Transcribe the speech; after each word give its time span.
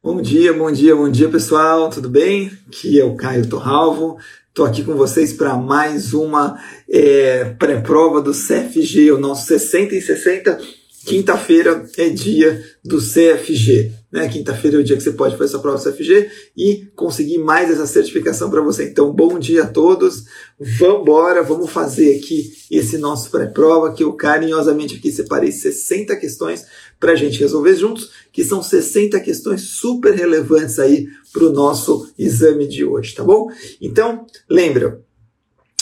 Bom 0.00 0.22
dia, 0.22 0.52
bom 0.52 0.70
dia, 0.70 0.94
bom 0.94 1.08
dia 1.10 1.28
pessoal, 1.28 1.90
tudo 1.90 2.08
bem? 2.08 2.52
Aqui 2.68 3.00
é 3.00 3.04
o 3.04 3.16
Caio 3.16 3.48
Torralvo, 3.48 4.16
estou 4.48 4.64
aqui 4.64 4.84
com 4.84 4.94
vocês 4.94 5.32
para 5.32 5.56
mais 5.56 6.14
uma 6.14 6.56
é, 6.88 7.46
pré-prova 7.58 8.22
do 8.22 8.30
CFG, 8.30 9.10
o 9.10 9.18
nosso 9.18 9.48
60 9.48 9.96
em 9.96 10.00
60. 10.00 10.60
Quinta-feira 11.04 11.84
é 11.96 12.10
dia 12.10 12.64
do 12.84 12.98
CFG. 12.98 13.92
Né? 14.10 14.26
Quinta-feira 14.28 14.78
é 14.78 14.80
o 14.80 14.84
dia 14.84 14.96
que 14.96 15.02
você 15.02 15.12
pode 15.12 15.36
fazer 15.36 15.50
sua 15.50 15.60
prova 15.60 15.76
do 15.76 15.84
CFG 15.84 16.30
e 16.56 16.86
conseguir 16.96 17.38
mais 17.38 17.70
essa 17.70 17.86
certificação 17.86 18.50
para 18.50 18.62
você. 18.62 18.88
Então, 18.88 19.12
bom 19.12 19.38
dia 19.38 19.64
a 19.64 19.66
todos. 19.66 20.24
Vamos 20.58 21.02
embora, 21.02 21.42
vamos 21.42 21.70
fazer 21.70 22.16
aqui 22.16 22.50
esse 22.70 22.96
nosso 22.96 23.30
pré-prova 23.30 23.92
que 23.92 24.02
eu 24.02 24.14
carinhosamente 24.14 24.96
aqui 24.96 25.12
separei 25.12 25.52
60 25.52 26.16
questões 26.16 26.64
para 26.98 27.12
a 27.12 27.16
gente 27.16 27.38
resolver 27.38 27.76
juntos, 27.76 28.10
que 28.32 28.42
são 28.42 28.62
60 28.62 29.20
questões 29.20 29.60
super 29.60 30.14
relevantes 30.14 30.78
aí 30.78 31.06
para 31.32 31.44
o 31.44 31.52
nosso 31.52 32.10
exame 32.18 32.66
de 32.66 32.84
hoje, 32.84 33.14
tá 33.14 33.22
bom? 33.22 33.48
Então, 33.80 34.24
lembra, 34.48 35.02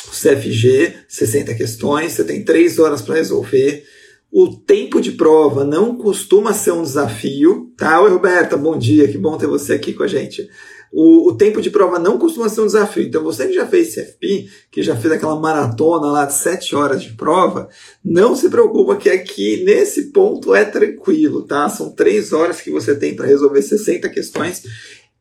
o 0.09 0.11
CFG, 0.11 0.95
60 1.09 1.55
questões, 1.55 2.13
você 2.13 2.25
tem 2.25 2.45
3 2.45 2.79
horas 2.81 3.03
para 3.03 3.15
resolver. 3.15 3.85
O 4.33 4.57
tempo 4.57 5.01
de 5.01 5.13
prova 5.13 5.65
não 5.65 5.97
costuma 5.97 6.53
ser 6.53 6.73
um 6.73 6.83
desafio, 6.83 7.66
tá? 7.77 8.01
Oi, 8.01 8.11
Roberta, 8.11 8.57
bom 8.57 8.79
dia, 8.79 9.07
que 9.09 9.19
bom 9.19 9.37
ter 9.37 9.47
você 9.47 9.75
aqui 9.75 9.93
com 9.93 10.03
a 10.03 10.09
gente. 10.09 10.49
O, 10.93 11.29
o, 11.29 11.37
tempo 11.37 11.61
de 11.61 11.69
prova 11.69 11.99
não 11.99 12.17
costuma 12.17 12.49
ser 12.49 12.63
um 12.63 12.67
desafio. 12.67 13.03
Então, 13.03 13.23
você 13.23 13.49
que 13.49 13.53
já 13.53 13.67
fez 13.67 13.95
CFP, 13.95 14.49
que 14.71 14.83
já 14.83 14.97
fez 14.97 15.13
aquela 15.13 15.39
maratona 15.39 16.07
lá 16.07 16.25
de 16.25 16.33
7 16.35 16.75
horas 16.75 17.03
de 17.03 17.13
prova, 17.15 17.69
não 18.05 18.35
se 18.35 18.49
preocupa 18.49 18.97
que 18.97 19.11
aqui 19.11 19.63
nesse 19.65 20.11
ponto 20.13 20.55
é 20.55 20.65
tranquilo, 20.65 21.43
tá? 21.43 21.69
São 21.69 21.91
3 21.91 22.33
horas 22.33 22.61
que 22.61 22.71
você 22.71 22.95
tem 22.95 23.15
para 23.15 23.27
resolver 23.27 23.61
60 23.61 24.09
questões. 24.09 24.63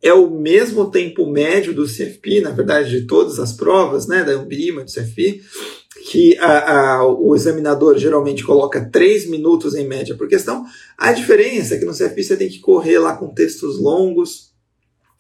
É 0.02 0.13
o 0.13 0.30
mesmo 0.30 0.91
tempo 0.91 1.26
médio 1.26 1.73
do 1.73 1.85
CFP, 1.85 2.41
na 2.41 2.52
verdade, 2.52 2.90
de 2.90 3.07
todas 3.07 3.40
as 3.40 3.54
provas, 3.54 4.07
né? 4.07 4.24
Da 4.24 4.34
Ambima, 4.34 4.84
do 4.84 4.91
CFP 4.91 5.41
que 6.07 6.37
a, 6.37 6.98
a, 6.98 7.07
o 7.07 7.35
examinador 7.35 7.98
geralmente 7.98 8.43
coloca 8.43 8.90
3 8.91 9.27
minutos 9.27 9.74
em 9.74 9.87
média 9.87 10.15
por 10.15 10.27
questão. 10.27 10.63
A 10.98 11.12
diferença 11.12 11.76
é 11.76 11.79
que 11.79 11.85
no 11.85 11.93
CFP 11.93 12.24
você 12.24 12.37
tem 12.37 12.49
que 12.49 12.60
correr 12.60 12.99
lá 12.99 13.15
com 13.15 13.34
textos 13.34 13.79
longos, 13.79 14.54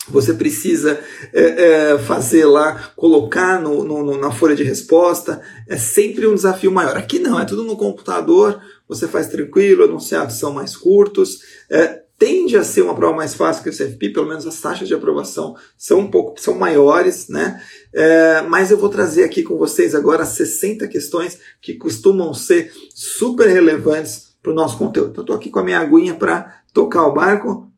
você 0.07 0.33
precisa 0.33 0.99
é, 1.33 1.93
é, 1.93 1.97
fazer 1.97 2.45
lá, 2.45 2.93
colocar 2.95 3.59
no, 3.59 3.83
no, 3.83 4.17
na 4.17 4.31
folha 4.31 4.55
de 4.55 4.63
resposta, 4.63 5.41
é 5.67 5.77
sempre 5.77 6.27
um 6.27 6.35
desafio 6.35 6.71
maior. 6.71 6.95
Aqui 6.95 7.17
não, 7.17 7.39
é 7.39 7.45
tudo 7.45 7.63
no 7.63 7.75
computador, 7.75 8.61
você 8.87 9.07
faz 9.07 9.27
tranquilo, 9.27 9.83
enunciados 9.83 10.35
são 10.35 10.53
mais 10.53 10.77
curtos, 10.77 11.39
é, 11.71 12.03
tende 12.17 12.55
a 12.57 12.63
ser 12.63 12.81
uma 12.81 12.95
prova 12.95 13.15
mais 13.15 13.33
fácil 13.33 13.63
que 13.63 13.69
o 13.69 13.71
CFP, 13.71 14.09
pelo 14.09 14.27
menos 14.27 14.47
as 14.47 14.59
taxas 14.59 14.87
de 14.87 14.93
aprovação 14.93 15.55
são 15.77 15.99
um 15.99 16.07
pouco 16.09 16.39
são 16.39 16.55
maiores, 16.55 17.27
né? 17.27 17.61
É, 17.93 18.41
mas 18.43 18.71
eu 18.71 18.77
vou 18.77 18.89
trazer 18.89 19.23
aqui 19.23 19.43
com 19.43 19.57
vocês 19.57 19.93
agora 19.93 20.25
60 20.25 20.87
questões 20.87 21.37
que 21.61 21.73
costumam 21.73 22.33
ser 22.33 22.71
super 22.93 23.47
relevantes 23.47 24.35
para 24.41 24.51
o 24.51 24.55
nosso 24.55 24.77
conteúdo. 24.77 25.11
Então, 25.11 25.23
estou 25.23 25.35
aqui 25.35 25.49
com 25.49 25.59
a 25.59 25.63
minha 25.63 25.79
aguinha 25.79 26.13
para 26.13 26.61
tocar 26.73 27.05
o 27.07 27.13
barco. 27.13 27.71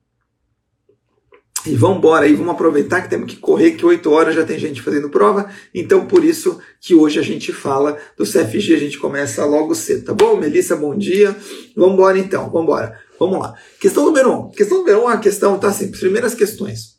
E 1.66 1.76
vamos 1.76 1.98
embora 1.98 2.26
aí, 2.26 2.34
vamos 2.34 2.54
aproveitar 2.54 3.02
que 3.02 3.10
temos 3.10 3.34
que 3.34 3.40
correr, 3.40 3.72
que 3.72 3.86
8 3.86 4.10
horas 4.10 4.36
já 4.36 4.46
tem 4.46 4.58
gente 4.58 4.82
fazendo 4.82 5.10
prova. 5.10 5.50
Então, 5.74 6.06
por 6.06 6.24
isso 6.24 6.60
que 6.80 6.94
hoje 6.96 7.20
a 7.20 7.22
gente 7.22 7.52
fala 7.52 7.98
do 8.16 8.24
CFG, 8.24 8.76
a 8.76 8.80
gente 8.80 8.98
começa 8.98 9.44
logo 9.46 9.76
cedo, 9.76 10.06
tá 10.06 10.14
bom? 10.14 10.38
Melissa, 10.38 10.76
bom 10.76 10.96
dia. 10.96 11.36
Vamos 11.76 11.94
embora 11.94 12.18
então, 12.18 12.46
vamos 12.46 12.64
embora. 12.64 13.07
Vamos 13.20 13.40
lá. 13.40 13.54
Questão 13.80 14.06
número 14.06 14.32
1. 14.32 14.34
Um. 14.34 14.50
Questão 14.52 14.78
número 14.80 15.00
1, 15.02 15.04
um, 15.04 15.08
a 15.08 15.18
questão 15.18 15.60
tá 15.60 15.68
assim, 15.68 15.92
primeiras 15.92 16.34
questões. 16.34 16.98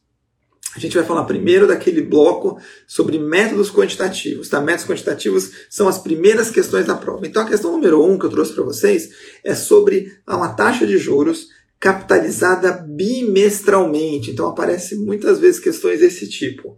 A 0.77 0.79
gente 0.79 0.97
vai 0.97 1.05
falar 1.05 1.25
primeiro 1.25 1.67
daquele 1.67 2.03
bloco 2.03 2.59
sobre 2.87 3.19
métodos 3.19 3.71
quantitativos. 3.71 4.49
Tá? 4.49 4.61
Métodos 4.61 4.87
quantitativos 4.87 5.51
são 5.69 5.89
as 5.89 5.99
primeiras 5.99 6.51
questões 6.51 6.87
da 6.87 6.95
prova. 6.95 7.27
Então, 7.27 7.43
a 7.43 7.47
questão 7.49 7.73
número 7.73 8.03
1 8.05 8.13
um 8.13 8.19
que 8.19 8.27
eu 8.27 8.31
trouxe 8.31 8.53
para 8.53 8.65
vocês 8.65 9.11
é 9.43 9.55
sobre 9.55 10.13
uma 10.27 10.51
taxa 10.51 10.87
de 10.87 10.99
juros 10.99 11.49
capitalizada 11.81 12.73
bimestralmente. 12.73 14.31
Então 14.31 14.49
aparece 14.49 14.97
muitas 14.97 15.39
vezes 15.39 15.61
questões 15.61 16.01
desse 16.01 16.29
tipo. 16.29 16.77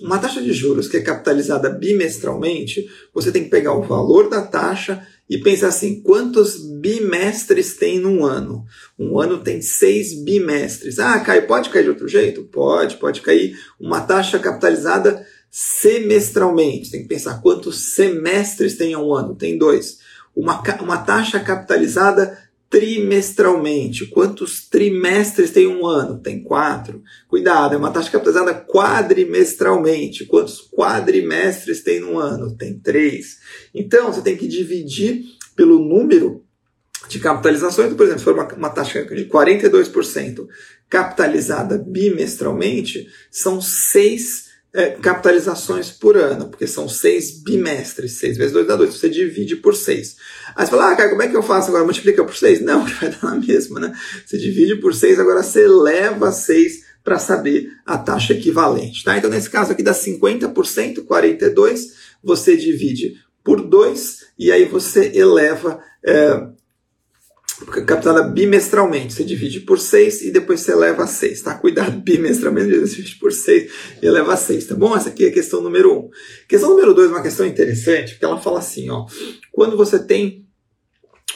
Uma 0.00 0.18
taxa 0.18 0.42
de 0.42 0.52
juros 0.52 0.88
que 0.88 0.98
é 0.98 1.02
capitalizada 1.02 1.70
bimestralmente, 1.70 2.86
você 3.14 3.32
tem 3.32 3.44
que 3.44 3.50
pegar 3.50 3.74
o 3.74 3.82
valor 3.82 4.28
da 4.28 4.42
taxa 4.42 5.06
e 5.28 5.38
pensar 5.38 5.68
assim: 5.68 6.00
quantos 6.00 6.56
bimestres 6.56 7.76
tem 7.76 7.98
num 7.98 8.24
ano? 8.24 8.64
Um 8.98 9.18
ano 9.18 9.38
tem 9.38 9.60
seis 9.60 10.14
bimestres. 10.14 10.98
Ah, 10.98 11.20
cai, 11.20 11.42
pode 11.42 11.70
cair 11.70 11.84
de 11.84 11.90
outro 11.90 12.08
jeito? 12.08 12.44
Pode, 12.44 12.96
pode 12.96 13.20
cair 13.20 13.58
uma 13.78 14.00
taxa 14.00 14.38
capitalizada 14.38 15.26
semestralmente. 15.50 16.90
Tem 16.90 17.02
que 17.02 17.08
pensar 17.08 17.40
quantos 17.40 17.94
semestres 17.94 18.76
tem 18.76 18.96
um 18.96 19.12
ano? 19.14 19.34
Tem 19.34 19.58
dois. 19.58 19.98
Uma, 20.34 20.62
uma 20.82 20.98
taxa 20.98 21.40
capitalizada 21.40 22.38
trimestralmente. 22.68 24.06
Quantos 24.06 24.68
trimestres 24.68 25.50
tem 25.50 25.66
um 25.66 25.86
ano? 25.86 26.18
Tem 26.18 26.42
quatro. 26.42 27.02
Cuidado, 27.28 27.74
é 27.74 27.78
uma 27.78 27.90
taxa 27.90 28.10
capitalizada 28.10 28.54
quadrimestralmente. 28.54 30.26
Quantos 30.26 30.68
quadrimestres 30.70 31.82
tem 31.82 32.02
um 32.04 32.18
ano? 32.18 32.56
Tem 32.56 32.78
três. 32.78 33.38
Então, 33.74 34.12
você 34.12 34.20
tem 34.20 34.36
que 34.36 34.48
dividir 34.48 35.24
pelo 35.54 35.78
número 35.78 36.44
de 37.08 37.18
capitalizações. 37.18 37.86
Então, 37.86 37.96
por 37.96 38.04
exemplo, 38.04 38.18
se 38.18 38.24
for 38.24 38.34
uma, 38.34 38.54
uma 38.54 38.70
taxa 38.70 39.04
de 39.04 39.26
42% 39.26 40.46
capitalizada 40.88 41.78
bimestralmente, 41.78 43.06
são 43.30 43.60
seis 43.60 44.45
é, 44.76 44.90
capitalizações 44.90 45.90
por 45.90 46.18
ano, 46.18 46.50
porque 46.50 46.66
são 46.66 46.86
seis 46.86 47.30
bimestres, 47.42 48.12
seis 48.12 48.36
vezes 48.36 48.52
dois 48.52 48.66
dá 48.66 48.76
dois, 48.76 48.94
você 48.94 49.08
divide 49.08 49.56
por 49.56 49.74
seis. 49.74 50.16
Aí 50.54 50.66
você 50.66 50.70
fala, 50.70 50.92
ah, 50.92 50.96
cara, 50.96 51.08
como 51.08 51.22
é 51.22 51.28
que 51.28 51.34
eu 51.34 51.42
faço 51.42 51.68
agora? 51.68 51.82
Multiplica 51.82 52.22
por 52.22 52.36
seis? 52.36 52.60
Não, 52.60 52.84
vai 53.00 53.08
dar 53.08 53.22
na 53.22 53.36
mesma, 53.36 53.80
né? 53.80 53.98
Você 54.24 54.36
divide 54.36 54.76
por 54.76 54.94
seis, 54.94 55.18
agora 55.18 55.42
você 55.42 55.66
leva 55.66 56.30
seis 56.30 56.84
para 57.02 57.18
saber 57.18 57.72
a 57.86 57.96
taxa 57.96 58.34
equivalente, 58.34 59.02
tá? 59.02 59.16
Então, 59.16 59.30
nesse 59.30 59.48
caso 59.48 59.72
aqui 59.72 59.82
dá 59.82 59.94
50%, 59.94 61.04
42, 61.06 61.94
você 62.22 62.54
divide 62.54 63.14
por 63.42 63.62
2 63.62 64.26
e 64.38 64.52
aí 64.52 64.66
você 64.66 65.10
eleva 65.14 65.80
é, 66.04 66.48
captada 67.64 68.22
bimestralmente. 68.22 69.14
Você 69.14 69.24
divide 69.24 69.60
por 69.60 69.78
6 69.78 70.22
e 70.22 70.30
depois 70.30 70.60
você 70.60 70.72
eleva 70.72 71.04
a 71.04 71.06
6, 71.06 71.42
tá? 71.42 71.54
Cuidado, 71.54 71.98
bimestralmente 72.00 72.78
você 72.78 72.96
divide 72.96 73.16
por 73.16 73.32
6 73.32 73.72
e 74.02 74.06
eleva 74.06 74.34
a 74.34 74.36
6, 74.36 74.66
tá 74.66 74.74
bom? 74.74 74.96
Essa 74.96 75.08
aqui 75.08 75.24
é 75.24 75.28
a 75.28 75.32
questão 75.32 75.60
número 75.60 75.92
1. 75.92 75.98
Um. 75.98 76.10
Questão 76.48 76.70
número 76.70 76.94
2 76.94 77.08
é 77.08 77.12
uma 77.12 77.22
questão 77.22 77.46
interessante, 77.46 78.12
porque 78.12 78.24
ela 78.24 78.40
fala 78.40 78.58
assim, 78.58 78.90
ó. 78.90 79.06
Quando 79.52 79.76
você 79.76 79.98
tem 79.98 80.45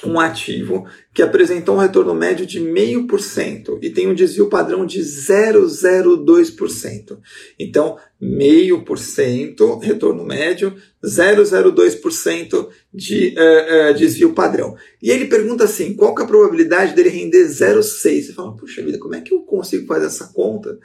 um 0.04 0.18
ativo 0.18 0.86
que 1.12 1.22
apresentou 1.22 1.74
um 1.74 1.78
retorno 1.78 2.14
médio 2.14 2.46
de 2.46 2.58
0,5% 2.60 3.80
e 3.82 3.90
tem 3.90 4.08
um 4.08 4.14
desvio 4.14 4.48
padrão 4.48 4.86
de 4.86 5.00
0,02%. 5.00 7.18
Então, 7.58 7.98
0,5% 8.22 9.82
retorno 9.82 10.24
médio, 10.24 10.74
0,02% 11.04 12.68
de 12.92 13.34
uh, 13.36 13.90
uh, 13.90 13.94
desvio 13.94 14.32
padrão. 14.32 14.74
E 15.02 15.10
ele 15.10 15.26
pergunta 15.26 15.64
assim, 15.64 15.94
qual 15.94 16.14
que 16.14 16.22
é 16.22 16.24
a 16.24 16.28
probabilidade 16.28 16.94
dele 16.94 17.10
render 17.10 17.46
0,6%? 17.46 17.82
Você 17.82 18.32
fala, 18.32 18.56
puxa 18.56 18.82
vida, 18.82 18.98
como 18.98 19.14
é 19.14 19.20
que 19.20 19.34
eu 19.34 19.40
consigo 19.40 19.86
fazer 19.86 20.06
essa 20.06 20.32
conta? 20.32 20.78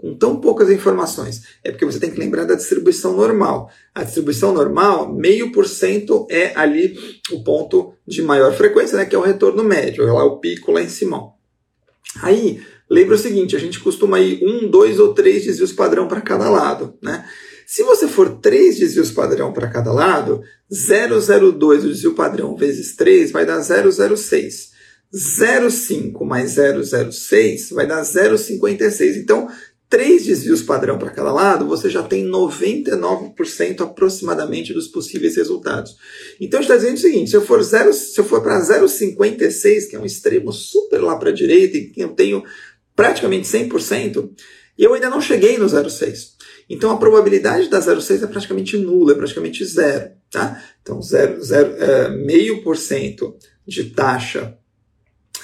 Com 0.00 0.16
tão 0.16 0.40
poucas 0.40 0.70
informações? 0.70 1.42
É 1.62 1.70
porque 1.70 1.84
você 1.84 2.00
tem 2.00 2.10
que 2.10 2.18
lembrar 2.18 2.44
da 2.44 2.54
distribuição 2.54 3.14
normal. 3.14 3.70
A 3.94 4.02
distribuição 4.02 4.52
normal, 4.52 5.12
meio 5.14 5.52
por 5.52 5.66
cento 5.66 6.26
é 6.30 6.52
ali 6.54 6.96
o 7.30 7.44
ponto 7.44 7.92
de 8.06 8.22
maior 8.22 8.52
frequência, 8.52 8.96
né, 8.96 9.04
que 9.04 9.14
é 9.14 9.18
o 9.18 9.22
retorno 9.22 9.62
médio, 9.62 10.08
é 10.08 10.12
lá 10.12 10.24
o 10.24 10.38
pico 10.38 10.72
lá 10.72 10.82
em 10.82 10.88
cima. 10.88 11.32
Aí, 12.22 12.60
lembra 12.90 13.14
o 13.14 13.18
seguinte, 13.18 13.54
a 13.54 13.60
gente 13.60 13.78
costuma 13.80 14.18
ir 14.18 14.42
um, 14.42 14.68
dois 14.68 14.98
ou 14.98 15.14
três 15.14 15.44
desvios 15.44 15.72
padrão 15.72 16.08
para 16.08 16.20
cada 16.20 16.48
lado, 16.48 16.94
né? 17.02 17.24
Se 17.66 17.84
você 17.84 18.08
for 18.08 18.40
três 18.40 18.80
desvios 18.80 19.12
padrão 19.12 19.52
para 19.52 19.68
cada 19.68 19.92
lado, 19.92 20.42
002 20.68 21.84
o 21.84 21.88
desvio 21.88 22.14
padrão 22.16 22.56
vezes 22.56 22.96
3 22.96 23.30
vai 23.30 23.46
dar 23.46 23.60
006. 23.62 24.70
0,5 25.14 26.24
mais 26.24 26.56
0,06 26.56 27.72
vai 27.72 27.86
dar 27.86 28.02
0,56. 28.02 29.16
Então, 29.16 29.48
três 29.90 30.24
desvios 30.24 30.62
padrão 30.62 30.96
para 30.96 31.10
cada 31.10 31.32
lado, 31.32 31.66
você 31.66 31.90
já 31.90 32.00
tem 32.00 32.24
99% 32.24 33.80
aproximadamente 33.80 34.72
dos 34.72 34.86
possíveis 34.86 35.36
resultados. 35.36 35.96
Então 36.40 36.60
está 36.60 36.76
dizendo 36.76 36.94
o 36.94 37.00
seguinte: 37.00 37.30
se 37.30 37.36
eu 37.36 37.44
for, 37.44 37.62
se 37.64 38.22
for 38.22 38.40
para 38.40 38.60
0,56, 38.60 39.90
que 39.90 39.96
é 39.96 39.98
um 39.98 40.06
extremo 40.06 40.52
super 40.52 41.02
lá 41.02 41.16
para 41.16 41.30
a 41.30 41.34
direita, 41.34 41.76
e 41.76 41.92
eu 41.96 42.10
tenho 42.10 42.44
praticamente 42.94 43.48
100%, 43.48 44.30
e 44.78 44.84
eu 44.84 44.94
ainda 44.94 45.10
não 45.10 45.20
cheguei 45.20 45.58
no 45.58 45.66
0,6. 45.66 46.38
Então 46.68 46.92
a 46.92 46.96
probabilidade 46.96 47.68
da 47.68 47.80
0,6 47.80 48.22
é 48.22 48.26
praticamente 48.28 48.76
nula, 48.78 49.12
é 49.12 49.16
praticamente 49.16 49.64
zero. 49.64 50.12
Tá? 50.30 50.62
Então, 50.80 51.02
zero, 51.02 51.42
zero, 51.42 51.74
é, 51.82 52.08
de 53.66 53.84
taxa 53.90 54.56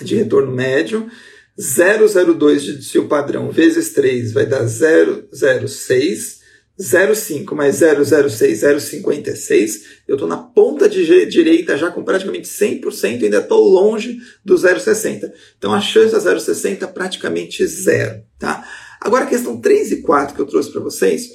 de 0.01 0.15
retorno 0.15 0.53
médio 0.53 1.11
002 1.59 2.63
de 2.63 2.77
desvio 2.77 3.09
padrão 3.09 3.51
vezes 3.51 3.93
3 3.93 4.33
vai 4.33 4.47
dar 4.47 4.67
006. 4.67 6.47
0,5 6.79 7.55
mais 7.55 7.81
0,06, 7.81 9.01
0,56. 9.03 9.81
Eu 10.07 10.17
estou 10.17 10.29
na 10.29 10.37
ponta 10.37 10.87
de 10.87 11.27
direita 11.27 11.77
já 11.77 11.91
com 11.91 12.05
praticamente 12.05 12.47
100%, 12.49 13.25
ainda 13.25 13.39
estou 13.39 13.67
longe 13.67 14.19
do 14.45 14.55
0,60. 14.55 15.33
Então 15.57 15.73
a 15.73 15.81
chance 15.81 16.13
da 16.13 16.19
0,60 16.19 16.83
é 16.83 16.87
praticamente 16.87 17.67
zero. 17.67 18.23
Tá? 18.39 18.63
Agora 19.01 19.25
a 19.25 19.29
questão 19.29 19.59
3 19.59 19.93
e 19.93 20.03
4 20.03 20.35
que 20.35 20.41
eu 20.43 20.47
trouxe 20.47 20.71
para 20.71 20.83
vocês 20.83 21.31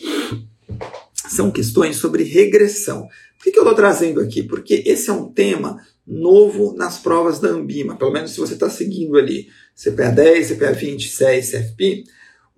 são 1.29 1.50
questões 1.50 1.95
sobre 1.95 2.23
regressão. 2.23 3.07
Por 3.38 3.45
que, 3.45 3.51
que 3.51 3.57
eu 3.57 3.63
estou 3.63 3.75
trazendo 3.75 4.21
aqui? 4.21 4.44
Porque 4.44 4.83
esse 4.85 5.09
é 5.09 5.13
um 5.13 5.31
tema 5.31 5.81
novo 6.12 6.75
nas 6.75 7.00
provas 7.00 7.40
da 7.40 7.50
Ambima, 7.50 7.96
pelo 7.96 8.12
menos 8.12 8.31
se 8.31 8.40
você 8.40 8.54
está 8.54 8.69
seguindo 8.69 9.18
ali 9.18 9.48
CPA 9.75 10.10
10, 10.10 10.52
CPA 10.52 10.72
20, 10.74 11.08
CES, 11.08 11.52
CFP 11.52 12.04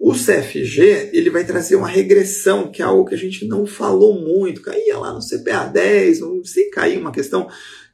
o 0.06 0.12
CFG 0.12 1.12
ele 1.14 1.30
vai 1.30 1.46
trazer 1.46 1.78
uma 1.78 1.88
regressão, 1.88 2.70
que 2.70 2.82
é 2.82 2.86
algo 2.86 3.06
que 3.06 3.16
a 3.16 3.18
gente 3.18 3.48
não 3.48 3.66
falou 3.66 4.20
muito. 4.20 4.62
Caía 4.62 4.98
lá 4.98 5.14
no 5.14 5.22
CPA 5.22 5.66
10, 5.68 6.20
não 6.20 6.44
sei, 6.44 6.70
cair 6.70 6.98
uma 6.98 7.10
questão 7.10 7.48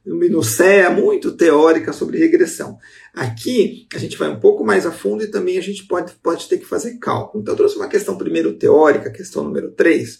no 0.04 0.42
CEA 0.42 0.90
muito 0.90 1.30
teórica 1.30 1.92
sobre 1.92 2.18
regressão. 2.18 2.76
Aqui 3.14 3.86
a 3.94 3.98
gente 3.98 4.16
vai 4.16 4.28
um 4.28 4.40
pouco 4.40 4.64
mais 4.64 4.86
a 4.86 4.90
fundo 4.90 5.22
e 5.22 5.28
também 5.28 5.56
a 5.56 5.60
gente 5.60 5.86
pode, 5.86 6.12
pode 6.14 6.48
ter 6.48 6.58
que 6.58 6.66
fazer 6.66 6.98
cálculo. 6.98 7.42
Então 7.42 7.52
eu 7.52 7.58
trouxe 7.58 7.76
uma 7.76 7.86
questão 7.86 8.18
primeiro 8.18 8.54
teórica, 8.54 9.08
questão 9.08 9.44
número 9.44 9.70
3, 9.70 10.18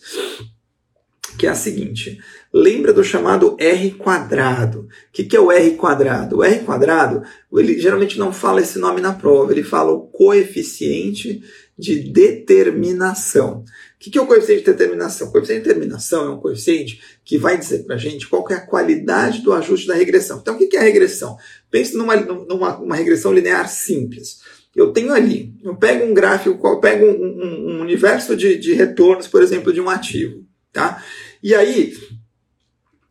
que 1.38 1.46
é 1.46 1.50
a 1.50 1.54
seguinte. 1.54 2.18
Lembra 2.52 2.92
do 2.92 3.04
chamado 3.04 3.56
R 3.58 3.92
quadrado. 3.92 4.80
O 4.80 4.88
que, 5.12 5.24
que 5.24 5.36
é 5.36 5.40
o 5.40 5.52
R 5.52 5.70
quadrado? 5.76 6.38
O 6.38 6.44
R 6.44 6.60
quadrado, 6.64 7.22
ele 7.52 7.78
geralmente 7.78 8.18
não 8.18 8.32
fala 8.32 8.60
esse 8.60 8.78
nome 8.78 9.00
na 9.00 9.12
prova, 9.12 9.52
ele 9.52 9.62
fala 9.62 9.92
o 9.92 10.08
coeficiente 10.08 11.42
de 11.78 12.00
determinação. 12.12 13.64
O 13.64 13.64
que 13.98 14.18
é 14.18 14.20
o 14.20 14.26
coeficiente 14.26 14.64
de 14.64 14.72
determinação? 14.72 15.28
O 15.28 15.32
coeficiente 15.32 15.62
de 15.62 15.68
determinação 15.68 16.26
é 16.26 16.30
um 16.30 16.40
coeficiente 16.40 17.00
que 17.24 17.38
vai 17.38 17.56
dizer 17.58 17.84
para 17.84 17.96
a 17.96 17.98
gente 17.98 18.28
qual 18.28 18.44
é 18.50 18.54
a 18.54 18.66
qualidade 18.66 19.42
do 19.42 19.52
ajuste 19.52 19.86
da 19.86 19.94
regressão. 19.94 20.38
Então, 20.40 20.56
o 20.56 20.58
que 20.58 20.76
é 20.76 20.80
a 20.80 20.84
regressão? 20.84 21.36
Pense 21.70 21.96
numa, 21.96 22.16
numa 22.16 22.76
uma 22.78 22.96
regressão 22.96 23.32
linear 23.32 23.68
simples. 23.68 24.40
Eu 24.74 24.92
tenho 24.92 25.12
ali, 25.12 25.54
eu 25.64 25.74
pego 25.76 26.04
um 26.04 26.14
gráfico, 26.14 26.66
eu 26.66 26.80
pego 26.80 27.04
um, 27.04 27.10
um, 27.10 27.76
um 27.76 27.80
universo 27.80 28.36
de, 28.36 28.56
de 28.56 28.72
retornos, 28.72 29.26
por 29.26 29.42
exemplo, 29.42 29.72
de 29.72 29.80
um 29.80 29.90
ativo. 29.90 30.49
Tá? 30.72 31.02
E 31.42 31.54
aí, 31.54 31.94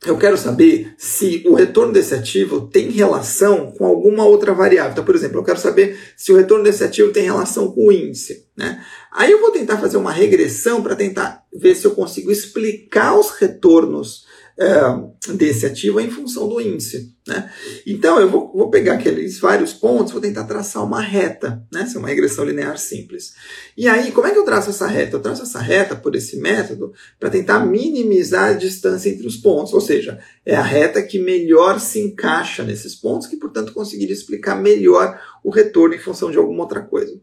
eu 0.06 0.18
quero 0.18 0.38
saber 0.38 0.94
se 0.98 1.44
o 1.46 1.54
retorno 1.54 1.92
desse 1.92 2.14
ativo 2.16 2.68
tem 2.68 2.90
relação 2.90 3.72
com 3.72 3.86
alguma 3.86 4.24
outra 4.24 4.54
variável. 4.54 4.94
Então, 4.94 5.04
por 5.04 5.16
exemplo, 5.16 5.40
eu 5.40 5.44
quero 5.44 5.60
saber 5.60 6.00
se 6.16 6.32
o 6.32 6.38
retorno 6.38 6.64
desse 6.64 6.84
ativo 6.84 7.12
tem 7.12 7.24
relação 7.24 7.72
com 7.72 7.88
o 7.88 7.92
índice. 7.92 8.48
Né? 8.56 8.84
Aí 9.12 9.32
eu 9.32 9.42
vou 9.42 9.52
tentar 9.52 9.78
fazer 9.78 9.98
uma 9.98 10.12
regressão 10.12 10.82
para 10.82 10.96
tentar 10.96 11.44
ver 11.54 11.76
se 11.76 11.86
eu 11.86 11.92
consigo 11.92 12.32
explicar 12.32 13.20
os 13.20 13.32
retornos 13.32 14.26
é, 14.60 15.34
desse 15.36 15.66
ativo 15.66 16.02
em 16.02 16.12
função 16.12 16.50
do 16.50 16.60
índice. 16.60 17.16
Né? 17.26 17.50
Então, 17.88 18.20
eu 18.20 18.30
vou, 18.30 18.52
vou, 18.52 18.70
pegar 18.70 18.96
aqueles 18.96 19.40
vários 19.40 19.72
pontos, 19.72 20.12
vou 20.12 20.22
tentar 20.22 20.44
traçar 20.44 20.84
uma 20.84 21.00
reta, 21.00 21.64
né? 21.72 21.84
Essa 21.84 21.98
é 21.98 22.00
uma 22.00 22.10
regressão 22.10 22.44
linear 22.44 22.78
simples. 22.78 23.34
E 23.78 23.88
aí, 23.88 24.12
como 24.12 24.28
é 24.28 24.32
que 24.32 24.38
eu 24.38 24.44
traço 24.44 24.70
essa 24.70 24.88
reta? 24.88 25.16
Eu 25.16 25.22
traço 25.22 25.44
essa 25.44 25.60
reta 25.60 25.96
por 25.96 26.14
esse 26.14 26.38
método 26.38 26.92
para 27.18 27.30
tentar 27.30 27.66
minimizar 27.66 28.50
a 28.50 28.54
distância 28.54 29.10
entre 29.10 29.26
os 29.26 29.38
pontos, 29.38 29.74
ou 29.74 29.80
seja, 29.80 30.20
é 30.46 30.56
a 30.56 30.62
reta 30.62 31.02
que 31.02 31.20
melhor 31.20 31.80
se 31.80 32.02
encaixa 32.02 32.64
nesses 32.64 32.96
pontos, 32.96 33.28
que, 33.28 33.38
portanto, 33.38 33.72
conseguiria 33.72 34.14
explicar 34.14 34.56
melhor 34.56 35.18
o 35.42 35.50
retorno 35.50 35.96
em 35.96 36.00
função 36.00 36.30
de 36.30 36.38
alguma 36.38 36.64
outra 36.64 36.82
coisa. 36.82 37.18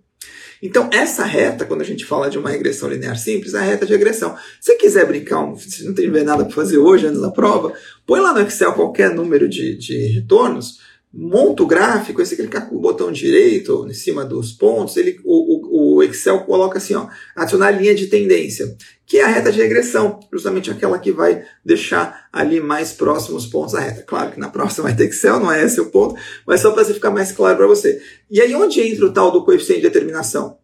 Então, 0.62 0.88
essa 0.92 1.24
reta, 1.24 1.64
quando 1.64 1.82
a 1.82 1.84
gente 1.84 2.04
fala 2.04 2.30
de 2.30 2.38
uma 2.38 2.50
regressão 2.50 2.88
linear 2.88 3.16
simples, 3.18 3.54
é 3.54 3.58
a 3.58 3.62
reta 3.62 3.84
de 3.84 3.92
regressão. 3.92 4.36
Se 4.60 4.72
você 4.72 4.74
quiser 4.76 5.06
brincar, 5.06 5.54
se 5.56 5.84
não 5.84 5.94
tiver 5.94 6.24
nada 6.24 6.44
para 6.44 6.54
fazer 6.54 6.78
hoje 6.78 7.06
antes 7.06 7.20
da 7.20 7.30
prova, 7.30 7.72
põe 8.06 8.20
lá 8.20 8.32
no 8.32 8.40
Excel 8.40 8.72
qualquer 8.72 9.14
número 9.14 9.48
de, 9.48 9.76
de 9.76 10.06
retornos, 10.08 10.78
monta 11.16 11.62
o 11.62 11.66
gráfico, 11.66 12.20
aí 12.20 12.26
você 12.26 12.36
clicar 12.36 12.68
com 12.68 12.76
o 12.76 12.80
botão 12.80 13.10
direito 13.10 13.86
em 13.88 13.94
cima 13.94 14.22
dos 14.22 14.52
pontos, 14.52 14.98
ele, 14.98 15.18
o, 15.24 15.96
o, 15.96 16.02
Excel 16.02 16.40
coloca 16.40 16.76
assim, 16.76 16.94
ó, 16.94 17.08
adicionar 17.34 17.70
linha 17.70 17.94
de 17.94 18.06
tendência, 18.08 18.76
que 19.06 19.16
é 19.16 19.24
a 19.24 19.28
reta 19.28 19.50
de 19.50 19.58
regressão, 19.58 20.20
justamente 20.30 20.70
aquela 20.70 20.98
que 20.98 21.10
vai 21.10 21.42
deixar 21.64 22.28
ali 22.30 22.60
mais 22.60 22.92
próximos 22.92 23.44
os 23.44 23.50
pontos 23.50 23.72
da 23.72 23.80
reta. 23.80 24.02
Claro 24.02 24.32
que 24.32 24.40
na 24.40 24.50
próxima 24.50 24.84
vai 24.84 24.96
ter 24.96 25.08
Excel, 25.08 25.40
não 25.40 25.50
é 25.50 25.64
esse 25.64 25.80
o 25.80 25.86
ponto, 25.86 26.14
mas 26.46 26.60
só 26.60 26.70
para 26.70 26.84
ficar 26.84 27.10
mais 27.10 27.32
claro 27.32 27.56
para 27.56 27.66
você. 27.66 28.00
E 28.30 28.40
aí 28.40 28.54
onde 28.54 28.82
entra 28.82 29.06
o 29.06 29.12
tal 29.12 29.30
do 29.30 29.42
coeficiente 29.42 29.80
de 29.80 29.88
determinação? 29.88 30.58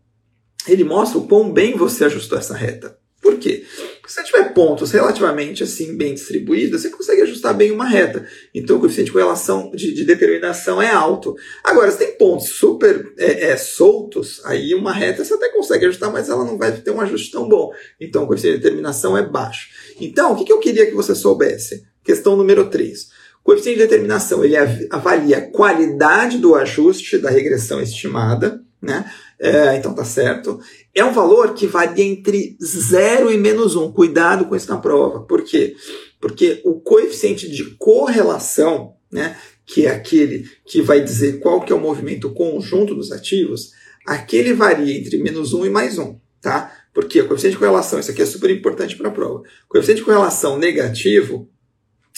Ele 0.68 0.84
mostra 0.84 1.18
o 1.18 1.26
quão 1.26 1.50
bem 1.50 1.76
você 1.76 2.04
ajustou 2.04 2.38
essa 2.38 2.54
reta. 2.54 2.98
Por 3.22 3.38
quê? 3.38 3.64
Se 4.12 4.20
você 4.20 4.24
tiver 4.24 4.52
pontos 4.52 4.90
relativamente 4.90 5.62
assim 5.62 5.96
bem 5.96 6.12
distribuídos, 6.12 6.82
você 6.82 6.90
consegue 6.90 7.22
ajustar 7.22 7.54
bem 7.54 7.70
uma 7.70 7.88
reta. 7.88 8.26
Então 8.54 8.76
o 8.76 8.78
coeficiente 8.80 9.06
de 9.06 9.12
correlação 9.12 9.70
de, 9.70 9.94
de 9.94 10.04
determinação 10.04 10.82
é 10.82 10.90
alto. 10.90 11.34
Agora, 11.64 11.90
se 11.90 11.96
tem 11.96 12.18
pontos 12.18 12.50
super 12.50 13.10
é, 13.16 13.52
é, 13.52 13.56
soltos, 13.56 14.42
aí 14.44 14.74
uma 14.74 14.92
reta 14.92 15.24
você 15.24 15.32
até 15.32 15.48
consegue 15.48 15.86
ajustar, 15.86 16.12
mas 16.12 16.28
ela 16.28 16.44
não 16.44 16.58
vai 16.58 16.72
ter 16.72 16.90
um 16.90 17.00
ajuste 17.00 17.30
tão 17.30 17.48
bom. 17.48 17.72
Então 17.98 18.24
o 18.24 18.26
coeficiente 18.26 18.58
de 18.58 18.64
determinação 18.64 19.16
é 19.16 19.26
baixo. 19.26 19.70
Então, 19.98 20.34
o 20.34 20.36
que, 20.36 20.44
que 20.44 20.52
eu 20.52 20.60
queria 20.60 20.84
que 20.84 20.94
você 20.94 21.14
soubesse? 21.14 21.82
Questão 22.04 22.36
número 22.36 22.68
3. 22.68 23.04
O 23.40 23.44
coeficiente 23.44 23.78
de 23.78 23.86
determinação 23.86 24.44
ele 24.44 24.56
avalia 24.90 25.38
a 25.38 25.50
qualidade 25.50 26.36
do 26.36 26.54
ajuste 26.54 27.16
da 27.16 27.30
regressão 27.30 27.80
estimada, 27.80 28.60
né? 28.82 29.10
É, 29.42 29.74
então 29.76 29.92
tá 29.92 30.04
certo. 30.04 30.60
É 30.94 31.04
um 31.04 31.12
valor 31.12 31.54
que 31.54 31.66
varia 31.66 32.04
entre 32.04 32.56
0 32.62 33.32
e 33.32 33.38
menos 33.38 33.74
1. 33.74 33.92
Cuidado 33.92 34.44
com 34.44 34.54
isso 34.54 34.68
na 34.68 34.78
prova. 34.78 35.20
Por 35.20 35.42
quê? 35.42 35.74
Porque 36.20 36.60
o 36.64 36.80
coeficiente 36.80 37.50
de 37.50 37.64
correlação, 37.76 38.94
né, 39.10 39.36
que 39.64 39.86
é 39.86 39.90
aquele 39.90 40.44
que 40.66 40.82
vai 40.82 41.02
dizer 41.02 41.40
qual 41.40 41.62
que 41.62 41.72
é 41.72 41.76
o 41.76 41.80
movimento 41.80 42.30
conjunto 42.30 42.94
dos 42.94 43.10
ativos, 43.10 43.72
aquele 44.06 44.52
varia 44.52 44.96
entre 44.96 45.16
menos 45.16 45.54
1 45.54 45.66
e 45.66 45.70
mais 45.70 45.98
1. 45.98 46.20
Tá? 46.40 46.72
Porque 46.92 47.20
o 47.20 47.28
coeficiente 47.28 47.54
de 47.54 47.58
correlação, 47.58 47.98
isso 47.98 48.10
aqui 48.10 48.20
é 48.20 48.26
super 48.26 48.50
importante 48.50 48.96
para 48.96 49.08
a 49.08 49.12
prova. 49.12 49.38
O 49.38 49.68
coeficiente 49.68 50.00
de 50.00 50.04
correlação 50.04 50.58
negativo 50.58 51.48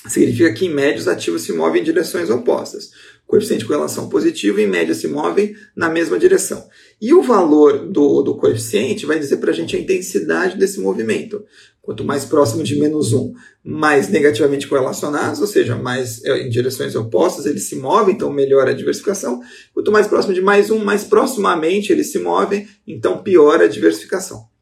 significa 0.09 0.53
que, 0.53 0.67
em 0.67 0.75
média, 0.75 1.00
os 1.00 1.09
ativos 1.09 1.43
se 1.43 1.53
movem 1.53 1.81
em 1.81 1.85
direções 1.85 2.29
opostas 2.29 2.91
coeficiente 3.26 3.61
de 3.61 3.67
correlação 3.67 4.09
positivo, 4.09 4.61
em 4.61 4.67
média 4.67 4.94
se 4.94 5.09
movem 5.09 5.55
na 5.75 5.88
mesma 5.88 6.19
direção. 6.19 6.69
E 7.00 7.12
o 7.12 7.23
valor 7.23 7.87
do, 7.88 8.23
do 8.23 8.37
coeficiente 8.37 9.06
vai 9.06 9.19
dizer 9.19 9.38
para 9.38 9.50
a 9.50 9.55
gente 9.55 9.76
a 9.76 9.79
intensidade 9.79 10.56
desse 10.56 10.81
movimento. 10.81 11.44
Quanto 11.81 12.05
mais 12.05 12.25
próximo 12.25 12.63
de 12.63 12.79
menos 12.79 13.13
1, 13.13 13.34
mais 13.63 14.08
negativamente 14.08 14.67
correlacionados, 14.67 15.41
ou 15.41 15.46
seja, 15.46 15.77
mais 15.77 16.25
é, 16.25 16.46
em 16.46 16.48
direções 16.48 16.94
opostas 16.94 17.44
eles 17.44 17.65
se 17.65 17.77
movem, 17.77 18.15
então 18.15 18.32
melhora 18.32 18.70
a 18.70 18.75
diversificação. 18.75 19.41
Quanto 19.75 19.93
mais 19.93 20.06
próximo 20.06 20.32
de 20.32 20.41
mais 20.41 20.70
1, 20.70 20.79
mais 20.82 21.05
proximamente 21.05 21.93
eles 21.93 22.10
se 22.10 22.19
movem, 22.19 22.67
então 22.87 23.22
piora 23.22 23.65
a 23.65 23.69
diversificação. 23.69 24.54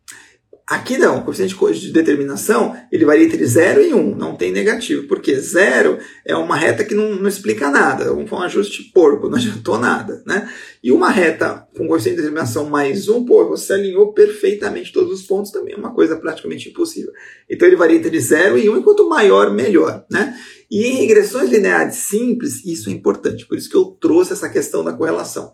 Aqui 0.73 0.97
não, 0.97 1.19
o 1.19 1.23
coeficiente 1.23 1.83
de 1.83 1.93
determinação 1.93 2.75
ele 2.91 3.05
varia 3.05 3.27
entre 3.27 3.45
0 3.45 3.83
e 3.83 3.93
1, 3.93 3.99
um, 3.99 4.17
não 4.17 4.35
tem 4.35 4.51
negativo, 4.51 5.07
porque 5.07 5.39
0 5.39 5.99
é 6.25 6.35
uma 6.35 6.57
reta 6.57 6.83
que 6.83 6.95
não, 6.95 7.15
não 7.15 7.29
explica 7.29 7.69
nada, 7.71 8.05
é 8.05 8.11
um 8.11 8.39
ajuste 8.39 8.85
porco, 8.85 9.29
não 9.29 9.37
adiantou 9.37 9.79
nada. 9.79 10.23
Né? 10.27 10.51
E 10.83 10.91
uma 10.91 11.11
reta 11.11 11.69
com 11.77 11.87
coeficiente 11.87 12.17
de 12.17 12.23
determinação 12.23 12.71
mais 12.71 13.07
1, 13.07 13.15
um, 13.19 13.23
pô, 13.23 13.47
você 13.47 13.75
alinhou 13.75 14.15
perfeitamente 14.15 14.95
todos 14.95 15.13
os 15.13 15.27
pontos, 15.27 15.53
também 15.53 15.75
é 15.75 15.77
uma 15.77 15.93
coisa 15.93 16.17
praticamente 16.17 16.71
impossível. 16.71 17.13
Então 17.51 17.69
ele 17.69 17.77
varia 17.77 17.99
entre 17.99 18.19
0 18.19 18.57
e 18.57 18.71
1, 18.71 18.73
um, 18.73 18.79
e 18.79 18.83
quanto 18.83 19.07
maior, 19.07 19.53
melhor. 19.53 20.07
Né? 20.11 20.35
E 20.71 20.87
em 20.87 20.95
regressões 20.95 21.51
lineares 21.51 21.97
simples, 21.97 22.65
isso 22.65 22.89
é 22.89 22.93
importante, 22.95 23.45
por 23.45 23.59
isso 23.59 23.69
que 23.69 23.77
eu 23.77 23.85
trouxe 24.01 24.33
essa 24.33 24.49
questão 24.49 24.83
da 24.83 24.95
correlação. 24.95 25.53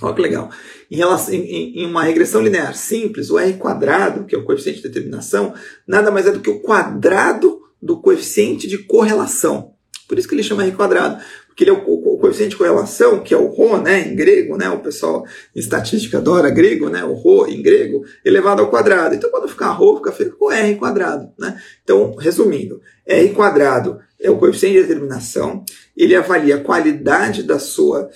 Olha 0.00 0.14
que 0.14 0.22
legal. 0.22 0.50
Em, 0.90 0.96
relação, 0.96 1.32
em, 1.32 1.80
em, 1.80 1.86
uma 1.86 2.02
regressão 2.02 2.42
linear 2.42 2.74
simples, 2.74 3.30
o 3.30 3.38
R 3.38 3.54
quadrado, 3.54 4.24
que 4.24 4.34
é 4.34 4.38
o 4.38 4.44
coeficiente 4.44 4.82
de 4.82 4.88
determinação, 4.88 5.54
nada 5.86 6.10
mais 6.10 6.26
é 6.26 6.32
do 6.32 6.40
que 6.40 6.50
o 6.50 6.60
quadrado 6.60 7.60
do 7.80 8.00
coeficiente 8.00 8.66
de 8.66 8.78
correlação. 8.78 9.72
Por 10.08 10.18
isso 10.18 10.28
que 10.28 10.34
ele 10.34 10.42
chama 10.42 10.64
R 10.64 10.72
quadrado. 10.72 11.22
Porque 11.46 11.64
ele 11.64 11.70
é 11.70 11.74
o, 11.74 11.84
o, 11.86 12.14
o 12.14 12.18
coeficiente 12.18 12.50
de 12.50 12.56
correlação, 12.56 13.20
que 13.20 13.34
é 13.34 13.36
o 13.36 13.48
ρ, 13.48 13.82
né, 13.82 14.08
em 14.08 14.16
grego, 14.16 14.56
né, 14.56 14.70
o 14.70 14.80
pessoal 14.80 15.24
em 15.54 15.60
estatística 15.60 16.16
adora 16.16 16.48
grego, 16.48 16.88
né, 16.88 17.04
o 17.04 17.14
ρ 17.14 17.50
em 17.50 17.62
grego, 17.62 18.04
elevado 18.24 18.62
ao 18.62 18.70
quadrado. 18.70 19.14
Então, 19.14 19.30
quando 19.30 19.48
ficar 19.48 19.78
ρ, 19.78 19.96
fica 19.96 20.12
feito 20.12 20.36
com 20.36 20.50
R 20.50 20.74
quadrado. 20.76 21.30
Né? 21.38 21.60
Então, 21.84 22.16
resumindo, 22.16 22.80
R 23.06 23.28
quadrado 23.34 23.98
é 24.18 24.30
o 24.30 24.38
coeficiente 24.38 24.76
de 24.76 24.82
determinação, 24.82 25.64
ele 25.96 26.16
avalia 26.16 26.56
a 26.56 26.60
qualidade 26.60 27.42
da 27.42 27.58
sua 27.58 28.08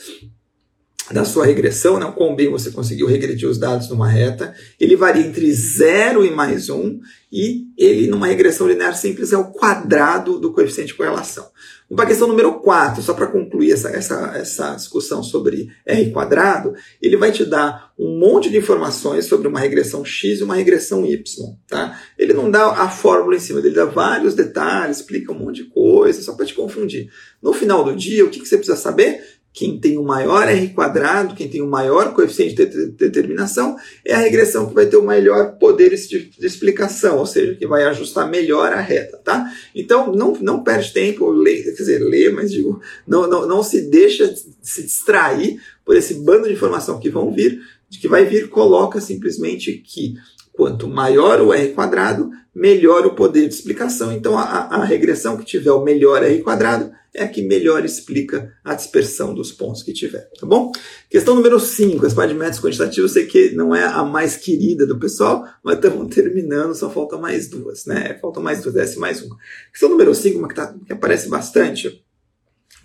da 1.10 1.26
sua 1.26 1.46
regressão, 1.46 2.00
né, 2.00 2.06
o 2.06 2.14
quão 2.14 2.36
bem 2.36 2.50
você 2.50 2.72
conseguiu 2.72 3.08
regredir 3.08 3.50
os 3.50 3.58
dados 3.58 3.90
numa 3.90 4.08
reta, 4.08 4.54
ele 4.80 4.96
varia 4.96 5.26
entre 5.26 5.52
0 5.52 6.26
e 6.26 6.32
mais 6.32 6.70
1, 6.70 7.00
e 7.32 7.68
ele, 7.78 8.08
numa 8.08 8.28
regressão 8.28 8.68
linear 8.68 8.96
simples, 8.96 9.32
é 9.32 9.38
o 9.38 9.52
quadrado 9.52 10.38
do 10.38 10.54
coeficiente 10.54 10.90
de 10.90 10.98
correlação. 10.98 11.50
Para 11.94 12.06
a 12.06 12.08
questão 12.08 12.28
número 12.28 12.54
4, 12.62 13.02
só 13.02 13.14
para 13.14 13.28
concluir 13.28 13.74
essa, 13.74 13.90
essa, 13.90 14.32
essa 14.36 14.76
discussão 14.76 15.22
sobre 15.22 15.70
R 15.86 16.12
quadrado, 16.12 16.74
ele 17.02 17.18
vai 17.18 17.34
te 17.34 17.44
dar 17.44 17.92
um 18.00 18.18
monte 18.18 18.50
de 18.50 18.58
informações 18.58 19.26
sobre 19.26 19.48
uma 19.48 19.60
regressão 19.60 20.06
X 20.06 20.40
e 20.40 20.44
uma 20.44 20.56
regressão 20.56 21.06
Y. 21.06 21.22
Tá? 21.68 22.00
Ele 22.18 22.34
não 22.34 22.50
dá 22.50 22.68
a 22.68 22.90
fórmula 22.90 23.36
em 23.36 23.40
cima, 23.40 23.60
ele 23.60 23.72
dá 23.72 23.84
vários 23.84 24.34
detalhes, 24.34 24.98
explica 24.98 25.34
um 25.34 25.40
monte 25.40 25.64
de 25.64 25.70
coisa, 25.70 26.22
só 26.22 26.34
para 26.34 26.46
te 26.46 26.54
confundir. 26.54 27.10
No 27.42 27.52
final 27.52 27.84
do 27.84 27.94
dia, 27.94 28.24
o 28.24 28.30
que, 28.30 28.40
que 28.40 28.48
você 28.48 28.56
precisa 28.56 28.78
saber? 28.78 29.41
Quem 29.54 29.78
tem 29.80 29.98
o 29.98 30.04
maior 30.04 30.48
R 30.48 30.70
quadrado, 30.70 31.36
quem 31.36 31.50
tem 31.50 31.62
o 31.62 31.68
maior 31.68 32.14
coeficiente 32.14 32.56
de 32.56 32.88
determinação, 32.92 33.76
é 34.06 34.14
a 34.14 34.20
regressão 34.20 34.68
que 34.68 34.74
vai 34.74 34.86
ter 34.86 34.96
o 34.96 35.06
melhor 35.06 35.58
poder 35.58 35.90
de, 35.90 36.32
explicação, 36.40 37.18
ou 37.18 37.26
seja, 37.26 37.56
que 37.56 37.68
vai 37.68 37.84
ajustar 37.84 38.30
melhor 38.30 38.72
a 38.72 38.80
reta, 38.80 39.18
tá? 39.18 39.52
Então, 39.76 40.14
não, 40.14 40.34
não 40.42 40.64
perde 40.64 40.94
tempo, 40.94 41.30
lê, 41.30 41.64
quer 41.64 41.72
dizer, 41.72 42.00
lê, 42.00 42.30
mas 42.30 42.52
digo, 42.52 42.82
não, 43.06 43.28
não, 43.28 43.46
não 43.46 43.62
se 43.62 43.90
deixa 43.90 44.34
se 44.62 44.84
distrair 44.84 45.60
por 45.84 45.98
esse 45.98 46.14
bando 46.14 46.48
de 46.48 46.54
informação 46.54 47.00
que 47.00 47.10
vão 47.10 47.34
vir, 47.34 47.62
de 47.90 48.00
que 48.00 48.08
vai 48.08 48.24
vir, 48.24 48.50
coloca 48.50 49.02
simplesmente 49.02 49.74
que 49.74 50.16
quanto 50.54 50.88
maior 50.88 51.42
o 51.42 51.54
R 51.54 51.74
quadrado, 51.74 52.30
melhor 52.54 53.06
o 53.06 53.16
poder 53.16 53.48
de 53.48 53.54
explicação. 53.54 54.12
Então, 54.12 54.38
a, 54.38 54.44
a 54.44 54.84
regressão 54.84 55.38
que 55.38 55.46
tiver 55.46 55.72
o 55.72 55.84
melhor 55.84 56.24
R 56.24 56.42
quadrado 56.42 56.92
é 57.14 57.24
a 57.24 57.28
que 57.28 57.42
melhor 57.42 57.84
explica 57.84 58.54
a 58.64 58.74
dispersão 58.74 59.34
dos 59.34 59.52
pontos 59.52 59.84
que 59.84 59.92
tiver, 59.92 60.30
tá 60.40 60.46
bom? 60.46 60.72
Questão 61.10 61.36
número 61.36 61.60
5, 61.60 62.06
as 62.06 62.14
de 62.14 62.34
métodos 62.34 62.62
quantitativos, 62.62 63.12
sei 63.12 63.26
que 63.26 63.52
não 63.52 63.76
é 63.76 63.84
a 63.84 64.04
mais 64.04 64.38
querida 64.38 64.86
do 64.86 64.98
pessoal, 64.98 65.46
mas 65.62 65.76
estamos 65.76 66.14
terminando, 66.14 66.74
só 66.74 66.90
falta 66.90 67.18
mais 67.18 67.50
duas, 67.50 67.86
né? 67.86 68.18
Faltam 68.22 68.42
mais 68.42 68.62
duas, 68.62 68.76
desce 68.76 68.98
mais 68.98 69.22
uma. 69.22 69.36
Questão 69.72 69.90
número 69.90 70.16
5, 70.16 70.40
uma 70.40 70.48
que, 70.48 70.56
tá, 70.56 70.74
que 70.86 70.94
aparece 70.94 71.28
bastante, 71.28 72.02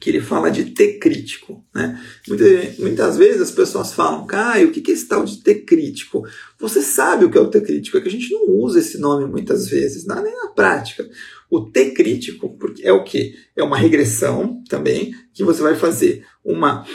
que 0.07 0.11
ele 0.11 0.21
fala 0.21 0.53
de 0.53 0.67
T 0.67 1.01
crítico. 1.01 1.65
Né? 1.75 2.01
Muitas, 2.29 2.79
muitas 2.79 3.17
vezes 3.17 3.41
as 3.43 3.51
pessoas 3.51 3.93
falam, 3.93 4.25
Caio, 4.25 4.69
o 4.69 4.71
que 4.71 4.89
é 4.89 4.95
esse 4.95 5.09
tal 5.09 5.25
de 5.25 5.39
T 5.43 5.53
crítico? 5.63 6.25
Você 6.61 6.81
sabe 6.81 7.25
o 7.25 7.31
que 7.31 7.37
é 7.37 7.41
o 7.41 7.51
T 7.51 7.61
crítico, 7.61 7.99
é 7.99 8.01
que 8.01 8.07
a 8.07 8.11
gente 8.13 8.33
não 8.33 8.51
usa 8.51 8.79
esse 8.79 8.99
nome 8.99 9.27
muitas 9.27 9.69
vezes, 9.69 10.07
não, 10.07 10.23
nem 10.23 10.33
na 10.33 10.51
prática. 10.51 11.05
O 11.51 11.63
T 11.63 11.91
crítico 11.91 12.57
é 12.83 12.93
o 12.93 13.03
que? 13.03 13.35
É 13.57 13.65
uma 13.65 13.77
regressão 13.77 14.63
também, 14.69 15.13
que 15.35 15.43
você 15.43 15.61
vai 15.61 15.75
fazer 15.75 16.25
uma, 16.45 16.87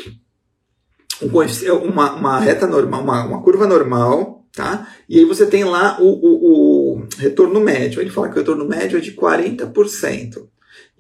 uma, 1.84 2.14
uma 2.14 2.40
reta 2.40 2.66
normal, 2.66 3.04
uma, 3.04 3.26
uma 3.26 3.44
curva 3.44 3.68
normal, 3.68 4.48
tá? 4.54 4.88
E 5.10 5.20
aí 5.20 5.26
você 5.26 5.46
tem 5.46 5.66
lá 5.66 5.98
o, 6.00 6.08
o, 6.08 6.94
o 6.96 7.08
retorno 7.18 7.60
médio. 7.60 8.00
Ele 8.00 8.10
fala 8.10 8.30
que 8.30 8.36
o 8.36 8.40
retorno 8.40 8.66
médio 8.66 8.98
é 8.98 9.02
de 9.02 9.12
40% 9.12 10.48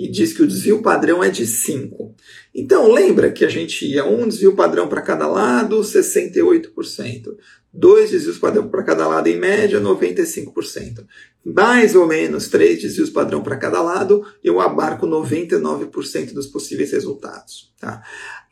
e 0.02 0.10
diz 0.10 0.34
que 0.34 0.42
o 0.42 0.48
desvio 0.48 0.82
padrão 0.82 1.24
é 1.24 1.30
de 1.30 1.46
5. 1.46 2.16
Então, 2.56 2.92
lembra 2.92 3.32
que 3.32 3.46
a 3.46 3.50
gente 3.50 3.86
ia 3.86 4.04
um 4.04 4.28
desvio 4.28 4.56
padrão 4.56 4.88
para 4.88 5.02
cada 5.02 5.28
lado, 5.28 5.80
68%. 5.82 7.38
Dois 7.74 8.12
desvios 8.12 8.38
padrão 8.38 8.68
para 8.68 8.84
cada 8.84 9.08
lado, 9.08 9.28
em 9.28 9.40
média, 9.40 9.80
95%. 9.80 11.06
Mais 11.44 11.96
ou 11.96 12.06
menos 12.06 12.50
três 12.50 12.82
desvios 12.82 13.10
padrão 13.10 13.42
para 13.42 13.56
cada 13.56 13.82
lado, 13.82 14.26
eu 14.44 14.60
abarco 14.60 15.08
99% 15.08 16.34
dos 16.34 16.48
possíveis 16.48 16.92
resultados. 16.92 17.72
Tá? 17.80 18.04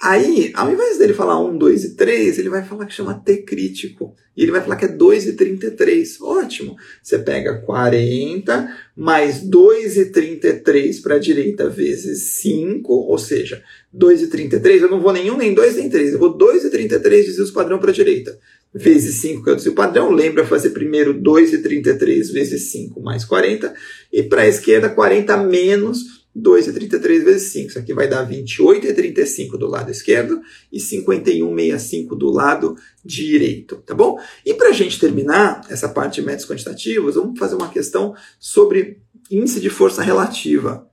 Aí, 0.01 0.51
ao 0.55 0.71
invés 0.71 0.97
dele 0.97 1.13
falar 1.13 1.39
1, 1.39 1.57
2 1.57 1.83
e 1.83 1.95
3, 1.95 2.39
ele 2.39 2.49
vai 2.49 2.63
falar 2.63 2.85
que 2.85 2.93
chama 2.93 3.13
T 3.13 3.43
crítico. 3.43 4.15
E 4.35 4.43
ele 4.43 4.51
vai 4.51 4.61
falar 4.61 4.77
que 4.77 4.85
é 4.85 4.87
2 4.87 5.27
e 5.27 5.33
33. 5.33 6.21
Ótimo. 6.21 6.77
Você 7.03 7.19
pega 7.19 7.57
40 7.61 8.73
mais 8.95 9.41
2 9.41 9.97
e 9.97 10.05
33 10.05 11.01
para 11.01 11.15
a 11.15 11.19
direita 11.19 11.69
vezes 11.69 12.23
5, 12.23 12.91
ou 12.91 13.17
seja, 13.17 13.61
2 13.91 14.21
e 14.21 14.27
33, 14.27 14.83
eu 14.83 14.89
não 14.89 15.01
vou 15.01 15.11
nenhum, 15.11 15.35
nem 15.35 15.53
2, 15.53 15.75
nem 15.75 15.89
3. 15.89 16.13
Eu 16.13 16.19
vou 16.19 16.37
2 16.37 16.63
e 16.63 16.69
33 16.69 17.25
desvios 17.25 17.51
padrão 17.51 17.79
para 17.79 17.91
a 17.91 17.93
direita. 17.93 18.39
Vezes 18.73 19.15
5, 19.21 19.43
que 19.43 19.49
é 19.49 19.71
o 19.71 19.73
padrão. 19.73 20.11
Lembra 20.11 20.45
fazer 20.45 20.69
primeiro 20.69 21.13
2 21.13 21.53
e 21.53 21.57
33 21.57 22.31
vezes 22.31 22.71
5 22.71 23.01
mais 23.01 23.25
40. 23.25 23.73
E 24.13 24.23
para 24.23 24.43
a 24.43 24.47
esquerda, 24.47 24.89
40 24.89 25.37
menos 25.37 26.19
2 26.35 26.67
e 26.67 26.73
33 26.73 27.23
vezes 27.23 27.51
5. 27.51 27.69
Isso 27.69 27.79
aqui 27.79 27.93
vai 27.93 28.07
dar 28.07 28.23
28 28.23 28.87
e 28.87 28.93
35 28.93 29.57
do 29.57 29.67
lado 29.67 29.91
esquerdo 29.91 30.41
e 30.71 30.77
51,65 30.77 32.17
do 32.17 32.29
lado 32.29 32.75
direito, 33.03 33.77
tá 33.77 33.93
bom? 33.93 34.19
E 34.45 34.53
para 34.53 34.69
a 34.69 34.73
gente 34.73 34.99
terminar 34.99 35.61
essa 35.69 35.89
parte 35.89 36.15
de 36.15 36.25
métodos 36.25 36.47
quantitativos, 36.47 37.15
vamos 37.15 37.37
fazer 37.37 37.55
uma 37.55 37.69
questão 37.69 38.13
sobre 38.39 39.01
índice 39.29 39.59
de 39.59 39.69
força 39.69 40.01
relativa. 40.01 40.88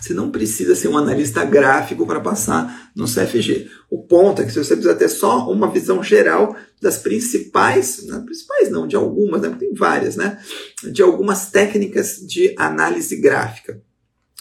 Você 0.00 0.14
não 0.14 0.30
precisa 0.30 0.74
ser 0.74 0.88
um 0.88 0.96
analista 0.96 1.44
gráfico 1.44 2.06
para 2.06 2.20
passar 2.20 2.90
no 2.96 3.04
CFG. 3.04 3.70
O 3.90 4.02
ponto 4.02 4.40
é 4.40 4.46
que 4.46 4.52
você 4.52 4.74
precisa 4.74 4.94
ter 4.94 5.08
só 5.08 5.50
uma 5.50 5.70
visão 5.70 6.02
geral 6.02 6.56
das 6.80 6.98
principais, 6.98 8.06
não 8.06 8.24
principais 8.24 8.70
não, 8.70 8.86
de 8.86 8.96
algumas, 8.96 9.42
né? 9.42 9.54
tem 9.58 9.74
várias, 9.74 10.16
né? 10.16 10.38
De 10.90 11.02
algumas 11.02 11.50
técnicas 11.50 12.16
de 12.26 12.54
análise 12.56 13.16
gráfica. 13.16 13.80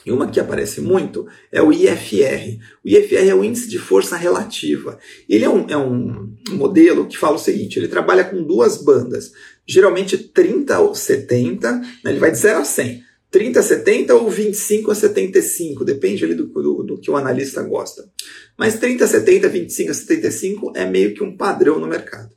E 0.06 0.12
uma 0.12 0.28
que 0.28 0.40
aparece 0.40 0.80
muito 0.80 1.28
é 1.52 1.62
o 1.62 1.74
IFR. 1.74 2.58
O 2.84 2.88
IFR 2.88 3.28
é 3.28 3.36
o 3.36 3.44
Índice 3.44 3.68
de 3.68 3.78
Força 3.78 4.16
Relativa. 4.16 4.98
Ele 5.28 5.44
é 5.44 5.50
um, 5.50 5.68
é 5.68 5.78
um 5.78 6.36
modelo 6.52 7.06
que 7.06 7.18
fala 7.18 7.36
o 7.36 7.40
seguinte: 7.40 7.78
ele 7.78 7.88
trabalha 7.90 8.24
com 8.24 8.42
duas 8.42 8.78
bandas, 8.78 9.34
geralmente 9.68 10.18
30 10.18 10.80
ou 10.80 10.96
70, 10.96 11.72
né? 11.72 11.84
ele 12.06 12.20
vai 12.20 12.32
de 12.32 12.38
0 12.38 12.60
a 12.60 12.66
100. 12.66 13.09
30 13.32 13.60
a 13.60 13.64
70 13.64 14.16
ou 14.16 14.30
25 14.30 14.92
a 14.92 14.96
75, 14.96 15.86
depende 15.86 16.26
ali 16.26 16.34
do, 16.34 16.48
do, 16.48 16.84
do, 16.84 16.98
que 17.00 17.12
o 17.12 17.16
analista 17.16 17.62
gosta. 17.62 18.10
Mas 18.58 18.80
30 18.80 19.06
a 19.06 19.08
70, 19.08 19.50
25 19.50 19.92
a 19.92 19.94
75 19.94 20.74
é 20.76 20.86
meio 20.86 21.14
que 21.14 21.24
um 21.24 21.38
padrão 21.38 21.80
no 21.80 21.88
mercado. 21.88 22.30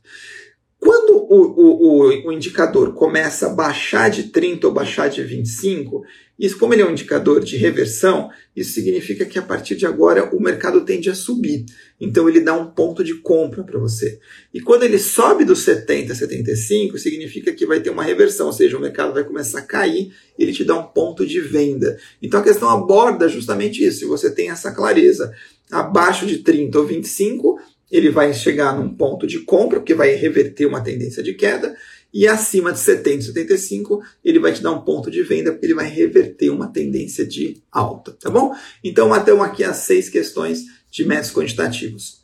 Quando 0.83 1.15
o, 1.15 2.07
o, 2.09 2.27
o, 2.27 2.31
indicador 2.33 2.93
começa 2.93 3.47
a 3.47 3.49
baixar 3.49 4.09
de 4.09 4.23
30 4.23 4.67
ou 4.67 4.73
baixar 4.73 5.09
de 5.09 5.23
25, 5.23 6.03
isso, 6.37 6.57
como 6.59 6.73
ele 6.73 6.81
é 6.81 6.85
um 6.85 6.91
indicador 6.91 7.41
de 7.41 7.55
reversão, 7.55 8.29
isso 8.53 8.73
significa 8.73 9.23
que 9.23 9.39
a 9.39 9.41
partir 9.41 9.77
de 9.77 9.85
agora 9.85 10.35
o 10.35 10.41
mercado 10.41 10.83
tende 10.83 11.09
a 11.09 11.15
subir. 11.15 11.63
Então 12.01 12.27
ele 12.27 12.41
dá 12.41 12.53
um 12.53 12.69
ponto 12.69 13.01
de 13.01 13.13
compra 13.15 13.63
para 13.63 13.79
você. 13.79 14.19
E 14.53 14.59
quando 14.59 14.83
ele 14.83 14.99
sobe 14.99 15.45
dos 15.45 15.59
70 15.59 16.11
a 16.11 16.15
75, 16.17 16.97
significa 16.97 17.53
que 17.53 17.65
vai 17.65 17.79
ter 17.79 17.89
uma 17.89 18.03
reversão, 18.03 18.47
ou 18.47 18.53
seja, 18.53 18.77
o 18.77 18.81
mercado 18.81 19.13
vai 19.13 19.23
começar 19.23 19.59
a 19.59 19.65
cair 19.65 20.11
ele 20.37 20.51
te 20.51 20.63
dá 20.63 20.77
um 20.77 20.87
ponto 20.87 21.25
de 21.25 21.39
venda. 21.39 21.97
Então 22.21 22.39
a 22.39 22.43
questão 22.43 22.69
aborda 22.69 23.27
justamente 23.27 23.85
isso. 23.85 23.99
Se 23.99 24.05
você 24.05 24.29
tem 24.31 24.49
essa 24.49 24.71
clareza, 24.71 25.33
abaixo 25.71 26.25
de 26.25 26.39
30 26.39 26.79
ou 26.79 26.85
25, 26.85 27.59
ele 27.93 28.09
vai 28.09 28.33
chegar 28.33 28.75
num 28.75 28.89
ponto 28.89 29.27
de 29.27 29.41
compra, 29.41 29.79
porque 29.79 29.93
vai 29.93 30.15
reverter 30.15 30.65
uma 30.65 30.81
tendência 30.81 31.21
de 31.21 31.35
queda, 31.35 31.77
e 32.11 32.27
acima 32.27 32.73
de 32.73 32.79
70, 32.79 33.25
75, 33.25 34.01
ele 34.25 34.39
vai 34.39 34.51
te 34.51 34.63
dar 34.63 34.71
um 34.71 34.81
ponto 34.81 35.11
de 35.11 35.21
venda, 35.21 35.51
porque 35.51 35.67
ele 35.67 35.75
vai 35.75 35.87
reverter 35.87 36.49
uma 36.49 36.67
tendência 36.67 37.23
de 37.23 37.61
alta, 37.71 38.11
tá 38.19 38.31
bom? 38.31 38.51
Então, 38.83 39.09
matamos 39.09 39.45
aqui 39.45 39.63
as 39.63 39.77
seis 39.77 40.09
questões 40.09 40.63
de 40.89 41.05
métodos 41.05 41.33
quantitativos. 41.33 42.23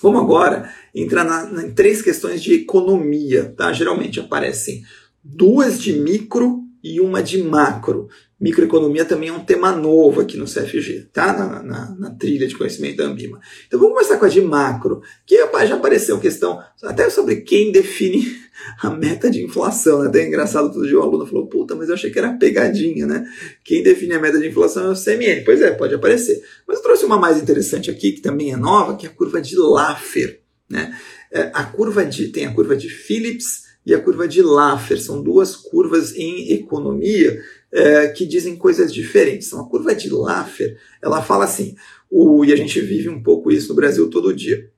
Vamos 0.00 0.22
agora 0.22 0.72
entrar 0.94 1.22
na, 1.24 1.64
em 1.64 1.72
três 1.72 2.00
questões 2.00 2.42
de 2.42 2.54
economia, 2.54 3.52
tá? 3.56 3.74
Geralmente 3.74 4.20
aparecem 4.20 4.82
duas 5.22 5.80
de 5.80 5.92
micro 5.92 6.62
e 6.82 6.98
uma 6.98 7.22
de 7.22 7.42
macro. 7.42 8.08
Microeconomia 8.44 9.06
também 9.06 9.30
é 9.30 9.32
um 9.32 9.42
tema 9.42 9.72
novo 9.72 10.20
aqui 10.20 10.36
no 10.36 10.44
CFG, 10.44 11.08
tá? 11.10 11.32
Na, 11.32 11.62
na, 11.62 11.96
na, 11.98 12.10
trilha 12.10 12.46
de 12.46 12.54
conhecimento 12.54 12.98
da 12.98 13.04
Ambima. 13.04 13.40
Então 13.66 13.80
vamos 13.80 13.94
começar 13.94 14.18
com 14.18 14.26
a 14.26 14.28
de 14.28 14.42
macro, 14.42 15.00
que 15.24 15.38
já 15.66 15.74
apareceu 15.76 16.20
questão 16.20 16.62
até 16.82 17.08
sobre 17.08 17.36
quem 17.36 17.72
define 17.72 18.36
a 18.82 18.90
meta 18.90 19.30
de 19.30 19.42
inflação. 19.42 20.02
Né? 20.02 20.08
Até 20.08 20.20
é 20.20 20.28
engraçado, 20.28 20.70
todo 20.70 20.86
dia 20.86 21.00
um 21.00 21.02
aluno 21.02 21.24
falou, 21.24 21.46
puta, 21.46 21.74
mas 21.74 21.88
eu 21.88 21.94
achei 21.94 22.10
que 22.10 22.18
era 22.18 22.34
pegadinha, 22.34 23.06
né? 23.06 23.26
Quem 23.64 23.82
define 23.82 24.12
a 24.12 24.20
meta 24.20 24.38
de 24.38 24.46
inflação 24.46 24.88
é 24.88 24.90
o 24.90 24.94
CMN. 24.94 25.42
Pois 25.42 25.62
é, 25.62 25.70
pode 25.70 25.94
aparecer. 25.94 26.44
Mas 26.68 26.76
eu 26.76 26.82
trouxe 26.82 27.06
uma 27.06 27.16
mais 27.16 27.40
interessante 27.40 27.90
aqui, 27.90 28.12
que 28.12 28.20
também 28.20 28.52
é 28.52 28.58
nova, 28.58 28.94
que 28.94 29.06
é 29.06 29.08
a 29.08 29.12
curva 29.12 29.40
de 29.40 29.56
Laffer. 29.56 30.40
Né? 30.68 30.94
É, 31.32 31.50
a 31.54 31.64
curva 31.64 32.04
de, 32.04 32.28
tem 32.28 32.44
a 32.44 32.52
curva 32.52 32.76
de 32.76 32.90
Phillips 32.90 33.64
e 33.86 33.94
a 33.94 34.00
curva 34.00 34.28
de 34.28 34.42
Laffer. 34.42 35.00
São 35.00 35.22
duas 35.22 35.56
curvas 35.56 36.14
em 36.14 36.52
economia 36.52 37.42
é, 37.74 38.06
que 38.06 38.24
dizem 38.24 38.54
coisas 38.54 38.94
diferentes. 38.94 39.48
Então, 39.48 39.60
a 39.60 39.68
curva 39.68 39.94
de 39.94 40.08
Laffer, 40.08 40.78
ela 41.02 41.20
fala 41.20 41.44
assim, 41.44 41.74
o, 42.08 42.44
e 42.44 42.52
a 42.52 42.56
gente 42.56 42.80
vive 42.80 43.08
um 43.08 43.20
pouco 43.20 43.50
isso 43.50 43.68
no 43.70 43.74
Brasil 43.74 44.08
todo 44.08 44.34
dia. 44.34 44.70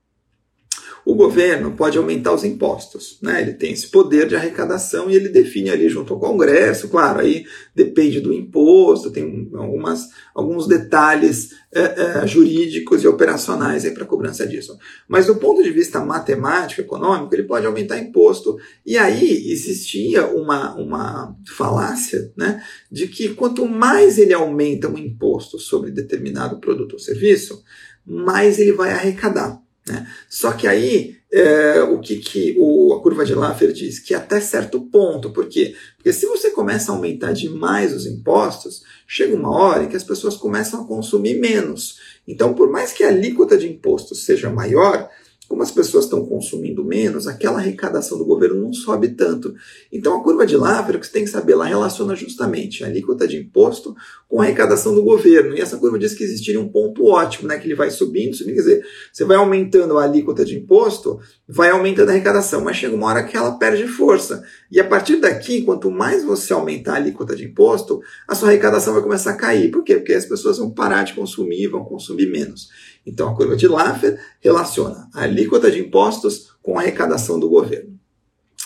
O 1.06 1.14
governo 1.14 1.70
pode 1.70 1.96
aumentar 1.96 2.34
os 2.34 2.42
impostos, 2.42 3.16
né? 3.22 3.40
Ele 3.40 3.52
tem 3.52 3.72
esse 3.72 3.86
poder 3.86 4.26
de 4.26 4.34
arrecadação 4.34 5.08
e 5.08 5.14
ele 5.14 5.28
define 5.28 5.70
ali 5.70 5.88
junto 5.88 6.12
ao 6.12 6.18
Congresso, 6.18 6.88
claro, 6.88 7.20
aí 7.20 7.46
depende 7.72 8.18
do 8.18 8.32
imposto, 8.32 9.12
tem 9.12 9.48
algumas, 9.54 10.08
alguns 10.34 10.66
detalhes 10.66 11.50
é, 11.72 12.22
é, 12.22 12.26
jurídicos 12.26 13.04
e 13.04 13.06
operacionais 13.06 13.88
para 13.90 14.02
a 14.02 14.06
cobrança 14.06 14.44
disso. 14.44 14.76
Mas 15.06 15.26
do 15.26 15.36
ponto 15.36 15.62
de 15.62 15.70
vista 15.70 16.04
matemático, 16.04 16.80
econômico, 16.80 17.32
ele 17.32 17.44
pode 17.44 17.64
aumentar 17.64 18.00
imposto. 18.00 18.58
E 18.84 18.98
aí 18.98 19.48
existia 19.52 20.26
uma, 20.26 20.74
uma 20.74 21.36
falácia 21.56 22.32
né, 22.36 22.60
de 22.90 23.06
que 23.06 23.28
quanto 23.28 23.64
mais 23.64 24.18
ele 24.18 24.34
aumenta 24.34 24.88
um 24.88 24.98
imposto 24.98 25.56
sobre 25.56 25.92
determinado 25.92 26.58
produto 26.58 26.94
ou 26.94 26.98
serviço, 26.98 27.62
mais 28.04 28.58
ele 28.58 28.72
vai 28.72 28.90
arrecadar. 28.90 29.64
Né? 29.88 30.06
Só 30.28 30.52
que 30.52 30.66
aí, 30.66 31.16
é, 31.32 31.82
o 31.82 32.00
que, 32.00 32.16
que 32.16 32.56
o, 32.58 32.94
a 32.94 33.02
curva 33.02 33.24
de 33.24 33.34
Laffer 33.34 33.72
diz? 33.72 33.98
Que 34.00 34.14
até 34.14 34.40
certo 34.40 34.80
ponto. 34.80 35.32
Por 35.32 35.48
quê? 35.48 35.74
Porque 35.96 36.12
se 36.12 36.26
você 36.26 36.50
começa 36.50 36.90
a 36.90 36.94
aumentar 36.94 37.32
demais 37.32 37.94
os 37.94 38.06
impostos, 38.06 38.82
chega 39.06 39.36
uma 39.36 39.50
hora 39.50 39.84
em 39.84 39.88
que 39.88 39.96
as 39.96 40.04
pessoas 40.04 40.36
começam 40.36 40.82
a 40.82 40.86
consumir 40.86 41.38
menos. 41.38 41.98
Então, 42.26 42.54
por 42.54 42.70
mais 42.70 42.92
que 42.92 43.04
a 43.04 43.08
alíquota 43.08 43.56
de 43.56 43.68
imposto 43.68 44.14
seja 44.14 44.50
maior, 44.50 45.08
como 45.48 45.62
as 45.62 45.70
pessoas 45.70 46.04
estão 46.04 46.24
consumindo 46.26 46.84
menos, 46.84 47.28
aquela 47.28 47.58
arrecadação 47.58 48.18
do 48.18 48.24
governo 48.24 48.60
não 48.60 48.72
sobe 48.72 49.08
tanto. 49.08 49.54
Então 49.92 50.16
a 50.16 50.22
curva 50.22 50.44
de 50.44 50.56
Laffer, 50.56 50.98
que 50.98 51.06
você 51.06 51.12
tem 51.12 51.24
que 51.24 51.30
saber, 51.30 51.52
ela 51.52 51.64
relaciona 51.64 52.16
justamente 52.16 52.82
a 52.82 52.88
alíquota 52.88 53.28
de 53.28 53.36
imposto 53.36 53.94
com 54.28 54.40
a 54.40 54.44
arrecadação 54.44 54.94
do 54.94 55.04
governo. 55.04 55.56
E 55.56 55.60
essa 55.60 55.76
curva 55.76 55.98
diz 55.98 56.14
que 56.14 56.24
existiria 56.24 56.60
um 56.60 56.68
ponto 56.68 57.06
ótimo, 57.06 57.46
né, 57.46 57.58
que 57.58 57.66
ele 57.66 57.76
vai 57.76 57.90
subindo, 57.90 58.34
subindo, 58.34 58.54
quer 58.56 58.60
dizer, 58.60 58.86
você 59.12 59.24
vai 59.24 59.36
aumentando 59.36 59.96
a 59.98 60.04
alíquota 60.04 60.44
de 60.44 60.56
imposto, 60.56 61.20
vai 61.48 61.70
aumentando 61.70 62.08
a 62.08 62.12
arrecadação, 62.12 62.62
mas 62.62 62.76
chega 62.76 62.96
uma 62.96 63.06
hora 63.06 63.22
que 63.22 63.36
ela 63.36 63.52
perde 63.52 63.86
força. 63.86 64.42
E 64.70 64.80
a 64.80 64.84
partir 64.84 65.16
daqui, 65.16 65.62
quanto 65.62 65.90
mais 65.90 66.24
você 66.24 66.52
aumentar 66.52 66.94
a 66.94 66.96
alíquota 66.96 67.36
de 67.36 67.44
imposto, 67.44 68.00
a 68.26 68.34
sua 68.34 68.48
arrecadação 68.48 68.94
vai 68.94 69.02
começar 69.02 69.30
a 69.30 69.36
cair. 69.36 69.70
Por 69.70 69.84
quê? 69.84 69.94
Porque 69.94 70.12
as 70.12 70.26
pessoas 70.26 70.58
vão 70.58 70.70
parar 70.70 71.04
de 71.04 71.14
consumir, 71.14 71.68
vão 71.68 71.84
consumir 71.84 72.26
menos. 72.26 72.68
Então, 73.06 73.28
a 73.28 73.36
curva 73.36 73.56
de 73.56 73.68
Laffer 73.68 74.20
relaciona 74.40 75.08
a 75.14 75.22
alíquota 75.22 75.70
de 75.70 75.78
impostos 75.78 76.56
com 76.62 76.78
a 76.78 76.82
arrecadação 76.82 77.38
do 77.38 77.48
governo. 77.48 77.96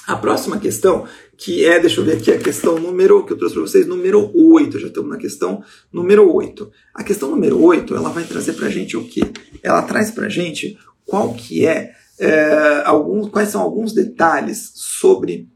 A 0.07 0.17
próxima 0.17 0.59
questão, 0.59 1.07
que 1.37 1.65
é, 1.65 1.79
deixa 1.79 2.01
eu 2.01 2.05
ver 2.05 2.17
aqui, 2.17 2.33
a 2.33 2.39
questão 2.39 2.79
número, 2.79 3.25
que 3.25 3.33
eu 3.33 3.39
trouxe 3.39 3.55
para 3.55 3.63
vocês, 3.63 3.87
número 3.87 4.31
8, 4.35 4.79
já 4.79 4.87
estamos 4.89 5.11
na 5.11 5.19
questão 5.19 5.63
número 5.93 6.33
8. 6.33 6.71
A 6.95 7.05
questão 7.05 7.31
número 7.31 7.63
8, 7.63 7.95
ela 7.95 8.09
vai 8.09 8.25
trazer 8.25 8.55
para 8.55 8.67
a 8.67 8.71
gente 8.71 8.97
o 8.97 9.05
quê? 9.05 9.21
Ela 9.63 9.83
traz 9.83 10.11
para 10.11 10.27
a 10.27 10.29
gente 10.29 10.79
qual 11.05 11.35
que 11.35 11.67
é, 11.67 11.93
é 12.19 12.83
alguns, 12.87 13.29
quais 13.29 13.51
são 13.51 13.61
alguns 13.61 13.93
detalhes 13.93 14.73
sobre 14.75 15.49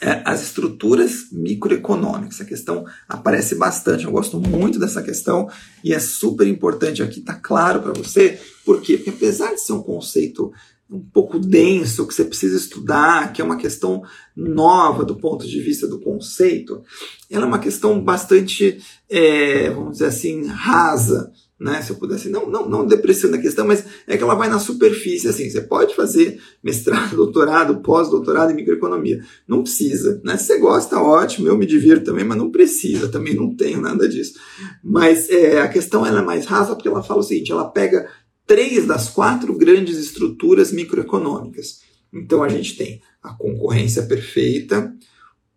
é, 0.00 0.22
as 0.24 0.42
estruturas 0.42 1.26
microeconômicas. 1.32 2.36
Essa 2.36 2.44
questão 2.44 2.84
aparece 3.08 3.54
bastante, 3.54 4.04
eu 4.04 4.12
gosto 4.12 4.40
muito 4.40 4.78
dessa 4.78 5.02
questão 5.02 5.48
e 5.82 5.92
é 5.92 5.98
super 5.98 6.46
importante 6.46 7.02
aqui, 7.02 7.20
tá 7.20 7.34
claro 7.34 7.82
para 7.82 7.92
você. 7.92 8.40
Por 8.64 8.80
quê? 8.80 8.96
Porque 8.96 9.10
apesar 9.10 9.54
de 9.54 9.60
ser 9.60 9.72
um 9.72 9.82
conceito 9.82 10.52
um 10.90 11.00
pouco 11.00 11.38
denso, 11.38 12.06
que 12.06 12.14
você 12.14 12.24
precisa 12.24 12.56
estudar, 12.56 13.32
que 13.32 13.42
é 13.42 13.44
uma 13.44 13.58
questão 13.58 14.02
nova 14.34 15.04
do 15.04 15.16
ponto 15.16 15.46
de 15.46 15.60
vista 15.60 15.86
do 15.86 16.00
conceito, 16.00 16.82
ela 17.30 17.44
é 17.44 17.48
uma 17.48 17.58
questão 17.58 18.02
bastante, 18.02 18.80
é, 19.08 19.68
vamos 19.68 19.92
dizer 19.92 20.06
assim, 20.06 20.46
rasa 20.46 21.30
né? 21.58 21.82
Se 21.82 21.90
eu 21.90 21.96
pudesse, 21.96 22.28
não, 22.28 22.48
não, 22.48 22.68
não 22.68 22.86
depressão 22.86 23.30
da 23.30 23.38
questão, 23.38 23.66
mas 23.66 23.84
é 24.06 24.16
que 24.16 24.22
ela 24.22 24.34
vai 24.34 24.48
na 24.48 24.58
superfície, 24.58 25.28
assim, 25.28 25.50
você 25.50 25.60
pode 25.60 25.94
fazer 25.94 26.40
mestrado, 26.62 27.16
doutorado, 27.16 27.80
pós-doutorado 27.80 28.52
em 28.52 28.56
microeconomia. 28.56 29.24
Não 29.46 29.62
precisa, 29.62 30.20
né? 30.24 30.36
Se 30.36 30.46
você 30.46 30.58
gosta, 30.58 31.00
ótimo, 31.00 31.48
eu 31.48 31.58
me 31.58 31.66
divirto 31.66 32.04
também, 32.04 32.24
mas 32.24 32.38
não 32.38 32.50
precisa, 32.50 33.08
também 33.08 33.34
não 33.34 33.54
tenho 33.54 33.80
nada 33.80 34.08
disso. 34.08 34.34
Mas 34.82 35.28
é, 35.30 35.60
a 35.60 35.68
questão 35.68 36.06
ela 36.06 36.20
é 36.20 36.24
mais 36.24 36.46
rasa 36.46 36.74
porque 36.74 36.88
ela 36.88 37.02
fala 37.02 37.20
o 37.20 37.24
seguinte, 37.24 37.50
ela 37.50 37.68
pega 37.68 38.08
três 38.46 38.86
das 38.86 39.08
quatro 39.08 39.56
grandes 39.56 39.98
estruturas 39.98 40.72
microeconômicas. 40.72 41.80
Então 42.12 42.42
a 42.42 42.48
gente 42.48 42.76
tem 42.76 43.02
a 43.22 43.34
concorrência 43.34 44.04
perfeita, 44.04 44.94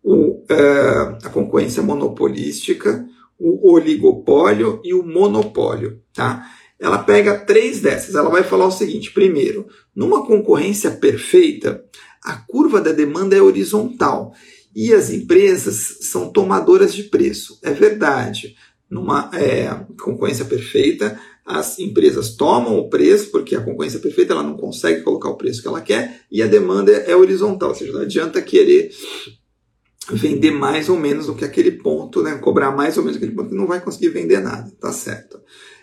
o, 0.02 0.40
uh, 0.40 1.18
a 1.22 1.30
concorrência 1.30 1.82
monopolística, 1.82 3.06
o 3.42 3.72
oligopólio 3.72 4.80
e 4.84 4.94
o 4.94 5.02
monopólio, 5.02 6.00
tá? 6.14 6.46
Ela 6.78 6.98
pega 6.98 7.38
três 7.38 7.80
dessas. 7.80 8.14
Ela 8.14 8.30
vai 8.30 8.44
falar 8.44 8.66
o 8.66 8.72
seguinte: 8.72 9.12
primeiro, 9.12 9.66
numa 9.94 10.24
concorrência 10.24 10.92
perfeita, 10.92 11.84
a 12.22 12.36
curva 12.36 12.80
da 12.80 12.92
demanda 12.92 13.36
é 13.36 13.42
horizontal 13.42 14.32
e 14.74 14.94
as 14.94 15.10
empresas 15.10 15.98
são 16.02 16.32
tomadoras 16.32 16.94
de 16.94 17.04
preço. 17.04 17.58
É 17.62 17.72
verdade. 17.72 18.54
Numa 18.88 19.30
é, 19.32 19.68
concorrência 20.00 20.44
perfeita, 20.44 21.18
as 21.44 21.78
empresas 21.78 22.36
tomam 22.36 22.78
o 22.78 22.88
preço, 22.88 23.30
porque 23.30 23.56
a 23.56 23.60
concorrência 23.60 23.98
perfeita 23.98 24.34
ela 24.34 24.42
não 24.42 24.56
consegue 24.56 25.02
colocar 25.02 25.30
o 25.30 25.36
preço 25.36 25.62
que 25.62 25.68
ela 25.68 25.80
quer, 25.80 26.20
e 26.30 26.42
a 26.42 26.46
demanda 26.46 26.92
é 26.92 27.16
horizontal, 27.16 27.70
ou 27.70 27.74
seja, 27.74 27.92
não 27.92 28.02
adianta 28.02 28.42
querer 28.42 28.92
vender 30.10 30.50
mais 30.50 30.88
ou 30.88 30.98
menos 30.98 31.26
do 31.26 31.34
que 31.34 31.44
aquele 31.44 31.72
ponto, 31.72 32.22
né? 32.22 32.36
cobrar 32.38 32.70
mais 32.72 32.96
ou 32.96 33.04
menos 33.04 33.16
aquele 33.16 33.32
ponto, 33.32 33.54
não 33.54 33.66
vai 33.66 33.80
conseguir 33.80 34.08
vender 34.08 34.40
nada, 34.40 34.70
tá 34.80 34.92
certo? 34.92 35.40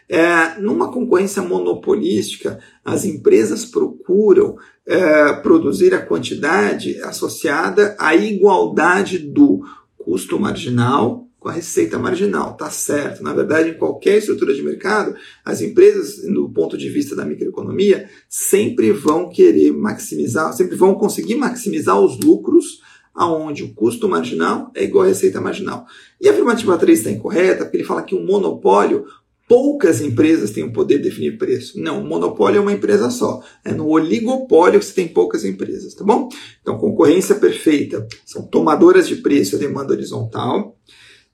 É, 0.07 0.59
numa 0.59 0.91
concorrência 0.91 1.41
monopolística, 1.41 2.59
as 2.83 3.05
empresas 3.05 3.63
procuram 3.63 4.57
é, 4.85 5.33
produzir 5.33 5.93
a 5.93 6.01
quantidade 6.01 6.99
associada 7.01 7.95
à 7.99 8.15
igualdade 8.15 9.19
do 9.19 9.61
custo 9.97 10.39
marginal 10.39 11.29
com 11.39 11.47
a 11.47 11.53
receita 11.53 11.97
marginal, 11.97 12.57
tá 12.57 12.69
certo? 12.69 13.23
Na 13.23 13.33
verdade, 13.33 13.69
em 13.69 13.77
qualquer 13.77 14.17
estrutura 14.17 14.53
de 14.53 14.61
mercado, 14.61 15.15
as 15.45 15.61
empresas, 15.61 16.17
do 16.23 16.49
ponto 16.49 16.77
de 16.77 16.89
vista 16.89 17.15
da 17.15 17.25
microeconomia, 17.25 18.09
sempre 18.27 18.91
vão 18.91 19.29
querer 19.29 19.71
maximizar, 19.71 20.51
sempre 20.53 20.75
vão 20.75 20.95
conseguir 20.95 21.35
maximizar 21.35 21.97
os 21.97 22.19
lucros 22.19 22.81
aonde 23.13 23.63
o 23.63 23.73
custo 23.73 24.07
marginal 24.07 24.71
é 24.75 24.83
igual 24.83 25.05
à 25.05 25.07
receita 25.07 25.41
marginal. 25.41 25.85
E 26.19 26.27
a 26.27 26.31
afirmativa 26.31 26.77
3 26.77 26.99
está 26.99 27.11
incorreta, 27.11 27.63
porque 27.63 27.77
ele 27.77 27.83
fala 27.83 28.03
que 28.03 28.15
um 28.15 28.25
monopólio, 28.25 29.05
poucas 29.47 29.99
empresas 29.99 30.51
têm 30.51 30.63
o 30.63 30.71
poder 30.71 30.97
de 30.97 31.09
definir 31.09 31.37
preço. 31.37 31.81
Não, 31.81 32.01
o 32.01 32.05
monopólio 32.05 32.59
é 32.59 32.61
uma 32.61 32.71
empresa 32.71 33.09
só. 33.09 33.41
É 33.65 33.73
no 33.73 33.87
oligopólio 33.87 34.79
que 34.79 34.85
você 34.85 34.93
tem 34.93 35.07
poucas 35.07 35.43
empresas, 35.43 35.93
tá 35.93 36.03
bom? 36.03 36.29
Então, 36.61 36.77
concorrência 36.77 37.35
perfeita 37.35 38.07
são 38.25 38.43
tomadoras 38.43 39.07
de 39.07 39.15
preço 39.15 39.55
a 39.55 39.59
demanda 39.59 39.93
horizontal. 39.93 40.77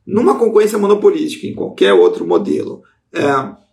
Numa 0.05 0.39
concorrência 0.39 0.77
monopolística, 0.77 1.45
em 1.45 1.53
qualquer 1.53 1.93
outro 1.93 2.25
modelo, 2.25 2.83
é, 3.13 3.64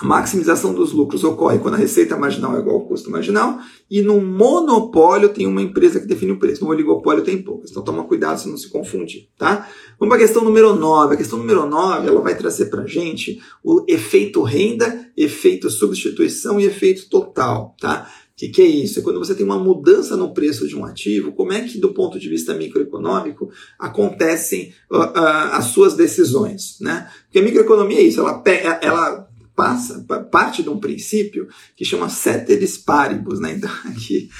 a 0.00 0.06
maximização 0.06 0.72
dos 0.72 0.92
lucros 0.92 1.24
ocorre 1.24 1.58
quando 1.58 1.74
a 1.74 1.76
receita 1.76 2.16
marginal 2.16 2.56
é 2.56 2.60
igual 2.60 2.76
ao 2.76 2.86
custo 2.86 3.10
marginal, 3.10 3.58
e 3.90 4.00
no 4.00 4.18
monopólio 4.18 5.28
tem 5.28 5.46
uma 5.46 5.60
empresa 5.60 6.00
que 6.00 6.06
define 6.06 6.32
o 6.32 6.38
preço, 6.38 6.64
no 6.64 6.70
oligopólio 6.70 7.22
tem 7.22 7.42
poucas. 7.42 7.70
Então 7.70 7.82
toma 7.82 8.04
cuidado 8.04 8.40
se 8.40 8.48
não 8.48 8.56
se 8.56 8.70
confundir, 8.70 9.28
tá? 9.36 9.68
Vamos 9.98 10.14
para 10.14 10.24
a 10.24 10.26
questão 10.26 10.42
número 10.42 10.74
9. 10.74 11.14
A 11.14 11.16
questão 11.18 11.38
número 11.38 11.66
9, 11.66 12.08
ela 12.08 12.20
vai 12.22 12.34
trazer 12.34 12.66
para 12.66 12.82
a 12.82 12.86
gente 12.86 13.42
o 13.62 13.84
efeito 13.86 14.42
renda, 14.42 15.06
efeito 15.14 15.68
substituição 15.68 16.58
e 16.58 16.64
efeito 16.64 17.08
total, 17.10 17.76
tá? 17.78 18.10
O 18.32 18.36
que, 18.40 18.48
que 18.48 18.62
é 18.62 18.66
isso? 18.66 19.00
É 19.00 19.02
quando 19.02 19.18
você 19.18 19.34
tem 19.34 19.44
uma 19.44 19.58
mudança 19.58 20.16
no 20.16 20.32
preço 20.32 20.66
de 20.66 20.74
um 20.74 20.86
ativo, 20.86 21.32
como 21.32 21.52
é 21.52 21.60
que, 21.60 21.76
do 21.76 21.92
ponto 21.92 22.18
de 22.18 22.26
vista 22.26 22.54
microeconômico, 22.54 23.50
acontecem 23.78 24.72
uh, 24.90 24.96
uh, 24.96 25.52
as 25.52 25.66
suas 25.66 25.92
decisões, 25.94 26.78
né? 26.80 27.10
Porque 27.24 27.40
a 27.40 27.42
microeconomia 27.42 27.98
é 27.98 28.02
isso, 28.02 28.18
ela, 28.20 28.42
ela 28.80 29.29
passa, 29.60 30.02
parte 30.32 30.62
de 30.62 30.70
um 30.70 30.80
princípio 30.80 31.46
que 31.76 31.84
chama 31.84 32.08
ceteris 32.08 32.78
paribus, 32.78 33.38
né? 33.38 33.52
Então 33.52 33.70
aqui 33.84 34.30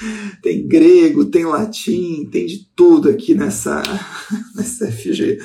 tem 0.41 0.67
grego, 0.67 1.25
tem 1.25 1.45
latim, 1.45 2.27
tem 2.31 2.47
de 2.47 2.67
tudo 2.75 3.07
aqui 3.07 3.35
nessa, 3.35 3.83
nessa 4.57 4.91
FG. 4.91 5.37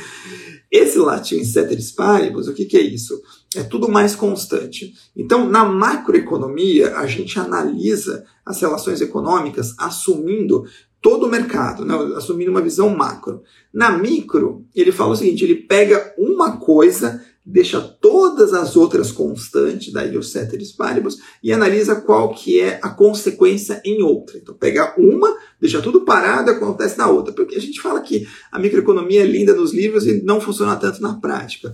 Esse 0.73 0.97
latim 0.97 1.45
ceteris 1.45 1.93
paribus, 1.93 2.49
o 2.49 2.55
que, 2.55 2.65
que 2.65 2.79
é 2.79 2.81
isso? 2.81 3.21
É 3.55 3.63
tudo 3.63 3.87
mais 3.87 4.17
constante. 4.17 4.95
Então, 5.15 5.47
na 5.47 5.67
macroeconomia, 5.67 6.97
a 6.97 7.07
gente 7.07 7.39
analisa 7.39 8.25
as 8.47 8.59
relações 8.63 9.03
econômicas 9.03 9.75
assumindo 9.79 10.65
todo 11.03 11.27
o 11.27 11.31
mercado, 11.31 11.85
né? 11.85 11.95
assumindo 12.17 12.51
uma 12.51 12.63
visão 12.63 12.89
macro. 12.89 13.43
Na 13.73 13.91
micro, 13.91 14.65
ele 14.75 14.91
fala 14.91 15.13
o 15.13 15.17
seguinte: 15.17 15.45
ele 15.45 15.57
pega 15.57 16.15
uma 16.17 16.57
coisa 16.57 17.23
deixa 17.47 17.81
todas 17.81 18.53
as 18.53 18.77
outras 18.77 19.13
constantes, 19.13 19.93
daí 19.93 20.19
o 20.19 20.23
ceteris 20.23 20.73
paribus, 20.73 21.19
e 21.41 21.53
analisa 21.53 21.95
qual 21.95 22.35
que 22.35 22.61
é 22.61 22.81
a 22.83 22.91
consequência 22.91 23.81
em 23.85 24.03
outra. 24.03 24.37
Então, 24.37 24.53
pega 24.53 24.95
uma, 24.99 25.33
deixa 25.61 25.81
tudo 25.81 26.05
parado, 26.05 26.51
acontece 26.51 26.99
na 26.99 27.09
outra. 27.09 27.33
Porque 27.33 27.55
a 27.55 27.61
gente 27.61 27.81
fala 27.81 28.01
que 28.01 28.27
a 28.51 28.59
microeconomia 28.59 29.23
é 29.23 29.27
linda 29.27 29.55
nos 29.55 29.73
livros 29.73 30.09
e 30.09 30.25
não 30.25 30.41
funciona 30.41 30.75
tanto 30.75 31.01
na 31.01 31.15
prática. 31.15 31.73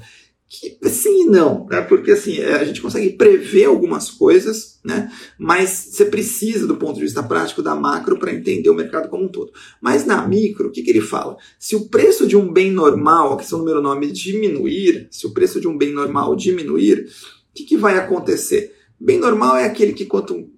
Que 0.53 0.77
sim 0.91 1.23
e 1.23 1.25
não, 1.31 1.67
né? 1.67 1.81
porque 1.81 2.11
assim, 2.11 2.39
é, 2.39 2.57
a 2.57 2.65
gente 2.65 2.83
consegue 2.83 3.09
prever 3.11 3.65
algumas 3.65 4.11
coisas, 4.11 4.79
né? 4.85 5.11
mas 5.39 5.71
você 5.71 6.05
precisa, 6.05 6.67
do 6.67 6.77
ponto 6.77 6.97
de 6.97 7.01
vista 7.01 7.23
prático, 7.23 7.63
da 7.63 7.75
macro 7.75 8.19
para 8.19 8.35
entender 8.35 8.69
o 8.69 8.75
mercado 8.75 9.09
como 9.09 9.25
um 9.25 9.29
todo. 9.29 9.51
Mas 9.81 10.05
na 10.05 10.29
micro, 10.29 10.69
o 10.69 10.71
que, 10.71 10.83
que 10.83 10.91
ele 10.91 11.01
fala? 11.01 11.39
Se 11.59 11.75
o 11.75 11.89
preço 11.89 12.27
de 12.27 12.37
um 12.37 12.53
bem 12.53 12.71
normal, 12.71 13.41
a 13.41 13.57
número 13.57 13.81
9, 13.81 14.13
diminuir, 14.13 15.09
se 15.11 15.27
o 15.27 15.31
preço 15.31 15.59
de 15.59 15.67
um 15.67 15.79
bem 15.79 15.91
normal 15.91 16.37
diminuir, 16.37 17.07
o 17.51 17.55
que, 17.55 17.65
que 17.65 17.77
vai 17.79 17.97
acontecer? 17.97 18.75
Bem 19.01 19.19
normal 19.19 19.57
é 19.57 19.65
aquele 19.65 19.95
que 19.95 20.05
quanto 20.05 20.51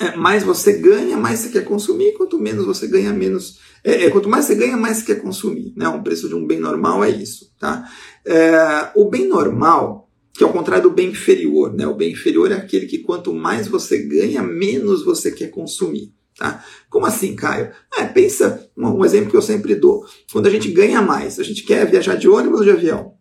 é, 0.00 0.16
mais 0.16 0.42
você 0.42 0.72
ganha, 0.74 1.16
mais 1.16 1.40
você 1.40 1.50
quer 1.50 1.64
consumir, 1.64 2.12
quanto 2.14 2.38
menos 2.38 2.66
você 2.66 2.86
ganha, 2.86 3.12
menos. 3.12 3.60
É, 3.82 4.04
é, 4.04 4.10
quanto 4.10 4.28
mais 4.28 4.44
você 4.44 4.54
ganha, 4.54 4.76
mais 4.76 4.98
você 4.98 5.14
quer 5.14 5.22
consumir. 5.22 5.72
Né? 5.76 5.88
O 5.88 6.02
preço 6.02 6.28
de 6.28 6.34
um 6.34 6.46
bem 6.46 6.58
normal 6.58 7.04
é 7.04 7.10
isso. 7.10 7.52
Tá? 7.58 7.88
É, 8.24 8.90
o 8.94 9.08
bem 9.08 9.28
normal, 9.28 10.10
que 10.32 10.42
é 10.42 10.46
o 10.46 10.52
contrário 10.52 10.84
do 10.84 10.90
bem 10.90 11.10
inferior. 11.10 11.72
Né? 11.72 11.86
O 11.86 11.94
bem 11.94 12.12
inferior 12.12 12.50
é 12.50 12.56
aquele 12.56 12.86
que 12.86 12.98
quanto 12.98 13.32
mais 13.32 13.68
você 13.68 13.98
ganha, 13.98 14.42
menos 14.42 15.04
você 15.04 15.30
quer 15.30 15.48
consumir. 15.48 16.12
Tá? 16.36 16.64
Como 16.90 17.06
assim, 17.06 17.36
Caio? 17.36 17.70
É, 17.96 18.04
pensa 18.04 18.68
um, 18.76 18.88
um 18.88 19.04
exemplo 19.04 19.30
que 19.30 19.36
eu 19.36 19.42
sempre 19.42 19.76
dou. 19.76 20.04
Quando 20.32 20.46
a 20.46 20.50
gente 20.50 20.68
ganha 20.72 21.00
mais, 21.00 21.38
a 21.38 21.44
gente 21.44 21.62
quer 21.62 21.88
viajar 21.88 22.16
de 22.16 22.28
ônibus 22.28 22.60
ou 22.60 22.64
de 22.64 22.72
avião? 22.72 23.14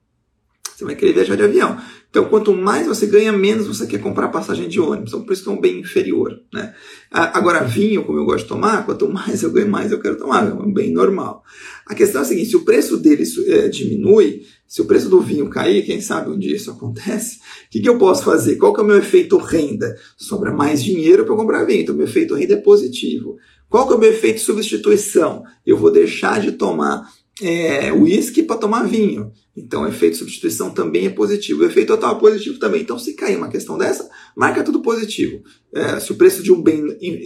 Você 0.75 0.83
vai 0.85 0.95
querer 0.95 1.13
viajar 1.13 1.35
de 1.35 1.43
avião. 1.43 1.77
Então, 2.13 2.25
quanto 2.25 2.53
mais 2.53 2.85
você 2.85 3.07
ganha, 3.07 3.33
menos 3.33 3.65
você 3.65 3.87
quer 3.87 3.97
comprar 3.97 4.27
passagem 4.27 4.69
de 4.69 4.79
ônibus. 4.79 5.09
Então, 5.09 5.25
por 5.25 5.33
isso 5.33 5.41
que 5.41 5.49
é 5.49 5.51
um 5.51 5.59
bem 5.59 5.79
inferior. 5.79 6.39
Né? 6.53 6.71
Agora, 7.09 7.63
vinho, 7.63 8.03
como 8.03 8.19
eu 8.19 8.23
gosto 8.23 8.43
de 8.43 8.49
tomar, 8.49 8.85
quanto 8.85 9.09
mais 9.09 9.41
eu 9.41 9.49
ganho, 9.49 9.67
mais 9.67 9.91
eu 9.91 9.99
quero 9.99 10.15
tomar. 10.15 10.47
É 10.47 10.53
um 10.53 10.71
bem 10.71 10.93
normal. 10.93 11.43
A 11.87 11.95
questão 11.95 12.21
é 12.21 12.23
a 12.23 12.27
seguinte: 12.27 12.51
se 12.51 12.55
o 12.55 12.63
preço 12.63 12.97
dele 12.97 13.23
é, 13.47 13.67
diminui, 13.67 14.43
se 14.67 14.79
o 14.79 14.85
preço 14.85 15.09
do 15.09 15.21
vinho 15.21 15.49
cair, 15.49 15.83
quem 15.83 16.01
sabe 16.01 16.29
um 16.29 16.37
dia 16.37 16.55
isso 16.55 16.69
acontece, 16.69 17.37
o 17.37 17.71
que, 17.71 17.79
que 17.79 17.89
eu 17.89 17.97
posso 17.97 18.23
fazer? 18.23 18.57
Qual 18.57 18.71
que 18.71 18.79
é 18.79 18.83
o 18.83 18.85
meu 18.85 18.99
efeito 18.99 19.35
renda? 19.37 19.97
Sobra 20.15 20.53
mais 20.53 20.83
dinheiro 20.83 21.25
para 21.25 21.35
comprar 21.35 21.63
vinho. 21.63 21.81
Então, 21.81 21.95
meu 21.95 22.05
efeito 22.05 22.35
renda 22.35 22.53
é 22.53 22.57
positivo. 22.57 23.37
Qual 23.67 23.87
que 23.87 23.93
é 23.93 23.95
o 23.95 23.99
meu 23.99 24.11
efeito 24.11 24.39
substituição? 24.39 25.41
Eu 25.65 25.77
vou 25.77 25.89
deixar 25.89 26.39
de 26.39 26.51
tomar 26.51 27.09
é, 27.41 27.91
uísque 27.91 28.43
para 28.43 28.57
tomar 28.57 28.83
vinho. 28.83 29.31
Então, 29.55 29.83
o 29.83 29.87
efeito 29.87 30.17
substituição 30.17 30.71
também 30.71 31.05
é 31.05 31.09
positivo. 31.09 31.61
O 31.61 31.65
efeito 31.65 31.87
total 31.87 32.15
é 32.15 32.19
positivo 32.19 32.59
também. 32.59 32.81
Então, 32.81 32.97
se 32.97 33.13
cair 33.13 33.37
uma 33.37 33.49
questão 33.49 33.77
dessa, 33.77 34.09
marca 34.35 34.63
tudo 34.63 34.81
positivo. 34.81 35.43
É, 35.73 35.99
se 35.99 36.11
o 36.11 36.15
preço 36.15 36.41
de 36.41 36.51
um 36.51 36.61
bem 36.61 36.83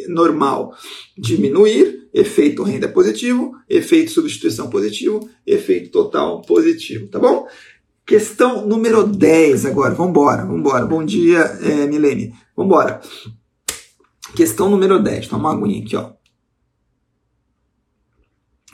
normal 0.09 0.75
diminuir, 1.17 2.07
efeito 2.13 2.63
renda 2.63 2.85
é 2.85 2.89
positivo, 2.89 3.53
efeito 3.69 4.11
substituição 4.11 4.69
positivo, 4.69 5.27
efeito 5.45 5.89
total 5.91 6.41
positivo. 6.41 7.07
Tá 7.07 7.19
bom? 7.19 7.47
Questão 8.05 8.65
número 8.65 9.05
10 9.05 9.65
agora. 9.65 9.93
Vambora, 9.93 10.45
vambora. 10.45 10.85
Bom 10.85 11.03
dia, 11.03 11.39
é, 11.39 11.87
Milene. 11.87 12.33
Vambora. 12.55 13.01
Questão 14.35 14.69
número 14.69 15.01
10. 15.01 15.27
Toma 15.27 15.49
uma 15.49 15.57
aguinha 15.57 15.83
aqui, 15.83 15.95
ó. 15.95 16.16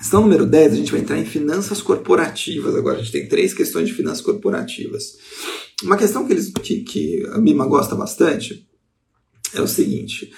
Questão 0.03 0.19
número 0.19 0.45
10, 0.45 0.73
a 0.73 0.75
gente 0.75 0.91
vai 0.91 0.99
entrar 0.99 1.17
em 1.17 1.23
finanças 1.23 1.81
corporativas 1.81 2.75
agora. 2.75 2.97
A 2.97 2.99
gente 2.99 3.13
tem 3.13 3.25
três 3.25 3.53
questões 3.53 3.87
de 3.87 3.93
finanças 3.93 4.19
corporativas. 4.19 5.17
Uma 5.81 5.95
questão 5.95 6.27
que, 6.27 6.33
eles, 6.33 6.51
que, 6.61 6.81
que 6.81 7.25
a 7.31 7.37
Mima 7.39 7.65
gosta 7.65 7.95
bastante 7.95 8.67
é 9.53 9.61
o 9.61 9.67
seguinte: 9.67 10.29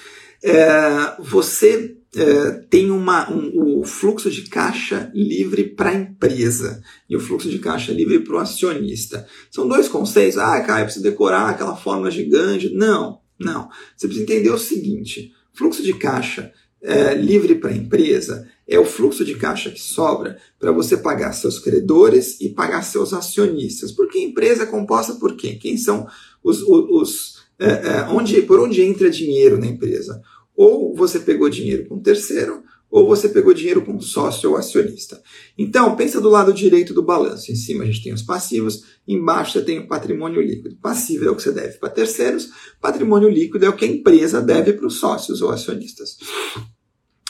é, 0.44 1.16
você 1.18 1.98
é, 2.16 2.52
tem 2.70 2.92
uma, 2.92 3.28
um, 3.32 3.80
o 3.80 3.84
fluxo 3.84 4.30
de 4.30 4.44
caixa 4.44 5.12
livre 5.16 5.64
para 5.64 5.90
a 5.90 5.96
empresa 5.96 6.84
e 7.10 7.16
o 7.16 7.20
fluxo 7.20 7.50
de 7.50 7.58
caixa 7.58 7.92
livre 7.92 8.20
para 8.20 8.36
o 8.36 8.38
acionista. 8.38 9.28
São 9.50 9.68
dois 9.68 9.88
conceitos. 9.88 10.38
Ah, 10.38 10.62
Caio, 10.62 10.82
eu 10.82 10.86
preciso 10.86 11.04
decorar 11.04 11.50
aquela 11.50 11.76
fórmula 11.76 12.12
gigante. 12.12 12.72
Não, 12.72 13.20
não. 13.40 13.68
Você 13.98 14.06
precisa 14.06 14.32
entender 14.32 14.52
o 14.52 14.60
seguinte: 14.60 15.34
fluxo 15.56 15.82
de 15.82 15.96
caixa 15.96 16.54
é, 16.84 17.16
livre 17.16 17.56
para 17.56 17.72
a 17.72 17.76
empresa 17.76 18.48
é 18.68 18.80
o 18.80 18.86
fluxo 18.86 19.24
de 19.24 19.36
caixa 19.36 19.70
que 19.70 19.80
sobra 19.80 20.38
para 20.60 20.72
você 20.72 20.98
pagar 20.98 21.34
seus 21.34 21.60
credores 21.60 22.40
e 22.42 22.50
pagar 22.50 22.82
seus 22.82 23.14
acionistas. 23.14 23.92
Porque 23.92 24.18
a 24.18 24.24
empresa 24.24 24.64
é 24.64 24.68
composta 24.68 25.14
por 25.16 25.36
quem? 25.36 25.60
Quem 25.60 25.78
são 25.78 26.08
os. 26.44 26.62
os, 26.62 26.86
os 26.90 27.46
é, 27.58 27.68
é, 27.68 28.08
onde, 28.10 28.42
por 28.42 28.60
onde 28.60 28.82
entra 28.82 29.10
dinheiro 29.10 29.58
na 29.58 29.68
empresa? 29.68 30.22
Ou 30.56 30.96
você 30.96 31.20
pegou 31.20 31.50
dinheiro 31.50 31.88
com 31.88 32.00
terceiro, 32.00 32.64
ou 32.90 33.06
você 33.08 33.28
pegou 33.28 33.54
dinheiro 33.54 33.82
com 33.82 34.00
sócio 34.00 34.52
ou 34.52 34.58
acionista. 34.58 35.22
Então, 35.58 35.96
pensa 35.96 36.22
do 36.22 36.30
lado 36.30 36.54
direito 36.54 36.94
do 36.94 37.04
balanço. 37.04 37.52
Em 37.52 37.56
cima 37.56 37.84
a 37.84 37.86
gente 37.86 38.04
tem 38.04 38.14
os 38.14 38.22
passivos, 38.22 38.84
embaixo 39.08 39.54
você 39.54 39.66
tem 39.66 39.80
o 39.80 39.88
patrimônio 39.88 40.42
líquido. 40.42 40.78
Passivo 40.82 41.26
é 41.26 41.30
o 41.30 41.36
que 41.36 41.44
você 41.44 41.52
deve 41.52 41.78
para 41.78 41.90
terceiros, 41.90 42.50
patrimônio 42.80 43.30
líquido 43.30 43.66
é 43.66 43.70
o 43.70 43.76
que 43.76 43.86
a 43.86 43.88
empresa 43.88 44.42
deve 44.42 44.74
para 44.74 44.88
os 44.88 44.96
sócios 44.96 45.42
ou 45.42 45.50
acionistas. 45.50 46.18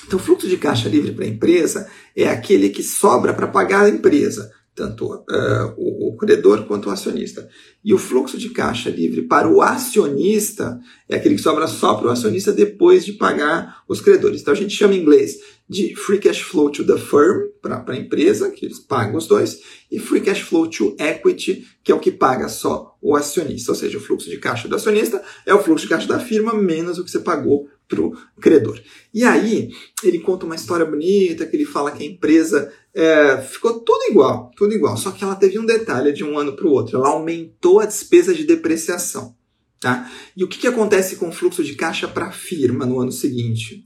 Então, 0.06 0.20
o 0.20 0.22
fluxo 0.22 0.48
de 0.48 0.58
caixa 0.58 0.90
livre 0.90 1.12
para 1.12 1.26
a 1.26 1.30
empresa 1.30 1.90
é 2.16 2.28
aquele 2.28 2.70
que 2.70 2.84
sobra 2.84 3.34
para 3.34 3.48
pagar 3.48 3.86
a 3.86 3.90
empresa, 3.90 4.52
tanto 4.76 5.06
uh, 5.06 5.74
o, 5.78 6.10
o, 6.10 6.18
credor 6.18 6.66
quanto 6.66 6.90
o 6.90 6.92
acionista. 6.92 7.48
E 7.84 7.94
o 7.94 7.98
fluxo 7.98 8.38
de 8.38 8.50
caixa 8.50 8.90
livre 8.90 9.24
para 9.24 9.48
o 9.48 9.62
acionista 9.62 10.80
é 11.10 11.16
aquele 11.16 11.36
que 11.36 11.42
sobra 11.42 11.66
só 11.68 11.96
para 11.96 12.08
o 12.08 12.12
acionista 12.12 12.52
depois 12.52 13.06
de 13.06 13.14
pagar 13.14 13.84
os 13.88 14.02
credores. 14.02 14.42
Então, 14.42 14.54
a 14.54 14.58
gente 14.58 14.76
chama 14.76 14.94
em 14.94 15.02
inglês 15.02 15.38
de 15.68 15.96
free 15.96 16.20
cash 16.20 16.42
flow 16.42 16.70
to 16.70 16.86
the 16.86 16.98
firm, 16.98 17.50
para 17.62 17.84
a 17.88 17.98
empresa, 17.98 18.52
que 18.52 18.66
eles 18.66 18.80
pagam 18.80 19.16
os 19.16 19.26
dois, 19.26 19.60
e 19.92 19.98
free 19.98 20.22
cash 20.22 20.42
flow 20.42 20.70
to 20.70 20.96
equity, 21.00 21.66
que 21.84 21.92
é 21.92 21.96
o 21.96 22.00
que 22.00 22.12
paga 22.12 22.48
só 22.48 22.96
o 23.02 23.16
acionista. 23.16 23.72
Ou 23.72 23.76
seja, 23.76 23.98
o 23.98 24.02
fluxo 24.02 24.30
de 24.30 24.38
caixa 24.38 24.68
do 24.68 24.76
acionista 24.76 25.24
é 25.46 25.54
o 25.54 25.64
fluxo 25.64 25.86
de 25.86 25.90
caixa 25.90 26.08
da 26.08 26.20
firma 26.20 26.54
menos 26.54 27.00
o 27.00 27.04
que 27.04 27.10
você 27.10 27.20
pagou 27.20 27.68
para 27.88 28.02
o 28.02 28.16
credor. 28.42 28.82
E 29.14 29.24
aí 29.24 29.70
ele 30.04 30.20
conta 30.20 30.46
uma 30.46 30.56
história 30.56 30.86
bonita, 30.86 31.46
que 31.46 31.56
ele 31.56 31.66
fala 31.66 31.92
que 31.92 32.04
a 32.04 32.06
empresa 32.06 32.72
é, 32.94 33.38
ficou 33.42 33.80
tudo 33.80 34.04
igual, 34.10 34.52
tudo 34.56 34.74
igual, 34.74 34.98
só 34.98 35.12
que 35.12 35.24
ela 35.24 35.36
teve 35.36 35.60
um 35.60 35.66
detalhe 35.66 36.12
de 36.12 36.24
um 36.24 36.38
ano 36.38 36.56
para 36.56 36.68
o 36.68 36.72
outro, 36.72 36.98
ela 36.98 37.10
aumentou 37.10 37.80
a 37.80 37.86
despesa 37.86 38.34
de 38.34 38.44
depreciação. 38.44 39.36
Tá? 39.80 40.10
E 40.36 40.44
o 40.44 40.48
que, 40.48 40.58
que 40.58 40.68
acontece 40.68 41.16
com 41.18 41.30
o 41.30 41.32
fluxo 41.32 41.64
de 41.64 41.76
caixa 41.76 42.08
para 42.08 42.28
a 42.28 42.32
firma 42.32 42.86
no 42.86 43.00
ano 43.00 43.12
seguinte? 43.12 43.84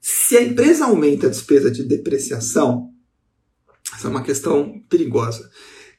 Se 0.00 0.36
a 0.36 0.42
empresa 0.42 0.84
aumenta 0.84 1.26
a 1.26 1.30
despesa 1.30 1.70
de 1.70 1.82
depreciação, 1.82 2.90
essa 3.94 4.08
é 4.08 4.10
uma 4.10 4.22
questão 4.22 4.82
perigosa. 4.88 5.50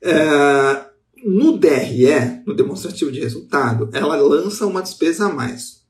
É, 0.01 0.85
no 1.23 1.57
DRE, 1.57 2.43
no 2.45 2.53
demonstrativo 2.53 3.11
de 3.11 3.19
resultado, 3.19 3.89
ela 3.93 4.15
lança 4.15 4.65
uma 4.65 4.81
despesa 4.81 5.25
a 5.25 5.33
mais. 5.33 5.80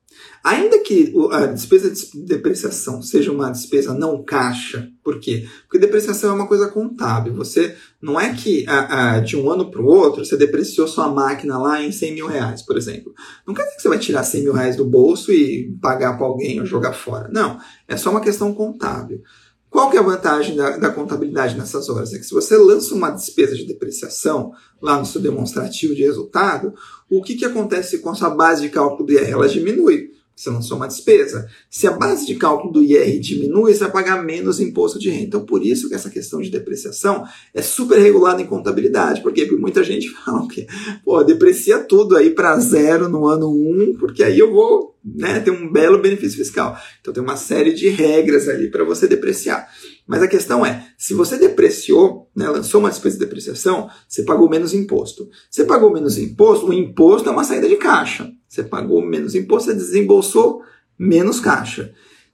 Ainda 0.43 0.79
que 0.79 1.13
a 1.31 1.45
despesa 1.45 1.91
de 1.91 2.25
depreciação 2.25 3.01
seja 3.01 3.31
uma 3.31 3.51
despesa 3.51 3.93
não 3.93 4.23
caixa, 4.23 4.89
por 5.03 5.19
quê? 5.19 5.47
Porque 5.63 5.77
depreciação 5.77 6.31
é 6.31 6.33
uma 6.33 6.47
coisa 6.47 6.67
contábil. 6.67 7.35
Você 7.35 7.75
não 8.01 8.19
é 8.19 8.33
que 8.33 8.65
a, 8.67 9.15
a, 9.15 9.19
de 9.19 9.37
um 9.37 9.51
ano 9.51 9.69
para 9.69 9.81
o 9.81 9.85
outro 9.85 10.25
você 10.25 10.35
depreciou 10.35 10.87
sua 10.87 11.09
máquina 11.09 11.59
lá 11.59 11.81
em 11.81 11.91
100 11.91 12.13
mil 12.15 12.27
reais, 12.27 12.63
por 12.63 12.75
exemplo. 12.75 13.13
Não 13.45 13.53
quer 13.53 13.63
dizer 13.63 13.75
que 13.75 13.81
você 13.83 13.89
vai 13.89 13.99
tirar 13.99 14.23
100 14.23 14.43
mil 14.43 14.53
reais 14.53 14.75
do 14.75 14.85
bolso 14.85 15.31
e 15.31 15.75
pagar 15.79 16.17
para 16.17 16.25
alguém 16.25 16.59
ou 16.59 16.65
jogar 16.65 16.93
fora. 16.93 17.29
Não, 17.31 17.59
é 17.87 17.95
só 17.95 18.09
uma 18.09 18.21
questão 18.21 18.51
contábil. 18.51 19.21
Qual 19.69 19.89
que 19.89 19.95
é 19.95 20.01
a 20.01 20.03
vantagem 20.03 20.55
da, 20.55 20.75
da, 20.75 20.89
contabilidade 20.89 21.55
nessas 21.55 21.87
horas? 21.87 22.13
É 22.13 22.17
que 22.17 22.25
se 22.25 22.33
você 22.33 22.57
lança 22.57 22.93
uma 22.93 23.09
despesa 23.09 23.55
de 23.55 23.65
depreciação 23.65 24.51
lá 24.81 24.99
no 24.99 25.05
seu 25.05 25.21
demonstrativo 25.21 25.95
de 25.95 26.01
resultado, 26.01 26.73
o 27.09 27.21
que, 27.21 27.35
que 27.35 27.45
acontece 27.45 27.99
com 27.99 28.09
a 28.09 28.13
sua 28.13 28.31
base 28.31 28.63
de 28.63 28.69
cálculo 28.69 29.05
do 29.05 29.13
IR? 29.13 29.29
Ela 29.29 29.47
diminui 29.47 30.09
você 30.41 30.49
lançou 30.49 30.77
uma 30.77 30.87
despesa. 30.87 31.47
Se 31.69 31.85
a 31.85 31.91
base 31.91 32.25
de 32.25 32.35
cálculo 32.35 32.73
do 32.73 32.83
IR 32.83 33.19
diminui, 33.19 33.73
você 33.73 33.81
vai 33.81 33.91
pagar 33.91 34.23
menos 34.23 34.59
imposto 34.59 34.97
de 34.97 35.09
renda. 35.09 35.25
Então, 35.25 35.45
por 35.45 35.63
isso 35.63 35.87
que 35.87 35.93
essa 35.93 36.09
questão 36.09 36.41
de 36.41 36.49
depreciação 36.49 37.23
é 37.53 37.61
super 37.61 37.99
regulada 37.99 38.41
em 38.41 38.47
contabilidade, 38.47 39.21
porque 39.21 39.45
muita 39.51 39.83
gente 39.83 40.09
fala 40.25 40.47
que, 40.47 40.65
pô, 41.05 41.23
deprecia 41.23 41.77
tudo 41.79 42.15
aí 42.15 42.31
para 42.31 42.57
zero 42.59 43.07
no 43.07 43.27
ano 43.27 43.49
1, 43.49 43.51
um, 43.51 43.97
porque 43.99 44.23
aí 44.23 44.39
eu 44.39 44.51
vou 44.51 44.95
né, 45.05 45.39
ter 45.39 45.51
um 45.51 45.71
belo 45.71 45.99
benefício 45.99 46.37
fiscal. 46.37 46.75
Então, 46.99 47.13
tem 47.13 47.21
uma 47.21 47.37
série 47.37 47.73
de 47.73 47.89
regras 47.89 48.49
ali 48.49 48.69
para 48.71 48.83
você 48.83 49.07
depreciar. 49.07 49.67
Mas 50.11 50.21
a 50.21 50.27
questão 50.27 50.65
é, 50.65 50.87
se 50.97 51.13
você 51.13 51.37
depreciou, 51.37 52.29
né, 52.35 52.45
lançou 52.49 52.81
uma 52.81 52.89
despesa 52.89 53.17
de 53.17 53.23
depreciação, 53.23 53.89
você 54.05 54.23
pagou 54.23 54.49
menos 54.49 54.73
imposto. 54.73 55.29
Você 55.49 55.63
pagou 55.63 55.89
menos 55.89 56.17
imposto, 56.17 56.67
o 56.67 56.73
imposto 56.73 57.29
é 57.29 57.31
uma 57.31 57.45
saída 57.45 57.65
de 57.65 57.77
caixa. 57.77 58.29
Você 58.45 58.61
pagou 58.61 59.01
menos 59.01 59.35
imposto, 59.35 59.71
você 59.71 59.77
desembolsou 59.77 60.63
menos 60.99 61.39
caixa. 61.39 61.93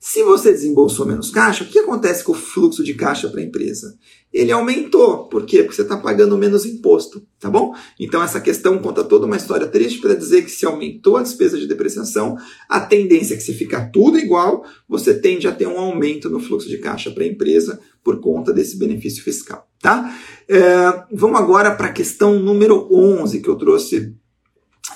Se 0.09 0.23
você 0.23 0.53
desembolsou 0.53 1.05
menos 1.05 1.29
caixa, 1.29 1.65
o 1.65 1.67
que 1.67 1.79
acontece 1.79 2.23
com 2.23 2.31
o 2.31 2.35
fluxo 2.35 2.81
de 2.81 2.93
caixa 2.93 3.27
para 3.27 3.41
a 3.41 3.43
empresa? 3.43 3.99
Ele 4.31 4.53
aumentou. 4.53 5.27
Por 5.27 5.45
quê? 5.45 5.63
Porque 5.63 5.75
você 5.75 5.81
está 5.81 5.97
pagando 5.97 6.37
menos 6.37 6.65
imposto, 6.65 7.27
tá 7.37 7.49
bom? 7.49 7.75
Então 7.99 8.23
essa 8.23 8.39
questão 8.39 8.79
conta 8.79 9.03
toda 9.03 9.25
uma 9.25 9.35
história 9.35 9.67
triste 9.67 9.99
para 9.99 10.13
dizer 10.13 10.45
que 10.45 10.49
se 10.49 10.65
aumentou 10.65 11.17
a 11.17 11.23
despesa 11.23 11.59
de 11.59 11.67
depreciação, 11.67 12.37
a 12.69 12.79
tendência 12.79 13.33
é 13.33 13.37
que 13.37 13.43
se 13.43 13.53
ficar 13.53 13.91
tudo 13.91 14.17
igual, 14.17 14.63
você 14.87 15.13
tende 15.13 15.45
a 15.45 15.51
ter 15.51 15.67
um 15.67 15.77
aumento 15.77 16.29
no 16.29 16.39
fluxo 16.39 16.69
de 16.69 16.77
caixa 16.77 17.11
para 17.11 17.25
a 17.25 17.27
empresa 17.27 17.77
por 18.01 18.21
conta 18.21 18.53
desse 18.53 18.77
benefício 18.77 19.21
fiscal, 19.21 19.67
tá? 19.81 20.17
É, 20.47 21.03
vamos 21.11 21.37
agora 21.37 21.75
para 21.75 21.87
a 21.87 21.93
questão 21.93 22.39
número 22.39 22.87
11 22.89 23.41
que 23.41 23.49
eu 23.49 23.57
trouxe 23.57 24.15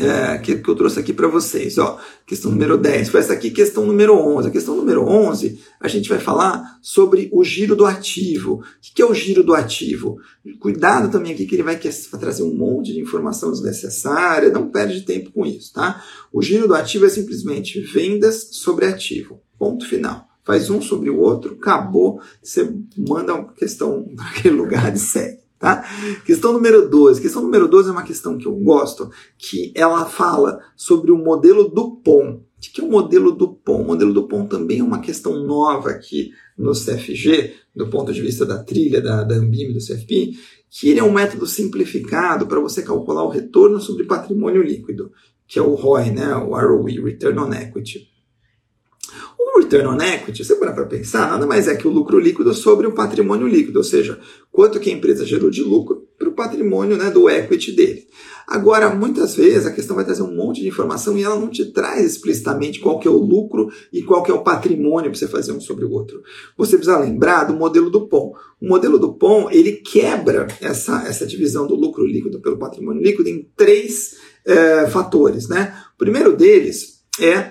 é, 0.02 0.38
que, 0.38 0.56
que, 0.56 0.70
eu 0.70 0.76
trouxe 0.76 1.00
aqui 1.00 1.14
para 1.14 1.28
vocês. 1.28 1.78
Ó, 1.78 2.00
questão 2.26 2.52
número 2.52 2.78
10 2.78 3.10
foi 3.10 3.20
essa 3.20 3.34
aqui, 3.34 3.52
questão 3.52 3.86
número 3.86 4.16
11. 4.16 4.48
A 4.48 4.52
questão 4.52 4.76
número 4.76 5.08
11, 5.08 5.60
a 5.80 5.88
gente 5.88 6.10
vai 6.10 6.20
falar 6.20 6.78
sobre 6.82 7.30
o 7.32 7.44
giro 7.44 7.76
do 7.76 7.86
ativo. 7.86 8.56
O 8.56 8.64
que 8.82 9.02
é 9.02 9.06
o 9.06 9.14
giro 9.14 9.44
do 9.44 9.54
ativo? 9.54 10.18
Cuidado 10.60 11.12
também 11.12 11.34
aqui 11.34 11.46
que 11.46 11.56
ele 11.56 11.64
vai, 11.64 11.76
vai 11.78 12.20
trazer 12.20 12.44
um 12.44 12.54
monte 12.54 12.94
de 12.94 13.00
informação 13.00 13.52
desnecessária, 13.52 14.50
não 14.50 14.70
perde 14.70 15.02
tempo 15.02 15.32
com 15.32 15.46
isso, 15.46 15.74
tá? 15.74 16.04
O 16.32 16.42
giro 16.42 16.68
do 16.68 16.76
ativo 16.76 17.06
é 17.06 17.10
simplesmente 17.10 17.80
vendas 17.80 18.50
sobre 18.52 18.86
ativo. 18.86 19.42
Ponto 19.58 19.88
final. 19.88 20.28
Faz 20.44 20.70
um 20.70 20.82
sobre 20.82 21.10
o 21.10 21.20
outro, 21.20 21.54
acabou, 21.54 22.20
você 22.42 22.74
manda 22.98 23.36
uma 23.36 23.54
questão 23.54 24.04
para 24.16 24.26
aquele 24.26 24.56
lugar 24.56 24.94
e 24.94 25.00
segue. 25.00 25.42
Tá? 25.62 25.86
Questão 26.26 26.52
número 26.54 26.90
12. 26.90 27.22
Questão 27.22 27.44
número 27.44 27.68
12 27.68 27.90
é 27.90 27.92
uma 27.92 28.02
questão 28.02 28.36
que 28.36 28.48
eu 28.48 28.56
gosto, 28.56 29.12
que 29.38 29.72
ela 29.76 30.06
fala 30.08 30.60
sobre 30.76 31.12
o 31.12 31.18
modelo 31.18 31.70
do 31.70 31.98
POM. 31.98 32.38
O 32.38 32.44
que 32.60 32.82
é 32.82 32.84
o 32.84 32.90
modelo 32.90 33.32
do 33.32 33.48
POM? 33.48 33.84
O 33.84 33.86
modelo 33.86 34.12
do 34.12 34.28
POM 34.28 34.48
também 34.48 34.80
é 34.80 34.84
uma 34.84 35.02
questão 35.02 35.46
nova 35.46 35.92
aqui 35.92 36.32
no 36.58 36.72
CFG, 36.72 37.54
do 37.76 37.88
ponto 37.92 38.12
de 38.12 38.22
vista 38.22 38.44
da 38.44 38.64
trilha 38.64 39.00
da, 39.00 39.24
da 39.24 39.36
Ambim 39.36 39.72
do 39.72 39.78
CFP, 39.78 40.34
que 40.68 40.90
ele 40.90 41.00
é 41.00 41.04
um 41.04 41.14
método 41.14 41.46
simplificado 41.46 42.48
para 42.48 42.60
você 42.60 42.82
calcular 42.82 43.24
o 43.24 43.30
retorno 43.30 43.80
sobre 43.80 44.06
patrimônio 44.06 44.64
líquido, 44.64 45.12
que 45.48 45.60
é 45.60 45.62
o 45.62 45.76
ROI, 45.76 46.10
né? 46.10 46.36
o 46.38 46.56
ROE, 46.56 47.00
Return 47.04 47.38
on 47.38 47.54
Equity. 47.54 48.10
O 49.38 49.60
return 49.60 49.88
on 49.88 50.02
equity, 50.02 50.46
você 50.46 50.56
para 50.56 50.72
para 50.72 50.86
pensar, 50.86 51.30
nada 51.30 51.46
mais 51.46 51.68
é 51.68 51.76
que 51.76 51.88
o 51.88 51.92
lucro 51.92 52.18
líquido 52.18 52.54
sobre 52.54 52.88
o 52.88 52.94
patrimônio 52.94 53.48
líquido, 53.48 53.80
ou 53.80 53.84
seja, 53.84 54.20
quanto 54.52 54.80
que 54.80 54.90
a 54.90 54.94
empresa 54.94 55.26
gerou 55.26 55.50
de 55.50 55.64
lucro 55.64 56.08
para 56.18 56.30
o 56.30 56.34
patrimônio 56.34 56.98
né, 56.98 57.10
do 57.10 57.30
equity 57.30 57.72
dele. 57.72 58.06
Agora, 58.48 58.94
muitas 58.94 59.34
vezes 59.34 59.66
a 59.66 59.72
questão 59.72 59.96
vai 59.96 60.04
trazer 60.04 60.24
um 60.24 60.36
monte 60.36 60.62
de 60.62 60.68
informação 60.68 61.18
e 61.18 61.24
ela 61.24 61.40
não 61.40 61.48
te 61.48 61.72
traz 61.72 62.06
explicitamente 62.06 62.80
qual 62.80 63.00
que 63.00 63.08
é 63.08 63.12
o 63.12 63.18
lucro 63.18 63.72
e 63.94 64.04
qual 64.04 64.22
que 64.22 64.30
é 64.30 64.34
o 64.34 64.44
patrimônio 64.44 65.10
para 65.10 65.18
você 65.18 65.28
fazer 65.28 65.54
um 65.54 65.62
sobre 65.62 65.86
o 65.86 65.92
outro. 65.92 66.22
Você 66.58 66.76
precisa 66.76 67.00
lembrar 67.00 67.46
do 67.46 67.54
modelo 67.54 67.90
do 67.90 68.08
POM. 68.08 68.34
O 68.62 68.68
modelo 68.68 69.00
do 69.00 69.14
POM, 69.14 69.50
ele 69.50 69.74
quebra 69.74 70.48
essa, 70.60 71.04
essa 71.08 71.26
divisão 71.26 71.66
do 71.66 71.76
lucro 71.76 72.06
líquido 72.06 72.42
pelo 72.42 72.60
patrimônio 72.60 73.02
líquido 73.02 73.30
em 73.30 73.50
três 73.56 74.18
é, 74.46 74.86
fatores. 74.88 75.48
Né? 75.48 75.74
O 75.96 75.98
primeiro 75.98 76.36
deles 76.36 77.02
é 77.20 77.51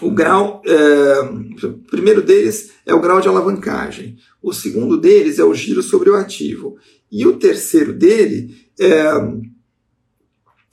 o 0.00 0.10
grau, 0.10 0.62
é, 0.66 1.66
o 1.66 1.78
primeiro 1.90 2.22
deles 2.22 2.70
é 2.86 2.94
o 2.94 3.00
grau 3.00 3.20
de 3.20 3.28
alavancagem. 3.28 4.16
O 4.42 4.52
segundo 4.52 4.96
deles 4.96 5.38
é 5.38 5.44
o 5.44 5.54
giro 5.54 5.82
sobre 5.82 6.10
o 6.10 6.14
ativo. 6.14 6.76
E 7.10 7.26
o 7.26 7.36
terceiro 7.36 7.92
dele 7.92 8.54
é, 8.78 9.02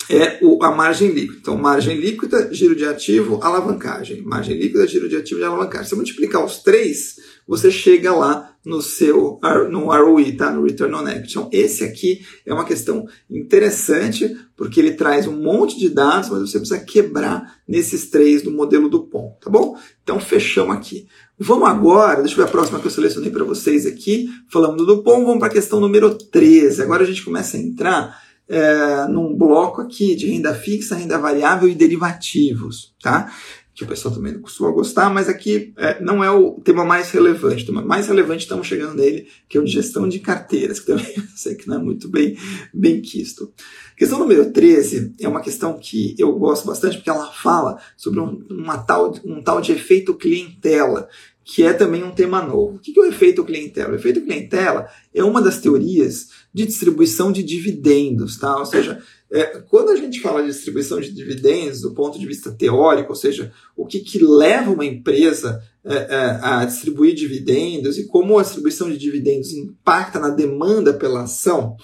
é 0.09 0.39
o, 0.41 0.63
a 0.63 0.71
margem 0.71 1.11
líquida. 1.11 1.39
Então, 1.39 1.57
margem 1.57 1.97
líquida, 1.97 2.53
giro 2.53 2.75
de 2.75 2.85
ativo, 2.85 3.39
alavancagem. 3.41 4.21
Margem 4.21 4.57
líquida, 4.57 4.87
giro 4.87 5.09
de 5.09 5.15
ativo 5.15 5.39
e 5.39 5.43
alavancagem. 5.43 5.85
Se 5.85 5.89
você 5.89 5.95
multiplicar 5.95 6.43
os 6.43 6.59
três, 6.59 7.15
você 7.47 7.69
chega 7.69 8.13
lá 8.13 8.55
no 8.65 8.81
seu 8.81 9.39
no 9.69 9.91
ROE, 9.91 10.31
tá? 10.31 10.51
no 10.51 10.63
Return 10.63 10.95
on 10.95 11.07
Equity. 11.07 11.29
Então, 11.29 11.49
esse 11.51 11.83
aqui 11.83 12.25
é 12.45 12.53
uma 12.53 12.65
questão 12.65 13.07
interessante, 13.29 14.35
porque 14.57 14.79
ele 14.79 14.93
traz 14.93 15.27
um 15.27 15.39
monte 15.39 15.77
de 15.77 15.87
dados, 15.89 16.29
mas 16.29 16.41
você 16.41 16.57
precisa 16.57 16.83
quebrar 16.83 17.59
nesses 17.67 18.09
três 18.09 18.41
do 18.41 18.51
modelo 18.51 18.89
do 18.89 19.03
POM, 19.03 19.37
tá 19.39 19.49
bom? 19.49 19.77
Então, 20.01 20.19
fechamos 20.19 20.75
aqui. 20.75 21.07
Vamos 21.37 21.69
agora, 21.69 22.21
deixa 22.21 22.33
eu 22.33 22.43
ver 22.43 22.49
a 22.49 22.51
próxima 22.51 22.79
que 22.79 22.87
eu 22.87 22.91
selecionei 22.91 23.29
para 23.29 23.43
vocês 23.43 23.85
aqui, 23.85 24.27
falando 24.49 24.85
do 24.85 25.03
POM, 25.03 25.25
vamos 25.25 25.39
para 25.39 25.47
a 25.47 25.53
questão 25.53 25.79
número 25.79 26.15
13. 26.15 26.81
Agora 26.81 27.03
a 27.03 27.05
gente 27.05 27.23
começa 27.23 27.57
a 27.57 27.59
entrar 27.59 28.25
é, 28.47 29.07
num 29.09 29.35
bloco 29.35 29.81
aqui 29.81 30.15
de 30.15 30.27
renda 30.27 30.53
fixa, 30.53 30.95
renda 30.95 31.17
variável 31.17 31.67
e 31.67 31.75
derivativos, 31.75 32.93
tá? 33.01 33.31
Que 33.75 33.83
o 33.83 33.87
pessoal 33.87 34.15
também 34.15 34.31
não 34.31 34.41
costuma 34.41 34.71
gostar, 34.71 35.13
mas 35.13 35.27
aqui 35.27 35.73
é, 35.75 36.01
não 36.01 36.23
é 36.23 36.31
o 36.31 36.51
tema 36.61 36.85
mais 36.85 37.11
relevante. 37.11 37.63
O 37.63 37.65
tema 37.65 37.81
mais 37.81 38.07
relevante 38.07 38.43
estamos 38.43 38.65
chegando 38.65 38.95
nele, 38.95 39.27
que 39.49 39.57
é 39.57 39.61
o 39.61 39.65
de 39.65 39.71
gestão 39.71 40.07
de 40.07 40.19
carteiras, 40.19 40.79
que 40.79 40.85
também 40.85 41.05
eu 41.17 41.23
sei 41.35 41.55
que 41.55 41.67
não 41.67 41.75
é 41.75 41.79
muito 41.79 42.07
bem, 42.07 42.37
bem 42.73 43.01
quisto. 43.01 43.53
Questão 43.97 44.17
número 44.17 44.49
13 44.49 45.15
é 45.19 45.27
uma 45.27 45.41
questão 45.41 45.77
que 45.77 46.15
eu 46.17 46.31
gosto 46.39 46.65
bastante, 46.65 46.95
porque 46.95 47.09
ela 47.09 47.29
fala 47.33 47.77
sobre 47.97 48.21
um, 48.21 48.45
uma 48.49 48.77
tal, 48.77 49.13
um 49.25 49.43
tal 49.43 49.59
de 49.59 49.73
efeito 49.73 50.13
clientela, 50.13 51.09
que 51.43 51.61
é 51.61 51.73
também 51.73 52.01
um 52.01 52.11
tema 52.11 52.41
novo. 52.41 52.77
O 52.77 52.79
que 52.79 52.97
é 52.97 53.03
o 53.03 53.05
efeito 53.05 53.43
clientela? 53.43 53.91
O 53.91 53.95
efeito 53.95 54.21
clientela 54.21 54.87
é 55.13 55.23
uma 55.23 55.41
das 55.41 55.59
teorias 55.59 56.29
de 56.53 56.65
distribuição 56.65 57.29
de 57.29 57.43
dividendos, 57.43 58.37
tá? 58.37 58.57
Ou 58.57 58.65
seja, 58.65 59.03
é, 59.35 59.61
quando 59.69 59.89
a 59.89 59.97
gente 59.97 60.21
fala 60.21 60.41
de 60.41 60.47
distribuição 60.47 61.01
de 61.01 61.11
dividendos 61.11 61.81
do 61.81 61.93
ponto 61.93 62.17
de 62.17 62.25
vista 62.25 62.53
teórico, 62.53 63.09
ou 63.09 63.15
seja, 63.17 63.51
o 63.75 63.85
que, 63.85 63.99
que 63.99 64.17
leva 64.17 64.71
uma 64.71 64.85
empresa 64.85 65.61
é, 65.83 65.93
é, 65.93 66.39
a 66.41 66.63
distribuir 66.63 67.13
dividendos 67.13 67.97
e 67.97 68.07
como 68.07 68.39
a 68.39 68.43
distribuição 68.43 68.89
de 68.89 68.97
dividendos 68.97 69.51
impacta 69.51 70.21
na 70.21 70.29
demanda 70.29 70.93
pela 70.93 71.23
ação, 71.23 71.75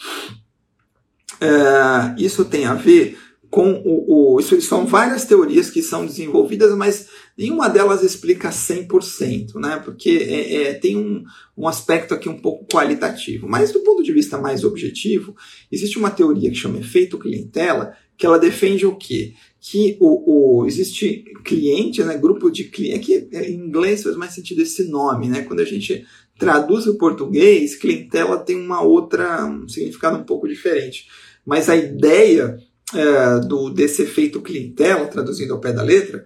é, 1.42 2.16
isso 2.18 2.46
tem 2.46 2.66
a 2.66 2.74
ver 2.74 3.18
com 3.52 3.74
o, 3.84 4.36
o, 4.36 4.40
Isso 4.40 4.60
são 4.62 4.88
várias 4.88 5.26
teorias 5.26 5.70
que 5.70 5.82
são 5.82 6.06
desenvolvidas, 6.06 6.74
mas 6.74 7.10
nenhuma 7.38 7.68
delas 7.68 8.02
explica 8.02 8.50
100%, 8.50 9.56
né? 9.56 9.82
Porque 9.84 10.10
é, 10.10 10.64
é, 10.64 10.74
tem 10.74 10.96
um, 10.96 11.22
um 11.58 11.68
aspecto 11.68 12.14
aqui 12.14 12.30
um 12.30 12.40
pouco 12.40 12.66
qualitativo. 12.66 13.50
Mas 13.50 13.74
do 13.74 13.82
ponto 13.82 14.02
de 14.02 14.14
vista 14.14 14.38
mais 14.38 14.64
objetivo, 14.64 15.36
existe 15.70 16.00
uma 16.00 16.10
teoria 16.10 16.50
que 16.50 16.56
chama 16.56 16.80
efeito 16.80 17.20
clientela, 17.20 17.94
que 18.18 18.26
ela 18.26 18.40
defende 18.40 18.86
o 18.86 18.96
quê? 18.96 19.34
Que 19.60 19.98
o, 20.00 20.62
o 20.62 20.66
existe 20.66 21.26
cliente, 21.44 22.02
né, 22.06 22.18
grupo 22.18 22.50
de 22.50 22.64
clientes, 22.64 23.06
que 23.06 23.38
em 23.38 23.56
inglês 23.56 24.02
faz 24.02 24.16
mais 24.16 24.34
sentido 24.34 24.62
esse 24.62 24.86
nome, 24.86 25.28
né? 25.28 25.42
Quando 25.42 25.60
a 25.60 25.66
gente 25.66 26.06
traduz 26.40 26.88
o 26.88 26.98
português, 26.98 27.76
clientela 27.76 28.38
tem 28.38 28.56
uma 28.56 28.82
outra 28.82 29.46
um 29.46 29.68
significado 29.68 30.18
um 30.18 30.24
pouco 30.24 30.48
diferente. 30.48 31.08
Mas 31.46 31.68
a 31.68 31.76
ideia 31.76 32.58
é, 32.93 33.39
do, 33.39 33.69
desse 33.69 34.04
efeito 34.04 34.41
clientela, 34.41 35.08
traduzindo 35.08 35.54
ao 35.54 35.60
pé 35.60 35.71
da 35.71 35.84
letra, 35.84 36.25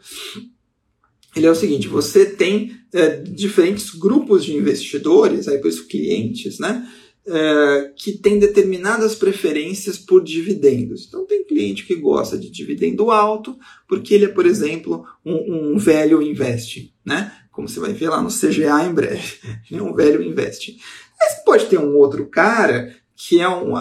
ele 1.35 1.45
é 1.45 1.51
o 1.51 1.55
seguinte: 1.55 1.87
você 1.87 2.25
tem 2.25 2.77
é, 2.93 3.17
diferentes 3.17 3.91
grupos 3.91 4.45
de 4.45 4.55
investidores, 4.55 5.47
aí 5.47 5.57
por 5.57 5.67
isso 5.67 5.87
clientes, 5.87 6.59
né? 6.59 6.87
É, 7.27 7.91
que 7.95 8.19
tem 8.19 8.37
determinadas 8.37 9.15
preferências 9.15 9.97
por 9.97 10.23
dividendos. 10.23 11.05
Então, 11.07 11.25
tem 11.25 11.43
cliente 11.43 11.83
que 11.83 11.95
gosta 11.95 12.37
de 12.37 12.51
dividendo 12.51 13.09
alto, 13.09 13.57
porque 13.87 14.13
ele 14.13 14.25
é, 14.25 14.29
por 14.29 14.45
exemplo, 14.45 15.03
um, 15.25 15.73
um 15.73 15.77
velho 15.77 16.21
investing, 16.21 16.91
né? 17.03 17.33
Como 17.51 17.67
você 17.67 17.79
vai 17.79 17.93
ver 17.93 18.09
lá 18.09 18.21
no 18.21 18.29
CGA 18.29 18.85
em 18.85 18.93
breve. 18.93 19.39
Ele 19.71 19.79
é 19.81 19.83
um 19.83 19.95
velho 19.95 20.21
investing. 20.21 20.77
Mas 21.19 21.43
pode 21.43 21.65
ter 21.65 21.79
um 21.79 21.97
outro 21.97 22.27
cara 22.27 22.93
que 23.15 23.39
é 23.39 23.47
um, 23.47 23.71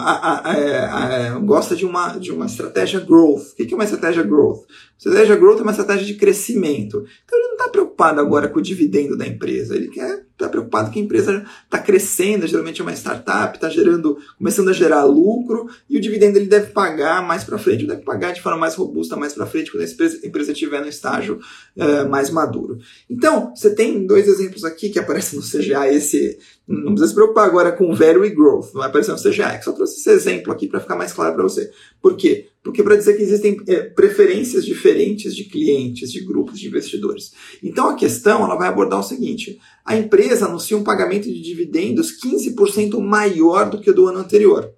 gosta 1.45 1.75
de 1.75 1.85
uma, 1.85 2.17
de 2.17 2.31
uma 2.31 2.45
estratégia 2.45 3.01
growth. 3.01 3.51
O 3.51 3.55
que 3.55 3.73
é 3.73 3.75
uma 3.75 3.83
estratégia 3.83 4.23
growth? 4.23 4.65
Estratégia 4.97 5.35
growth 5.35 5.59
é 5.59 5.61
uma 5.61 5.71
estratégia 5.71 6.05
de 6.05 6.13
crescimento. 6.13 7.05
Então 7.25 7.37
ele 7.37 7.47
não 7.49 7.55
está 7.57 7.69
preocupado 7.69 8.21
agora 8.21 8.47
com 8.47 8.59
o 8.59 8.61
dividendo 8.61 9.17
da 9.17 9.27
empresa, 9.27 9.75
ele 9.75 9.89
quer 9.89 10.25
está 10.35 10.49
preocupado 10.49 10.91
que 10.91 10.99
a 10.99 11.01
empresa 11.01 11.45
está 11.63 11.79
crescendo, 11.79 12.45
geralmente 12.45 12.81
é 12.81 12.83
uma 12.83 12.93
startup, 12.93 13.55
está 13.55 13.69
gerando, 13.69 14.17
começando 14.37 14.69
a 14.69 14.73
gerar 14.73 15.05
lucro 15.05 15.69
e 15.89 15.97
o 15.97 16.01
dividendo 16.01 16.37
ele 16.37 16.47
deve 16.47 16.71
pagar 16.71 17.25
mais 17.25 17.43
para 17.43 17.57
frente, 17.57 17.87
deve 17.87 18.01
pagar 18.01 18.33
de 18.33 18.41
forma 18.41 18.59
mais 18.59 18.75
robusta 18.75 19.15
mais 19.15 19.33
para 19.33 19.45
frente 19.45 19.71
quando 19.71 19.83
a 19.83 20.27
empresa 20.27 20.51
estiver 20.51 20.81
no 20.81 20.89
estágio 20.89 21.39
uh, 21.77 22.09
mais 22.09 22.29
maduro. 22.29 22.77
Então, 23.09 23.53
você 23.55 23.73
tem 23.73 24.05
dois 24.05 24.27
exemplos 24.27 24.65
aqui 24.65 24.89
que 24.89 24.99
aparecem 24.99 25.39
no 25.39 25.45
CGA, 25.45 25.87
esse 25.87 26.37
não 26.67 26.95
precisa 26.95 27.09
se 27.09 27.13
preocupar 27.13 27.47
agora 27.47 27.71
com 27.71 27.93
value 27.93 28.25
e 28.25 28.31
growth, 28.31 28.73
não 28.73 28.81
vai 28.81 28.89
aparecer 28.89 29.11
é 29.41 29.57
que 29.57 29.63
só 29.63 29.71
trouxe 29.71 29.99
esse 29.99 30.09
exemplo 30.09 30.51
aqui 30.51 30.67
para 30.67 30.79
ficar 30.79 30.95
mais 30.95 31.13
claro 31.13 31.35
para 31.35 31.43
você. 31.43 31.69
Por 32.01 32.15
quê? 32.15 32.47
Porque 32.63 32.81
para 32.81 32.95
dizer 32.95 33.15
que 33.15 33.21
existem 33.21 33.61
é, 33.67 33.81
preferências 33.81 34.65
diferentes 34.65 35.35
de 35.35 35.43
clientes, 35.43 36.11
de 36.11 36.21
grupos 36.21 36.59
de 36.59 36.67
investidores. 36.67 37.31
Então 37.61 37.89
a 37.89 37.95
questão 37.95 38.43
ela 38.43 38.55
vai 38.55 38.67
abordar 38.67 38.99
o 38.99 39.03
seguinte: 39.03 39.59
a 39.85 39.95
empresa 39.95 40.47
anuncia 40.47 40.75
um 40.75 40.83
pagamento 40.83 41.25
de 41.25 41.39
dividendos 41.39 42.19
15% 42.19 42.99
maior 42.99 43.69
do 43.69 43.79
que 43.79 43.91
o 43.91 43.93
do 43.93 44.07
ano 44.07 44.19
anterior. 44.19 44.73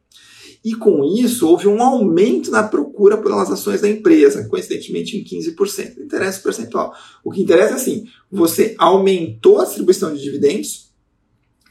e 0.66 0.76
com 0.76 1.06
isso 1.06 1.48
houve 1.48 1.66
um 1.66 1.82
aumento 1.82 2.52
na 2.52 2.64
procura 2.64 3.16
pelas 3.18 3.50
ações 3.50 3.80
da 3.80 3.90
empresa, 3.90 4.46
coincidentemente 4.50 5.16
em 5.16 5.24
15%. 5.24 5.96
Não 5.96 6.04
interessa 6.04 6.40
o 6.42 6.44
percentual. 6.44 6.94
O 7.24 7.32
que 7.32 7.42
interessa 7.42 7.74
é 7.74 7.76
assim: 7.76 8.04
você 8.30 8.76
aumentou 8.78 9.62
a 9.62 9.66
distribuição 9.66 10.14
de 10.14 10.22
dividendos, 10.22 10.87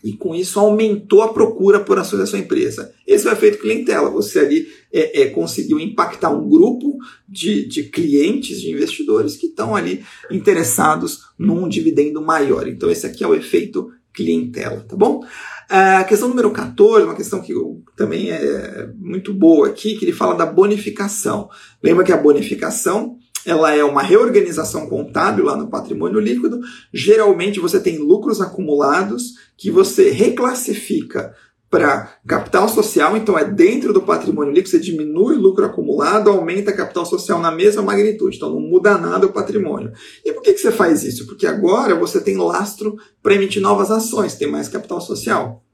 e 0.03 0.13
com 0.13 0.35
isso 0.35 0.59
aumentou 0.61 1.23
a 1.23 1.33
procura 1.33 1.81
por 1.81 1.99
ações 1.99 2.21
da 2.21 2.27
sua 2.27 2.39
empresa. 2.39 2.93
Esse 3.07 3.27
é 3.27 3.31
o 3.31 3.33
efeito 3.33 3.59
clientela. 3.59 4.11
Você 4.11 4.39
ali 4.39 4.69
é, 4.93 5.23
é, 5.23 5.27
conseguiu 5.27 5.81
impactar 5.81 6.31
um 6.31 6.49
grupo 6.49 6.97
de, 7.29 7.67
de 7.67 7.85
clientes, 7.85 8.61
de 8.61 8.71
investidores 8.71 9.37
que 9.37 9.47
estão 9.47 9.75
ali 9.75 10.05
interessados 10.31 11.23
num 11.39 11.69
dividendo 11.69 12.23
maior. 12.23 12.69
Então, 12.69 12.91
esse 12.91 13.07
aqui 13.07 13.25
é 13.25 13.27
o 13.27 13.35
efeito 13.35 13.91
clientela, 14.13 14.81
tá 14.89 14.97
bom? 14.97 15.23
A 15.69 16.05
questão 16.05 16.29
número 16.29 16.51
14, 16.53 17.05
uma 17.05 17.15
questão 17.15 17.43
que 17.43 17.53
também 17.97 18.31
é 18.31 18.89
muito 18.97 19.35
boa 19.35 19.67
aqui, 19.69 19.97
que 19.97 20.05
ele 20.05 20.13
fala 20.13 20.35
da 20.35 20.47
bonificação. 20.47 21.51
Lembra 21.83 22.05
que 22.05 22.13
a 22.13 22.17
bonificação 22.17 23.19
ela 23.47 23.73
é 23.73 23.85
uma 23.85 24.03
reorganização 24.03 24.89
contábil 24.89 25.45
lá 25.45 25.57
no 25.57 25.69
patrimônio 25.69 26.19
líquido. 26.19 26.61
Geralmente 26.93 27.61
você 27.61 27.79
tem 27.79 27.99
lucros 27.99 28.41
acumulados 28.41 29.35
que 29.57 29.71
você 29.71 30.11
reclassifica 30.11 31.33
para 31.71 32.17
capital 32.27 32.69
social, 32.69 33.17
então 33.17 33.39
é 33.39 33.45
dentro 33.45 33.93
do 33.93 34.01
patrimônio 34.01 34.53
líquido, 34.53 34.71
você 34.71 34.79
diminui 34.79 35.37
o 35.37 35.41
lucro 35.41 35.65
acumulado, 35.65 36.31
aumenta 36.31 36.73
capital 36.73 37.05
social 37.05 37.41
na 37.41 37.51
mesma 37.51 37.83
magnitude, 37.83 38.37
então 38.37 38.51
não 38.51 38.61
muda 38.61 38.97
nada 38.97 39.27
o 39.27 39.33
patrimônio. 39.33 39.93
E 40.25 40.33
por 40.33 40.43
que, 40.43 40.53
que 40.53 40.61
você 40.61 40.71
faz 40.71 41.03
isso? 41.03 41.27
Porque 41.27 41.47
agora 41.47 41.95
você 41.95 42.21
tem 42.21 42.37
lastro 42.37 42.97
para 43.23 43.35
emitir 43.35 43.61
novas 43.61 43.91
ações, 43.91 44.37
tem 44.37 44.51
mais 44.51 44.69
capital 44.69 45.01
social. 45.01 45.66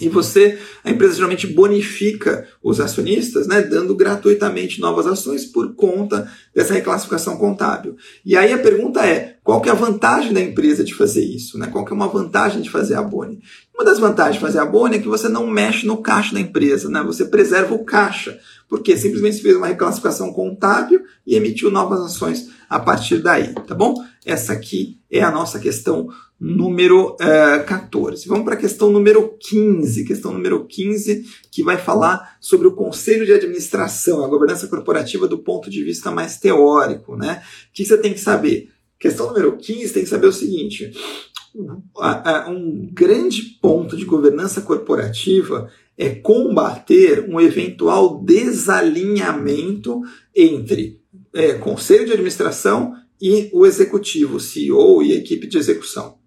E 0.00 0.08
você, 0.08 0.58
a 0.84 0.90
empresa 0.90 1.14
geralmente 1.14 1.46
bonifica 1.46 2.46
os 2.62 2.80
acionistas, 2.80 3.46
né, 3.46 3.62
dando 3.62 3.94
gratuitamente 3.94 4.80
novas 4.80 5.06
ações 5.06 5.46
por 5.46 5.74
conta 5.74 6.30
dessa 6.54 6.74
reclassificação 6.74 7.36
contábil. 7.36 7.96
E 8.24 8.36
aí 8.36 8.52
a 8.52 8.58
pergunta 8.58 9.06
é, 9.06 9.36
qual 9.42 9.60
que 9.60 9.68
é 9.68 9.72
a 9.72 9.76
vantagem 9.76 10.32
da 10.32 10.40
empresa 10.40 10.84
de 10.84 10.94
fazer 10.94 11.24
isso? 11.24 11.58
Né? 11.58 11.68
Qual 11.68 11.84
que 11.84 11.92
é 11.92 11.96
uma 11.96 12.08
vantagem 12.08 12.60
de 12.60 12.68
fazer 12.68 12.94
a 12.94 13.02
Boni? 13.02 13.40
Uma 13.74 13.84
das 13.84 13.98
vantagens 13.98 14.36
de 14.36 14.40
fazer 14.40 14.58
a 14.58 14.66
Boni 14.66 14.96
é 14.96 14.98
que 14.98 15.08
você 15.08 15.28
não 15.28 15.46
mexe 15.46 15.86
no 15.86 15.98
caixa 15.98 16.34
da 16.34 16.40
empresa, 16.40 16.90
né? 16.90 17.02
você 17.02 17.24
preserva 17.24 17.74
o 17.74 17.84
caixa, 17.84 18.38
porque 18.68 18.96
simplesmente 18.96 19.40
fez 19.40 19.56
uma 19.56 19.68
reclassificação 19.68 20.32
contábil 20.32 21.02
e 21.26 21.36
emitiu 21.36 21.70
novas 21.70 22.00
ações 22.00 22.50
a 22.68 22.78
partir 22.78 23.18
daí, 23.18 23.54
tá 23.66 23.74
bom? 23.74 23.94
Essa 24.24 24.52
aqui 24.52 24.98
é 25.10 25.22
a 25.22 25.30
nossa 25.30 25.58
questão 25.58 26.08
número 26.38 27.12
uh, 27.12 27.16
eh, 27.22 27.58
14. 27.60 28.28
Vamos 28.28 28.44
para 28.44 28.54
a 28.54 28.58
questão 28.58 28.90
número 28.90 29.36
15. 29.40 30.04
Questão 30.04 30.32
número 30.32 30.66
15, 30.66 31.24
que 31.50 31.62
vai 31.62 31.78
falar 31.78 32.36
sobre 32.40 32.68
o 32.68 32.72
conselho 32.72 33.24
de 33.24 33.32
administração, 33.32 34.24
a 34.24 34.28
governança 34.28 34.68
corporativa 34.68 35.26
do 35.26 35.38
ponto 35.38 35.70
de 35.70 35.82
vista 35.82 36.10
mais 36.10 36.38
teórico. 36.38 37.16
Né? 37.16 37.42
O 37.70 37.72
que 37.72 37.84
você 37.84 37.96
tem 37.96 38.12
que 38.12 38.20
saber? 38.20 38.68
Questão 38.98 39.28
número 39.28 39.56
15 39.56 39.92
tem 39.92 40.02
que 40.02 40.08
saber 40.08 40.26
o 40.26 40.32
seguinte: 40.32 40.90
um 42.48 42.88
grande 42.92 43.42
ponto 43.60 43.96
de 43.96 44.04
governança 44.04 44.60
corporativa 44.60 45.70
é 45.96 46.10
combater 46.10 47.26
um 47.28 47.40
eventual 47.40 48.22
desalinhamento 48.22 50.02
entre 50.34 51.00
é, 51.34 51.54
conselho 51.54 52.04
de 52.04 52.12
administração 52.12 52.94
e 53.20 53.48
o 53.52 53.64
executivo, 53.64 54.38
CEO 54.38 55.02
e 55.02 55.12
equipe 55.12 55.46
de 55.46 55.56
execução. 55.56 56.18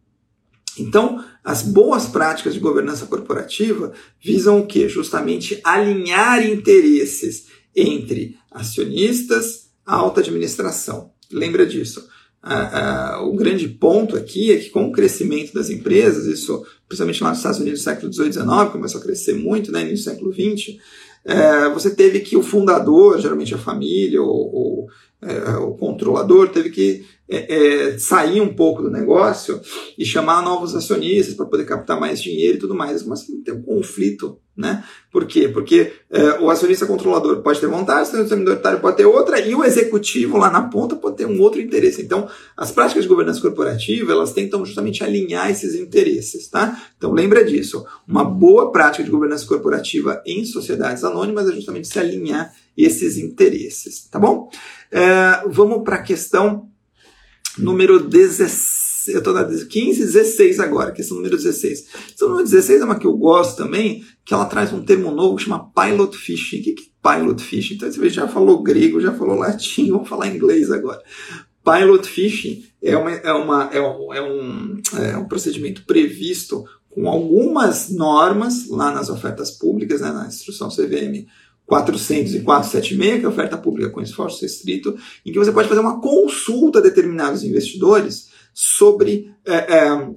Então, 0.79 1.23
as 1.43 1.61
boas 1.61 2.05
práticas 2.05 2.53
de 2.53 2.59
governança 2.59 3.05
corporativa 3.05 3.93
visam 4.23 4.59
o 4.59 4.65
que? 4.65 4.87
Justamente 4.87 5.59
alinhar 5.63 6.45
interesses 6.45 7.47
entre 7.75 8.37
acionistas, 8.51 9.69
alta 9.85 10.21
administração. 10.21 11.11
Lembra 11.31 11.65
disso. 11.65 12.07
Ah, 12.41 13.15
ah, 13.17 13.21
o 13.23 13.33
grande 13.33 13.67
ponto 13.67 14.15
aqui 14.15 14.51
é 14.51 14.57
que 14.57 14.69
com 14.69 14.85
o 14.85 14.91
crescimento 14.91 15.53
das 15.53 15.69
empresas, 15.69 16.25
isso 16.25 16.65
principalmente 16.87 17.21
lá 17.21 17.29
nos 17.29 17.39
Estados 17.39 17.59
Unidos 17.59 17.79
no 17.81 17.83
século 17.83 18.13
XVIII 18.13 18.29
e 18.29 18.33
XIX, 18.33 18.71
começou 18.71 19.01
a 19.01 19.03
crescer 19.03 19.33
muito 19.33 19.71
né, 19.71 19.83
no 19.83 19.97
século 19.97 20.31
XX, 20.31 20.77
é, 21.25 21.69
você 21.69 21.93
teve 21.93 22.21
que 22.21 22.37
o 22.37 22.41
fundador, 22.41 23.19
geralmente 23.19 23.53
a 23.53 23.57
família 23.57 24.21
ou, 24.21 24.55
ou 24.55 24.87
é, 25.21 25.57
o 25.57 25.73
controlador, 25.73 26.47
teve 26.49 26.69
que 26.69 27.05
é, 27.29 27.91
é, 27.93 27.99
sair 27.99 28.41
um 28.41 28.53
pouco 28.53 28.81
do 28.81 28.89
negócio 28.89 29.61
e 29.95 30.03
chamar 30.03 30.41
novos 30.41 30.75
acionistas 30.75 31.35
para 31.35 31.45
poder 31.45 31.63
captar 31.63 31.99
mais 31.99 32.19
dinheiro 32.21 32.57
e 32.57 32.59
tudo 32.59 32.73
mais. 32.73 33.03
Mas 33.05 33.21
assim, 33.21 33.41
tem 33.43 33.53
um 33.53 33.61
conflito, 33.61 34.39
né? 34.57 34.83
Por 35.11 35.27
quê? 35.27 35.47
Porque 35.47 35.93
é, 36.09 36.39
o 36.39 36.49
acionista 36.49 36.87
controlador 36.87 37.43
pode 37.43 37.59
ter 37.59 37.67
vontade, 37.67 38.09
o 38.15 38.35
minoritário 38.35 38.79
pode 38.79 38.97
ter 38.97 39.05
outra 39.05 39.39
e 39.39 39.53
o 39.53 39.63
executivo 39.63 40.37
lá 40.37 40.49
na 40.49 40.63
ponta 40.63 40.95
pode 40.95 41.17
ter 41.17 41.27
um 41.27 41.39
outro 41.39 41.61
interesse. 41.61 42.01
Então, 42.01 42.27
as 42.57 42.71
práticas 42.71 43.03
de 43.03 43.09
governança 43.09 43.41
corporativa, 43.41 44.11
elas 44.11 44.33
tentam 44.33 44.65
justamente 44.65 45.03
alinhar 45.03 45.51
esses 45.51 45.75
interesses, 45.75 46.47
tá? 46.47 46.81
Então, 46.97 47.11
lembra 47.11 47.45
disso. 47.45 47.85
Uma 48.07 48.23
boa 48.23 48.71
prática 48.71 49.03
de 49.03 49.11
governança 49.11 49.45
corporativa 49.45 50.19
em 50.25 50.43
sociedades 50.45 51.03
anônimas 51.03 51.47
é 51.47 51.53
justamente 51.53 51.87
se 51.87 51.99
alinhar 51.99 52.51
esses 52.75 53.17
interesses, 53.17 54.07
tá 54.09 54.17
bom? 54.17 54.49
É, 54.91 55.43
vamos 55.47 55.83
para 55.83 55.97
a 55.97 56.01
questão 56.01 56.69
número 57.59 57.99
16. 57.99 59.07
Eu 59.09 59.19
estou 59.19 59.33
na 59.33 59.43
15, 59.43 59.99
16 59.99 60.59
agora, 60.59 60.91
questão 60.91 61.17
número 61.17 61.37
16. 61.37 61.81
Questão 62.07 62.29
número 62.29 62.45
16 62.47 62.81
é 62.81 62.85
uma 62.85 62.99
que 62.99 63.07
eu 63.07 63.17
gosto 63.17 63.57
também, 63.57 64.03
que 64.25 64.33
ela 64.33 64.45
traz 64.45 64.71
um 64.71 64.83
termo 64.83 65.11
novo 65.11 65.37
que 65.37 65.43
chama 65.43 65.71
pilot 65.73 66.17
fishing. 66.17 66.59
O 66.59 66.63
que 66.63 66.71
é 66.71 67.15
pilot 67.15 67.41
fishing? 67.41 67.75
Então 67.75 67.91
você 67.91 68.09
já 68.09 68.27
falou 68.27 68.61
grego, 68.61 69.01
já 69.01 69.13
falou 69.13 69.37
latim, 69.37 69.89
vamos 69.89 70.07
falar 70.07 70.27
inglês 70.27 70.71
agora. 70.71 71.01
Pilot 71.63 72.07
fishing 72.07 72.63
é, 72.81 72.97
uma, 72.97 73.11
é, 73.11 73.33
uma, 73.33 73.69
é, 73.71 73.81
um, 73.81 74.13
é, 74.13 74.21
um, 74.21 74.81
é 74.97 75.17
um 75.17 75.27
procedimento 75.27 75.83
previsto 75.85 76.63
com 76.89 77.07
algumas 77.07 77.89
normas 77.89 78.67
lá 78.67 78.91
nas 78.91 79.09
ofertas 79.09 79.51
públicas, 79.51 80.01
né, 80.01 80.11
na 80.11 80.27
instrução 80.27 80.69
CVM 80.69 81.27
40476, 81.69 83.19
que 83.19 83.25
é 83.25 83.29
oferta 83.29 83.57
pública 83.57 83.89
com 83.91 84.01
esforço 84.01 84.41
restrito, 84.41 84.97
em 85.25 85.31
que 85.31 85.37
você 85.37 85.51
pode 85.51 85.69
fazer 85.69 85.81
uma 85.81 86.01
consulta 86.01 86.79
a 86.79 86.81
determinados 86.81 87.43
investidores 87.43 88.29
sobre 88.53 89.31
é, 89.45 89.53
é, 89.53 90.11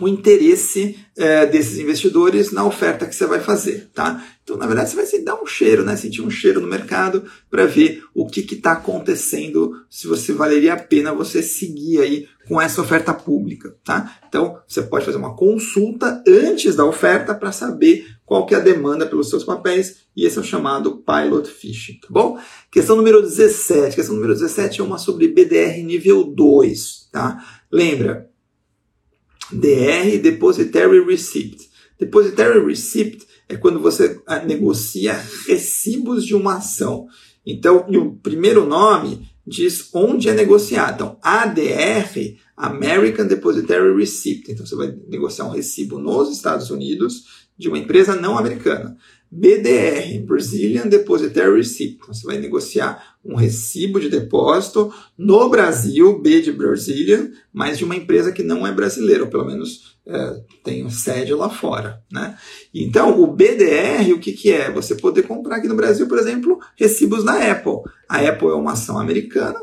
o 0.00 0.08
interesse 0.08 0.98
é, 1.16 1.44
desses 1.44 1.78
investidores 1.78 2.50
na 2.50 2.64
oferta 2.64 3.06
que 3.06 3.14
você 3.14 3.26
vai 3.26 3.40
fazer, 3.40 3.90
tá? 3.94 4.24
Então, 4.42 4.56
na 4.56 4.66
verdade, 4.66 4.90
você 4.90 4.96
vai 4.96 5.06
se 5.06 5.22
dar 5.22 5.40
um 5.40 5.46
cheiro, 5.46 5.84
né? 5.84 5.94
Sentir 5.94 6.22
um 6.22 6.30
cheiro 6.30 6.60
no 6.60 6.66
mercado 6.66 7.24
para 7.50 7.66
ver 7.66 8.02
o 8.14 8.26
que 8.26 8.40
está 8.40 8.72
acontecendo, 8.72 9.72
se 9.88 10.06
você 10.06 10.32
valeria 10.32 10.72
a 10.72 10.78
pena 10.78 11.12
você 11.12 11.42
seguir 11.42 12.00
aí 12.00 12.26
com 12.48 12.60
essa 12.60 12.80
oferta 12.80 13.12
pública, 13.12 13.76
tá? 13.84 14.18
Então, 14.26 14.58
você 14.66 14.82
pode 14.82 15.04
fazer 15.04 15.18
uma 15.18 15.36
consulta 15.36 16.22
antes 16.26 16.74
da 16.74 16.84
oferta 16.84 17.34
para 17.34 17.52
saber 17.52 18.06
qual 18.24 18.46
que 18.46 18.54
é 18.54 18.58
a 18.58 18.60
demanda 18.60 19.06
pelos 19.06 19.28
seus 19.28 19.44
papéis, 19.44 19.98
e 20.16 20.24
esse 20.24 20.38
é 20.38 20.40
o 20.40 20.44
chamado 20.44 20.96
pilot 20.96 21.48
fishing, 21.48 22.00
tá 22.00 22.08
bom? 22.10 22.38
Questão 22.70 22.96
número 22.96 23.20
17. 23.20 23.94
Questão 23.94 24.14
número 24.14 24.32
17 24.32 24.80
é 24.80 24.84
uma 24.84 24.98
sobre 24.98 25.28
BDR 25.28 25.82
nível 25.84 26.24
2, 26.24 27.08
tá? 27.12 27.44
Lembra, 27.70 28.29
DR, 29.52 30.18
Depositary 30.22 31.04
Receipt. 31.04 31.70
Depositary 31.98 32.64
Receipt 32.64 33.26
é 33.48 33.56
quando 33.56 33.80
você 33.80 34.20
ah, 34.26 34.44
negocia 34.44 35.12
recibos 35.46 36.24
de 36.24 36.34
uma 36.34 36.56
ação. 36.56 37.06
Então, 37.44 37.86
o 37.88 38.16
primeiro 38.16 38.66
nome 38.66 39.28
diz 39.46 39.90
onde 39.92 40.28
é 40.28 40.34
negociado. 40.34 40.94
Então, 40.94 41.18
ADR, 41.22 42.36
American 42.56 43.26
Depositary 43.26 43.94
Receipt. 43.96 44.50
Então, 44.50 44.64
você 44.64 44.76
vai 44.76 44.96
negociar 45.08 45.46
um 45.46 45.50
recibo 45.50 45.98
nos 45.98 46.30
Estados 46.30 46.70
Unidos 46.70 47.48
de 47.58 47.68
uma 47.68 47.78
empresa 47.78 48.14
não 48.14 48.38
americana. 48.38 48.96
BDR, 49.30 50.20
Brazilian 50.24 50.86
Depositary 50.86 51.56
Receipt. 51.56 51.94
Então, 51.96 52.14
você 52.14 52.26
vai 52.26 52.38
negociar 52.38 53.09
um 53.24 53.34
recibo 53.34 54.00
de 54.00 54.08
depósito 54.08 54.92
no 55.16 55.48
Brasil, 55.48 56.18
B 56.20 56.40
de 56.40 56.52
Brazilian, 56.52 57.30
mas 57.52 57.76
de 57.76 57.84
uma 57.84 57.96
empresa 57.96 58.32
que 58.32 58.42
não 58.42 58.66
é 58.66 58.72
brasileira, 58.72 59.24
ou 59.24 59.30
pelo 59.30 59.44
menos 59.44 59.98
é, 60.06 60.40
tem 60.64 60.88
sede 60.88 61.34
lá 61.34 61.50
fora. 61.50 62.02
Né? 62.10 62.36
Então, 62.74 63.20
o 63.20 63.26
BDR, 63.26 64.12
o 64.14 64.18
que, 64.18 64.32
que 64.32 64.50
é? 64.50 64.70
Você 64.72 64.94
poder 64.94 65.22
comprar 65.24 65.56
aqui 65.56 65.68
no 65.68 65.76
Brasil, 65.76 66.08
por 66.08 66.18
exemplo, 66.18 66.58
recibos 66.76 67.22
na 67.22 67.50
Apple. 67.50 67.80
A 68.08 68.18
Apple 68.18 68.48
é 68.48 68.54
uma 68.54 68.72
ação 68.72 68.98
americana 68.98 69.58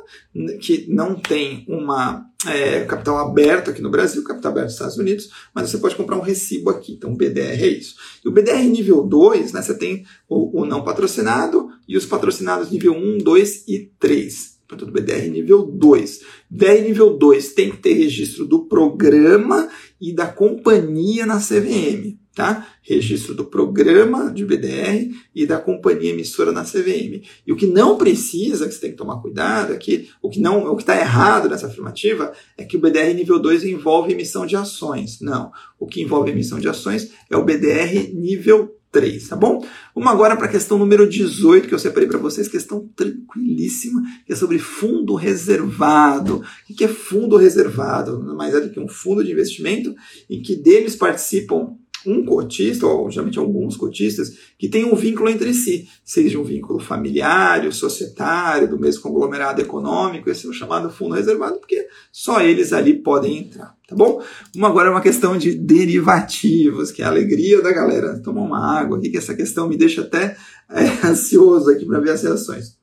que 0.62 0.86
não 0.90 1.16
tem 1.16 1.66
uma 1.68 2.26
é, 2.46 2.86
capital 2.86 3.18
aberto 3.18 3.72
aqui 3.72 3.82
no 3.82 3.90
Brasil, 3.90 4.24
capital 4.24 4.52
aberto 4.52 4.66
nos 4.66 4.74
Estados 4.74 4.98
Unidos, 4.98 5.30
mas 5.54 5.70
você 5.70 5.80
pode 5.80 5.96
comprar 5.96 6.16
um 6.16 6.22
recibo 6.22 6.70
aqui. 6.70 6.94
Então, 6.94 7.12
o 7.12 7.18
BDR 7.18 7.64
é 7.64 7.68
isso. 7.68 7.96
E 8.24 8.30
o 8.30 8.32
BDR 8.32 8.64
nível 8.64 9.04
2, 9.04 9.52
né, 9.52 9.62
você 9.62 9.74
tem 9.74 10.06
o, 10.30 10.62
o 10.62 10.66
não 10.66 10.84
patrocinado 10.84 11.70
e 11.88 11.98
os 11.98 12.06
patrocinados 12.06 12.72
nível 12.72 12.94
1, 12.94 13.20
2 13.20 13.68
e 13.68 13.92
3 14.00 14.58
portanto, 14.68 14.92
BDR 14.92 15.30
nível 15.30 15.64
2. 15.64 16.22
BDR 16.50 16.82
nível 16.82 17.18
2 17.18 17.54
tem 17.54 17.72
que 17.72 17.78
ter 17.78 17.94
registro 17.94 18.46
do 18.46 18.66
programa 18.66 19.70
e 20.00 20.14
da 20.14 20.28
companhia 20.28 21.26
na 21.26 21.38
CVM. 21.40 22.18
tá? 22.36 22.68
Registro 22.84 23.34
do 23.34 23.46
programa 23.46 24.32
de 24.32 24.46
BDR 24.46 25.10
e 25.34 25.48
da 25.48 25.58
companhia 25.58 26.12
emissora 26.12 26.52
na 26.52 26.64
CVM. 26.64 27.24
E 27.48 27.52
o 27.52 27.56
que 27.56 27.66
não 27.66 27.98
precisa, 27.98 28.68
que 28.68 28.74
você 28.74 28.82
tem 28.82 28.92
que 28.92 28.98
tomar 28.98 29.20
cuidado, 29.22 29.76
que 29.80 30.10
o 30.22 30.30
que 30.30 30.40
não, 30.40 30.68
o 30.68 30.76
que 30.76 30.84
está 30.84 31.00
errado 31.00 31.50
nessa 31.50 31.66
afirmativa 31.66 32.32
é 32.56 32.64
que 32.64 32.78
o 32.78 32.80
BDR 32.80 33.14
nível 33.16 33.40
2 33.40 33.64
envolve 33.64 34.14
emissão 34.14 34.46
de 34.46 34.56
ações. 34.56 35.20
Não. 35.20 35.52
O 35.80 35.88
que 35.88 36.02
envolve 36.02 36.30
emissão 36.30 36.60
de 36.60 36.70
ações 36.70 37.12
é 37.32 37.36
o 37.36 37.44
BDR 37.44 38.14
nível 38.14 38.77
3, 38.92 39.28
tá 39.28 39.36
bom? 39.36 39.66
Vamos 39.94 40.12
agora 40.12 40.36
para 40.36 40.46
a 40.46 40.52
questão 40.52 40.78
número 40.78 41.08
18, 41.08 41.68
que 41.68 41.74
eu 41.74 41.80
separei 41.80 42.08
para 42.08 42.18
vocês, 42.18 42.48
questão 42.48 42.88
tranquilíssima, 42.96 44.02
que 44.26 44.34
é 44.34 44.36
sobre 44.36 44.60
fundo 44.60 45.16
reservado. 45.16 46.44
O 46.70 46.74
que 46.74 46.84
é 46.84 46.88
fundo 46.88 47.38
reservado? 47.38 48.20
Nada 48.20 48.34
mais 48.34 48.54
é 48.54 48.62
do 48.62 48.70
que 48.70 48.80
um 48.80 48.88
fundo 48.88 49.24
de 49.24 49.32
investimento 49.32 49.96
em 50.30 50.42
que 50.42 50.56
deles 50.56 50.96
participam 50.96 51.76
um 52.08 52.24
cotista, 52.24 52.86
ou 52.86 53.10
geralmente 53.12 53.38
alguns 53.38 53.76
cotistas, 53.76 54.34
que 54.58 54.70
tem 54.70 54.86
um 54.86 54.96
vínculo 54.96 55.30
entre 55.30 55.54
si, 55.54 55.88
seja 56.04 56.40
um 56.40 56.44
vínculo 56.44 56.80
familiar, 56.80 57.72
societário, 57.72 58.70
do 58.70 58.80
mesmo 58.80 59.02
conglomerado 59.02 59.62
econômico, 59.62 60.30
esse 60.30 60.46
é 60.46 60.50
o 60.50 60.54
chamado 60.54 60.90
fundo 60.90 61.16
reservado, 61.16 61.60
porque 61.60 61.88
só 62.12 62.42
eles 62.42 62.72
ali 62.74 62.94
podem 62.94 63.40
entrar, 63.40 63.76
tá 63.88 63.96
bom? 63.96 64.22
Uma 64.56 64.70
agora 64.70 64.88
é 64.90 64.92
uma 64.92 65.02
questão 65.02 65.38
de 65.38 65.54
derivativos, 65.54 66.92
que 66.92 67.02
é 67.02 67.06
a 67.06 67.10
alegria 67.10 67.62
da 67.62 67.72
galera 67.72 68.20
tomar 68.22 68.42
uma 68.42 68.80
água 68.80 68.98
aqui, 68.98 69.10
que 69.10 69.18
essa 69.18 69.36
questão 69.36 69.68
me 69.68 69.78
deixa 69.78 70.02
até 70.02 70.38
é, 70.70 70.86
ansioso 71.08 71.70
aqui 71.70 71.86
para 71.86 72.00
ver 72.00 72.12
as 72.12 72.24
reações. 72.24 72.78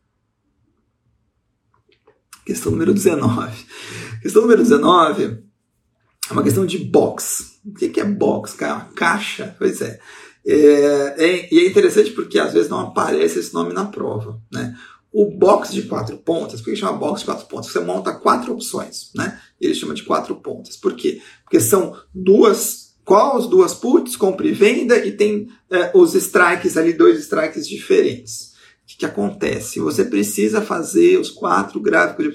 Questão 2.45 2.73
número 2.73 2.93
19. 2.93 3.53
Questão 4.21 4.43
número 4.43 4.63
19 4.63 5.44
é 6.31 6.33
uma 6.33 6.43
questão 6.43 6.65
de 6.65 6.79
box. 6.79 7.59
O 7.65 7.73
que 7.73 8.01
é 8.01 8.05
box, 8.05 8.55
cara? 8.55 8.89
Caixa? 8.95 9.55
Pois 9.59 9.81
é. 9.81 9.99
É, 10.47 11.15
é. 11.19 11.55
E 11.55 11.59
é 11.59 11.67
interessante 11.67 12.11
porque 12.11 12.39
às 12.39 12.53
vezes 12.53 12.69
não 12.69 12.81
aparece 12.81 13.39
esse 13.39 13.53
nome 13.53 13.73
na 13.73 13.85
prova. 13.85 14.41
Né? 14.53 14.77
O 15.13 15.27
box 15.31 15.73
de 15.73 15.83
quatro 15.83 16.17
pontas, 16.17 16.61
por 16.61 16.71
que 16.71 16.77
chama 16.77 16.99
box 16.99 17.21
de 17.21 17.27
quatro 17.27 17.47
pontas? 17.47 17.71
Você 17.71 17.81
monta 17.81 18.13
quatro 18.13 18.53
opções, 18.53 19.11
né? 19.15 19.41
Ele 19.61 19.75
chama 19.75 19.95
de 19.95 20.03
quatro 20.03 20.35
pontas. 20.35 20.77
Por 20.77 20.95
quê? 20.95 21.21
Porque 21.45 21.61
são 21.61 21.97
duas, 22.13 22.97
quais 23.05 23.47
duas 23.47 23.75
puts, 23.75 24.17
compra 24.17 24.47
e 24.49 24.53
venda, 24.53 24.97
e 25.07 25.13
tem 25.13 25.49
é, 25.71 25.93
os 25.95 26.15
strikes 26.15 26.77
ali, 26.77 26.93
dois 26.93 27.21
strikes 27.21 27.69
diferentes. 27.69 28.55
O 28.83 28.87
que, 28.87 28.97
que 28.99 29.07
acontece? 29.07 29.79
Você 29.79 30.05
precisa 30.05 30.61
fazer 30.61 31.19
os 31.21 31.31
quatro 31.31 31.79
gráficos 31.81 32.25
de 32.25 32.33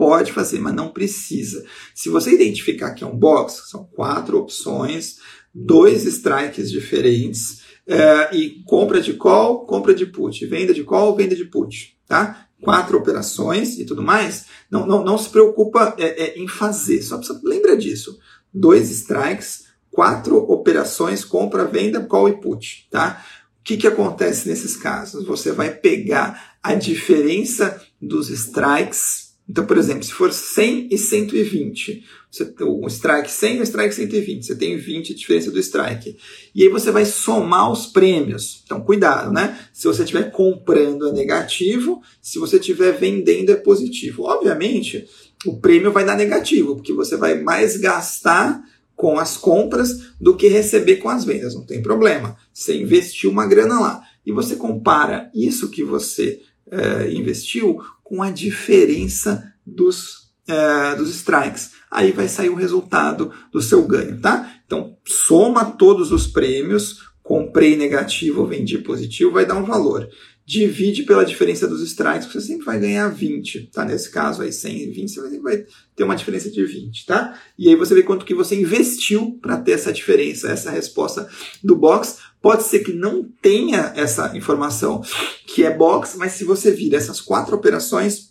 Pode 0.00 0.32
fazer, 0.32 0.58
mas 0.60 0.72
não 0.72 0.88
precisa. 0.88 1.62
Se 1.94 2.08
você 2.08 2.32
identificar 2.32 2.94
que 2.94 3.04
é 3.04 3.06
um 3.06 3.14
box, 3.14 3.68
são 3.68 3.84
quatro 3.84 4.38
opções, 4.38 5.16
dois 5.54 6.06
strikes 6.06 6.70
diferentes, 6.70 7.60
é, 7.86 8.34
e 8.34 8.62
compra 8.64 9.02
de 9.02 9.12
call, 9.12 9.66
compra 9.66 9.92
de 9.92 10.06
put, 10.06 10.46
venda 10.46 10.72
de 10.72 10.84
call, 10.84 11.14
venda 11.14 11.36
de 11.36 11.44
put, 11.44 11.98
tá? 12.08 12.46
Quatro 12.62 12.96
operações 12.96 13.78
e 13.78 13.84
tudo 13.84 14.02
mais. 14.02 14.46
Não, 14.70 14.86
não, 14.86 15.04
não 15.04 15.18
se 15.18 15.28
preocupa 15.28 15.94
é, 15.98 16.06
é, 16.06 16.38
em 16.38 16.48
fazer, 16.48 17.02
só 17.02 17.18
precisa, 17.18 17.38
lembra 17.44 17.76
disso. 17.76 18.18
Dois 18.54 18.90
strikes, 18.90 19.66
quatro 19.90 20.38
operações, 20.50 21.26
compra, 21.26 21.66
venda, 21.66 22.00
call 22.00 22.26
e 22.26 22.40
put, 22.40 22.88
tá? 22.90 23.22
O 23.60 23.64
que, 23.64 23.76
que 23.76 23.86
acontece 23.86 24.48
nesses 24.48 24.78
casos? 24.78 25.26
Você 25.26 25.52
vai 25.52 25.74
pegar 25.74 26.56
a 26.62 26.74
diferença 26.74 27.78
dos 28.00 28.30
strikes 28.30 29.29
então, 29.50 29.66
por 29.66 29.76
exemplo, 29.76 30.04
se 30.04 30.12
for 30.12 30.32
100 30.32 30.90
e 30.92 30.96
120, 30.96 32.04
você, 32.30 32.54
um 32.62 32.86
strike 32.86 33.28
100 33.28 33.56
e 33.56 33.60
um 33.60 33.62
strike 33.64 33.92
120, 33.92 34.46
você 34.46 34.54
tem 34.54 34.76
20 34.76 35.08
de 35.08 35.14
diferença 35.14 35.50
do 35.50 35.58
strike. 35.58 36.16
E 36.54 36.62
aí 36.62 36.68
você 36.68 36.92
vai 36.92 37.04
somar 37.04 37.68
os 37.68 37.86
prêmios. 37.86 38.62
Então, 38.64 38.80
cuidado, 38.80 39.32
né? 39.32 39.58
Se 39.72 39.88
você 39.88 40.04
estiver 40.04 40.30
comprando 40.30 41.08
é 41.08 41.12
negativo, 41.12 42.00
se 42.22 42.38
você 42.38 42.58
estiver 42.58 42.92
vendendo 42.92 43.50
é 43.50 43.56
positivo. 43.56 44.22
Obviamente, 44.22 45.08
o 45.44 45.56
prêmio 45.56 45.90
vai 45.90 46.04
dar 46.04 46.16
negativo, 46.16 46.76
porque 46.76 46.92
você 46.92 47.16
vai 47.16 47.42
mais 47.42 47.76
gastar 47.76 48.62
com 48.94 49.18
as 49.18 49.36
compras 49.36 50.12
do 50.20 50.36
que 50.36 50.46
receber 50.46 50.98
com 50.98 51.08
as 51.08 51.24
vendas. 51.24 51.56
Não 51.56 51.66
tem 51.66 51.82
problema. 51.82 52.36
Você 52.54 52.80
investiu 52.80 53.32
uma 53.32 53.48
grana 53.48 53.80
lá. 53.80 54.00
E 54.24 54.30
você 54.30 54.54
compara 54.54 55.28
isso 55.34 55.70
que 55.70 55.82
você 55.82 56.40
é, 56.70 57.10
investiu 57.10 57.80
com 58.10 58.24
a 58.24 58.30
diferença 58.32 59.54
dos, 59.64 60.32
é, 60.48 60.96
dos 60.96 61.08
strikes. 61.10 61.70
Aí 61.88 62.10
vai 62.10 62.26
sair 62.26 62.48
o 62.48 62.56
resultado 62.56 63.32
do 63.52 63.62
seu 63.62 63.86
ganho, 63.86 64.20
tá? 64.20 64.52
Então, 64.66 64.96
soma 65.06 65.64
todos 65.64 66.10
os 66.10 66.26
prêmios, 66.26 67.04
comprei 67.22 67.76
negativo, 67.76 68.44
vendi 68.44 68.78
positivo, 68.78 69.30
vai 69.30 69.46
dar 69.46 69.54
um 69.54 69.64
valor. 69.64 70.08
Divide 70.44 71.04
pela 71.04 71.24
diferença 71.24 71.68
dos 71.68 71.80
strikes, 71.82 72.26
você 72.26 72.40
sempre 72.40 72.66
vai 72.66 72.80
ganhar 72.80 73.08
20, 73.08 73.70
tá? 73.72 73.84
Nesse 73.84 74.10
caso 74.10 74.42
aí, 74.42 74.52
100 74.52 74.82
e 74.82 74.90
20, 74.90 75.14
você 75.14 75.38
vai 75.38 75.64
ter 75.94 76.02
uma 76.02 76.16
diferença 76.16 76.50
de 76.50 76.64
20, 76.64 77.06
tá? 77.06 77.38
E 77.56 77.68
aí 77.68 77.76
você 77.76 77.94
vê 77.94 78.02
quanto 78.02 78.26
que 78.26 78.34
você 78.34 78.60
investiu 78.60 79.38
para 79.40 79.56
ter 79.56 79.72
essa 79.72 79.92
diferença, 79.92 80.50
essa 80.50 80.72
resposta 80.72 81.28
do 81.62 81.76
box. 81.76 82.16
Pode 82.42 82.62
ser 82.62 82.80
que 82.80 82.92
não 82.92 83.22
tenha 83.42 83.92
essa 83.94 84.34
informação 84.36 85.02
que 85.46 85.62
é 85.62 85.74
box, 85.74 86.16
mas 86.16 86.32
se 86.32 86.44
você 86.44 86.70
vir 86.70 86.94
essas 86.94 87.20
quatro 87.20 87.54
operações, 87.54 88.30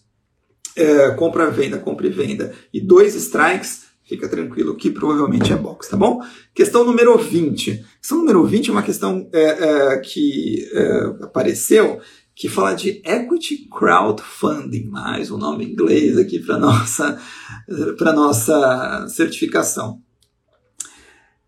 é, 0.76 1.12
compra, 1.12 1.52
venda, 1.52 1.78
compra 1.78 2.08
e 2.08 2.10
venda, 2.10 2.54
e 2.74 2.82
dois 2.82 3.14
strikes, 3.14 3.84
fica 4.04 4.28
tranquilo 4.28 4.76
que 4.76 4.90
provavelmente 4.90 5.54
é 5.54 5.56
box, 5.56 5.90
tá 5.90 5.96
bom? 5.96 6.22
Questão 6.56 6.84
número 6.84 7.16
20. 7.20 7.86
Questão 8.00 8.18
número 8.18 8.44
20 8.46 8.70
é 8.70 8.72
uma 8.72 8.82
questão 8.82 9.30
é, 9.32 9.44
é, 9.44 9.98
que 10.00 10.68
é, 10.74 11.26
apareceu 11.26 12.02
que 12.34 12.48
fala 12.48 12.74
de 12.74 13.02
equity 13.06 13.68
crowdfunding, 13.70 14.86
mais 14.86 15.30
um 15.30 15.38
nome 15.38 15.66
inglês 15.66 16.18
aqui 16.18 16.40
para 16.40 16.58
nossa 16.58 17.22
para 17.98 18.14
nossa 18.14 19.08
certificação. 19.10 20.02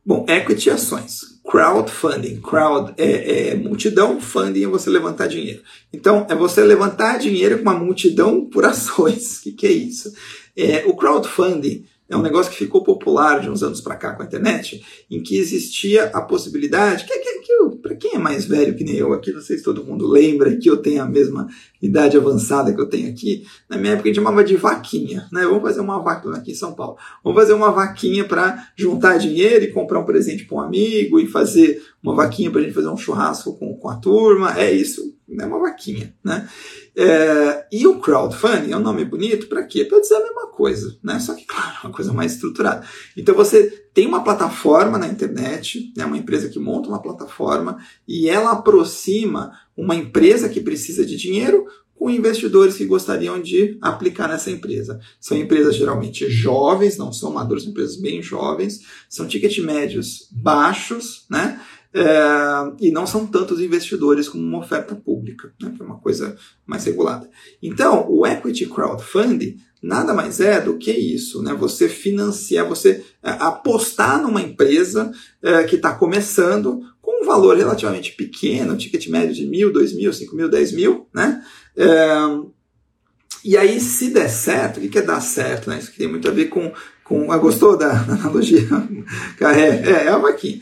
Bom, 0.05 0.25
equity 0.27 0.69
ações 0.69 1.30
crowdfunding. 1.51 2.39
Crowd 2.39 2.93
é, 2.97 3.49
é, 3.49 3.55
multidão, 3.55 4.21
funding 4.21 4.63
é 4.63 4.67
você 4.67 4.89
levantar 4.89 5.27
dinheiro. 5.27 5.61
Então, 5.91 6.25
é 6.29 6.33
você 6.33 6.63
levantar 6.63 7.19
dinheiro 7.19 7.57
com 7.57 7.63
uma 7.63 7.77
multidão 7.77 8.45
por 8.45 8.63
ações. 8.65 9.39
O 9.39 9.43
que, 9.43 9.51
que 9.51 9.67
é 9.67 9.71
isso? 9.71 10.13
É, 10.55 10.85
o 10.85 10.95
crowdfunding 10.95 11.85
é 12.07 12.15
um 12.15 12.21
negócio 12.21 12.49
que 12.49 12.57
ficou 12.57 12.83
popular 12.83 13.41
de 13.41 13.49
uns 13.49 13.63
anos 13.63 13.81
para 13.81 13.97
cá 13.97 14.13
com 14.13 14.23
a 14.23 14.25
internet, 14.25 14.81
em 15.09 15.21
que 15.21 15.37
existia 15.37 16.05
a 16.13 16.21
possibilidade, 16.21 17.03
que, 17.03 17.19
que, 17.19 17.39
que 17.39 17.53
quem 18.01 18.15
é 18.15 18.17
mais 18.17 18.45
velho 18.45 18.75
que 18.75 18.83
nem 18.83 18.95
eu 18.95 19.13
aqui, 19.13 19.31
não 19.31 19.41
sei 19.41 19.59
se 19.59 19.63
todo 19.63 19.85
mundo 19.85 20.07
lembra 20.07 20.57
que 20.57 20.67
eu 20.67 20.77
tenho 20.77 21.03
a 21.03 21.07
mesma 21.07 21.47
idade 21.79 22.17
avançada 22.17 22.73
que 22.73 22.81
eu 22.81 22.89
tenho 22.89 23.07
aqui, 23.07 23.45
na 23.69 23.77
minha 23.77 23.93
época 23.93 24.09
a 24.09 24.11
gente 24.11 24.15
chamava 24.15 24.43
de 24.43 24.55
vaquinha, 24.57 25.27
né? 25.31 25.43
Vamos 25.43 25.61
fazer 25.61 25.81
uma 25.81 26.01
vaquinha 26.01 26.35
aqui 26.35 26.51
em 26.51 26.55
São 26.55 26.73
Paulo. 26.73 26.97
Vamos 27.23 27.39
fazer 27.39 27.53
uma 27.53 27.71
vaquinha 27.71 28.25
para 28.25 28.69
juntar 28.75 29.17
dinheiro 29.17 29.63
e 29.63 29.71
comprar 29.71 29.99
um 29.99 30.05
presente 30.05 30.45
para 30.45 30.57
um 30.57 30.61
amigo 30.61 31.19
e 31.19 31.27
fazer 31.27 31.79
uma 32.01 32.15
vaquinha 32.15 32.49
para 32.49 32.61
a 32.61 32.63
gente 32.63 32.73
fazer 32.73 32.89
um 32.89 32.97
churrasco 32.97 33.53
com, 33.53 33.75
com 33.75 33.87
a 33.87 33.97
turma. 33.97 34.59
É 34.59 34.71
isso, 34.71 35.15
é 35.39 35.45
uma 35.45 35.59
vaquinha, 35.59 36.13
né? 36.23 36.49
É, 36.95 37.65
e 37.71 37.87
o 37.87 37.99
crowdfunding 37.99 38.71
é 38.71 38.77
um 38.77 38.81
nome 38.81 39.05
bonito 39.05 39.47
para 39.47 39.63
quê? 39.63 39.85
Para 39.85 39.99
dizer 39.99 40.15
a 40.15 40.23
mesma 40.23 40.47
coisa, 40.47 40.97
né? 41.01 41.19
Só 41.19 41.33
que, 41.33 41.45
claro, 41.47 41.77
uma 41.83 41.93
coisa 41.93 42.11
mais 42.13 42.33
estruturada. 42.33 42.85
Então 43.15 43.33
você 43.33 43.69
tem 43.93 44.05
uma 44.05 44.23
plataforma 44.23 44.97
na 44.97 45.07
internet, 45.07 45.91
né? 45.95 46.05
uma 46.05 46.17
empresa 46.17 46.49
que 46.49 46.59
monta 46.59 46.89
uma 46.89 47.01
plataforma 47.01 47.77
e 48.07 48.29
ela 48.29 48.51
aproxima 48.51 49.51
uma 49.75 49.95
empresa 49.95 50.49
que 50.49 50.61
precisa 50.61 51.05
de 51.05 51.15
dinheiro 51.15 51.65
com 52.01 52.09
investidores 52.09 52.77
que 52.77 52.85
gostariam 52.85 53.39
de 53.39 53.77
aplicar 53.79 54.27
nessa 54.27 54.49
empresa. 54.49 54.99
São 55.19 55.37
empresas 55.37 55.75
geralmente 55.75 56.27
jovens, 56.29 56.97
não 56.97 57.13
são 57.13 57.31
maduras, 57.31 57.61
são 57.61 57.71
empresas 57.71 57.95
bem 57.95 58.23
jovens, 58.23 58.81
são 59.07 59.27
ticket 59.27 59.59
médios 59.59 60.27
baixos, 60.31 61.25
né? 61.29 61.61
É, 61.93 62.71
e 62.79 62.89
não 62.89 63.05
são 63.05 63.27
tantos 63.27 63.59
investidores 63.59 64.29
como 64.29 64.43
uma 64.43 64.59
oferta 64.59 64.95
pública, 64.95 65.53
né, 65.61 65.73
que 65.75 65.81
é 65.81 65.85
uma 65.85 65.99
coisa 65.99 66.37
mais 66.65 66.85
regulada. 66.85 67.29
Então, 67.61 68.05
o 68.09 68.25
equity 68.25 68.65
crowdfunding 68.65 69.57
nada 69.83 70.13
mais 70.13 70.39
é 70.39 70.61
do 70.61 70.77
que 70.77 70.91
isso, 70.91 71.41
né? 71.41 71.53
Você 71.55 71.89
financiar, 71.89 72.67
você 72.67 73.03
é, 73.23 73.31
apostar 73.31 74.21
numa 74.21 74.41
empresa 74.41 75.11
é, 75.41 75.63
que 75.63 75.75
está 75.75 75.93
começando 75.93 76.79
com 77.01 77.23
um 77.23 77.25
valor 77.25 77.57
relativamente 77.57 78.13
pequeno, 78.13 78.73
um 78.73 78.77
ticket 78.77 79.07
médio 79.07 79.33
de 79.33 79.45
mil, 79.47 79.73
dois 79.73 79.93
mil, 79.93 80.13
cinco 80.13 80.35
mil, 80.35 80.47
dez 80.47 80.71
mil, 80.71 81.07
né? 81.13 81.43
É, 81.75 82.11
e 83.43 83.57
aí, 83.57 83.79
se 83.79 84.11
der 84.11 84.29
certo, 84.29 84.79
o 84.79 84.87
que 84.87 84.99
é 84.99 85.01
dar 85.01 85.19
certo? 85.19 85.69
Né? 85.69 85.79
Isso 85.79 85.91
tem 85.97 86.07
muito 86.07 86.27
a 86.27 86.31
ver 86.31 86.45
com. 86.45 86.71
com 87.03 87.31
ah, 87.31 87.37
gostou 87.39 87.75
da 87.75 87.89
analogia? 88.03 88.67
é, 89.41 89.45
é, 89.45 89.91
é 90.05 90.07
a 90.09 90.17
vaquinha 90.17 90.61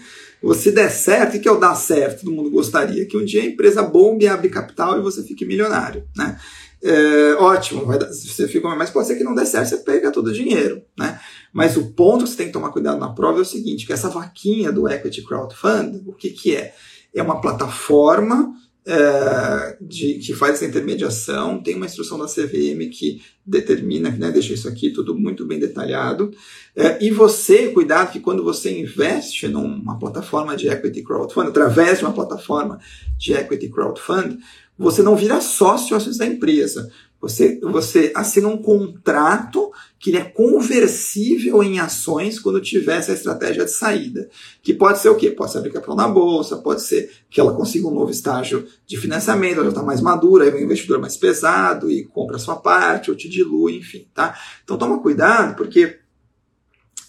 se 0.53 0.71
der 0.71 0.89
certo, 0.89 1.37
o 1.37 1.39
que 1.39 1.49
o 1.49 1.57
dar 1.57 1.75
certo? 1.75 2.21
Todo 2.21 2.31
mundo 2.31 2.49
gostaria 2.49 3.05
que 3.05 3.17
um 3.17 3.25
dia 3.25 3.41
a 3.41 3.45
empresa 3.45 3.83
bombe, 3.83 4.27
abre 4.27 4.49
capital 4.49 4.97
e 4.97 5.01
você 5.01 5.23
fique 5.23 5.45
milionário, 5.45 6.07
né? 6.15 6.39
É, 6.81 7.33
ótimo, 7.33 7.85
vai 7.85 7.99
dar, 7.99 8.07
você 8.07 8.47
fica, 8.47 8.67
mas 8.69 8.89
pode 8.89 9.07
ser 9.07 9.17
que 9.17 9.23
não 9.23 9.35
dê 9.35 9.45
certo, 9.45 9.67
você 9.67 9.77
pega 9.77 10.11
todo 10.11 10.27
o 10.27 10.33
dinheiro, 10.33 10.81
né? 10.97 11.19
Mas 11.51 11.75
o 11.75 11.91
ponto 11.91 12.23
que 12.23 12.29
você 12.29 12.37
tem 12.37 12.47
que 12.47 12.53
tomar 12.53 12.69
cuidado 12.69 12.97
na 12.97 13.09
prova 13.09 13.39
é 13.39 13.41
o 13.41 13.45
seguinte, 13.45 13.85
que 13.85 13.91
essa 13.91 14.09
vaquinha 14.09 14.71
do 14.71 14.87
Equity 14.87 15.23
Crowdfund, 15.23 16.03
o 16.05 16.13
que, 16.13 16.29
que 16.29 16.55
é? 16.55 16.73
É 17.13 17.21
uma 17.21 17.41
plataforma 17.41 18.53
é, 18.91 19.77
de, 19.79 20.15
que 20.15 20.33
faz 20.33 20.55
essa 20.55 20.65
intermediação, 20.65 21.61
tem 21.61 21.75
uma 21.75 21.85
instrução 21.85 22.17
da 22.17 22.25
CVM 22.25 22.89
que 22.91 23.21
determina, 23.45 24.09
né, 24.09 24.31
deixa 24.31 24.53
isso 24.53 24.67
aqui 24.67 24.89
tudo 24.89 25.13
muito 25.15 25.45
bem 25.45 25.59
detalhado. 25.59 26.31
É, 26.75 26.97
e 27.03 27.11
você, 27.11 27.67
cuidado 27.67 28.11
que 28.11 28.19
quando 28.19 28.43
você 28.43 28.79
investe 28.79 29.47
numa 29.47 29.99
plataforma 29.99 30.57
de 30.57 30.67
equity 30.67 31.03
crowdfund, 31.03 31.49
através 31.49 31.99
de 31.99 32.05
uma 32.05 32.13
plataforma 32.13 32.79
de 33.15 33.33
equity 33.33 33.69
crowdfund, 33.69 34.39
você 34.75 35.03
não 35.03 35.15
vira 35.15 35.39
sócio 35.39 35.95
da 36.17 36.25
empresa. 36.25 36.89
Você, 37.21 37.59
você 37.61 38.13
assina 38.15 38.47
um 38.47 38.57
contrato 38.57 39.71
que 39.99 40.09
ele 40.09 40.19
é 40.19 40.23
conversível 40.23 41.61
em 41.61 41.77
ações 41.77 42.39
quando 42.39 42.61
tiver 42.61 42.97
essa 42.97 43.11
estratégia 43.11 43.65
de 43.65 43.71
saída. 43.71 44.29
Que 44.63 44.73
pode 44.73 44.99
ser 44.99 45.09
o 45.09 45.15
quê? 45.15 45.29
Pode 45.29 45.51
ser 45.51 45.57
abrir 45.57 45.73
capital 45.73 45.97
na 45.97 46.07
bolsa, 46.07 46.57
pode 46.57 46.81
ser 46.81 47.11
que 47.29 47.41
ela 47.41 47.53
consiga 47.53 47.87
um 47.87 47.93
novo 47.93 48.09
estágio 48.09 48.65
de 48.87 48.95
financiamento, 48.95 49.55
ela 49.55 49.65
já 49.65 49.69
está 49.69 49.83
mais 49.83 49.99
madura, 49.99 50.45
aí 50.45 50.51
vem 50.51 50.61
um 50.61 50.65
investidor 50.65 50.99
mais 50.99 51.17
pesado 51.17 51.91
e 51.91 52.05
compra 52.05 52.37
a 52.37 52.39
sua 52.39 52.55
parte, 52.55 53.11
ou 53.11 53.17
te 53.17 53.27
dilui, 53.27 53.75
enfim, 53.77 54.07
tá? 54.13 54.39
Então 54.63 54.77
toma 54.77 55.01
cuidado, 55.01 55.57
porque 55.57 55.99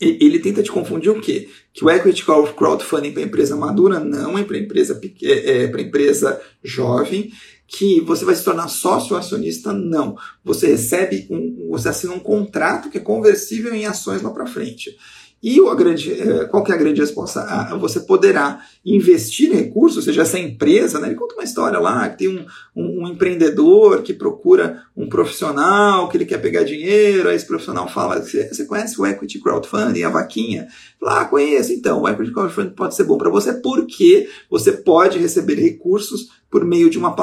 ele 0.01 0.39
tenta 0.39 0.63
te 0.63 0.73
confundir 0.73 1.11
o 1.11 1.21
quê? 1.21 1.49
Que 1.75 1.85
o 1.85 1.91
equity 1.91 2.25
crowdfunding 2.25 3.13
para 3.13 3.23
empresa 3.23 3.55
madura 3.55 4.01
não 4.01 4.39
é 4.39 4.43
para 4.43 4.59
empresa, 4.59 4.99
é, 5.23 5.65
é 5.65 5.69
para 5.69 5.83
empresa 5.83 6.41
jovem 6.65 7.31
que 7.73 8.01
você 8.01 8.25
vai 8.25 8.35
se 8.35 8.45
tornar 8.45 8.67
sócio 8.67 9.17
acionista, 9.17 9.73
não. 9.73 10.17
Você 10.45 10.67
recebe 10.67 11.29
um, 11.31 11.69
você 11.71 11.89
assina 11.89 12.13
um 12.13 12.19
contrato 12.19 12.91
que 12.91 12.99
é 12.99 13.01
conversível 13.01 13.73
em 13.73 13.87
ações 13.87 14.23
lá 14.23 14.31
para 14.31 14.47
frente. 14.47 14.97
E 15.43 15.59
a 15.67 15.75
grande, 15.75 16.13
eh, 16.13 16.45
qual 16.51 16.63
que 16.63 16.71
é 16.71 16.75
a 16.75 16.79
grande 16.79 17.01
resposta? 17.01 17.43
Você 17.79 18.01
poderá 18.01 18.61
investir 18.85 19.51
recursos, 19.51 19.97
ou 19.97 20.03
seja, 20.03 20.21
essa 20.21 20.39
empresa, 20.39 20.99
né? 20.99 21.09
ele 21.09 21.15
conta 21.15 21.35
uma 21.35 21.45
história 21.45 21.79
lá 21.79 22.11
que 22.11 22.19
tem 22.19 22.29
um, 22.29 22.45
um, 22.77 23.05
um, 23.05 23.09
empreendedor 23.09 24.03
que 24.03 24.13
procura 24.13 24.83
um 24.95 25.09
profissional, 25.09 26.11
que 26.11 26.19
ele 26.19 26.27
quer 26.27 26.43
pegar 26.43 26.63
dinheiro, 26.63 27.27
aí 27.27 27.37
esse 27.37 27.47
profissional 27.47 27.89
fala, 27.89 28.21
você 28.21 28.67
conhece 28.67 29.01
o 29.01 29.07
Equity 29.07 29.39
Crowdfunding, 29.39 30.03
a 30.03 30.11
vaquinha? 30.11 30.69
Lá, 31.01 31.23
ah, 31.23 31.63
então, 31.71 32.03
o 32.03 32.09
Equity 32.09 32.31
Crowdfunding 32.31 32.75
pode 32.75 32.95
ser 32.95 33.05
bom 33.05 33.17
para 33.17 33.31
você 33.31 33.55
porque 33.55 34.29
você 34.51 34.71
pode 34.71 35.19
receber 35.19 35.55
recursos 35.55 36.29
por 36.51 36.63
meio 36.63 36.91
de 36.91 36.99
uma, 36.99 37.15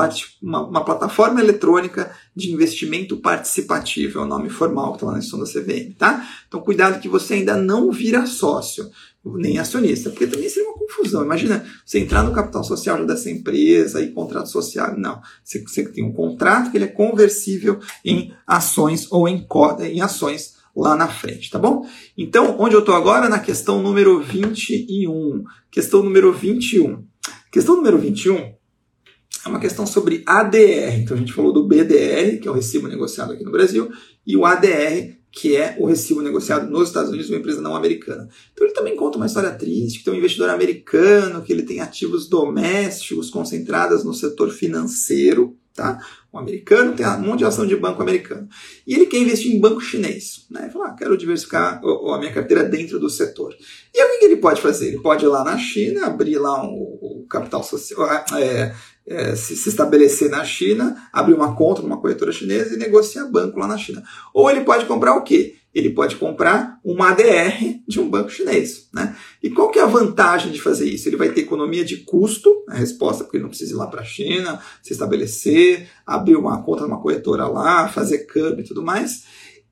uma, 0.42 0.68
uma, 0.68 0.86
plataforma 0.86 1.40
eletrônica 1.40 2.12
de 2.36 2.52
investimento 2.52 3.18
participativo, 3.18 4.18
é 4.18 4.22
o 4.24 4.26
nome 4.26 4.50
formal 4.50 4.92
que 4.92 4.98
está 4.98 5.06
lá 5.06 5.12
na 5.12 5.20
instrução 5.20 5.40
da 5.40 5.62
CVM, 5.62 5.94
tá? 5.96 6.28
Então, 6.48 6.62
cuidado 6.62 7.00
que 7.00 7.10
você 7.10 7.36
ainda 7.36 7.56
não 7.56 7.92
vira 7.92 8.26
sócio, 8.26 8.90
nem 9.24 9.60
acionista, 9.60 10.10
porque 10.10 10.26
também 10.26 10.50
seria 10.50 10.70
uma 10.70 10.80
confusão. 10.80 11.24
Imagina 11.24 11.64
você 11.86 12.00
entrar 12.00 12.24
no 12.24 12.34
capital 12.34 12.64
social 12.64 13.06
dessa 13.06 13.30
empresa 13.30 14.02
e 14.02 14.12
contrato 14.12 14.50
social. 14.50 14.98
Não. 14.98 15.22
Você, 15.44 15.62
você 15.62 15.84
tem 15.84 16.04
um 16.04 16.14
contrato 16.14 16.72
que 16.72 16.78
ele 16.78 16.86
é 16.86 16.88
conversível 16.88 17.80
em 18.04 18.34
ações 18.48 19.12
ou 19.12 19.28
em, 19.28 19.46
em 19.92 20.02
ações 20.02 20.57
lá 20.78 20.96
na 20.96 21.08
frente, 21.08 21.50
tá 21.50 21.58
bom? 21.58 21.86
Então, 22.16 22.56
onde 22.60 22.76
eu 22.76 22.82
estou 22.82 22.96
agora? 22.96 23.28
Na 23.28 23.40
questão 23.40 23.82
número 23.82 24.22
21. 24.22 25.44
Questão 25.72 26.04
número 26.04 26.32
21. 26.32 27.04
Questão 27.52 27.76
número 27.76 27.98
21 27.98 28.36
é 28.36 29.50
uma 29.50 29.60
questão 29.60 29.88
sobre 29.88 30.24
ADR. 30.26 31.00
Então 31.00 31.18
a 31.18 31.20
gente 31.20 31.34
falou 31.34 31.52
do 31.52 31.68
BDR, 31.68 32.40
que 32.40 32.48
é 32.48 32.52
o 32.52 32.54
recibo 32.54 32.88
negociado 32.88 33.34
aqui 33.34 33.44
no 33.44 33.52
Brasil, 33.52 33.90
e 34.26 34.38
o 34.38 34.46
ADR, 34.46 35.18
que 35.32 35.56
é 35.56 35.76
o 35.80 35.86
recibo 35.86 36.22
negociado 36.22 36.70
nos 36.70 36.90
Estados 36.90 37.10
Unidos 37.10 37.28
de 37.28 37.34
uma 37.34 37.40
empresa 37.40 37.62
não 37.62 37.76
americana. 37.76 38.28
Então 38.54 38.68
ele 38.68 38.76
também 38.76 38.96
conta 38.96 39.18
uma 39.18 39.26
história 39.26 39.52
triste, 39.52 40.00
que 40.00 40.06
tem 40.06 40.14
um 40.14 40.18
investidor 40.18 40.50
americano, 40.50 41.42
que 41.42 41.52
ele 41.52 41.64
tem 41.64 41.80
ativos 41.80 42.28
domésticos 42.28 43.30
concentrados 43.30 44.04
no 44.04 44.14
setor 44.14 44.52
financeiro, 44.52 45.56
tá? 45.74 46.00
Um 46.38 46.42
americano 46.42 46.94
tem 46.94 47.06
um 47.06 47.22
monte 47.22 47.40
de 47.40 47.46
ação 47.46 47.66
de 47.66 47.76
banco 47.76 48.02
americano. 48.02 48.48
E 48.86 48.94
ele 48.94 49.08
quer 49.08 49.18
investir 49.18 49.56
em 49.56 49.60
banco 49.60 49.82
chinês. 49.82 50.46
Né? 50.52 50.64
Ele 50.64 50.72
fala, 50.72 50.90
ah, 50.90 50.96
quero 50.96 51.18
diversificar 51.18 51.82
a 51.84 52.20
minha 52.20 52.32
carteira 52.32 52.64
dentro 52.64 53.00
do 53.00 53.10
setor. 53.10 53.56
E 53.94 54.00
aí, 54.00 54.16
o 54.16 54.20
que 54.20 54.26
ele 54.26 54.38
pode 54.38 54.62
fazer? 54.62 54.90
Ele 54.90 55.00
pode 55.00 55.26
ir 55.26 55.28
lá 55.28 55.44
na 55.44 55.58
China, 55.58 56.06
abrir 56.06 56.38
lá 56.38 56.64
um, 56.64 56.76
o 56.76 57.26
capital 57.28 57.64
social, 57.64 58.08
é, 58.38 58.76
é, 59.08 59.36
se, 59.36 59.56
se, 59.56 59.70
estabelecer 59.70 60.30
na 60.30 60.44
China, 60.44 61.08
abrir 61.14 61.34
uma 61.34 61.56
conta 61.56 61.82
numa 61.82 62.00
corretora 62.00 62.32
chinesa 62.32 62.76
e 62.76 62.78
negociar 62.78 63.26
banco 63.26 63.58
lá 63.58 63.66
na 63.66 63.78
China. 63.78 64.04
Ou 64.34 64.52
ele 64.52 64.62
pode 64.62 64.86
comprar 64.86 65.16
o 65.16 65.24
quê? 65.24 65.56
Ele 65.74 65.92
pode 65.92 66.18
comprar 66.18 66.80
uma 66.84 67.12
ADR 67.12 67.80
de 67.88 68.00
um 68.00 68.10
banco 68.10 68.30
chinês. 68.30 68.90
Né? 68.94 69.16
E 69.42 69.50
qual 69.50 69.70
que 69.70 69.80
é 69.80 69.84
a 69.84 69.88
vantagem 69.88 70.52
de 70.52 70.62
fazer 70.62 70.90
isso? 70.90 71.08
Ele 71.08 71.16
vai 71.16 71.30
ter 71.30 71.42
economia 71.42 71.86
de 71.86 71.98
custo, 71.98 72.66
a 72.68 72.74
resposta, 72.74 73.24
porque 73.24 73.38
ele 73.38 73.44
não 73.44 73.50
precisa 73.50 73.74
ir 73.74 73.78
lá 73.78 73.88
para 73.88 74.02
a 74.02 74.06
China, 74.06 74.60
se 74.82 74.92
estabelecer, 74.92 75.88
abrir 76.06 76.36
uma 76.36 76.62
conta 76.64 76.84
numa 76.84 77.02
corretora 77.02 77.48
lá, 77.48 77.88
fazer 77.88 78.26
câmbio 78.26 78.62
e 78.62 78.68
tudo 78.68 78.84
mais. 78.84 79.24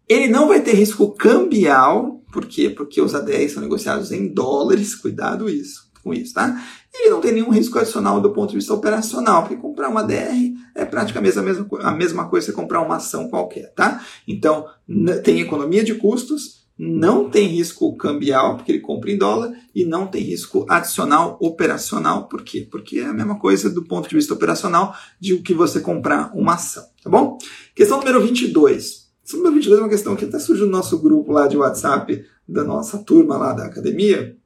Ele 0.08 0.28
não 0.28 0.48
vai 0.48 0.62
ter 0.62 0.74
risco 0.74 1.12
cambial, 1.12 2.22
por 2.32 2.46
quê? 2.46 2.70
Porque 2.70 3.02
os 3.02 3.16
ADRs 3.16 3.54
são 3.54 3.64
negociados 3.64 4.12
em 4.12 4.28
dólares, 4.28 4.96
cuidado 4.96 5.50
isso 5.50 5.86
com 6.06 6.14
isso, 6.14 6.36
tá? 6.36 6.64
E 6.98 7.10
não 7.10 7.20
tem 7.20 7.34
nenhum 7.34 7.50
risco 7.50 7.78
adicional 7.78 8.22
do 8.22 8.32
ponto 8.32 8.50
de 8.50 8.56
vista 8.56 8.74
operacional, 8.74 9.44
porque 9.44 9.58
comprar 9.58 9.90
uma 9.90 10.04
DR 10.04 10.54
é 10.74 10.86
praticamente 10.86 11.38
a 11.38 11.42
mesma, 11.42 11.68
a 11.82 11.92
mesma 11.92 12.30
coisa 12.30 12.48
que 12.48 12.54
comprar 12.54 12.82
uma 12.82 12.96
ação 12.96 13.30
qualquer, 13.30 13.74
tá? 13.74 14.02
Então, 14.28 14.66
tem 15.24 15.42
economia 15.42 15.84
de 15.84 15.96
custos, 15.96 16.66
não 16.78 17.30
tem 17.30 17.48
risco 17.48 17.96
cambial, 17.96 18.56
porque 18.56 18.72
ele 18.72 18.80
compra 18.80 19.12
em 19.12 19.18
dólar, 19.18 19.54
e 19.74 19.86
não 19.86 20.08
tem 20.08 20.22
risco 20.22 20.66
adicional 20.70 21.38
operacional, 21.42 22.28
por 22.28 22.44
quê? 22.44 22.68
Porque 22.70 23.00
é 23.00 23.06
a 23.06 23.14
mesma 23.14 23.38
coisa 23.38 23.70
do 23.70 23.84
ponto 23.84 24.10
de 24.10 24.16
vista 24.16 24.34
operacional 24.34 24.96
de 25.20 25.34
o 25.34 25.42
que 25.42 25.54
você 25.54 25.80
comprar 25.80 26.32
uma 26.34 26.56
ação, 26.56 26.86
tá 27.04 27.10
bom? 27.10 27.38
Questão 27.74 28.00
número 28.00 28.22
22. 28.22 29.06
Questão 29.22 29.40
número 29.40 29.56
22 29.56 29.80
é 29.80 29.84
uma 29.84 29.90
questão 29.90 30.16
que 30.16 30.26
até 30.26 30.40
surgiu 30.40 30.66
no 30.66 30.72
nosso 30.72 31.00
grupo 31.00 31.32
lá 31.32 31.48
de 31.48 31.58
WhatsApp 31.58 32.26
da 32.48 32.64
nossa 32.64 33.00
turma 33.00 33.38
lá 33.38 33.54
da 33.54 33.66
academia, 33.66 34.38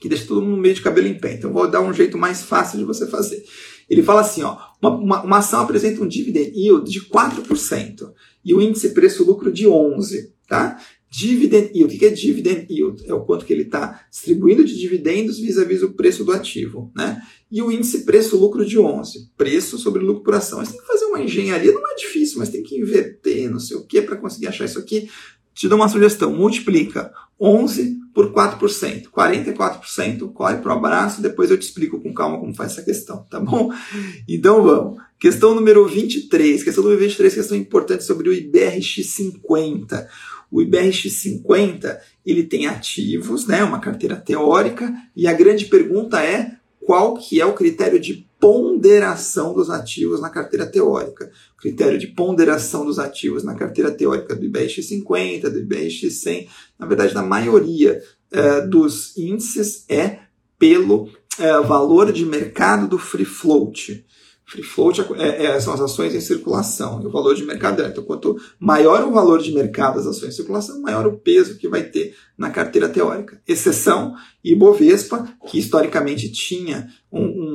que 0.00 0.08
deixa 0.08 0.26
todo 0.26 0.42
mundo 0.42 0.60
meio 0.60 0.74
de 0.74 0.82
cabelo 0.82 1.06
em 1.06 1.18
pé. 1.18 1.34
Então, 1.34 1.52
vou 1.52 1.68
dar 1.68 1.80
um 1.80 1.92
jeito 1.92 2.16
mais 2.16 2.42
fácil 2.42 2.78
de 2.78 2.84
você 2.84 3.06
fazer. 3.06 3.44
Ele 3.88 4.02
fala 4.02 4.20
assim, 4.20 4.42
ó, 4.42 4.56
uma, 4.80 4.90
uma, 4.90 5.22
uma 5.22 5.38
ação 5.38 5.60
apresenta 5.60 6.02
um 6.02 6.08
dividend 6.08 6.52
yield 6.54 6.90
de 6.90 7.00
4% 7.02 8.12
e 8.44 8.54
o 8.54 8.60
índice 8.60 8.90
preço-lucro 8.90 9.50
de 9.50 9.66
11%, 9.66 10.30
tá? 10.46 10.78
Dividend 11.10 11.70
yield. 11.74 11.96
O 11.96 11.98
que 11.98 12.04
é 12.04 12.10
dividend 12.10 12.66
yield? 12.70 13.02
É 13.06 13.14
o 13.14 13.24
quanto 13.24 13.46
que 13.46 13.52
ele 13.52 13.62
está 13.62 14.06
distribuindo 14.10 14.62
de 14.62 14.78
dividendos 14.78 15.38
vis-à-vis 15.38 15.82
o 15.82 15.94
preço 15.94 16.22
do 16.22 16.32
ativo, 16.32 16.92
né? 16.94 17.22
E 17.50 17.62
o 17.62 17.72
índice 17.72 18.04
preço-lucro 18.04 18.64
de 18.64 18.78
11, 18.78 19.30
preço 19.36 19.78
sobre 19.78 20.02
lucro 20.02 20.22
por 20.22 20.34
ação. 20.34 20.58
Você 20.58 20.72
tem 20.72 20.80
que 20.80 20.86
fazer 20.86 21.06
uma 21.06 21.22
engenharia, 21.22 21.72
não 21.72 21.90
é 21.90 21.94
difícil, 21.94 22.38
mas 22.38 22.50
tem 22.50 22.62
que 22.62 22.78
inverter, 22.78 23.50
não 23.50 23.58
sei 23.58 23.76
o 23.78 23.86
que, 23.86 24.02
para 24.02 24.16
conseguir 24.16 24.48
achar 24.48 24.66
isso 24.66 24.78
aqui. 24.78 25.08
Te 25.54 25.66
dou 25.66 25.78
uma 25.78 25.88
sugestão, 25.88 26.30
multiplica 26.36 27.10
11 27.40 27.98
por 28.18 28.32
4%. 28.32 29.10
44%, 29.10 30.32
corre 30.32 30.56
para 30.56 30.74
o 30.74 30.76
abraço, 30.76 31.22
depois 31.22 31.52
eu 31.52 31.56
te 31.56 31.62
explico 31.62 32.00
com 32.00 32.12
calma 32.12 32.40
como 32.40 32.52
faz 32.52 32.72
essa 32.72 32.82
questão, 32.82 33.24
tá 33.30 33.38
bom? 33.38 33.70
Então 34.28 34.64
vamos. 34.64 35.00
Questão 35.20 35.54
número 35.54 35.86
23. 35.86 36.64
Questão 36.64 36.82
número 36.82 37.00
23, 37.00 37.32
questão 37.32 37.56
importante 37.56 38.02
sobre 38.02 38.28
o 38.28 38.32
IBRX50. 38.32 40.04
O 40.50 40.58
IBRX50, 40.58 41.96
ele 42.26 42.42
tem 42.42 42.66
ativos, 42.66 43.46
né, 43.46 43.62
uma 43.62 43.78
carteira 43.78 44.16
teórica, 44.16 44.92
e 45.14 45.28
a 45.28 45.32
grande 45.32 45.66
pergunta 45.66 46.20
é 46.20 46.56
qual 46.80 47.14
que 47.14 47.40
é 47.40 47.46
o 47.46 47.54
critério 47.54 48.00
de 48.00 48.27
ponderação 48.40 49.52
dos 49.52 49.68
ativos 49.70 50.20
na 50.20 50.30
carteira 50.30 50.66
teórica. 50.66 51.30
O 51.56 51.60
critério 51.60 51.98
de 51.98 52.06
ponderação 52.08 52.84
dos 52.84 52.98
ativos 52.98 53.42
na 53.42 53.54
carteira 53.54 53.90
teórica 53.90 54.34
do 54.34 54.44
IBEX 54.44 54.86
50, 54.86 55.50
do 55.50 55.58
IBEX 55.58 56.14
100, 56.20 56.48
na 56.78 56.86
verdade, 56.86 57.14
na 57.14 57.22
maioria 57.22 58.00
eh, 58.30 58.60
dos 58.62 59.16
índices 59.16 59.84
é 59.88 60.20
pelo 60.58 61.08
eh, 61.38 61.60
valor 61.62 62.12
de 62.12 62.24
mercado 62.24 62.88
do 62.88 62.98
free 62.98 63.24
float. 63.24 64.04
Free 64.48 64.62
float 64.62 65.02
é, 65.18 65.44
é, 65.44 65.60
são 65.60 65.74
as 65.74 65.80
ações 65.80 66.14
em 66.14 66.22
circulação, 66.22 67.02
e 67.02 67.06
o 67.06 67.10
valor 67.10 67.34
de 67.34 67.44
mercado 67.44 67.82
é. 67.82 67.88
Então, 67.88 68.02
quanto 68.02 68.34
maior 68.58 69.06
o 69.06 69.12
valor 69.12 69.42
de 69.42 69.52
mercado 69.52 69.96
das 69.96 70.06
ações 70.06 70.32
em 70.32 70.36
circulação, 70.36 70.80
maior 70.80 71.06
o 71.06 71.18
peso 71.18 71.58
que 71.58 71.68
vai 71.68 71.82
ter 71.82 72.16
na 72.36 72.48
carteira 72.48 72.88
teórica. 72.88 73.38
Exceção 73.46 74.14
Ibovespa, 74.42 75.28
que 75.50 75.58
historicamente 75.58 76.32
tinha 76.32 76.88
um, 77.12 77.24
um, 77.24 77.47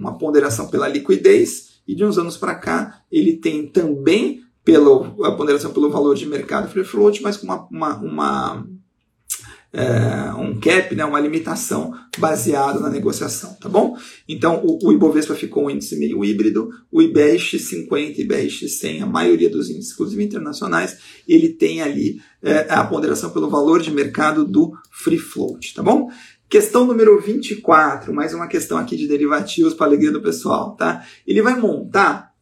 uma 0.00 0.18
ponderação 0.18 0.68
pela 0.68 0.88
liquidez, 0.88 1.80
e 1.86 1.94
de 1.94 2.04
uns 2.04 2.18
anos 2.18 2.36
para 2.36 2.54
cá 2.54 3.02
ele 3.10 3.34
tem 3.34 3.66
também 3.66 4.42
pelo, 4.64 5.24
a 5.24 5.32
ponderação 5.32 5.72
pelo 5.72 5.90
valor 5.90 6.14
de 6.14 6.26
mercado 6.26 6.68
free 6.68 6.84
float, 6.84 7.22
mas 7.22 7.36
com 7.36 7.46
uma, 7.46 7.66
uma, 7.70 7.96
uma 7.96 8.66
é, 9.72 10.32
um 10.34 10.58
cap, 10.58 10.94
né, 10.94 11.04
uma 11.04 11.20
limitação 11.20 11.94
baseada 12.18 12.80
na 12.80 12.90
negociação, 12.90 13.54
tá 13.54 13.68
bom? 13.68 13.96
Então 14.28 14.60
o, 14.64 14.88
o 14.88 14.92
Ibovespa 14.92 15.34
ficou 15.34 15.64
um 15.64 15.70
índice 15.70 15.96
meio 15.96 16.24
híbrido, 16.24 16.70
o 16.90 17.00
IBRX50 17.00 18.18
e 18.18 18.26
IBRX100, 18.26 19.02
a 19.02 19.06
maioria 19.06 19.48
dos 19.48 19.70
índices, 19.70 19.92
inclusive 19.92 20.24
internacionais, 20.24 20.98
ele 21.26 21.50
tem 21.50 21.82
ali 21.82 22.20
é, 22.42 22.66
a 22.68 22.84
ponderação 22.84 23.30
pelo 23.30 23.48
valor 23.48 23.80
de 23.80 23.90
mercado 23.90 24.44
do 24.44 24.72
free 24.90 25.18
float, 25.18 25.74
tá 25.74 25.82
bom? 25.82 26.10
Questão 26.50 26.84
número 26.84 27.16
24, 27.20 28.12
mais 28.12 28.34
uma 28.34 28.48
questão 28.48 28.76
aqui 28.76 28.96
de 28.96 29.06
derivativos 29.06 29.72
para 29.72 29.86
alegria 29.86 30.10
do 30.10 30.20
pessoal, 30.20 30.74
tá? 30.74 31.06
Ele 31.24 31.40
vai 31.40 31.56
montar 31.56 32.34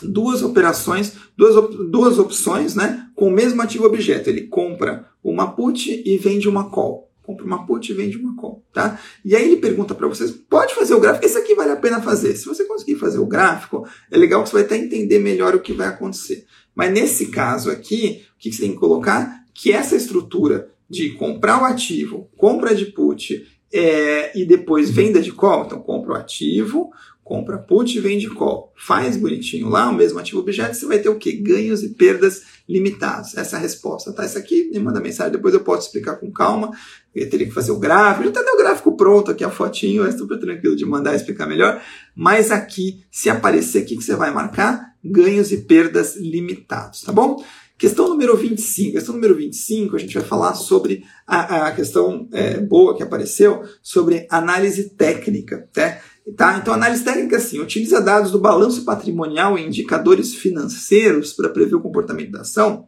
duas 0.00 0.44
operações, 0.44 1.14
duas, 1.36 1.56
duas 1.90 2.20
opções, 2.20 2.76
né, 2.76 3.08
com 3.16 3.26
o 3.26 3.32
mesmo 3.32 3.60
ativo 3.60 3.84
objeto. 3.84 4.30
Ele 4.30 4.42
compra 4.42 5.08
uma 5.24 5.56
put 5.56 5.90
e 6.06 6.16
vende 6.18 6.48
uma 6.48 6.70
call. 6.70 7.10
Compra 7.20 7.44
uma 7.44 7.66
put 7.66 7.90
e 7.90 7.94
vende 7.96 8.16
uma 8.16 8.36
call, 8.36 8.64
tá? 8.72 9.00
E 9.24 9.34
aí 9.34 9.44
ele 9.44 9.56
pergunta 9.56 9.92
para 9.92 10.06
vocês, 10.06 10.30
pode 10.30 10.72
fazer 10.72 10.94
o 10.94 11.00
gráfico? 11.00 11.26
Esse 11.26 11.36
aqui 11.36 11.56
vale 11.56 11.72
a 11.72 11.76
pena 11.76 12.00
fazer. 12.00 12.36
Se 12.36 12.46
você 12.46 12.64
conseguir 12.64 12.94
fazer 12.94 13.18
o 13.18 13.26
gráfico, 13.26 13.84
é 14.08 14.16
legal 14.16 14.44
que 14.44 14.50
você 14.50 14.54
vai 14.54 14.64
até 14.64 14.76
entender 14.76 15.18
melhor 15.18 15.52
o 15.52 15.60
que 15.60 15.72
vai 15.72 15.88
acontecer. 15.88 16.46
Mas 16.76 16.92
nesse 16.92 17.26
caso 17.26 17.72
aqui, 17.72 18.22
o 18.36 18.38
que 18.38 18.52
você 18.52 18.62
tem 18.62 18.70
que 18.70 18.78
colocar? 18.78 19.42
Que 19.52 19.72
essa 19.72 19.96
estrutura 19.96 20.70
de 20.92 21.12
comprar 21.12 21.62
o 21.62 21.64
ativo, 21.64 22.28
compra 22.36 22.74
de 22.74 22.84
put 22.84 23.42
é, 23.72 24.38
e 24.38 24.44
depois 24.44 24.90
venda 24.90 25.22
de 25.22 25.32
call. 25.32 25.64
Então, 25.64 25.80
compra 25.80 26.12
o 26.12 26.14
ativo, 26.14 26.90
compra 27.24 27.56
put 27.56 27.96
e 27.96 27.98
vende 27.98 28.28
call. 28.28 28.74
Faz 28.76 29.16
bonitinho 29.16 29.70
lá, 29.70 29.88
o 29.88 29.94
mesmo 29.94 30.18
ativo 30.18 30.40
objeto, 30.40 30.76
você 30.76 30.84
vai 30.84 30.98
ter 30.98 31.08
o 31.08 31.16
quê? 31.16 31.32
Ganhos 31.32 31.82
e 31.82 31.94
perdas 31.94 32.42
limitados. 32.68 33.34
Essa 33.34 33.56
é 33.56 33.58
a 33.58 33.62
resposta, 33.62 34.12
tá? 34.12 34.26
Isso 34.26 34.36
aqui 34.36 34.68
me 34.70 34.78
manda 34.80 35.00
mensagem, 35.00 35.32
depois 35.32 35.54
eu 35.54 35.60
posso 35.60 35.86
explicar 35.86 36.16
com 36.16 36.30
calma. 36.30 36.70
Eu 37.14 37.30
teria 37.30 37.46
que 37.46 37.54
fazer 37.54 37.72
o 37.72 37.78
gráfico, 37.78 38.24
já 38.24 38.40
até 38.42 38.52
o 38.52 38.58
gráfico 38.58 38.94
pronto 38.94 39.30
aqui, 39.30 39.42
a 39.42 39.50
fotinho, 39.50 40.04
é 40.04 40.12
super 40.12 40.38
tranquilo 40.38 40.76
de 40.76 40.84
mandar 40.84 41.14
explicar 41.14 41.46
melhor. 41.46 41.82
Mas 42.14 42.50
aqui, 42.50 43.02
se 43.10 43.30
aparecer, 43.30 43.84
o 43.84 43.86
que 43.86 43.96
você 43.96 44.14
vai 44.14 44.30
marcar? 44.30 44.92
Ganhos 45.02 45.52
e 45.52 45.62
perdas 45.62 46.16
limitados, 46.16 47.00
tá 47.00 47.12
bom? 47.12 47.42
Questão 47.82 48.08
número 48.08 48.36
25. 48.36 48.92
Questão 48.92 49.12
número 49.12 49.34
25, 49.34 49.96
a 49.96 49.98
gente 49.98 50.14
vai 50.14 50.22
falar 50.22 50.54
sobre 50.54 51.02
a, 51.26 51.66
a 51.66 51.72
questão 51.72 52.28
é, 52.32 52.60
boa 52.60 52.96
que 52.96 53.02
apareceu, 53.02 53.64
sobre 53.82 54.24
análise 54.30 54.90
técnica. 54.90 55.68
Tá? 55.72 55.98
Tá? 56.36 56.58
Então, 56.58 56.72
análise 56.74 57.02
técnica, 57.02 57.38
assim, 57.38 57.58
utiliza 57.58 58.00
dados 58.00 58.30
do 58.30 58.38
balanço 58.38 58.84
patrimonial 58.84 59.58
e 59.58 59.66
indicadores 59.66 60.32
financeiros 60.32 61.32
para 61.32 61.48
prever 61.48 61.74
o 61.74 61.80
comportamento 61.80 62.30
da 62.30 62.42
ação. 62.42 62.86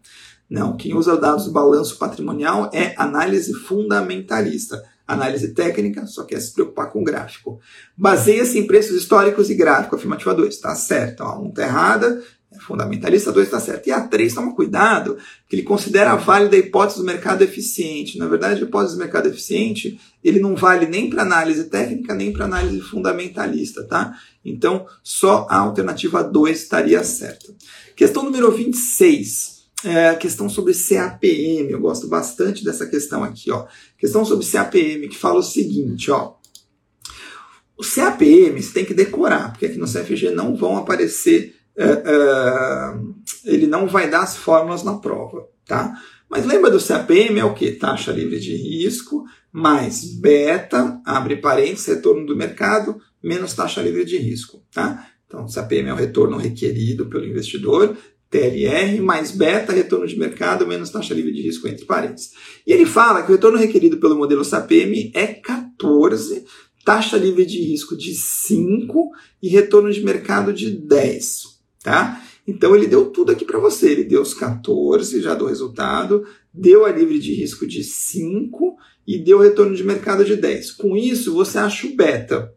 Não, 0.49 0.77
quem 0.77 0.95
usa 0.95 1.17
dados 1.17 1.47
do 1.47 1.51
balanço 1.51 1.99
patrimonial 1.99 2.71
é 2.73 2.95
análise 2.97 3.53
fundamentalista. 3.53 4.81
Análise 5.09 5.53
técnica 5.55 6.07
só 6.07 6.23
quer 6.23 6.41
se 6.41 6.55
preocupar 6.55 6.93
com 6.93 7.01
o 7.01 7.05
gráfico. 7.05 7.59
Baseia-se 7.97 8.61
em 8.61 8.67
preços 8.69 8.97
históricos 8.97 9.51
e 9.51 9.57
gráfico, 9.57 9.97
afirmativa 9.97 10.33
2. 10.33 10.55
Está 10.55 10.73
certo. 10.77 11.25
A 11.25 11.37
1 11.37 11.49
está 11.49 11.63
errada, 11.65 12.23
fundamentalista 12.61 13.33
2 13.33 13.47
está 13.47 13.61
certo. 13.61 13.87
E 13.87 13.93
a 13.93 14.01
3, 14.01 14.35
toma 14.35 14.55
cuidado, 14.55 15.17
que 15.49 15.57
ele 15.57 15.63
considera 15.63 16.15
válida 16.17 16.57
a 16.57 16.59
hipótese 16.59 16.99
do 16.99 17.05
mercado 17.05 17.43
eficiente. 17.43 18.19
Na 18.19 18.27
verdade, 18.27 18.63
a 18.63 18.67
hipótese 18.67 18.95
do 18.95 19.01
mercado 19.01 19.29
eficiente, 19.29 20.01
ele 20.23 20.41
não 20.41 20.57
vale 20.57 20.87
nem 20.87 21.09
para 21.11 21.23
análise 21.23 21.65
técnica, 21.65 22.15
nem 22.15 22.33
para 22.33 22.45
análise 22.45 22.81
fundamentalista, 22.81 23.85
tá? 23.85 24.17
Então, 24.45 24.87
só 25.03 25.47
a 25.51 25.59
alternativa 25.59 26.23
2 26.23 26.63
estaria 26.63 27.03
certa. 27.05 27.55
Questão 27.97 28.25
número 28.25 28.51
26. 28.51 29.55
É 29.85 30.15
questão 30.15 30.49
sobre 30.49 30.73
CAPM. 30.73 31.71
Eu 31.71 31.81
gosto 31.81 32.09
bastante 32.09 32.65
dessa 32.65 32.87
questão 32.87 33.23
aqui, 33.23 33.51
ó. 33.51 33.67
Questão 33.99 34.25
sobre 34.25 34.47
CAPM, 34.47 35.09
que 35.09 35.17
fala 35.17 35.41
o 35.41 35.43
seguinte, 35.43 36.11
ó. 36.11 36.35
O 37.77 37.83
CAPM 37.83 38.63
você 38.63 38.73
tem 38.73 38.85
que 38.85 38.95
decorar, 38.95 39.51
porque 39.51 39.67
aqui 39.67 39.77
no 39.77 39.87
CFG 39.87 40.31
não 40.31 40.57
vão 40.57 40.79
aparecer 40.79 41.57
é, 41.77 41.85
é, 41.85 42.95
ele 43.45 43.67
não 43.67 43.87
vai 43.87 44.09
dar 44.09 44.23
as 44.23 44.37
fórmulas 44.37 44.83
na 44.83 44.95
prova, 44.95 45.49
tá? 45.67 46.01
Mas 46.31 46.47
lembra 46.47 46.71
do 46.71 46.83
CAPM 46.83 47.39
é 47.39 47.45
o 47.45 47.55
que? 47.55 47.73
Taxa 47.73 48.13
livre 48.13 48.39
de 48.41 48.57
risco 48.57 49.25
mais 49.53 50.05
beta, 50.05 51.01
abre 51.05 51.37
parênteses, 51.37 51.87
retorno 51.87 52.27
do 52.27 52.37
mercado, 52.37 53.01
menos 53.23 53.55
taxa 53.55 53.81
livre 53.83 54.05
de 54.05 54.17
risco, 54.19 54.63
tá? 54.73 55.09
Então, 55.27 55.47
CAPM 55.47 55.89
é 55.89 55.93
o 55.93 55.97
retorno 55.97 56.37
requerido 56.37 57.07
pelo 57.07 57.25
investidor, 57.25 57.97
TLR 58.29 59.01
mais 59.01 59.31
beta, 59.31 59.73
retorno 59.73 60.07
de 60.09 60.19
mercado, 60.19 60.67
menos 60.67 60.91
taxa 60.91 61.15
livre 61.15 61.33
de 61.33 61.43
risco, 61.43 61.69
entre 61.69 61.85
parênteses. 61.85 62.33
E 62.67 62.73
ele 62.73 62.85
fala 62.85 63.23
que 63.23 63.31
o 63.31 63.35
retorno 63.35 63.59
requerido 63.59 63.99
pelo 63.99 64.17
modelo 64.17 64.49
CAPM 64.49 65.13
é 65.15 65.29
14, 65.29 66.45
taxa 66.85 67.17
livre 67.17 67.47
de 67.47 67.63
risco 67.63 67.97
de 67.97 68.13
5 68.13 69.11
e 69.41 69.49
retorno 69.49 69.93
de 69.93 70.05
mercado 70.05 70.53
de 70.53 70.71
10 70.71 71.54
tá? 71.85 72.21
Então 72.49 72.75
ele 72.75 72.89
deu 72.89 73.07
tudo 73.07 73.31
aqui 73.31 73.45
para 73.45 73.61
você. 73.61 73.93
Ele 73.93 74.05
deu 74.05 74.23
os 74.23 74.35
14, 74.35 75.21
já 75.21 75.35
do 75.35 75.47
resultado, 75.47 76.27
deu 76.53 76.85
a 76.85 76.91
livre 76.91 77.21
de 77.21 77.33
risco 77.33 77.65
de 77.67 77.85
5 77.85 78.77
e 79.07 79.19
deu 79.19 79.39
retorno 79.39 79.77
de 79.77 79.85
mercado 79.85 80.25
de 80.25 80.35
10. 80.35 80.73
Com 80.73 80.97
isso, 80.97 81.35
você 81.35 81.59
acha 81.59 81.87
o 81.87 81.95
beta. 81.95 82.53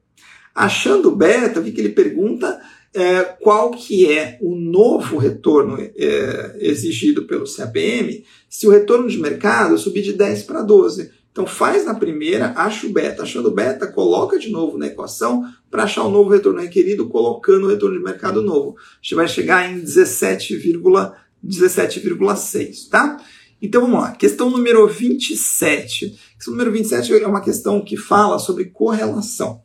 Achando 0.55 1.09
o 1.09 1.15
beta, 1.15 1.59
o 1.59 1.63
que, 1.63 1.71
que 1.71 1.81
ele 1.81 1.89
pergunta? 1.89 2.59
É, 2.95 3.21
qual 3.21 3.71
que 3.71 4.09
é 4.09 4.39
o 4.41 4.55
novo 4.55 5.17
retorno 5.17 5.77
é, 5.79 6.57
exigido 6.59 7.25
pelo 7.25 7.45
CAPM 7.45 8.23
se 8.49 8.65
o 8.65 8.71
retorno 8.71 9.07
de 9.07 9.19
mercado 9.19 9.77
subir 9.77 10.01
de 10.01 10.13
10 10.13 10.43
para 10.43 10.63
12. 10.63 11.11
Então 11.37 11.45
faz 11.45 11.85
na 11.85 11.93
primeira, 11.93 12.51
acha 12.55 12.87
o 12.87 12.89
beta. 12.91 13.21
Achando 13.21 13.49
o 13.49 13.53
beta, 13.53 13.85
coloca 13.85 14.39
de 14.39 14.49
novo 14.49 14.75
na 14.75 14.87
equação 14.87 15.47
para 15.69 15.83
achar 15.83 16.03
o 16.03 16.09
novo 16.09 16.31
retorno 16.31 16.59
requerido, 16.59 17.07
colocando 17.07 17.65
o 17.65 17.69
retorno 17.69 17.95
de 17.95 18.03
mercado 18.03 18.41
novo. 18.41 18.75
A 18.79 19.03
gente 19.03 19.13
vai 19.13 19.27
chegar 19.27 19.71
em 19.71 19.79
17,6, 19.79 21.13
17, 21.43 22.89
tá? 22.89 23.23
Então 23.61 23.81
vamos 23.81 23.99
lá. 23.99 24.13
Questão 24.13 24.49
número 24.49 24.87
27. 24.87 26.19
Questão 26.35 26.53
número 26.55 26.71
27 26.71 27.13
é 27.13 27.27
uma 27.27 27.41
questão 27.41 27.85
que 27.85 27.95
fala 27.95 28.39
sobre 28.39 28.65
correlação. 28.65 29.61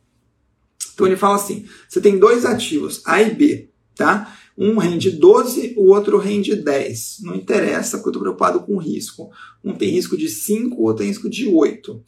Então 0.93 1.07
ele 1.07 1.17
fala 1.17 1.37
assim: 1.37 1.65
você 1.89 1.99
tem 1.99 2.19
dois 2.19 2.45
ativos, 2.45 3.01
A 3.03 3.19
e 3.19 3.33
B, 3.33 3.71
tá? 3.95 4.31
Um 4.57 4.77
rende 4.77 5.09
12, 5.11 5.73
o 5.77 5.89
outro 5.89 6.17
rende 6.17 6.55
10. 6.55 7.19
Não 7.21 7.35
interessa, 7.35 7.97
porque 7.97 8.09
eu 8.09 8.11
estou 8.11 8.21
preocupado 8.21 8.59
com 8.61 8.77
risco. 8.77 9.31
Um 9.63 9.73
tem 9.73 9.89
risco 9.89 10.15
de 10.15 10.29
5, 10.29 10.75
o 10.75 10.83
outro 10.83 10.99
tem 10.99 11.07
risco 11.07 11.29
de 11.29 11.47
8. 11.47 12.01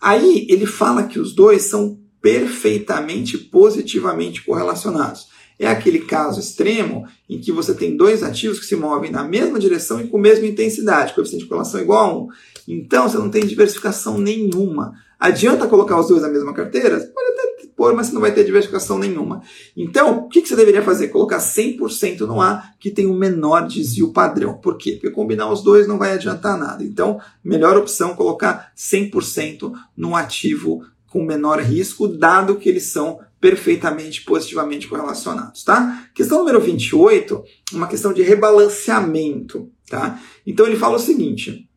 Aí 0.00 0.46
ele 0.48 0.66
fala 0.66 1.04
que 1.04 1.20
os 1.20 1.32
dois 1.32 1.62
são 1.62 1.98
perfeitamente 2.20 3.38
positivamente 3.38 4.44
correlacionados. 4.44 5.28
É 5.58 5.68
aquele 5.68 6.00
caso 6.00 6.40
extremo 6.40 7.06
em 7.28 7.38
que 7.38 7.52
você 7.52 7.72
tem 7.72 7.96
dois 7.96 8.22
ativos 8.22 8.58
que 8.58 8.66
se 8.66 8.74
movem 8.74 9.10
na 9.10 9.22
mesma 9.22 9.60
direção 9.60 10.00
e 10.00 10.08
com 10.08 10.16
a 10.16 10.20
mesma 10.20 10.46
intensidade, 10.46 11.14
coeficiente 11.14 11.44
de 11.44 11.48
correlação 11.48 11.80
igual 11.80 12.04
a 12.04 12.18
1. 12.18 12.28
Então 12.68 13.08
você 13.08 13.16
não 13.16 13.30
tem 13.30 13.46
diversificação 13.46 14.18
nenhuma. 14.18 14.92
Adianta 15.22 15.68
colocar 15.68 16.00
os 16.00 16.08
dois 16.08 16.20
na 16.20 16.28
mesma 16.28 16.52
carteira? 16.52 16.98
Pode 16.98 17.30
até 17.30 17.68
pôr, 17.76 17.94
mas 17.94 18.08
você 18.08 18.12
não 18.12 18.20
vai 18.20 18.34
ter 18.34 18.42
diversificação 18.42 18.98
nenhuma. 18.98 19.40
Então, 19.76 20.18
o 20.18 20.28
que, 20.28 20.44
você 20.44 20.56
deveria 20.56 20.82
fazer? 20.82 21.10
Colocar 21.10 21.38
100% 21.38 22.22
no 22.22 22.40
A, 22.40 22.64
que 22.80 22.90
tem 22.90 23.06
o 23.06 23.14
menor 23.14 23.68
desvio 23.68 24.12
padrão. 24.12 24.54
Por 24.54 24.76
quê? 24.76 24.94
Porque 24.94 25.10
combinar 25.10 25.48
os 25.48 25.62
dois 25.62 25.86
não 25.86 25.96
vai 25.96 26.14
adiantar 26.14 26.58
nada. 26.58 26.82
Então, 26.82 27.20
melhor 27.44 27.76
opção 27.76 28.16
colocar 28.16 28.72
100% 28.76 29.72
no 29.96 30.16
ativo 30.16 30.84
com 31.08 31.24
menor 31.24 31.60
risco, 31.60 32.08
dado 32.08 32.56
que 32.56 32.68
eles 32.68 32.86
são 32.86 33.20
perfeitamente 33.40 34.24
positivamente 34.24 34.88
correlacionados, 34.88 35.62
tá? 35.62 36.08
Questão 36.12 36.38
número 36.38 36.60
28, 36.60 37.44
uma 37.74 37.86
questão 37.86 38.12
de 38.12 38.22
rebalanceamento, 38.22 39.70
tá? 39.88 40.20
Então 40.44 40.66
ele 40.66 40.74
fala 40.74 40.96
o 40.96 41.00
seguinte: 41.00 41.68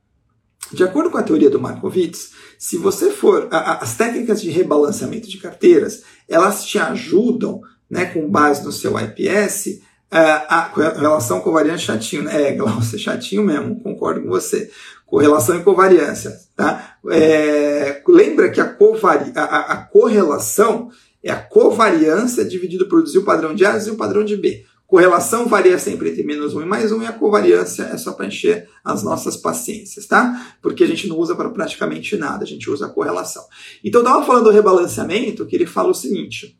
de 0.72 0.84
acordo 0.84 1.10
com 1.10 1.18
a 1.18 1.24
teoria 1.24 1.50
do 1.50 1.60
Markowitz, 1.60 2.32
se 2.58 2.78
você 2.78 3.12
for. 3.12 3.48
A, 3.52 3.84
as 3.84 3.96
técnicas 3.96 4.42
de 4.42 4.50
rebalanceamento 4.50 5.30
de 5.30 5.38
carteiras, 5.38 6.04
elas 6.28 6.66
te 6.66 6.80
ajudam, 6.80 7.62
né, 7.90 8.06
com 8.06 8.30
base 8.30 8.64
no 8.64 8.72
seu 8.72 8.94
IPS, 9.00 9.82
a, 10.10 10.62
a 10.62 10.92
relação 11.00 11.42
covariante 11.42 11.86
chatinho, 11.86 12.24
né? 12.24 12.50
É, 12.50 12.52
Glaucio, 12.54 12.98
chatinho 12.98 13.44
mesmo, 13.44 13.80
concordo 13.82 14.22
com 14.22 14.30
você. 14.30 14.72
Correlação 15.06 15.60
e 15.60 15.64
covariância, 15.64 16.32
tá? 16.56 16.98
É, 17.12 18.02
lembra 18.08 18.50
que 18.50 18.60
a, 18.60 18.66
covari, 18.66 19.32
a, 19.36 19.74
a, 19.74 19.78
correlação 19.78 20.90
é 21.24 21.32
a 21.32 21.36
covariância 21.36 22.44
dividido 22.44 22.88
por 22.88 23.04
o 23.04 23.24
padrão 23.24 23.54
de 23.54 23.66
A 23.66 23.78
e 23.78 23.92
o 23.92 23.98
padrão 23.98 24.24
de 24.24 24.36
B. 24.36 24.66
Correlação 24.88 25.48
varia 25.48 25.80
sempre 25.80 26.12
entre 26.12 26.24
menos 26.24 26.54
1 26.54 26.62
e 26.62 26.66
mais 26.66 26.92
1 26.92 27.02
e 27.02 27.06
a 27.08 27.14
covariância 27.14 27.84
é 27.84 27.98
só 27.98 28.14
para 28.14 28.28
encher 28.28 28.70
as 28.84 29.04
nossas 29.04 29.36
paciências, 29.36 30.06
tá? 30.06 30.56
Porque 30.62 30.84
a 30.84 30.88
gente 30.88 31.08
não 31.08 31.18
usa 31.18 31.36
para 31.36 31.50
praticamente 31.50 32.16
nada, 32.16 32.44
a 32.44 32.48
gente 32.48 32.70
usa 32.70 32.86
a 32.86 32.90
correlação. 32.90 33.44
Então, 33.84 34.02
estava 34.02 34.24
falando 34.24 34.46
do 34.46 34.52
rebalanceamento, 34.52 35.46
que 35.46 35.56
ele 35.56 35.66
fala 35.66 35.90
o 35.90 35.94
seguinte. 35.94 36.60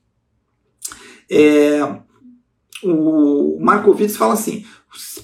É, 1.30 2.00
o 2.84 3.58
Markowitz 3.60 4.18
fala 4.18 4.34
assim: 4.34 4.66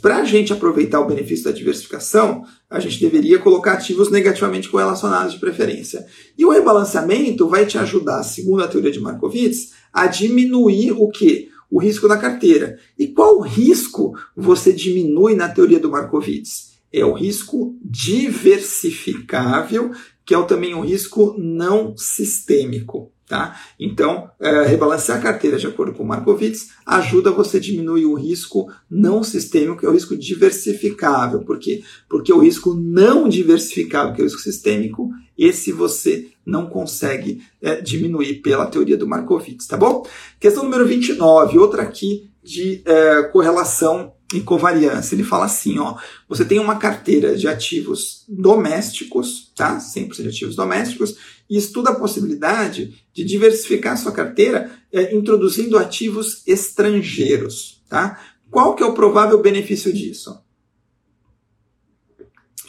para 0.02 0.18
a 0.18 0.26
gente 0.26 0.52
aproveitar 0.52 1.00
o 1.00 1.08
benefício 1.08 1.46
da 1.46 1.52
diversificação, 1.52 2.44
a 2.70 2.80
gente 2.80 3.00
deveria 3.00 3.40
colocar 3.40 3.74
ativos 3.74 4.12
negativamente 4.12 4.70
correlacionados 4.70 5.34
de 5.34 5.40
preferência. 5.40 6.06
E 6.38 6.46
o 6.46 6.50
rebalanceamento 6.50 7.48
vai 7.48 7.66
te 7.66 7.78
ajudar, 7.78 8.24
segundo 8.24 8.64
a 8.64 8.68
teoria 8.68 8.92
de 8.92 9.00
Markowitz, 9.00 9.74
a 9.94 10.08
diminuir 10.08 10.92
o 10.92 11.10
que? 11.10 11.51
O 11.72 11.80
risco 11.80 12.08
da 12.08 12.18
carteira. 12.18 12.78
E 13.00 13.08
qual 13.08 13.40
risco 13.40 14.14
você 14.36 14.74
diminui 14.74 15.36
na 15.36 15.48
teoria 15.48 15.80
do 15.80 15.90
Markowitz? 15.90 16.72
É 16.92 17.06
o 17.06 17.14
risco 17.14 17.78
diversificável, 17.82 19.92
que 20.26 20.36
é 20.36 20.44
também 20.44 20.76
um 20.76 20.82
risco 20.82 21.34
não 21.38 21.96
sistêmico. 21.96 23.10
Tá? 23.32 23.58
Então, 23.80 24.30
é, 24.42 24.66
rebalancear 24.66 25.18
a 25.18 25.22
carteira 25.22 25.58
de 25.58 25.66
acordo 25.66 25.94
com 25.94 26.04
o 26.04 26.06
Markowitz 26.06 26.72
ajuda 26.86 27.32
você 27.32 27.56
a 27.56 27.62
diminuir 27.62 28.06
o 28.06 28.14
risco 28.14 28.70
não 28.90 29.24
sistêmico, 29.24 29.80
que 29.80 29.86
é 29.86 29.90
o 29.90 29.94
risco 29.94 30.18
diversificável. 30.18 31.40
Por 31.46 31.58
quê? 31.58 31.82
Porque 32.10 32.34
o 32.34 32.40
risco 32.40 32.74
não 32.74 33.30
diversificável, 33.30 34.14
que 34.14 34.20
é 34.20 34.26
o 34.26 34.28
risco 34.28 34.42
sistêmico, 34.42 35.10
esse 35.38 35.72
você 35.72 36.28
não 36.46 36.68
consegue 36.68 37.44
é, 37.62 37.82
diminuir 37.82 38.42
pela 38.42 38.66
teoria 38.66 38.98
do 38.98 39.08
Markowitz, 39.08 39.68
tá 39.68 39.78
bom? 39.78 40.06
Questão 40.40 40.64
número 40.64 40.86
29, 40.86 41.58
outra 41.58 41.84
aqui 41.84 42.30
de 42.44 42.82
é, 42.86 43.24
correlação 43.24 44.14
e 44.34 44.42
covariância. 44.42 45.16
Ele 45.16 45.24
fala 45.24 45.46
assim, 45.46 45.78
ó, 45.78 45.98
você 46.28 46.44
tem 46.46 46.60
uma 46.60 46.78
carteira 46.78 47.36
de 47.36 47.48
ativos 47.48 48.24
domésticos, 48.28 49.52
tá? 49.56 49.78
100% 49.78 50.22
de 50.24 50.30
ativos 50.30 50.56
domésticos, 50.56 51.18
e 51.50 51.58
estuda 51.58 51.92
a 51.92 51.96
possibilidade 51.96 53.04
de 53.14 53.24
diversificar 53.24 53.98
sua 53.98 54.12
carteira 54.12 54.72
é, 54.92 55.14
introduzindo 55.16 55.78
ativos 55.78 56.44
estrangeiros, 56.48 57.84
tá? 57.90 58.20
Qual 58.50 58.76
que 58.76 58.84
é 58.84 58.86
o 58.86 58.94
provável 58.94 59.42
benefício 59.42 59.94
disso? 59.94 60.42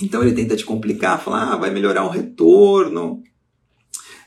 Então 0.01 0.23
ele 0.23 0.35
tenta 0.35 0.57
te 0.57 0.65
complicar, 0.65 1.23
falar, 1.23 1.53
ah, 1.53 1.57
vai 1.57 1.71
melhorar 1.71 2.05
o 2.05 2.09
retorno, 2.09 3.23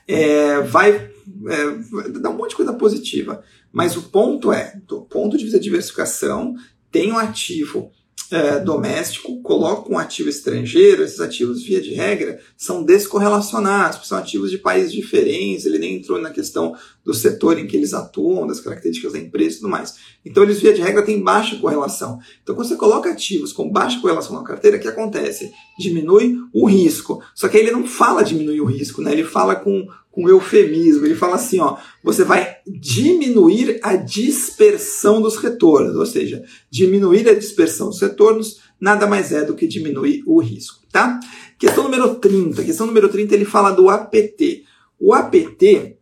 é, 0.06 0.60
vai, 0.60 0.92
é, 0.94 2.18
dar 2.20 2.30
um 2.30 2.36
monte 2.36 2.50
de 2.50 2.56
coisa 2.56 2.72
positiva. 2.72 3.42
Mas 3.72 3.96
o 3.96 4.02
ponto 4.04 4.52
é, 4.52 4.80
do 4.86 5.02
ponto 5.02 5.36
de 5.36 5.44
vista 5.44 5.58
de 5.58 5.64
diversificação, 5.64 6.54
tem 6.90 7.12
um 7.12 7.18
ativo 7.18 7.90
é, 8.30 8.58
doméstico, 8.58 9.40
coloca 9.40 9.92
um 9.92 9.98
ativo 9.98 10.28
estrangeiro, 10.28 11.04
esses 11.04 11.20
ativos, 11.20 11.62
via 11.62 11.80
de 11.80 11.94
regra, 11.94 12.40
são 12.56 12.82
descorrelacionados, 12.82 14.06
são 14.06 14.18
ativos 14.18 14.50
de 14.50 14.58
países 14.58 14.92
diferentes, 14.92 15.64
ele 15.64 15.78
nem 15.78 15.96
entrou 15.96 16.20
na 16.20 16.30
questão 16.30 16.74
do 17.04 17.14
setor 17.14 17.56
em 17.56 17.68
que 17.68 17.76
eles 17.76 17.94
atuam, 17.94 18.46
das 18.46 18.58
características 18.58 19.12
da 19.12 19.18
empresa 19.20 19.56
e 19.56 19.58
tudo 19.60 19.70
mais. 19.70 19.94
Então, 20.24 20.42
eles, 20.42 20.60
via 20.60 20.72
de 20.72 20.82
regra, 20.82 21.04
têm 21.04 21.22
baixa 21.22 21.56
correlação. 21.56 22.18
Então, 22.42 22.54
quando 22.56 22.66
você 22.66 22.74
coloca 22.74 23.10
ativos 23.10 23.52
com 23.52 23.70
baixa 23.70 24.00
correlação 24.00 24.34
na 24.34 24.42
carteira, 24.42 24.76
o 24.76 24.80
que 24.80 24.88
acontece? 24.88 25.52
Diminui 25.78 26.36
o 26.52 26.66
risco. 26.66 27.22
Só 27.32 27.46
que 27.46 27.56
aí 27.56 27.62
ele 27.62 27.70
não 27.70 27.86
fala 27.86 28.24
diminuir 28.24 28.60
o 28.60 28.66
risco, 28.66 29.00
né? 29.00 29.12
ele 29.12 29.24
fala 29.24 29.54
com 29.54 29.86
com 30.16 30.30
eufemismo. 30.30 31.04
Ele 31.04 31.14
fala 31.14 31.34
assim, 31.34 31.60
ó, 31.60 31.76
você 32.02 32.24
vai 32.24 32.56
diminuir 32.66 33.78
a 33.82 33.96
dispersão 33.96 35.20
dos 35.20 35.36
retornos, 35.36 35.94
ou 35.94 36.06
seja, 36.06 36.42
diminuir 36.70 37.28
a 37.28 37.34
dispersão 37.34 37.90
dos 37.90 38.00
retornos 38.00 38.62
nada 38.80 39.06
mais 39.06 39.30
é 39.30 39.44
do 39.44 39.54
que 39.54 39.66
diminuir 39.66 40.22
o 40.26 40.40
risco, 40.40 40.80
tá? 40.90 41.20
Questão 41.58 41.84
número 41.84 42.14
30. 42.14 42.64
Questão 42.64 42.86
número 42.86 43.10
30, 43.10 43.34
ele 43.34 43.44
fala 43.44 43.72
do 43.72 43.90
APT. 43.90 44.64
O 44.98 45.12
APT 45.12 45.98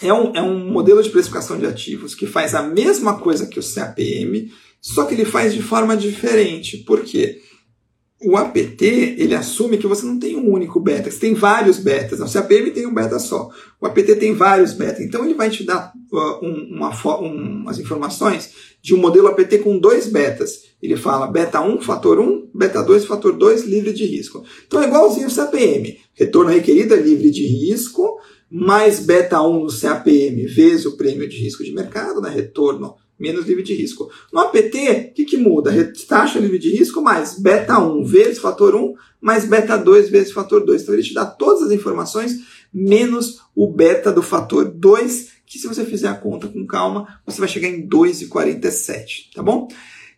é 0.00 0.12
um, 0.12 0.32
é 0.34 0.40
um 0.40 0.70
modelo 0.70 1.02
de 1.02 1.10
precificação 1.10 1.58
de 1.58 1.66
ativos 1.66 2.14
que 2.14 2.26
faz 2.26 2.54
a 2.54 2.62
mesma 2.62 3.18
coisa 3.18 3.46
que 3.46 3.60
o 3.60 3.62
CAPM, 3.62 4.50
só 4.80 5.04
que 5.04 5.14
ele 5.14 5.26
faz 5.26 5.52
de 5.52 5.62
forma 5.62 5.94
diferente. 5.94 6.78
Por 6.78 7.02
quê? 7.02 7.42
O 8.22 8.36
APT 8.36 8.84
ele 9.18 9.34
assume 9.34 9.76
que 9.76 9.86
você 9.86 10.06
não 10.06 10.18
tem 10.18 10.36
um 10.36 10.50
único 10.50 10.80
beta, 10.80 11.10
você 11.10 11.18
tem 11.18 11.34
vários 11.34 11.78
betas. 11.78 12.18
Não, 12.18 12.26
se 12.26 12.38
a 12.38 12.42
PM 12.42 12.70
tem 12.70 12.86
um 12.86 12.94
beta 12.94 13.18
só, 13.18 13.50
o 13.80 13.86
APT 13.86 14.16
tem 14.16 14.34
vários 14.34 14.72
betas. 14.72 15.00
Então 15.00 15.24
ele 15.24 15.34
vai 15.34 15.50
te 15.50 15.64
dar 15.64 15.92
uh, 16.10 16.44
um, 16.44 16.76
uma, 16.76 17.20
um, 17.20 17.60
umas 17.62 17.78
informações 17.78 18.50
de 18.80 18.94
um 18.94 18.98
modelo 18.98 19.28
APT 19.28 19.58
com 19.58 19.78
dois 19.78 20.06
betas. 20.06 20.64
Ele 20.82 20.96
fala 20.96 21.26
beta 21.26 21.60
1, 21.60 21.82
fator 21.82 22.18
1, 22.18 22.50
beta 22.54 22.82
2, 22.82 23.04
fator 23.04 23.36
2, 23.36 23.64
livre 23.64 23.92
de 23.92 24.06
risco. 24.06 24.42
Então 24.66 24.80
é 24.80 24.86
igualzinho 24.86 25.28
o 25.28 25.34
CAPM. 25.34 25.98
Retorno 26.14 26.50
requerido 26.50 26.94
é 26.94 26.98
livre 26.98 27.30
de 27.30 27.46
risco, 27.46 28.18
mais 28.50 29.00
beta 29.00 29.42
1 29.42 29.64
no 29.64 29.80
CAPM 29.80 30.46
vezes 30.46 30.86
o 30.86 30.96
prêmio 30.96 31.28
de 31.28 31.36
risco 31.36 31.62
de 31.62 31.72
mercado, 31.72 32.20
né? 32.22 32.30
retorno 32.30 32.94
menos 33.18 33.46
livre 33.46 33.62
de 33.62 33.74
risco. 33.74 34.10
No 34.32 34.40
APT, 34.40 35.10
o 35.10 35.14
que, 35.14 35.24
que 35.24 35.36
muda? 35.36 35.72
Taxa 36.08 36.38
livre 36.38 36.58
de 36.58 36.70
risco 36.70 37.02
mais 37.02 37.38
beta 37.38 37.78
1 37.78 38.04
vezes 38.04 38.38
fator 38.38 38.74
1 38.74 38.94
mais 39.20 39.44
beta 39.44 39.76
2 39.76 40.10
vezes 40.10 40.32
fator 40.32 40.64
2. 40.64 40.82
Então 40.82 40.94
ele 40.94 41.02
te 41.02 41.14
dá 41.14 41.24
todas 41.24 41.62
as 41.62 41.72
informações 41.72 42.40
menos 42.72 43.40
o 43.54 43.66
beta 43.72 44.12
do 44.12 44.22
fator 44.22 44.66
2, 44.66 45.28
que 45.46 45.58
se 45.58 45.66
você 45.66 45.84
fizer 45.84 46.08
a 46.08 46.14
conta 46.14 46.46
com 46.46 46.66
calma, 46.66 47.20
você 47.24 47.38
vai 47.38 47.48
chegar 47.48 47.68
em 47.68 47.88
2,47, 47.88 49.32
tá 49.34 49.42
bom? 49.42 49.66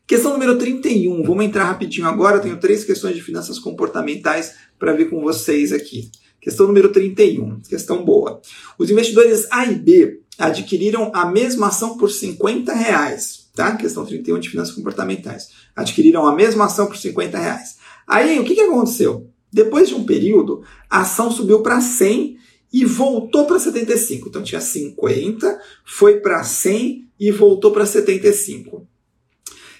Questão 0.06 0.32
número 0.32 0.58
31, 0.58 1.22
vamos 1.22 1.44
entrar 1.44 1.64
rapidinho 1.64 2.06
agora, 2.06 2.38
eu 2.38 2.40
tenho 2.40 2.58
três 2.58 2.82
questões 2.82 3.14
de 3.14 3.22
finanças 3.22 3.58
comportamentais 3.58 4.54
para 4.78 4.92
ver 4.92 5.10
com 5.10 5.20
vocês 5.20 5.72
aqui. 5.72 6.10
Questão 6.40 6.66
número 6.66 6.88
31, 6.88 7.60
questão 7.60 8.04
boa. 8.04 8.40
Os 8.78 8.90
investidores 8.90 9.46
A 9.50 9.66
e 9.66 9.74
B 9.74 10.20
adquiriram 10.38 11.10
a 11.14 11.26
mesma 11.26 11.68
ação 11.68 11.98
por 11.98 12.10
50 12.10 12.72
reais. 12.72 13.48
Tá? 13.54 13.76
Questão 13.76 14.06
31 14.06 14.38
de 14.38 14.50
finanças 14.50 14.74
comportamentais. 14.74 15.48
Adquiriram 15.74 16.26
a 16.26 16.34
mesma 16.34 16.66
ação 16.66 16.86
por 16.86 16.96
50 16.96 17.36
reais. 17.36 17.76
Aí, 18.06 18.38
o 18.38 18.44
que, 18.44 18.54
que 18.54 18.60
aconteceu? 18.60 19.28
Depois 19.52 19.88
de 19.88 19.94
um 19.94 20.04
período, 20.04 20.62
a 20.88 21.00
ação 21.00 21.30
subiu 21.30 21.60
para 21.60 21.80
100 21.80 22.36
e 22.72 22.84
voltou 22.84 23.46
para 23.46 23.58
75. 23.58 24.28
Então 24.28 24.42
tinha 24.42 24.60
50, 24.60 25.60
foi 25.84 26.20
para 26.20 26.42
100 26.44 27.08
e 27.18 27.32
voltou 27.32 27.72
para 27.72 27.84
75. 27.84 28.86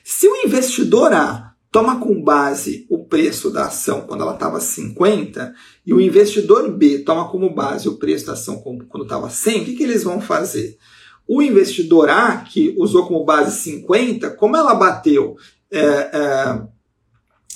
Se 0.02 0.26
o 0.26 0.36
investidor 0.44 1.12
A 1.12 1.47
toma 1.70 2.00
com 2.00 2.22
base 2.22 2.86
o 2.88 3.04
preço 3.04 3.50
da 3.50 3.66
ação 3.66 4.02
quando 4.02 4.22
ela 4.22 4.34
estava 4.34 4.60
50 4.60 5.54
e 5.86 5.92
o 5.92 6.00
investidor 6.00 6.70
B 6.70 7.00
toma 7.00 7.28
como 7.28 7.54
base 7.54 7.88
o 7.88 7.96
preço 7.96 8.26
da 8.26 8.32
ação 8.32 8.58
quando 8.58 9.02
estava 9.02 9.28
100, 9.28 9.62
o 9.62 9.64
que, 9.64 9.76
que 9.76 9.82
eles 9.82 10.02
vão 10.02 10.20
fazer? 10.20 10.78
O 11.26 11.42
investidor 11.42 12.08
A, 12.08 12.38
que 12.38 12.74
usou 12.78 13.06
como 13.06 13.24
base 13.24 13.60
50, 13.60 14.30
como 14.30 14.56
ela 14.56 14.74
bateu 14.74 15.36
é, 15.70 15.80
é, 15.80 16.62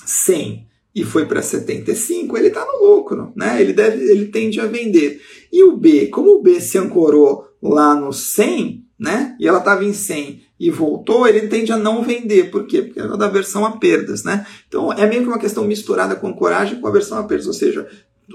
100 0.05 0.67
e 0.95 1.05
foi 1.05 1.25
para 1.25 1.41
75, 1.41 2.37
ele 2.37 2.49
está 2.49 2.67
no 2.67 2.87
lucro, 2.87 3.33
né? 3.35 3.63
ele, 3.63 3.73
deve, 3.73 4.05
ele 4.11 4.27
tende 4.27 4.61
a 4.61 4.67
vender. 4.67 5.23
E 5.51 5.65
o 5.65 5.75
B, 5.75 6.09
como 6.09 6.33
o 6.33 6.43
B 6.43 6.61
se 6.61 6.77
ancorou 6.77 7.49
lá 7.63 7.95
no 7.95 8.13
100, 8.13 8.85
né? 8.99 9.35
e 9.41 9.49
ela 9.49 9.59
estava 9.59 9.85
em 9.87 9.95
100 9.95 10.42
e 10.63 10.71
voltou, 10.71 11.27
ele 11.27 11.49
tende 11.49 11.73
a 11.73 11.77
não 11.77 12.05
vender. 12.05 12.49
Por 12.49 12.65
quê? 12.69 12.83
Porque 12.83 13.01
é 13.01 13.17
da 13.17 13.27
versão 13.27 13.67
a 13.67 13.79
perdas, 13.79 14.23
né? 14.23 14.47
Então 14.69 14.93
é 14.93 15.05
meio 15.09 15.23
que 15.23 15.27
uma 15.27 15.39
questão 15.41 15.65
misturada 15.65 16.15
com 16.15 16.33
coragem 16.33 16.81
com 16.81 16.87
a 16.87 16.93
versão 16.93 17.19
a 17.19 17.25
perdas, 17.25 17.49
ou 17.49 17.53
seja, 17.53 17.85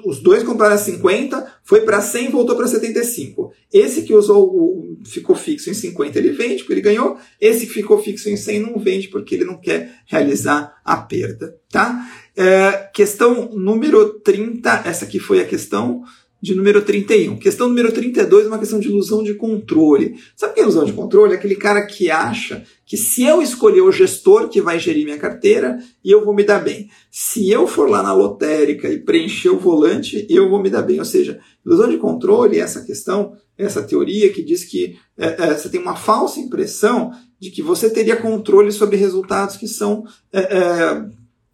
os 0.04 0.20
dois 0.20 0.44
compraram 0.44 0.76
a 0.76 0.78
50, 0.78 1.54
foi 1.64 1.82
para 1.82 2.02
100 2.02 2.26
e 2.26 2.32
voltou 2.32 2.58
para 2.58 2.68
75. 2.68 3.54
Esse 3.72 4.02
que 4.02 4.14
usou 4.14 4.44
o, 4.44 4.98
ficou 5.06 5.38
fixo 5.38 5.70
em 5.70 5.74
50, 5.74 6.20
ele 6.20 6.32
vende 6.32 6.64
porque 6.64 6.74
ele 6.74 6.82
ganhou. 6.82 7.18
Esse 7.40 7.66
que 7.66 7.72
ficou 7.72 7.98
fixo 8.04 8.30
em 8.30 8.36
100 8.36 8.60
não 8.60 8.78
vende 8.78 9.08
porque 9.08 9.34
ele 9.34 9.46
não 9.46 9.56
quer 9.56 10.02
realizar 10.06 10.82
a 10.84 10.98
perda, 10.98 11.56
tá? 11.72 12.12
É, 12.36 12.90
questão 12.94 13.52
número 13.54 14.20
30, 14.20 14.84
essa 14.86 15.06
aqui 15.06 15.18
foi 15.18 15.40
a 15.40 15.46
questão 15.46 16.04
de 16.42 16.54
número 16.54 16.82
31. 16.82 17.38
Questão 17.38 17.68
número 17.68 17.92
32 17.92 18.46
é 18.46 18.48
uma 18.48 18.60
questão 18.60 18.80
de 18.80 18.88
ilusão 18.88 19.24
de 19.24 19.34
controle. 19.34 20.16
Sabe 20.36 20.52
o 20.52 20.56
que 20.56 20.60
é 20.60 20.64
ilusão 20.64 20.86
de 20.86 20.94
controle? 20.94 21.34
É 21.34 21.36
aquele 21.36 21.56
cara 21.56 21.86
que 21.86 22.12
acha 22.12 22.64
que 22.86 22.96
se 22.96 23.24
eu 23.24 23.42
escolher 23.42 23.82
o 23.82 23.92
gestor 23.92 24.48
que 24.48 24.62
vai 24.62 24.80
gerir 24.80 25.04
minha 25.04 25.18
carteira, 25.18 25.78
eu 26.06 26.24
vou 26.24 26.34
me 26.34 26.44
dar 26.44 26.60
bem. 26.60 26.90
Se 27.12 27.50
eu 27.50 27.68
for 27.68 27.90
lá 27.90 28.04
na 28.04 28.14
lotérica 28.14 28.88
e 28.88 29.00
preencher 29.00 29.50
o 29.50 29.60
volante, 29.60 30.26
eu 30.30 30.50
vou 30.50 30.62
me 30.62 30.70
dar 30.70 30.84
bem. 30.84 31.00
Ou 31.00 31.06
seja, 31.06 31.40
ilusão 31.66 31.90
de 31.90 31.98
controle 31.98 32.58
é 32.58 32.62
essa 32.62 32.84
questão, 32.84 33.34
essa 33.58 33.82
teoria 33.82 34.32
que 34.32 34.44
diz 34.44 34.64
que 34.64 34.96
é, 35.18 35.50
é, 35.50 35.58
você 35.58 35.70
tem 35.70 35.82
uma 35.82 35.96
falsa 35.96 36.40
impressão 36.40 37.12
de 37.40 37.50
que 37.50 37.62
você 37.62 37.90
teria 37.90 38.16
controle 38.16 38.72
sobre 38.72 38.96
resultados 38.96 39.58
que 39.58 39.68
são 39.68 40.06
é, 40.32 40.42
é 40.42 41.06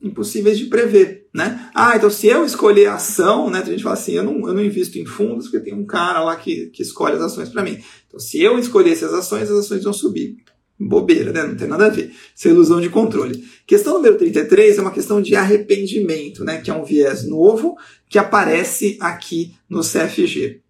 impossíveis 0.02 0.60
de 0.60 0.66
prever, 0.66 1.23
né? 1.34 1.70
Ah, 1.74 1.96
então 1.96 2.10
se 2.10 2.28
eu 2.28 2.46
escolher 2.46 2.88
a 2.88 2.96
ação, 2.96 3.50
né? 3.50 3.60
A 3.60 3.66
gente 3.66 3.82
fala 3.82 3.96
assim, 3.96 4.14
eu 4.14 4.24
não, 4.24 4.48
eu 4.48 4.54
não 4.54 4.64
invisto 4.64 5.00
em 5.00 5.06
fundos 5.06 5.48
porque 5.48 5.66
tem 5.66 5.74
um 5.74 5.86
cara 5.86 6.24
lá 6.24 6.36
que, 6.36 6.68
que 6.68 6.84
escolhe 6.84 7.16
as 7.16 7.22
ações 7.22 7.50
para 7.50 7.64
mim. 7.64 7.80
Então 8.08 8.20
se 8.20 8.40
eu 8.42 8.60
escolhesse 8.60 9.04
as 9.04 9.14
ações, 9.14 9.50
as 9.50 9.58
ações 9.58 9.84
vão 9.84 9.94
subir. 9.94 10.38
Bobeira, 10.80 11.32
né? 11.32 11.44
Não 11.44 11.56
tem 11.56 11.68
nada 11.68 11.86
a 11.86 11.90
ver. 11.90 12.12
Isso 12.36 12.48
é 12.48 12.52
ilusão 12.52 12.82
de 12.82 12.90
controle. 12.90 13.44
Questão 13.66 13.94
número 13.94 14.18
33 14.18 14.78
é 14.78 14.82
uma 14.82 14.92
questão 14.92 15.22
de 15.22 15.36
arrependimento, 15.36 16.44
né? 16.44 16.62
Que 16.62 16.70
é 16.70 16.74
um 16.74 16.84
viés 16.84 17.26
novo 17.26 17.78
que 18.10 18.18
aparece 18.18 18.98
aqui 19.00 19.56
no 19.70 19.82
CFG. 19.82 20.62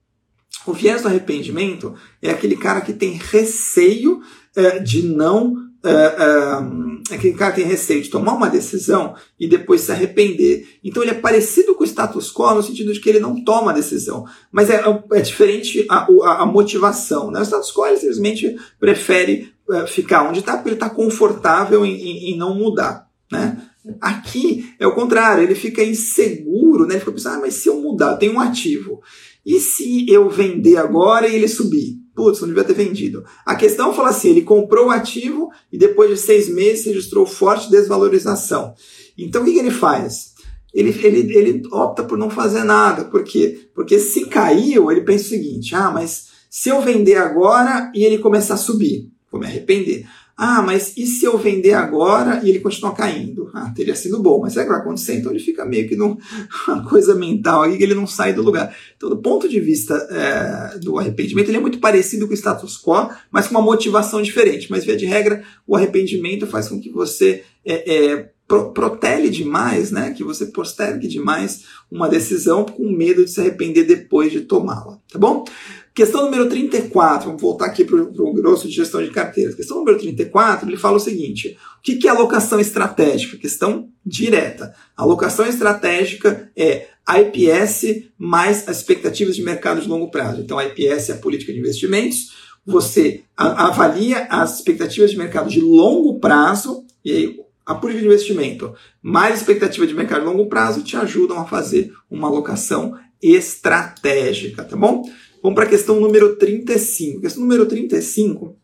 O 0.66 0.74
viés 0.74 1.02
do 1.02 1.08
arrependimento 1.08 1.94
é 2.22 2.30
aquele 2.30 2.56
cara 2.56 2.82
que 2.82 2.94
tem 2.94 3.14
receio 3.18 4.22
é, 4.56 4.80
de 4.80 5.02
não 5.02 5.56
uh, 5.84 6.64
uh, 6.64 7.04
aquele 7.12 7.34
cara 7.34 7.54
tem 7.54 7.66
receio 7.66 8.02
de 8.02 8.10
tomar 8.10 8.34
uma 8.34 8.50
decisão 8.50 9.16
e 9.40 9.48
depois 9.48 9.82
se 9.82 9.92
arrepender. 9.92 10.80
Então 10.84 11.04
ele 11.04 11.12
é 11.12 11.16
parecido 11.16 11.76
com 11.76 11.84
o 11.84 11.88
status 11.88 12.32
quo 12.32 12.54
no 12.54 12.64
sentido 12.64 12.94
de 12.94 13.00
que 13.00 13.10
ele 13.10 13.20
não 13.20 13.44
toma 13.44 13.72
a 13.72 13.76
decisão, 13.76 14.26
mas 14.52 14.70
é, 14.70 14.82
é 15.12 15.22
diferente 15.22 15.86
a, 15.90 16.08
a, 16.24 16.44
a, 16.44 16.46
motivação. 16.46 17.30
Né? 17.30 17.40
O 17.40 17.44
status 17.44 17.72
quo 17.72 17.86
ele 17.86 17.98
simplesmente 17.98 18.56
prefere 18.80 19.52
uh, 19.70 19.86
ficar 19.88 20.24
onde 20.24 20.40
está 20.40 20.54
porque 20.54 20.70
ele 20.70 20.76
está 20.76 20.90
confortável 20.90 21.86
em, 21.86 21.94
em, 21.94 22.32
em, 22.32 22.38
não 22.38 22.56
mudar. 22.56 23.08
Né? 23.32 23.62
Aqui 24.00 24.74
é 24.80 24.88
o 24.88 24.96
contrário, 24.96 25.44
ele 25.44 25.56
fica 25.56 25.84
inseguro, 25.84 26.86
né? 26.86 26.94
ele 26.94 27.00
fica 27.00 27.12
pensando, 27.12 27.38
ah, 27.38 27.42
mas 27.42 27.56
se 27.56 27.68
eu 27.68 27.82
mudar, 27.82 28.16
tenho 28.16 28.34
um 28.34 28.40
ativo. 28.40 29.02
E 29.46 29.60
se 29.60 30.10
eu 30.10 30.30
vender 30.30 30.78
agora 30.78 31.28
e 31.28 31.36
ele 31.36 31.50
subir? 31.50 32.03
Putz, 32.16 32.42
não 32.42 32.48
devia 32.48 32.64
ter 32.64 32.74
vendido. 32.74 33.24
A 33.46 33.56
questão 33.56 33.94
fala 33.94 34.10
assim: 34.10 34.30
ele 34.30 34.42
comprou 34.44 34.88
o 34.88 34.92
ativo 34.92 35.50
e 35.72 35.78
depois 35.78 36.10
de 36.10 36.18
seis 36.18 36.48
meses 36.48 36.86
registrou 36.86 37.26
forte 37.26 37.72
desvalorização. 37.72 38.74
Então 39.18 39.42
o 39.42 39.46
que, 39.46 39.54
que 39.54 39.60
ele 39.60 39.72
faz? 39.72 40.34
Ele, 40.74 40.90
ele, 41.04 41.38
ele 41.38 41.62
opta 41.72 42.04
por 42.04 42.18
não 42.18 42.30
fazer 42.30 42.64
nada. 42.64 43.06
Por 43.06 43.24
quê? 43.24 43.68
Porque 43.76 44.00
se 44.00 44.26
caiu, 44.26 44.92
ele 44.92 45.02
pensa 45.02 45.26
o 45.26 45.30
seguinte: 45.30 45.76
ah, 45.76 45.92
mas 45.92 46.28
se 46.50 46.70
eu 46.70 46.82
vender 46.82 47.16
agora 47.16 47.92
e 47.96 48.04
ele 48.04 48.20
começar 48.20 48.56
a 48.56 48.58
subir, 48.58 49.10
vou 49.32 49.42
me 49.42 49.48
arrepender. 49.48 50.06
Ah, 50.36 50.64
mas 50.64 50.94
e 50.98 51.06
se 51.06 51.26
eu 51.26 51.38
vender 51.38 51.74
agora 51.74 52.42
e 52.44 52.50
ele 52.50 52.60
continuar 52.60 52.94
caindo? 52.94 53.52
Ah, 53.54 53.72
teria 53.76 53.96
sido 53.96 54.20
bom, 54.20 54.42
mas 54.42 54.58
é 54.58 54.64
que 54.64 54.70
vai 54.70 54.80
acontecer, 54.80 55.16
então 55.16 55.32
ele 55.32 55.40
fica 55.40 55.64
meio 55.64 55.88
que 55.88 55.96
numa 55.96 56.18
coisa 56.90 57.14
mental 57.14 57.62
aí 57.62 57.78
que 57.78 57.84
ele 57.84 57.94
não 57.94 58.08
sai 58.08 58.34
do 58.34 58.42
lugar. 58.42 58.76
Então, 58.98 59.10
do 59.10 59.18
ponto 59.18 59.48
de 59.48 59.60
vista 59.60 59.94
é, 60.10 60.80
do 60.80 60.98
arrependimento, 60.98 61.50
ele 61.50 61.58
é 61.58 61.62
muito 61.62 61.80
parecido 61.80 62.26
com 62.26 62.34
o 62.34 62.38
status 62.38 62.82
quo, 62.82 63.10
mas 63.32 63.48
com 63.48 63.54
uma 63.54 63.62
motivação 63.62 64.22
diferente. 64.24 64.72
Mas, 64.72 64.84
via 64.84 64.98
de 64.98 65.06
regra, 65.06 65.44
o 65.68 65.76
arrependimento 65.76 66.48
faz 66.48 66.68
com 66.68 66.80
que 66.80 66.90
você 66.90 67.44
é, 67.64 67.96
é, 67.96 68.30
pro, 68.48 68.72
protele 68.72 69.30
demais, 69.30 69.92
né? 69.92 70.12
Que 70.12 70.24
você 70.24 70.48
postergue 70.48 71.08
demais 71.08 71.64
uma 71.92 72.10
decisão 72.10 72.66
com 72.66 72.90
medo 72.92 73.24
de 73.24 73.32
se 73.32 73.40
arrepender 73.40 73.84
depois 73.84 74.32
de 74.32 74.42
tomá-la, 74.42 75.00
tá 75.12 75.20
bom? 75.20 75.46
Questão 75.94 76.24
número 76.24 76.50
34, 76.50 77.28
vamos 77.28 77.42
voltar 77.42 77.68
aqui 77.68 77.86
para 77.86 78.02
o 78.02 78.34
grosso 78.34 78.68
de 78.68 78.74
gestão 78.74 79.04
de 79.04 79.12
carteiras. 79.12 79.54
Questão 79.54 79.78
número 79.78 80.00
34, 80.00 80.68
ele 80.68 80.76
fala 80.76 80.98
o 80.98 81.00
seguinte: 81.00 81.56
o 81.78 81.82
que 81.82 82.08
é 82.08 82.10
alocação 82.10 82.60
estratégica? 82.60 83.38
Questão 83.38 83.90
direta. 84.04 84.74
A 84.98 85.04
alocação 85.04 85.46
estratégica 85.46 86.52
é 86.58 86.88
a 87.06 87.22
IPS 87.22 88.06
mais 88.18 88.68
as 88.68 88.78
expectativas 88.78 89.36
de 89.36 89.44
mercado 89.44 89.82
de 89.82 89.88
longo 89.88 90.10
prazo. 90.10 90.42
Então, 90.42 90.58
a 90.58 90.66
IPS 90.66 91.10
é 91.10 91.14
a 91.14 91.18
política 91.18 91.54
de 91.54 91.60
investimentos. 91.60 92.34
Você 92.66 93.22
avalia 93.38 94.26
as 94.32 94.58
expectativas 94.58 95.12
de 95.12 95.18
mercado 95.18 95.50
de 95.50 95.62
longo 95.62 96.20
prazo, 96.20 96.86
e 97.06 97.12
aí 97.12 97.40
a 97.66 97.76
política 97.76 98.02
de 98.02 98.12
investimento 98.12 98.74
mais 99.02 99.40
expectativa 99.40 99.86
de 99.86 99.94
mercado 99.94 100.22
de 100.22 100.26
longo 100.26 100.48
prazo 100.48 100.82
te 100.82 100.98
ajudam 100.98 101.40
a 101.40 101.46
fazer 101.46 101.94
uma 102.10 102.28
alocação 102.28 102.98
estratégica, 103.22 104.64
tá 104.64 104.76
bom? 104.76 105.04
Vamos 105.44 105.56
para 105.56 105.66
a 105.66 105.70
questão 105.70 106.00
número 106.00 106.38
35. 106.38 107.20
A 107.20 107.22
questão 107.22 107.44
número 107.44 107.66
35 107.66 108.56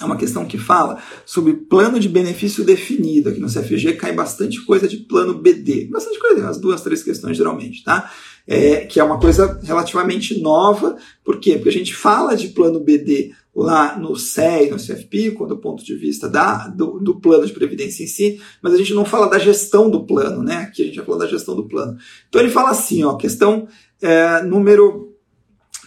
é 0.00 0.04
uma 0.04 0.16
questão 0.16 0.46
que 0.46 0.56
fala 0.56 1.02
sobre 1.26 1.52
plano 1.52 2.00
de 2.00 2.08
benefício 2.08 2.64
definido. 2.64 3.28
Aqui 3.28 3.38
no 3.38 3.52
CFG 3.52 3.92
cai 3.92 4.14
bastante 4.14 4.64
coisa 4.64 4.88
de 4.88 4.96
plano 4.98 5.34
BD. 5.34 5.86
Bastante 5.86 6.18
coisa, 6.18 6.48
as 6.48 6.58
duas, 6.58 6.80
três 6.80 7.02
questões 7.02 7.36
geralmente, 7.36 7.84
tá? 7.84 8.10
É, 8.46 8.86
que 8.86 8.98
é 8.98 9.04
uma 9.04 9.20
coisa 9.20 9.60
relativamente 9.62 10.40
nova. 10.40 10.96
Por 11.22 11.38
quê? 11.38 11.56
Porque 11.56 11.68
a 11.68 11.72
gente 11.72 11.94
fala 11.94 12.34
de 12.34 12.48
plano 12.48 12.80
BD 12.80 13.32
lá 13.54 13.98
no 13.98 14.16
CEI, 14.16 14.70
no 14.70 14.76
CFP, 14.76 15.32
do 15.46 15.58
ponto 15.58 15.84
de 15.84 15.94
vista 15.94 16.26
da, 16.26 16.68
do, 16.68 17.00
do, 17.00 17.20
plano 17.20 17.44
de 17.44 17.52
previdência 17.52 18.04
em 18.04 18.06
si, 18.06 18.40
mas 18.62 18.72
a 18.72 18.76
gente 18.78 18.94
não 18.94 19.04
fala 19.04 19.28
da 19.28 19.38
gestão 19.38 19.90
do 19.90 20.06
plano, 20.06 20.42
né? 20.44 20.58
Aqui 20.58 20.82
a 20.82 20.86
gente 20.86 20.96
vai 20.96 21.04
falar 21.04 21.18
da 21.18 21.26
gestão 21.26 21.56
do 21.56 21.68
plano. 21.68 21.98
Então 22.28 22.40
ele 22.40 22.50
fala 22.50 22.70
assim, 22.70 23.02
ó, 23.02 23.16
questão 23.16 23.66
é, 24.00 24.42
número 24.42 25.07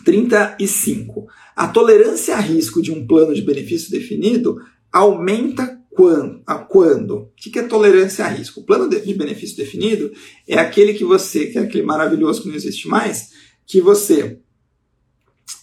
35. 0.03 1.27
A 1.55 1.67
tolerância 1.67 2.35
a 2.35 2.39
risco 2.39 2.81
de 2.81 2.91
um 2.91 3.05
plano 3.05 3.33
de 3.33 3.41
benefício 3.41 3.91
definido 3.91 4.57
aumenta 4.91 5.79
quando? 5.89 6.41
A 6.47 6.55
quando? 6.55 7.15
O 7.15 7.29
que 7.35 7.59
é 7.59 7.63
tolerância 7.63 8.25
a 8.25 8.29
risco? 8.29 8.61
O 8.61 8.65
plano 8.65 8.89
de 8.89 9.13
benefício 9.13 9.57
definido 9.57 10.11
é 10.47 10.57
aquele 10.57 10.93
que 10.93 11.03
você, 11.03 11.47
que 11.47 11.57
é 11.57 11.61
aquele 11.61 11.83
maravilhoso 11.83 12.41
que 12.41 12.47
não 12.47 12.55
existe 12.55 12.87
mais, 12.87 13.31
que 13.65 13.81
você 13.81 14.39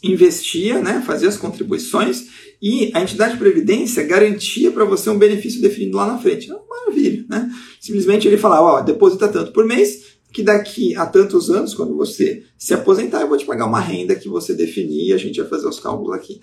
investia, 0.02 0.80
né, 0.80 1.02
fazia 1.04 1.28
as 1.28 1.36
contribuições 1.36 2.28
e 2.60 2.90
a 2.94 3.00
entidade 3.00 3.32
de 3.32 3.38
previdência 3.38 4.04
garantia 4.04 4.70
para 4.70 4.84
você 4.84 5.10
um 5.10 5.18
benefício 5.18 5.60
definido 5.60 5.96
lá 5.96 6.06
na 6.06 6.18
frente. 6.18 6.50
É 6.50 6.54
maravilha, 6.68 7.24
né? 7.28 7.50
Simplesmente 7.80 8.26
ele 8.26 8.36
falava, 8.36 8.62
ó, 8.62 8.80
deposita 8.80 9.28
tanto 9.28 9.52
por 9.52 9.64
mês, 9.64 10.17
que 10.32 10.42
daqui 10.42 10.94
a 10.94 11.06
tantos 11.06 11.50
anos, 11.50 11.74
quando 11.74 11.96
você 11.96 12.44
se 12.56 12.74
aposentar, 12.74 13.20
eu 13.20 13.28
vou 13.28 13.38
te 13.38 13.46
pagar 13.46 13.66
uma 13.66 13.80
renda 13.80 14.14
que 14.14 14.28
você 14.28 14.54
definir, 14.54 15.12
a 15.12 15.18
gente 15.18 15.40
vai 15.40 15.48
fazer 15.48 15.66
os 15.66 15.80
cálculos 15.80 16.14
aqui. 16.14 16.40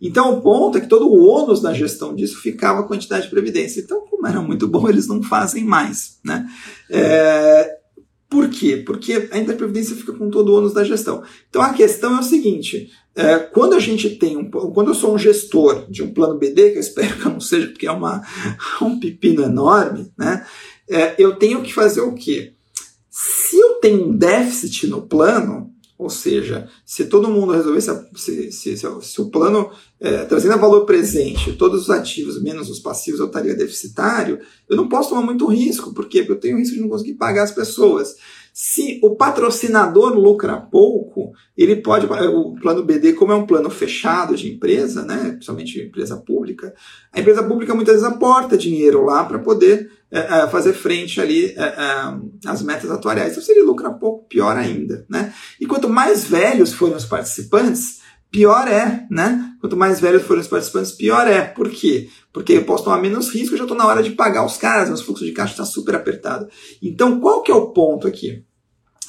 Então, 0.00 0.34
o 0.34 0.40
ponto 0.40 0.78
é 0.78 0.80
que 0.80 0.88
todo 0.88 1.08
o 1.08 1.24
ônus 1.24 1.60
da 1.60 1.72
gestão 1.72 2.14
disso 2.14 2.40
ficava 2.40 2.84
com 2.84 2.92
a 2.92 2.96
entidade 2.96 3.24
de 3.24 3.30
previdência. 3.30 3.80
Então, 3.80 4.06
como 4.08 4.26
era 4.26 4.40
muito 4.40 4.68
bom, 4.68 4.88
eles 4.88 5.08
não 5.08 5.22
fazem 5.22 5.64
mais. 5.64 6.18
Né? 6.24 6.46
É, 6.88 7.78
por 8.30 8.48
quê? 8.48 8.76
Porque 8.84 9.12
a 9.12 9.16
entidade 9.16 9.52
de 9.52 9.56
previdência 9.56 9.96
fica 9.96 10.12
com 10.12 10.30
todo 10.30 10.50
o 10.50 10.56
ônus 10.56 10.72
da 10.72 10.84
gestão. 10.84 11.22
Então, 11.48 11.62
a 11.62 11.72
questão 11.72 12.16
é 12.16 12.20
o 12.20 12.24
seguinte: 12.24 12.90
é, 13.16 13.38
quando 13.38 13.74
a 13.74 13.80
gente 13.80 14.10
tem 14.10 14.36
um, 14.36 14.48
quando 14.48 14.88
eu 14.88 14.94
sou 14.94 15.14
um 15.14 15.18
gestor 15.18 15.90
de 15.90 16.02
um 16.02 16.12
plano 16.12 16.38
BD, 16.38 16.70
que 16.70 16.76
eu 16.76 16.80
espero 16.80 17.16
que 17.16 17.26
eu 17.26 17.32
não 17.32 17.40
seja, 17.40 17.66
porque 17.68 17.86
é 17.86 17.92
uma, 17.92 18.22
um 18.80 19.00
pepino 19.00 19.42
enorme, 19.42 20.12
né? 20.16 20.46
É, 20.88 21.14
eu 21.18 21.34
tenho 21.36 21.62
que 21.62 21.74
fazer 21.74 22.00
o 22.00 22.14
quê? 22.14 22.54
Se 23.20 23.58
eu 23.58 23.80
tenho 23.80 24.10
um 24.10 24.16
déficit 24.16 24.86
no 24.86 25.02
plano, 25.02 25.74
ou 25.98 26.08
seja, 26.08 26.68
se 26.86 27.06
todo 27.06 27.28
mundo 27.28 27.52
resolver, 27.52 27.80
se, 27.80 27.92
se, 28.14 28.52
se, 28.52 28.76
se 28.76 29.20
o 29.20 29.28
plano, 29.28 29.72
é, 29.98 30.24
trazendo 30.24 30.56
valor 30.56 30.86
presente, 30.86 31.54
todos 31.54 31.82
os 31.82 31.90
ativos 31.90 32.40
menos 32.40 32.70
os 32.70 32.78
passivos 32.78 33.18
eu 33.18 33.26
estaria 33.26 33.56
deficitário, 33.56 34.38
eu 34.68 34.76
não 34.76 34.88
posso 34.88 35.08
tomar 35.08 35.22
muito 35.22 35.46
risco. 35.46 35.92
Por 35.92 36.06
quê? 36.06 36.20
Porque 36.20 36.32
eu 36.32 36.38
tenho 36.38 36.58
risco 36.58 36.76
de 36.76 36.80
não 36.80 36.88
conseguir 36.88 37.14
pagar 37.14 37.42
as 37.42 37.50
pessoas. 37.50 38.14
Se 38.54 39.00
o 39.02 39.16
patrocinador 39.16 40.14
lucra 40.14 40.56
pouco, 40.56 41.32
ele 41.56 41.74
pode. 41.74 42.06
O 42.06 42.54
plano 42.54 42.84
BD, 42.84 43.14
como 43.14 43.32
é 43.32 43.34
um 43.34 43.46
plano 43.46 43.68
fechado 43.68 44.36
de 44.36 44.48
empresa, 44.48 45.04
né, 45.04 45.30
principalmente 45.30 45.80
empresa 45.80 46.16
pública, 46.16 46.72
a 47.12 47.18
empresa 47.18 47.42
pública 47.42 47.74
muitas 47.74 47.96
vezes 47.96 48.08
aporta 48.08 48.56
dinheiro 48.56 49.04
lá 49.04 49.24
para 49.24 49.40
poder 49.40 49.97
é, 50.10 50.18
é, 50.18 50.48
fazer 50.48 50.72
frente 50.72 51.20
ali 51.20 51.54
é, 51.56 51.74
às 52.46 52.62
metas 52.62 52.90
atuariais. 52.90 53.32
Então, 53.32 53.42
se 53.42 53.52
ele 53.52 53.62
lucra 53.62 53.90
pouco, 53.90 54.26
pior 54.26 54.56
ainda. 54.56 55.04
Né? 55.08 55.32
E 55.60 55.66
quanto 55.66 55.88
mais 55.88 56.24
velhos 56.24 56.72
forem 56.72 56.96
os 56.96 57.04
participantes, 57.04 58.00
pior 58.30 58.66
é, 58.68 59.06
né? 59.10 59.52
Quanto 59.60 59.76
mais 59.76 60.00
velhos 60.00 60.22
forem 60.22 60.42
os 60.42 60.48
participantes, 60.48 60.92
pior 60.92 61.26
é. 61.26 61.42
Por 61.42 61.68
quê? 61.70 62.08
Porque 62.32 62.52
eu 62.52 62.64
posso 62.64 62.84
tomar 62.84 63.00
menos 63.00 63.30
risco, 63.30 63.54
eu 63.54 63.58
já 63.58 63.64
estou 63.64 63.76
na 63.76 63.86
hora 63.86 64.02
de 64.02 64.10
pagar 64.10 64.44
os 64.44 64.56
caras, 64.56 64.88
meu 64.88 64.98
fluxo 64.98 65.24
de 65.24 65.32
caixa 65.32 65.52
está 65.52 65.64
super 65.64 65.94
apertado. 65.94 66.48
Então, 66.82 67.20
qual 67.20 67.42
que 67.42 67.50
é 67.50 67.54
o 67.54 67.68
ponto 67.72 68.06
aqui? 68.06 68.44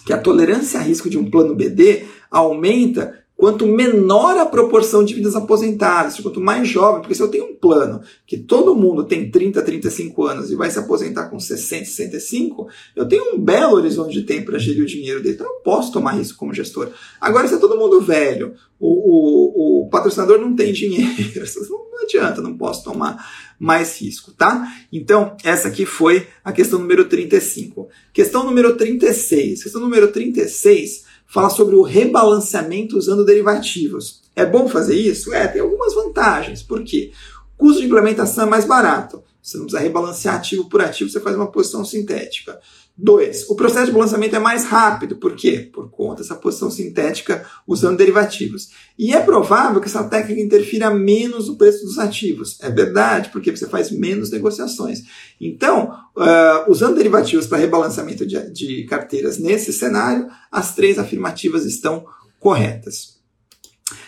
Que 0.06 0.14
a 0.14 0.18
tolerância 0.18 0.80
a 0.80 0.84
risco 0.84 1.10
de 1.10 1.18
um 1.18 1.30
plano 1.30 1.56
BD 1.56 2.06
aumenta 2.32 3.24
quanto 3.40 3.66
menor 3.66 4.38
a 4.38 4.46
proporção 4.46 5.02
de 5.02 5.14
vidas 5.14 5.34
aposentadas, 5.34 6.20
quanto 6.20 6.42
mais 6.42 6.68
jovem, 6.68 7.00
porque 7.00 7.16
se 7.16 7.22
eu 7.22 7.30
tenho 7.30 7.46
um 7.46 7.56
plano 7.56 8.02
que 8.28 8.36
todo 8.36 8.76
mundo 8.76 9.06
tem 9.06 9.32
30, 9.32 9.62
35 9.62 10.26
anos 10.26 10.52
e 10.52 10.58
vai 10.58 10.70
se 10.70 10.78
aposentar 10.78 11.30
com 11.30 11.40
60, 11.40 11.86
65, 11.86 12.68
eu 12.98 13.08
tenho 13.08 13.36
um 13.36 13.40
belo 13.40 13.76
horizonte 13.76 14.12
de 14.12 14.24
tempo 14.24 14.48
para 14.48 14.60
gerir 14.60 14.84
o 14.84 14.86
dinheiro 14.86 15.24
dele, 15.24 15.36
então 15.36 15.48
eu 15.48 15.62
posso 15.62 15.90
tomar 15.90 16.18
risco 16.18 16.38
como 16.38 16.54
gestor. 16.54 16.90
Agora, 17.22 17.48
se 17.48 17.54
é 17.54 17.58
todo 17.58 17.78
mundo 17.78 18.02
velho, 18.02 18.56
o, 18.78 18.90
o, 18.90 19.84
o 19.86 19.90
patrocinador 19.90 20.38
não 20.38 20.54
tem 20.54 20.74
dinheiro, 20.74 21.10
não 21.72 22.04
adianta, 22.04 22.42
não 22.42 22.58
posso 22.58 22.84
tomar 22.84 23.26
mais 23.58 24.02
risco, 24.02 24.34
tá? 24.34 24.70
Então, 24.92 25.38
essa 25.46 25.70
aqui 25.70 25.86
foi 25.86 26.28
a 26.44 26.52
questão 26.52 26.78
número 26.78 27.06
35. 27.06 27.88
Questão 28.12 28.44
número 28.44 28.76
36. 28.76 29.64
Questão 29.64 29.80
número 29.80 30.10
36 30.12 31.08
fala 31.30 31.49
sobre 31.49 31.75
o 31.75 31.84
rebalanceamento 31.84 32.97
usando 32.97 33.23
derivativos. 33.23 34.21
É 34.36 34.45
bom 34.45 34.67
fazer 34.67 34.95
isso? 34.95 35.34
É, 35.34 35.47
tem 35.47 35.61
algumas 35.61 35.93
vantagens. 35.93 36.63
Por 36.63 36.84
quê? 36.84 37.11
O 37.53 37.57
custo 37.57 37.82
de 37.82 37.88
implementação 37.88 38.45
é 38.45 38.49
mais 38.49 38.65
barato. 38.65 39.23
Você 39.41 39.57
não 39.57 39.65
precisa 39.65 39.82
rebalancear 39.82 40.36
ativo 40.36 40.67
por 40.67 40.82
ativo, 40.82 41.09
você 41.09 41.19
faz 41.19 41.36
uma 41.36 41.51
posição 41.51 41.86
sintética. 41.86 42.59
Dois, 43.02 43.50
o 43.50 43.56
processo 43.56 43.86
de 43.86 43.91
balanceamento 43.93 44.36
é 44.36 44.39
mais 44.39 44.66
rápido. 44.66 45.16
Por 45.16 45.34
quê? 45.34 45.70
Por 45.72 45.89
conta 45.89 46.22
dessa 46.22 46.36
posição 46.36 46.70
sintética 46.70 47.45
usando 47.66 47.95
derivativos. 47.95 48.72
E 48.97 49.14
é 49.14 49.22
provável 49.22 49.80
que 49.80 49.88
essa 49.88 50.04
técnica 50.04 50.41
interfira 50.41 50.89
menos 50.89 51.47
no 51.47 51.56
preço 51.56 51.86
dos 51.86 51.97
ativos. 51.97 52.58
É 52.62 52.70
verdade, 52.70 53.30
porque 53.30 53.56
você 53.56 53.70
faz 53.70 53.89
menos 53.89 54.32
negociações. 54.32 55.04
Então, 55.39 55.93
uh, 56.14 56.70
usando 56.70 56.97
derivativos 56.97 57.47
para 57.47 57.60
rebalanceamento 57.60 58.26
de, 58.26 58.52
de 58.52 58.84
carteiras 58.84 59.39
nesse 59.39 59.72
cenário, 59.72 60.28
as 60.52 60.76
três 60.76 61.00
afirmativas 61.00 61.64
estão 61.64 62.06
corretas. 62.38 63.18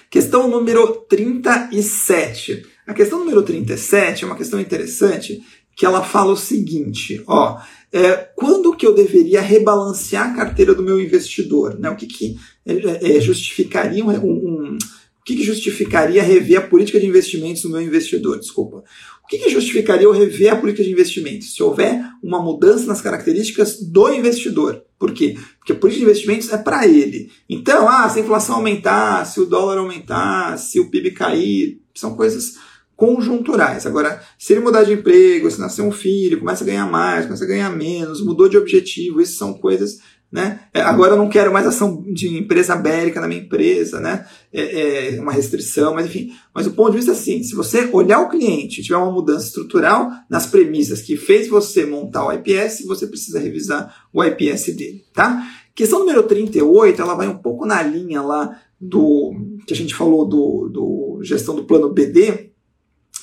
Questão 0.09 0.49
número 0.49 1.05
37. 1.07 2.67
A 2.85 2.93
questão 2.93 3.19
número 3.19 3.41
37 3.41 4.25
é 4.25 4.27
uma 4.27 4.35
questão 4.35 4.59
interessante 4.59 5.41
que 5.77 5.85
ela 5.85 6.03
fala 6.03 6.33
o 6.33 6.37
seguinte, 6.37 7.23
ó, 7.25 7.57
é, 7.93 8.13
quando 8.35 8.75
que 8.75 8.87
eu 8.87 8.95
deveria 8.95 9.41
rebalancear 9.41 10.31
a 10.31 10.35
carteira 10.35 10.73
do 10.73 10.83
meu 10.83 10.99
investidor? 10.99 11.77
Né? 11.77 11.89
O 11.89 11.95
que, 11.95 12.07
que 12.07 12.37
é, 12.65 13.17
é, 13.17 13.21
justificaria 13.21 14.03
um, 14.03 14.09
um, 14.09 14.77
o 15.21 15.23
que, 15.23 15.35
que 15.35 15.43
justificaria 15.43 16.23
rever 16.23 16.57
a 16.57 16.67
política 16.67 16.99
de 16.99 17.05
investimentos 17.05 17.61
do 17.61 17.69
meu 17.69 17.81
investidor? 17.81 18.39
Desculpa. 18.39 18.83
O 19.23 19.27
que, 19.27 19.37
que 19.37 19.49
justificaria 19.49 20.05
eu 20.05 20.11
rever 20.11 20.51
a 20.51 20.55
política 20.55 20.83
de 20.83 20.91
investimentos? 20.91 21.53
Se 21.53 21.61
houver 21.61 22.01
uma 22.23 22.41
mudança 22.41 22.85
nas 22.85 23.01
características 23.01 23.81
do 23.81 24.11
investidor. 24.13 24.83
Por 24.97 25.13
quê? 25.13 25.37
Porque 25.59 25.73
a 25.73 25.75
política 25.75 26.05
de 26.05 26.11
investimentos 26.11 26.51
é 26.51 26.57
para 26.57 26.87
ele. 26.87 27.31
Então, 27.49 27.87
ah, 27.87 28.09
se 28.09 28.19
a 28.19 28.21
inflação 28.21 28.55
aumentar, 28.55 29.25
se 29.25 29.39
o 29.39 29.45
dólar 29.45 29.77
aumentar, 29.77 30.57
se 30.57 30.79
o 30.79 30.89
PIB 30.89 31.11
cair, 31.11 31.81
são 31.93 32.15
coisas 32.15 32.55
conjunturais. 33.01 33.87
Agora, 33.87 34.21
se 34.37 34.53
ele 34.53 34.61
mudar 34.61 34.83
de 34.83 34.93
emprego, 34.93 35.49
se 35.49 35.59
nascer 35.59 35.81
um 35.81 35.91
filho, 35.91 36.37
começa 36.37 36.63
a 36.63 36.67
ganhar 36.67 36.85
mais, 36.85 37.25
começa 37.25 37.43
a 37.43 37.47
ganhar 37.47 37.71
menos, 37.71 38.23
mudou 38.23 38.47
de 38.47 38.59
objetivo, 38.59 39.19
isso 39.19 39.39
são 39.39 39.55
coisas 39.55 39.97
né? 40.31 40.61
É, 40.73 40.79
agora 40.79 41.11
eu 41.11 41.17
não 41.17 41.27
quero 41.27 41.51
mais 41.51 41.67
ação 41.67 42.05
de 42.07 42.37
empresa 42.37 42.73
bélica 42.73 43.19
na 43.19 43.27
minha 43.27 43.41
empresa, 43.41 43.99
né? 43.99 44.25
É, 44.53 45.15
é, 45.15 45.19
uma 45.19 45.33
restrição, 45.33 45.93
mas 45.93 46.05
enfim. 46.05 46.31
Mas 46.55 46.65
o 46.65 46.71
ponto 46.71 46.91
de 46.91 46.97
vista 46.97 47.11
é 47.11 47.13
assim: 47.13 47.43
se 47.43 47.53
você 47.53 47.89
olhar 47.91 48.21
o 48.21 48.29
cliente 48.29 48.81
tiver 48.81 48.95
uma 48.95 49.11
mudança 49.11 49.47
estrutural 49.47 50.09
nas 50.29 50.45
premissas 50.45 51.01
que 51.01 51.17
fez 51.17 51.49
você 51.49 51.85
montar 51.85 52.25
o 52.25 52.31
IPS, 52.31 52.85
você 52.87 53.07
precisa 53.07 53.41
revisar 53.41 54.07
o 54.13 54.23
IPS 54.23 54.67
dele, 54.73 55.03
tá? 55.13 55.45
Questão 55.75 55.99
número 55.99 56.23
38, 56.23 57.01
ela 57.01 57.13
vai 57.13 57.27
um 57.27 57.37
pouco 57.37 57.65
na 57.65 57.83
linha 57.83 58.21
lá 58.21 58.57
do 58.79 59.35
que 59.67 59.73
a 59.73 59.77
gente 59.77 59.93
falou 59.93 60.25
do, 60.25 60.69
do 60.69 61.19
gestão 61.23 61.55
do 61.55 61.65
plano 61.65 61.93
BD, 61.93 62.50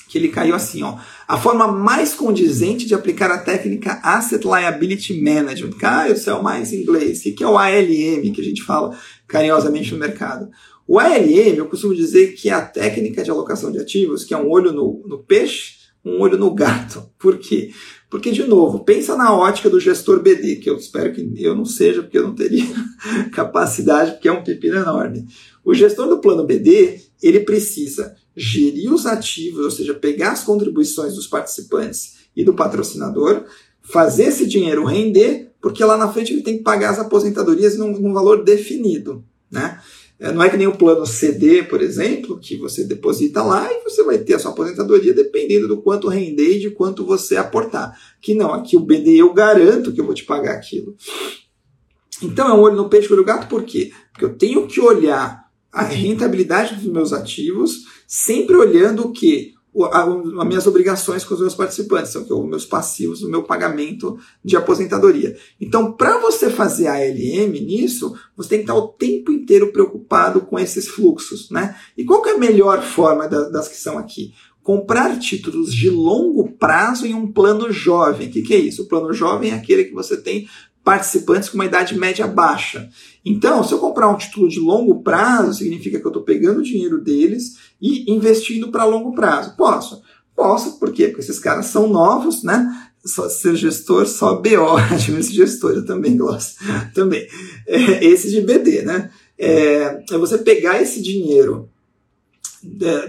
que 0.09 0.17
ele 0.17 0.29
caiu 0.29 0.55
assim, 0.55 0.81
ó. 0.81 0.97
A 1.27 1.37
forma 1.37 1.67
mais 1.67 2.15
condizente 2.15 2.87
de 2.87 2.95
aplicar 2.95 3.29
a 3.29 3.37
técnica 3.37 3.99
Asset 4.03 4.43
Liability 4.43 5.21
Management. 5.21 5.77
Caio, 5.77 6.13
isso 6.13 6.29
é 6.31 6.33
o 6.33 6.43
mais 6.43 6.73
inglês. 6.73 7.19
O 7.19 7.35
que 7.35 7.43
é 7.43 7.47
o 7.47 7.57
ALM, 7.57 8.33
que 8.33 8.41
a 8.41 8.43
gente 8.43 8.63
fala 8.63 8.97
carinhosamente 9.27 9.93
no 9.93 9.99
mercado? 9.99 10.49
O 10.87 10.97
ALM, 10.99 11.55
eu 11.55 11.67
costumo 11.67 11.93
dizer 11.93 12.33
que 12.33 12.49
é 12.49 12.53
a 12.53 12.65
técnica 12.65 13.23
de 13.23 13.29
alocação 13.29 13.71
de 13.71 13.77
ativos, 13.77 14.23
que 14.23 14.33
é 14.33 14.37
um 14.37 14.49
olho 14.49 14.73
no, 14.73 15.03
no 15.05 15.19
peixe, 15.19 15.73
um 16.03 16.19
olho 16.19 16.39
no 16.39 16.55
gato. 16.55 17.07
Por 17.19 17.37
quê? 17.37 17.69
Porque, 18.09 18.31
de 18.31 18.43
novo, 18.43 18.83
pensa 18.83 19.15
na 19.15 19.35
ótica 19.35 19.69
do 19.69 19.79
gestor 19.79 20.21
BD, 20.21 20.55
que 20.55 20.69
eu 20.69 20.77
espero 20.77 21.13
que 21.13 21.31
eu 21.37 21.55
não 21.55 21.65
seja, 21.65 22.01
porque 22.01 22.17
eu 22.17 22.23
não 22.23 22.33
teria 22.33 22.65
capacidade, 23.31 24.13
porque 24.13 24.27
é 24.27 24.31
um 24.31 24.43
pepino 24.43 24.77
enorme. 24.77 25.27
O 25.63 25.75
gestor 25.75 26.07
do 26.07 26.19
plano 26.19 26.43
BD, 26.43 27.01
ele 27.21 27.41
precisa 27.41 28.15
gerir 28.35 28.91
os 28.91 29.05
ativos, 29.05 29.63
ou 29.63 29.71
seja, 29.71 29.93
pegar 29.93 30.31
as 30.31 30.43
contribuições 30.43 31.13
dos 31.13 31.27
participantes 31.27 32.19
e 32.35 32.43
do 32.43 32.53
patrocinador, 32.53 33.45
fazer 33.81 34.23
esse 34.23 34.47
dinheiro 34.47 34.85
render, 34.85 35.51
porque 35.61 35.83
lá 35.83 35.97
na 35.97 36.11
frente 36.11 36.33
ele 36.33 36.41
tem 36.41 36.57
que 36.57 36.63
pagar 36.63 36.91
as 36.91 36.99
aposentadorias 36.99 37.77
num, 37.77 37.91
num 37.99 38.13
valor 38.13 38.43
definido, 38.43 39.23
né? 39.51 39.79
É, 40.19 40.33
não 40.33 40.43
é 40.43 40.49
que 40.49 40.57
nem 40.57 40.67
o 40.67 40.75
plano 40.75 41.05
CD, 41.05 41.63
por 41.63 41.81
exemplo, 41.81 42.37
que 42.39 42.57
você 42.57 42.83
deposita 42.83 43.41
lá 43.41 43.71
e 43.71 43.83
você 43.83 44.03
vai 44.03 44.17
ter 44.17 44.33
a 44.33 44.39
sua 44.39 44.51
aposentadoria 44.51 45.13
dependendo 45.13 45.67
do 45.67 45.81
quanto 45.81 46.09
render 46.09 46.57
e 46.57 46.59
de 46.59 46.71
quanto 46.71 47.05
você 47.05 47.37
aportar. 47.37 47.97
Que 48.21 48.33
não, 48.33 48.53
aqui 48.53 48.75
o 48.75 48.81
BD 48.81 49.15
eu 49.15 49.33
garanto 49.33 49.93
que 49.93 50.01
eu 50.01 50.05
vou 50.05 50.13
te 50.13 50.25
pagar 50.25 50.55
aquilo. 50.55 50.95
Então 52.21 52.49
é 52.49 52.53
um 52.53 52.59
olho 52.59 52.75
no 52.75 52.89
peixe, 52.89 53.07
olho 53.07 53.21
no 53.21 53.25
gato, 53.25 53.47
por 53.47 53.63
quê? 53.63 53.91
Porque 54.11 54.25
eu 54.25 54.37
tenho 54.37 54.67
que 54.67 54.81
olhar 54.81 55.49
a 55.71 55.83
rentabilidade 55.83 56.75
dos 56.75 56.91
meus 56.91 57.13
ativos, 57.13 57.85
sempre 58.05 58.57
olhando 58.57 59.05
o 59.05 59.13
que? 59.13 59.53
As 59.91 60.47
minhas 60.47 60.65
obrigações 60.65 61.23
com 61.23 61.35
os 61.35 61.39
meus 61.39 61.53
participantes, 61.53 62.11
são 62.11 62.23
os 62.23 62.49
meus 62.49 62.65
passivos, 62.65 63.21
o 63.21 63.29
meu 63.29 63.43
pagamento 63.43 64.17
de 64.43 64.55
aposentadoria. 64.55 65.37
Então, 65.61 65.91
para 65.91 66.17
você 66.19 66.49
fazer 66.49 66.87
a 66.87 66.97
LM 66.97 67.51
nisso, 67.61 68.15
você 68.35 68.49
tem 68.49 68.59
que 68.59 68.63
estar 68.63 68.75
o 68.75 68.87
tempo 68.87 69.31
inteiro 69.31 69.71
preocupado 69.71 70.41
com 70.41 70.57
esses 70.57 70.87
fluxos. 70.87 71.49
Né? 71.51 71.75
E 71.97 72.03
qual 72.03 72.25
é 72.25 72.31
a 72.31 72.37
melhor 72.37 72.81
forma 72.81 73.27
das 73.27 73.67
que 73.67 73.77
são 73.77 73.97
aqui? 73.97 74.33
Comprar 74.63 75.17
títulos 75.17 75.73
de 75.73 75.89
longo 75.89 76.51
prazo 76.51 77.05
em 77.05 77.13
um 77.13 77.31
plano 77.31 77.71
jovem. 77.71 78.27
O 78.27 78.31
que, 78.31 78.41
que 78.41 78.53
é 78.53 78.59
isso? 78.59 78.83
O 78.83 78.87
plano 78.87 79.13
jovem 79.13 79.51
é 79.51 79.55
aquele 79.55 79.85
que 79.85 79.93
você 79.93 80.17
tem 80.17 80.47
participantes 80.89 81.49
com 81.49 81.55
uma 81.55 81.67
idade 81.67 81.95
média 81.95 82.25
baixa. 82.25 82.89
Então, 83.23 83.63
se 83.63 83.71
eu 83.71 83.77
comprar 83.77 84.09
um 84.09 84.17
título 84.17 84.49
de 84.49 84.59
longo 84.59 85.03
prazo, 85.03 85.59
significa 85.59 85.99
que 85.99 86.03
eu 86.03 86.09
estou 86.09 86.23
pegando 86.23 86.61
o 86.61 86.63
dinheiro 86.63 86.99
deles 86.99 87.57
e 87.79 88.11
investindo 88.11 88.71
para 88.71 88.85
longo 88.85 89.13
prazo. 89.13 89.55
Posso? 89.55 90.01
Posso, 90.35 90.79
por 90.79 90.91
quê? 90.91 91.09
Porque 91.09 91.21
esses 91.21 91.37
caras 91.37 91.67
são 91.67 91.87
novos, 91.87 92.41
né? 92.41 92.89
Só 93.05 93.29
ser 93.29 93.55
gestor, 93.55 94.07
só 94.07 94.37
BO, 94.41 94.79
esse 95.19 95.31
gestor, 95.31 95.73
eu 95.73 95.85
também 95.85 96.17
gosto. 96.17 96.57
também. 96.95 97.27
É, 97.67 98.03
esse 98.03 98.31
de 98.31 98.41
BD, 98.41 98.81
né? 98.81 99.11
É, 99.37 100.03
é 100.11 100.17
você 100.17 100.39
pegar 100.39 100.81
esse 100.81 101.03
dinheiro 101.03 101.68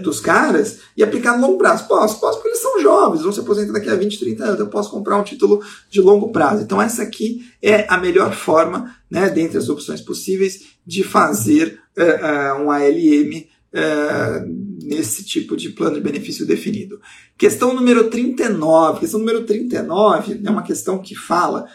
dos 0.01 0.19
caras 0.19 0.79
e 0.95 1.03
aplicar 1.03 1.37
no 1.37 1.45
longo 1.45 1.57
prazo. 1.57 1.87
Posso, 1.87 2.19
posso, 2.19 2.37
porque 2.37 2.49
eles 2.49 2.61
são 2.61 2.81
jovens, 2.81 3.21
vão 3.21 3.31
se 3.31 3.39
aposentar 3.39 3.73
daqui 3.73 3.89
a 3.89 3.95
20, 3.95 4.19
30 4.19 4.43
anos, 4.43 4.59
eu 4.59 4.67
posso 4.67 4.89
comprar 4.89 5.17
um 5.17 5.23
título 5.23 5.61
de 5.89 5.99
longo 5.99 6.31
prazo. 6.31 6.63
Então, 6.63 6.81
essa 6.81 7.03
aqui 7.03 7.45
é 7.61 7.85
a 7.89 7.97
melhor 7.97 8.33
forma, 8.33 8.95
né, 9.09 9.29
dentre 9.29 9.57
as 9.57 9.69
opções 9.69 10.01
possíveis, 10.01 10.71
de 10.85 11.03
fazer 11.03 11.79
uh, 11.97 12.01
uh, 12.01 12.63
um 12.63 12.71
ALM 12.71 13.45
uh, 13.73 14.71
nesse 14.83 15.23
tipo 15.23 15.55
de 15.55 15.69
plano 15.69 15.95
de 15.95 16.01
benefício 16.01 16.45
definido. 16.45 16.99
Questão 17.37 17.73
número 17.73 18.09
39. 18.09 18.99
Questão 18.99 19.19
número 19.19 19.43
39 19.43 20.41
é 20.43 20.49
uma 20.49 20.63
questão 20.63 20.99
que 20.99 21.15
fala, 21.15 21.65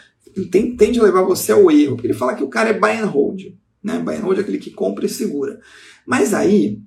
tem, 0.51 0.75
tende 0.75 0.99
a 0.99 1.03
levar 1.03 1.23
você 1.23 1.51
ao 1.51 1.69
erro, 1.71 1.95
porque 1.95 2.07
ele 2.07 2.13
fala 2.13 2.35
que 2.35 2.43
o 2.43 2.49
cara 2.49 2.69
é 2.69 2.79
buy 2.79 2.97
and 2.97 3.05
hold. 3.05 3.41
Né? 3.83 3.99
Buy 3.99 4.15
and 4.15 4.21
hold 4.21 4.37
é 4.37 4.41
aquele 4.41 4.57
que 4.57 4.71
compra 4.71 5.05
e 5.05 5.09
segura. 5.09 5.59
Mas 6.05 6.33
aí, 6.33 6.79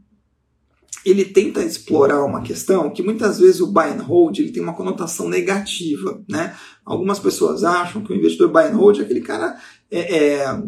ele 1.05 1.25
tenta 1.25 1.63
explorar 1.63 2.25
uma 2.25 2.43
questão 2.43 2.91
que 2.91 3.03
muitas 3.03 3.39
vezes 3.39 3.61
o 3.61 3.67
buy 3.67 3.89
and 3.89 4.03
hold 4.03 4.39
ele 4.39 4.53
tem 4.53 4.63
uma 4.63 4.75
conotação 4.75 5.29
negativa, 5.29 6.23
né? 6.29 6.55
Algumas 6.85 7.19
pessoas 7.19 7.65
acham 7.65 8.03
que 8.03 8.13
o 8.13 8.17
investidor 8.17 8.51
buy 8.51 8.65
and 8.65 8.77
hold 8.77 8.99
é 8.99 9.03
aquele 9.03 9.21
cara 9.21 9.59
é, 9.91 10.17
é, 10.17 10.63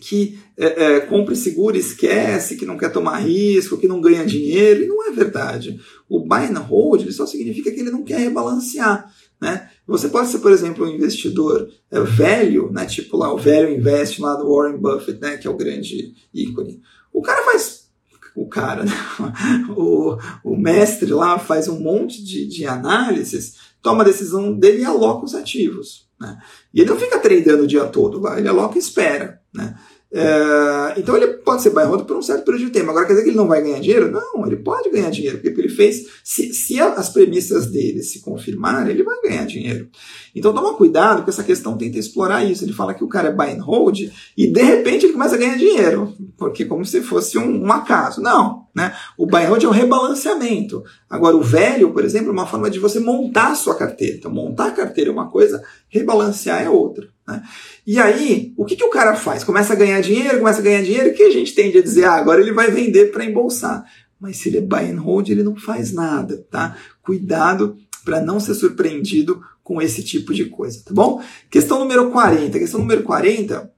que 0.00 0.38
é, 0.56 0.84
é, 0.84 1.00
compra 1.00 1.34
e 1.34 1.36
segura, 1.36 1.76
esquece, 1.76 2.56
que 2.56 2.64
não 2.64 2.78
quer 2.78 2.92
tomar 2.92 3.18
risco, 3.18 3.76
que 3.76 3.88
não 3.88 4.00
ganha 4.00 4.24
dinheiro, 4.24 4.84
e 4.84 4.86
não 4.86 5.08
é 5.08 5.10
verdade. 5.10 5.80
O 6.08 6.24
buy 6.24 6.44
and 6.44 6.58
hold 6.58 7.02
ele 7.02 7.12
só 7.12 7.26
significa 7.26 7.70
que 7.72 7.80
ele 7.80 7.90
não 7.90 8.04
quer 8.04 8.18
rebalancear, 8.18 9.12
né? 9.40 9.68
Você 9.86 10.08
pode 10.08 10.28
ser, 10.28 10.38
por 10.38 10.52
exemplo, 10.52 10.86
um 10.86 10.90
investidor 10.90 11.68
é, 11.90 12.00
velho, 12.00 12.70
né? 12.70 12.86
Tipo 12.86 13.16
lá 13.16 13.32
o 13.32 13.38
velho 13.38 13.74
investe 13.74 14.20
lá 14.20 14.36
do 14.36 14.48
Warren 14.48 14.78
Buffett, 14.78 15.20
né? 15.20 15.36
Que 15.36 15.48
é 15.48 15.50
o 15.50 15.56
grande 15.56 16.14
ícone. 16.32 16.80
O 17.12 17.20
cara 17.20 17.44
faz 17.44 17.87
o 18.34 18.48
cara, 18.48 18.84
né? 18.84 18.92
o, 19.76 20.16
o 20.44 20.56
mestre 20.56 21.10
lá 21.10 21.38
faz 21.38 21.68
um 21.68 21.80
monte 21.80 22.22
de, 22.22 22.46
de 22.46 22.66
análises, 22.66 23.56
toma 23.82 24.02
a 24.02 24.06
decisão 24.06 24.52
dele 24.52 24.82
e 24.82 24.84
aloca 24.84 25.24
os 25.24 25.34
ativos. 25.34 26.08
Né? 26.20 26.38
E 26.74 26.80
ele 26.80 26.90
não 26.90 26.98
fica 26.98 27.18
treinando 27.18 27.64
o 27.64 27.66
dia 27.66 27.86
todo 27.86 28.20
lá, 28.20 28.38
ele 28.38 28.48
aloca 28.48 28.76
e 28.76 28.80
espera. 28.80 29.40
Né? 29.54 29.76
É, 30.10 30.94
então 30.96 31.14
ele 31.16 31.26
pode 31.26 31.62
ser 31.62 31.70
buy 31.70 31.84
hold 31.84 32.06
por 32.06 32.16
um 32.16 32.22
certo 32.22 32.44
período 32.44 32.66
de 32.66 32.70
tempo. 32.70 32.90
Agora 32.90 33.04
quer 33.04 33.12
dizer 33.12 33.24
que 33.24 33.30
ele 33.30 33.36
não 33.36 33.46
vai 33.46 33.60
ganhar 33.60 33.78
dinheiro? 33.78 34.10
Não, 34.10 34.46
ele 34.46 34.56
pode 34.56 34.88
ganhar 34.90 35.10
dinheiro, 35.10 35.38
porque 35.38 35.60
ele 35.60 35.68
fez. 35.68 36.06
Se, 36.24 36.54
se 36.54 36.80
as 36.80 37.10
premissas 37.10 37.66
dele 37.66 38.02
se 38.02 38.20
confirmarem, 38.20 38.92
ele 38.92 39.02
vai 39.02 39.20
ganhar 39.20 39.44
dinheiro. 39.44 39.88
Então 40.34 40.54
toma 40.54 40.74
cuidado 40.74 41.24
que 41.24 41.30
essa 41.30 41.44
questão 41.44 41.76
tenta 41.76 41.98
explorar 41.98 42.44
isso. 42.44 42.64
Ele 42.64 42.72
fala 42.72 42.94
que 42.94 43.04
o 43.04 43.08
cara 43.08 43.28
é 43.28 43.32
buy 43.32 43.50
and 43.50 43.62
hold 43.62 44.10
e 44.36 44.46
de 44.46 44.62
repente 44.62 45.04
ele 45.04 45.12
começa 45.12 45.34
a 45.34 45.38
ganhar 45.38 45.58
dinheiro, 45.58 46.14
porque 46.38 46.64
como 46.64 46.84
se 46.84 47.02
fosse 47.02 47.36
um, 47.36 47.66
um 47.66 47.72
acaso. 47.72 48.22
Não, 48.22 48.66
né? 48.74 48.94
O 49.16 49.26
buy 49.26 49.44
and 49.44 49.48
hold 49.48 49.64
é 49.64 49.68
um 49.68 49.72
rebalanceamento. 49.72 50.82
Agora 51.08 51.36
o 51.36 51.42
velho, 51.42 51.92
por 51.92 52.04
exemplo, 52.04 52.30
é 52.30 52.32
uma 52.32 52.46
forma 52.46 52.70
de 52.70 52.78
você 52.78 52.98
montar 52.98 53.52
a 53.52 53.54
sua 53.54 53.74
carteira. 53.74 54.16
Então 54.16 54.30
montar 54.30 54.68
a 54.68 54.72
carteira 54.72 55.10
é 55.10 55.12
uma 55.12 55.28
coisa, 55.28 55.62
rebalancear 55.90 56.62
é 56.62 56.70
outra. 56.70 57.06
Né? 57.28 57.42
E 57.86 58.00
aí, 58.00 58.54
o 58.56 58.64
que, 58.64 58.74
que 58.74 58.84
o 58.84 58.90
cara 58.90 59.14
faz? 59.14 59.44
Começa 59.44 59.74
a 59.74 59.76
ganhar 59.76 60.00
dinheiro, 60.00 60.38
começa 60.38 60.60
a 60.60 60.62
ganhar 60.62 60.82
dinheiro, 60.82 61.12
que 61.14 61.22
a 61.22 61.30
gente 61.30 61.54
tende 61.54 61.76
a 61.76 61.82
dizer, 61.82 62.04
ah, 62.04 62.14
agora 62.14 62.40
ele 62.40 62.52
vai 62.52 62.70
vender 62.70 63.12
para 63.12 63.24
embolsar. 63.24 63.84
Mas 64.18 64.38
se 64.38 64.48
ele 64.48 64.58
é 64.58 64.62
buy 64.62 64.90
and 64.90 65.00
hold, 65.00 65.28
ele 65.28 65.42
não 65.42 65.54
faz 65.54 65.92
nada, 65.92 66.44
tá? 66.50 66.76
Cuidado 67.02 67.76
para 68.02 68.20
não 68.20 68.40
ser 68.40 68.54
surpreendido 68.54 69.42
com 69.62 69.82
esse 69.82 70.02
tipo 70.02 70.32
de 70.32 70.46
coisa, 70.46 70.82
tá 70.82 70.94
bom? 70.94 71.22
Questão 71.50 71.78
número 71.78 72.10
40. 72.10 72.58
Questão 72.58 72.80
número 72.80 73.02
40, 73.02 73.70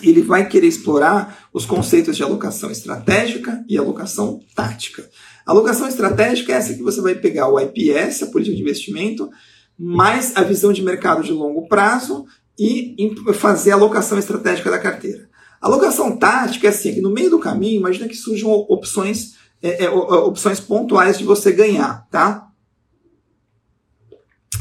ele 0.00 0.22
vai 0.22 0.48
querer 0.48 0.68
explorar 0.68 1.48
os 1.52 1.66
conceitos 1.66 2.16
de 2.16 2.22
alocação 2.22 2.70
estratégica 2.70 3.64
e 3.68 3.76
alocação 3.76 4.40
tática. 4.54 5.10
A 5.44 5.50
alocação 5.50 5.88
estratégica 5.88 6.52
é 6.52 6.56
essa 6.56 6.74
que 6.74 6.82
você 6.82 7.00
vai 7.00 7.16
pegar 7.16 7.48
o 7.48 7.58
IPS, 7.58 8.22
a 8.22 8.26
política 8.26 8.56
de 8.56 8.62
investimento, 8.62 9.28
mais 9.76 10.36
a 10.36 10.42
visão 10.42 10.72
de 10.72 10.82
mercado 10.82 11.22
de 11.22 11.32
longo 11.32 11.66
prazo 11.68 12.24
e 12.58 12.96
fazer 13.34 13.70
a 13.70 13.74
alocação 13.74 14.18
estratégica 14.18 14.70
da 14.70 14.78
carteira. 14.78 15.28
Alocação 15.60 16.16
tática 16.16 16.66
é 16.66 16.70
assim, 16.70 16.94
que 16.94 17.00
no 17.00 17.10
meio 17.10 17.30
do 17.30 17.38
caminho, 17.38 17.80
imagina 17.80 18.08
que 18.08 18.14
surjam 18.14 18.50
opções, 18.50 19.34
é, 19.62 19.84
é, 19.84 19.90
opções 19.90 20.60
pontuais 20.60 21.18
de 21.18 21.24
você 21.24 21.52
ganhar, 21.52 22.06
tá? 22.10 22.48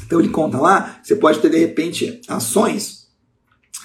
Então 0.05 0.19
ele 0.19 0.29
conta 0.29 0.57
lá, 0.57 0.99
você 1.03 1.15
pode 1.15 1.39
ter 1.39 1.49
de 1.49 1.57
repente 1.57 2.21
ações 2.27 2.96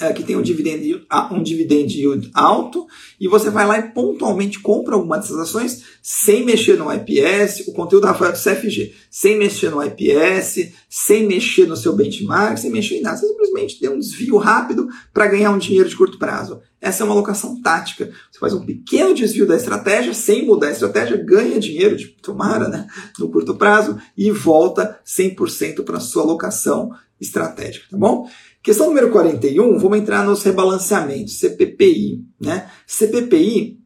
é, 0.03 0.13
que 0.13 0.25
tem 0.25 0.37
um 0.37 0.43
dividend, 0.43 1.07
um 1.31 1.43
dividend 1.43 1.97
yield 1.97 2.31
alto, 2.35 2.87
e 3.21 3.29
você 3.29 3.51
vai 3.51 3.65
lá 3.65 3.79
e 3.79 3.91
pontualmente 3.93 4.59
compra 4.59 4.97
alguma 4.97 5.17
dessas 5.17 5.39
ações 5.39 5.85
sem 6.03 6.45
mexer 6.45 6.77
no 6.77 6.93
IPS, 6.93 7.69
o 7.69 7.73
conteúdo 7.73 8.07
Rafael 8.09 8.33
do 8.33 8.39
CFG, 8.39 8.93
sem 9.09 9.39
mexer 9.39 9.71
no 9.71 9.81
IPS, 9.81 10.73
sem 10.91 11.27
mexer 11.27 11.67
no 11.69 11.77
seu 11.77 11.95
benchmark, 11.95 12.59
sem 12.59 12.71
mexer 12.71 12.97
em 12.97 13.03
nada, 13.03 13.17
você 13.17 13.29
simplesmente 13.29 13.79
tem 13.79 13.91
um 13.91 13.99
desvio 13.99 14.37
rápido 14.39 14.89
para 15.15 15.29
ganhar 15.29 15.53
um 15.53 15.59
dinheiro 15.59 15.89
de 15.89 15.97
curto 15.97 16.19
prazo. 16.19 16.61
Essa 16.81 17.05
é 17.05 17.07
uma 17.07 17.15
alocação 17.15 17.63
tática. 17.63 18.11
Você 18.31 18.41
faz 18.41 18.53
um 18.53 18.67
pequeno 18.67 19.15
desvio 19.15 19.47
da 19.47 19.55
estratégia, 19.55 20.13
sem 20.13 20.45
mudar 20.45 20.67
a 20.67 20.73
estratégia, 20.73 21.17
ganha 21.17 21.61
dinheiro, 21.61 21.95
de 21.95 22.09
tomara, 22.09 22.69
né, 22.69 22.89
no 23.21 23.31
curto 23.31 23.55
prazo, 23.55 23.97
e 24.19 24.33
volta 24.33 24.99
100% 25.07 25.85
para 25.85 26.01
sua 26.01 26.25
alocação 26.25 26.91
estratégica, 27.21 27.87
tá 27.89 27.97
bom? 27.97 28.29
Questão 28.63 28.87
número 28.87 29.11
41, 29.11 29.77
vamos 29.79 29.99
entrar 29.99 30.25
nos 30.25 30.43
rebalanceamentos, 30.45 31.39
CPPI. 31.41 32.25
Né? 32.41 32.71
CPPI, 32.87 33.83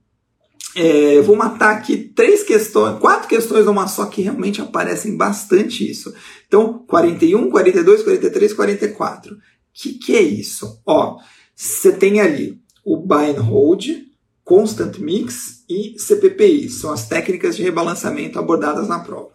é, 0.74 1.22
vou 1.22 1.34
matar 1.34 1.74
aqui 1.74 1.96
três 1.96 2.42
questões, 2.42 2.98
quatro 2.98 3.26
questões 3.26 3.64
numa 3.64 3.88
só 3.88 4.04
que 4.04 4.20
realmente 4.20 4.60
aparecem 4.60 5.16
bastante 5.16 5.90
isso. 5.90 6.12
Então, 6.46 6.84
41, 6.86 7.50
42, 7.50 8.02
43, 8.02 8.52
44. 8.52 9.34
O 9.34 9.38
que, 9.72 9.94
que 9.94 10.14
é 10.14 10.20
isso? 10.20 10.78
Ó, 10.84 11.16
você 11.54 11.90
tem 11.90 12.20
ali 12.20 12.60
o 12.84 12.98
buy 12.98 13.30
and 13.30 13.40
hold, 13.40 13.86
constant 14.44 14.98
mix 14.98 15.64
e 15.70 15.98
CPPI. 15.98 16.68
São 16.68 16.92
as 16.92 17.08
técnicas 17.08 17.56
de 17.56 17.62
rebalanceamento 17.62 18.38
abordadas 18.38 18.86
na 18.86 18.98
prova. 18.98 19.32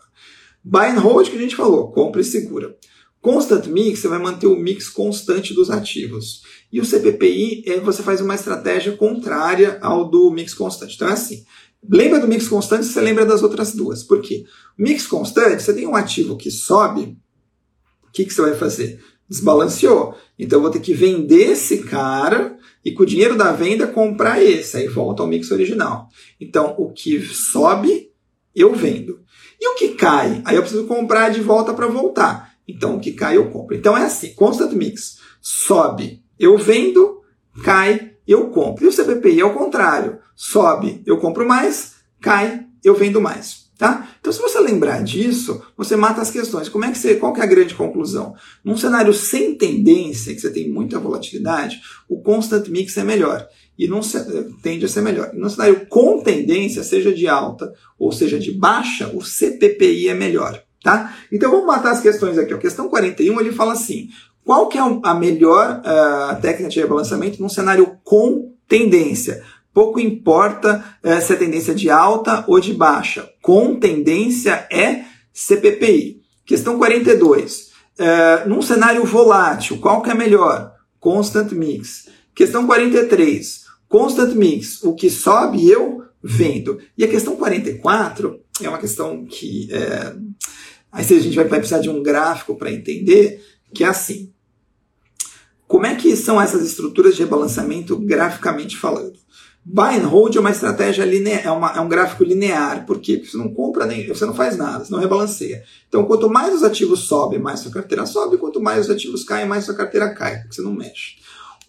Buy 0.64 0.92
and 0.92 1.00
hold 1.00 1.28
que 1.30 1.38
a 1.38 1.42
gente 1.42 1.56
falou, 1.56 1.92
compra 1.92 2.22
e 2.22 2.24
segura. 2.24 2.78
Constant 3.22 3.68
Mix, 3.68 4.00
você 4.00 4.08
vai 4.08 4.18
manter 4.18 4.48
o 4.48 4.56
mix 4.56 4.90
constante 4.90 5.54
dos 5.54 5.70
ativos. 5.70 6.42
E 6.72 6.82
o 6.82 6.86
CPPI, 6.86 7.64
é, 7.68 7.80
você 7.80 8.02
faz 8.02 8.20
uma 8.20 8.34
estratégia 8.34 8.98
contrária 8.98 9.78
ao 9.82 10.10
do 10.10 10.32
mix 10.32 10.56
constante. 10.56 10.96
Então 10.96 11.08
é 11.08 11.14
assim, 11.14 11.46
lembra 11.88 12.20
do 12.20 12.28
mix 12.28 12.48
constante, 12.48 12.86
você 12.86 13.00
lembra 13.00 13.26
das 13.26 13.44
outras 13.44 13.76
duas. 13.76 14.02
Por 14.04 14.22
quê? 14.22 14.44
Mix 14.76 15.06
constante, 15.06 15.62
você 15.62 15.74
tem 15.74 15.86
um 15.86 15.96
ativo 15.96 16.36
que 16.36 16.50
sobe, 16.50 17.16
o 18.08 18.12
que, 18.12 18.26
que 18.26 18.34
você 18.34 18.42
vai 18.42 18.56
fazer? 18.56 19.00
Desbalanceou. 19.30 20.16
Então 20.38 20.58
eu 20.58 20.64
vou 20.64 20.72
ter 20.72 20.80
que 20.80 20.94
vender 20.94 21.52
esse 21.52 21.84
cara 21.84 22.58
e 22.84 22.92
com 22.92 23.04
o 23.04 23.06
dinheiro 23.06 23.38
da 23.38 23.52
venda 23.52 23.86
comprar 23.86 24.44
esse. 24.44 24.78
Aí 24.78 24.88
volta 24.88 25.22
ao 25.22 25.30
mix 25.30 25.52
original. 25.52 26.10
Então 26.40 26.74
o 26.78 26.92
que 26.92 27.22
sobe, 27.22 28.10
eu 28.56 28.74
vendo. 28.74 29.22
E 29.60 29.68
o 29.68 29.76
que 29.76 29.90
cai? 29.90 30.42
Aí 30.44 30.56
eu 30.56 30.64
preciso 30.64 30.88
comprar 30.88 31.30
de 31.30 31.40
volta 31.40 31.72
para 31.72 31.86
voltar. 31.86 32.51
Então, 32.68 32.96
o 32.96 33.00
que 33.00 33.12
cai 33.12 33.38
eu 33.38 33.50
compro. 33.50 33.76
Então 33.76 33.98
é 33.98 34.04
assim, 34.04 34.34
constant 34.34 34.72
mix. 34.74 35.20
Sobe, 35.42 36.24
eu 36.40 36.58
vendo, 36.58 37.22
cai, 37.64 38.12
eu 38.28 38.50
compro. 38.50 38.86
E 38.86 38.88
o 38.88 38.92
CPPI 38.92 39.42
é 39.42 39.46
o 39.46 39.54
contrário. 39.54 40.20
Sobe, 40.36 41.02
eu 41.06 41.18
compro 41.18 41.48
mais, 41.48 41.96
cai, 42.22 42.66
eu 42.84 42.96
vendo 42.96 43.20
mais. 43.20 43.62
Tá? 43.78 44.16
Então, 44.20 44.32
se 44.32 44.40
você 44.40 44.60
lembrar 44.60 45.04
disso, 45.04 45.60
você 45.76 45.96
mata 45.96 46.22
as 46.22 46.30
questões. 46.30 46.70
Como 46.70 46.86
é 46.86 46.92
que 46.92 47.00
você, 47.00 47.16
qual 47.16 47.34
que 47.34 47.42
é 47.42 47.44
a 47.44 47.48
grande 47.48 47.74
conclusão? 47.74 48.36
Num 48.64 48.78
cenário 48.78 49.12
sem 49.12 49.56
tendência, 49.56 50.36
que 50.36 50.40
você 50.40 50.52
tem 50.52 50.70
muita 50.70 51.00
volatilidade, 51.00 51.82
o 52.08 52.22
constant 52.22 52.68
mix 52.68 52.96
é 52.98 53.04
melhor 53.04 53.48
e 53.80 53.88
não 53.88 54.02
tende 54.62 54.86
a 54.86 54.88
ser 54.88 55.02
melhor. 55.02 55.32
Num 55.34 55.50
cenário 55.50 55.88
com 55.88 56.22
tendência, 56.22 56.84
seja 56.84 57.12
de 57.12 57.28
alta 57.28 57.74
ou 57.98 58.12
seja 58.12 58.38
de 58.38 58.52
baixa, 58.52 59.10
o 59.16 59.24
CPPI 59.24 60.10
é 60.10 60.14
melhor. 60.14 60.64
Tá? 60.84 61.16
Então 61.32 61.52
vamos 61.52 61.68
matar 61.68 61.92
as 61.92 62.02
questões 62.02 62.38
aqui. 62.38 62.54
A 62.54 62.58
questão 62.58 62.90
41 62.90 63.40
ele 63.40 63.52
fala 63.52 63.74
assim: 63.74 64.10
qual 64.44 64.68
que 64.68 64.78
é 64.78 64.82
a 64.82 65.14
melhor 65.14 65.82
uh, 65.82 66.42
técnica 66.42 66.70
de 66.70 66.80
rebalanceamento 66.80 67.42
num 67.42 67.50
cenário 67.50 67.98
com 68.04 68.54
tendência? 68.68 69.44
Pouco 69.74 70.00
importa 70.00 70.84
uh, 71.04 71.22
se 71.22 71.34
é 71.34 71.36
tendência 71.36 71.76
de 71.76 71.90
alta 71.90 72.44
ou 72.48 72.60
de 72.60 72.74
baixa. 72.74 73.30
Com 73.42 73.80
tendência 73.80 74.68
é 74.72 75.04
CPPI. 75.32 76.22
Questão 76.46 76.78
42. 76.78 77.70
Uh, 78.00 78.04
eh, 78.04 78.44
num 78.48 78.62
cenário 78.62 79.06
volátil, 79.06 79.78
qual 79.78 80.02
que 80.02 80.10
é 80.10 80.16
melhor? 80.16 80.74
Constant 81.00 81.52
Mix. 81.52 82.10
Questão 82.34 82.66
43. 82.66 83.66
Constant 83.88 84.34
Mix. 84.34 84.84
O 84.84 84.96
que 84.96 85.10
sobe 85.10 85.70
eu 85.70 86.04
vendo. 86.24 86.80
E 86.98 87.04
a 87.04 87.08
questão 87.08 87.36
44 87.36 88.40
é 88.62 88.70
uma 88.70 88.78
questão 88.78 89.26
que 89.26 89.70
é, 89.72 90.14
Aí 90.92 91.04
a 91.04 91.20
gente 91.20 91.36
vai 91.36 91.46
precisar 91.46 91.80
de 91.80 91.90
um 91.90 92.04
gráfico 92.04 92.56
para 92.56 92.72
entender 92.72 93.44
que 93.74 93.84
é 93.84 93.88
assim. 93.88 94.34
Como 95.68 95.86
é 95.86 95.96
que 95.96 96.16
são 96.18 96.42
essas 96.42 96.66
estruturas 96.66 97.16
de 97.16 97.24
rebalanceamento 97.24 97.98
graficamente 97.98 98.76
falando? 98.76 99.18
Buy 99.64 100.00
and 100.00 100.08
hold 100.08 100.36
é 100.36 100.40
uma 100.40 100.50
estratégia 100.50 101.06
linear, 101.06 101.46
é, 101.46 101.52
uma, 101.52 101.72
é 101.72 101.80
um 101.80 101.88
gráfico 101.88 102.24
linear, 102.24 102.84
porque 102.86 103.24
você 103.24 103.38
não 103.38 103.54
compra 103.54 103.86
nem, 103.86 104.08
você 104.08 104.26
não 104.26 104.34
faz 104.34 104.58
nada, 104.58 104.84
você 104.84 104.92
não 104.92 105.00
rebalanceia. 105.00 105.64
Então, 105.88 106.04
quanto 106.04 106.28
mais 106.28 106.56
os 106.56 106.64
ativos 106.64 107.02
sobem, 107.02 107.40
mais 107.40 107.60
sua 107.60 107.72
carteira 107.72 108.06
sobe, 108.08 108.38
quanto 108.38 108.60
mais 108.60 108.86
os 108.86 108.92
ativos 108.92 109.24
caem, 109.24 109.48
mais 109.48 109.64
sua 109.64 109.76
carteira 109.76 110.14
cai, 110.14 110.40
porque 110.40 110.56
você 110.56 110.62
não 110.64 110.74
mexe. 110.74 111.18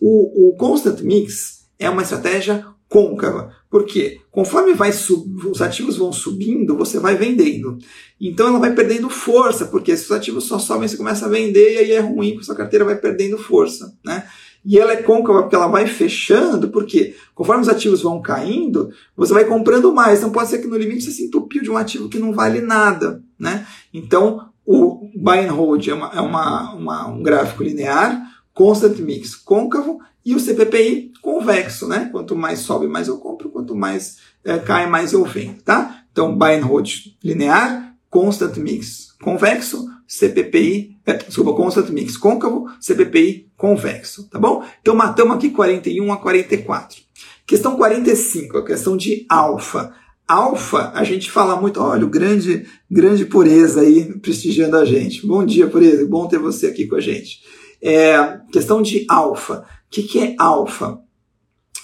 O, 0.01 0.49
o 0.49 0.57
constant 0.57 1.01
mix 1.01 1.67
é 1.79 1.89
uma 1.91 2.03
estratégia 2.03 2.67
côncava. 2.89 3.55
Por 3.73 3.87
quê? 3.87 4.21
Conforme 4.31 4.75
vai 4.75 4.91
os 4.91 5.63
ativos 5.63 5.97
vão 5.97 6.13
subindo, 6.13 6.77
você 6.77 6.99
vai 6.99 7.17
vendendo. 7.17 7.79
Então 8.21 8.49
ela 8.49 8.59
vai 8.59 8.75
perdendo 8.75 9.09
força, 9.09 9.65
porque 9.65 9.97
se 9.97 10.05
os 10.05 10.13
ativos 10.13 10.45
só 10.45 10.59
sobem, 10.59 10.87
você 10.87 10.95
começa 10.95 11.25
a 11.25 11.29
vender 11.31 11.77
e 11.77 11.79
aí 11.79 11.93
é 11.93 11.99
ruim, 11.99 12.33
porque 12.33 12.45
sua 12.45 12.55
carteira 12.55 12.85
vai 12.85 12.97
perdendo 12.97 13.39
força. 13.39 13.97
Né? 14.05 14.25
E 14.63 14.79
ela 14.79 14.93
é 14.93 14.97
côncava 14.97 15.41
porque 15.41 15.57
ela 15.57 15.69
vai 15.69 15.87
fechando, 15.87 16.69
porque 16.69 17.15
conforme 17.35 17.63
os 17.63 17.69
ativos 17.71 18.03
vão 18.03 18.21
caindo, 18.21 18.91
você 19.17 19.33
vai 19.33 19.47
comprando 19.47 19.91
mais. 19.95 20.19
Então 20.19 20.31
pode 20.31 20.51
ser 20.51 20.59
que 20.59 20.69
no 20.69 20.77
limite 20.77 21.05
você 21.05 21.11
se 21.11 21.25
entupiu 21.25 21.63
de 21.63 21.71
um 21.71 21.79
ativo 21.79 22.11
que 22.11 22.19
não 22.19 22.35
vale 22.35 22.61
nada. 22.61 23.25
Né? 23.39 23.67
Então 23.91 24.51
o 24.67 25.09
buy 25.17 25.47
and 25.47 25.53
hold 25.53 25.89
é, 25.89 25.95
uma, 25.95 26.11
é 26.15 26.21
uma, 26.21 26.75
uma 26.75 27.09
um 27.09 27.23
gráfico 27.23 27.63
linear, 27.63 28.21
constant 28.53 28.99
mix 28.99 29.35
côncavo, 29.35 29.99
e 30.25 30.35
o 30.35 30.41
CPPI 30.41 31.13
convexo, 31.21 31.89
né? 31.89 32.09
Quanto 32.13 32.37
mais 32.37 32.61
sobe, 32.61 32.87
mais 32.87 33.09
eu 33.09 33.19
compro, 33.19 33.51
quanto 33.51 33.75
mais 33.75 34.19
é, 34.45 34.59
cai, 34.59 34.87
mais 34.87 35.13
eu 35.13 35.25
vendo, 35.25 35.63
tá? 35.63 36.05
Então, 36.13 36.37
buy 36.37 36.55
and 36.55 36.65
hold 36.65 36.91
linear, 37.23 37.95
constant 38.11 38.57
mix 38.57 39.13
convexo, 39.23 39.89
CPPI, 40.07 40.99
é, 41.07 41.15
desculpa, 41.15 41.55
constant 41.55 41.89
mix 41.91 42.17
côncavo, 42.17 42.67
CPPI 42.81 43.51
convexo, 43.57 44.29
tá 44.29 44.39
bom? 44.39 44.65
Então, 44.81 44.95
matamos 44.95 45.37
aqui 45.37 45.51
41 45.51 46.13
a 46.13 46.17
44. 46.17 47.01
Questão 47.47 47.77
45, 47.77 48.59
a 48.59 48.65
questão 48.65 48.97
de 48.97 49.25
alfa. 49.29 49.95
Alfa, 50.27 50.93
a 50.95 51.05
gente 51.05 51.31
fala 51.31 51.61
muito, 51.61 51.81
olha, 51.81 52.05
o 52.05 52.11
grande, 52.11 52.67
grande 52.91 53.25
pureza 53.25 53.81
aí 53.81 54.19
prestigiando 54.19 54.77
a 54.77 54.85
gente. 54.85 55.27
Bom 55.27 55.45
dia, 55.45 55.69
pureza, 55.69 56.07
bom 56.07 56.27
ter 56.27 56.39
você 56.39 56.67
aqui 56.67 56.87
com 56.87 56.97
a 56.97 57.01
gente. 57.01 57.41
É, 57.81 58.41
questão 58.53 58.81
de 58.83 59.05
alfa 59.09 59.65
que, 59.93 60.03
que 60.03 60.19
é 60.19 60.35
alfa? 60.39 60.99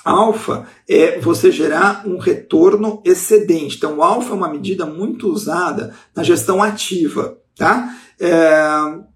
Alfa 0.02 0.66
é 0.88 1.20
você 1.20 1.52
gerar 1.52 2.04
um 2.06 2.16
retorno 2.16 3.02
excedente. 3.04 3.76
Então, 3.76 3.98
o 3.98 4.02
alfa 4.02 4.30
é 4.30 4.34
uma 4.34 4.48
medida 4.48 4.86
muito 4.86 5.30
usada 5.30 5.94
na 6.16 6.22
gestão 6.22 6.62
ativa. 6.62 7.38
Tá? 7.54 7.94
É... 8.18 9.09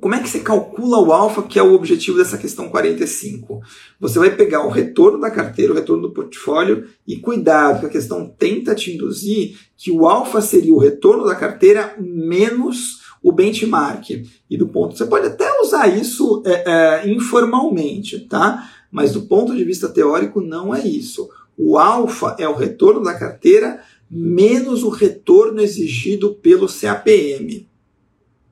Como 0.00 0.14
é 0.14 0.20
que 0.20 0.28
você 0.28 0.38
calcula 0.38 0.98
o 0.98 1.12
alfa, 1.12 1.42
que 1.42 1.58
é 1.58 1.62
o 1.62 1.72
objetivo 1.72 2.18
dessa 2.18 2.38
questão 2.38 2.68
45? 2.68 3.60
Você 3.98 4.18
vai 4.18 4.30
pegar 4.30 4.64
o 4.64 4.70
retorno 4.70 5.18
da 5.18 5.30
carteira, 5.30 5.72
o 5.72 5.74
retorno 5.74 6.02
do 6.02 6.12
portfólio, 6.12 6.86
e 7.08 7.16
cuidado, 7.16 7.80
que 7.80 7.86
a 7.86 7.90
questão 7.90 8.28
tenta 8.28 8.74
te 8.74 8.94
induzir 8.94 9.58
que 9.76 9.90
o 9.90 10.06
alfa 10.06 10.40
seria 10.40 10.74
o 10.74 10.78
retorno 10.78 11.24
da 11.24 11.34
carteira 11.34 11.96
menos 11.98 13.01
o 13.22 13.32
benchmark 13.32 14.10
e 14.50 14.56
do 14.56 14.68
ponto. 14.68 14.96
Você 14.96 15.06
pode 15.06 15.26
até 15.26 15.48
usar 15.60 15.86
isso 15.86 16.42
é, 16.44 16.64
é, 17.04 17.08
informalmente, 17.10 18.20
tá? 18.20 18.70
Mas 18.90 19.12
do 19.12 19.22
ponto 19.22 19.54
de 19.54 19.64
vista 19.64 19.88
teórico, 19.88 20.40
não 20.40 20.74
é 20.74 20.86
isso. 20.86 21.28
O 21.56 21.78
alfa 21.78 22.36
é 22.38 22.48
o 22.48 22.56
retorno 22.56 23.02
da 23.02 23.14
carteira 23.14 23.80
menos 24.10 24.82
o 24.82 24.90
retorno 24.90 25.62
exigido 25.62 26.34
pelo 26.34 26.68
CAPM. 26.68 27.66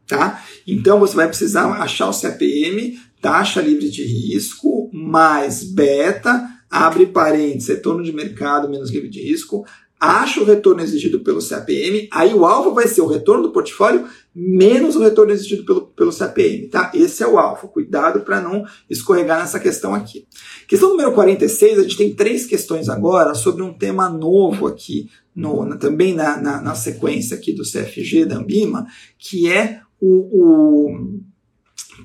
Tá? 0.07 0.43
Então 0.66 0.99
você 0.99 1.14
vai 1.14 1.29
precisar 1.29 1.66
achar 1.83 2.09
o 2.09 2.18
CAPM, 2.18 2.99
taxa 3.21 3.61
livre 3.61 3.91
de 3.91 4.03
risco, 4.03 4.91
mais 4.93 5.62
beta, 5.62 6.49
abre 6.71 7.07
parênteses, 7.07 7.68
retorno 7.68 8.03
de 8.03 8.12
mercado 8.12 8.71
menos 8.71 8.91
livre 8.91 9.11
de 9.11 9.21
risco, 9.21 9.66
acha 10.01 10.41
o 10.41 10.45
retorno 10.45 10.81
exigido 10.81 11.21
pelo 11.21 11.47
CAPM, 11.47 12.09
aí 12.11 12.33
o 12.33 12.47
alvo 12.47 12.73
vai 12.73 12.89
ser 12.89 13.03
o 13.03 13.07
retorno 13.07 13.43
do 13.43 13.53
portfólio 13.53 14.09
menos 14.35 14.95
o 14.97 15.01
retorno 15.01 15.33
exigido 15.33 15.64
pelo, 15.64 15.87
pelo 15.89 16.16
CAPM, 16.16 16.68
tá? 16.68 16.91
Esse 16.95 17.22
é 17.22 17.26
o 17.26 17.39
alvo. 17.39 17.68
Cuidado 17.68 18.20
para 18.20 18.41
não 18.41 18.64
escorregar 18.89 19.41
nessa 19.41 19.59
questão 19.59 19.95
aqui. 19.95 20.26
Questão 20.68 20.91
número 20.91 21.12
46, 21.12 21.78
a 21.78 21.83
gente 21.83 21.97
tem 21.97 22.14
três 22.14 22.47
questões 22.47 22.89
agora 22.89 23.35
sobre 23.35 23.62
um 23.62 23.72
tema 23.72 24.09
novo 24.09 24.66
aqui, 24.66 25.09
no, 25.34 25.64
na, 25.64 25.76
também 25.76 26.14
na, 26.14 26.41
na, 26.41 26.61
na, 26.61 26.75
sequência 26.75 27.37
aqui 27.37 27.53
do 27.53 27.63
CFG 27.63 28.25
da 28.25 28.37
Ambima, 28.37 28.87
que 29.18 29.50
é 29.50 29.80
o, 30.00 30.88
o 30.88 31.21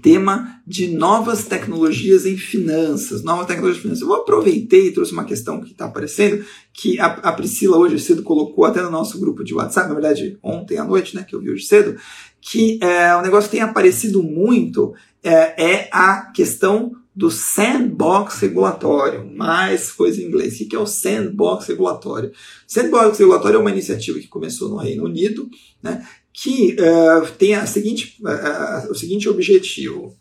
tema 0.01 0.61
de 0.65 0.87
novas 0.87 1.45
tecnologias 1.45 2.25
em 2.25 2.37
finanças, 2.37 3.23
novas 3.23 3.47
tecnologias 3.47 3.79
em 3.79 3.81
finanças. 3.81 4.07
Eu 4.07 4.13
aproveitei 4.13 4.87
e 4.87 4.91
trouxe 4.91 5.11
uma 5.11 5.25
questão 5.25 5.61
que 5.61 5.71
está 5.71 5.85
aparecendo, 5.85 6.43
que 6.73 6.99
a, 6.99 7.05
a, 7.05 7.31
Priscila 7.31 7.77
hoje 7.77 7.99
cedo 7.99 8.23
colocou 8.23 8.65
até 8.65 8.81
no 8.81 8.91
nosso 8.91 9.19
grupo 9.19 9.43
de 9.43 9.53
WhatsApp, 9.53 9.87
na 9.87 9.93
verdade 9.93 10.37
ontem 10.41 10.77
à 10.77 10.83
noite, 10.83 11.15
né, 11.15 11.23
que 11.23 11.35
eu 11.35 11.41
vi 11.41 11.51
hoje 11.51 11.65
cedo, 11.65 11.97
que 12.41 12.79
é, 12.81 13.15
o 13.15 13.21
negócio 13.21 13.49
tem 13.49 13.61
aparecido 13.61 14.21
muito 14.21 14.93
é, 15.23 15.63
é 15.63 15.89
a 15.91 16.31
questão 16.31 16.91
do 17.15 17.31
sandbox 17.31 18.39
regulatório, 18.39 19.25
mais 19.33 19.89
coisa 19.91 20.21
em 20.21 20.25
inglês. 20.25 20.59
O 20.59 20.67
que 20.67 20.75
é 20.75 20.79
o 20.79 20.85
sandbox 20.85 21.65
regulatório? 21.67 22.31
Sandbox 22.67 23.17
regulatório 23.17 23.57
é 23.57 23.59
uma 23.59 23.71
iniciativa 23.71 24.19
que 24.19 24.27
começou 24.27 24.67
no 24.67 24.75
Reino 24.75 25.05
Unido, 25.05 25.49
né, 25.81 26.05
que 26.35 26.75
uh, 26.75 27.31
tem 27.37 27.55
a 27.55 27.65
seguinte, 27.65 28.21
uh, 28.21 28.91
o 28.91 28.95
seguinte 28.95 29.29
objetivo. 29.29 30.15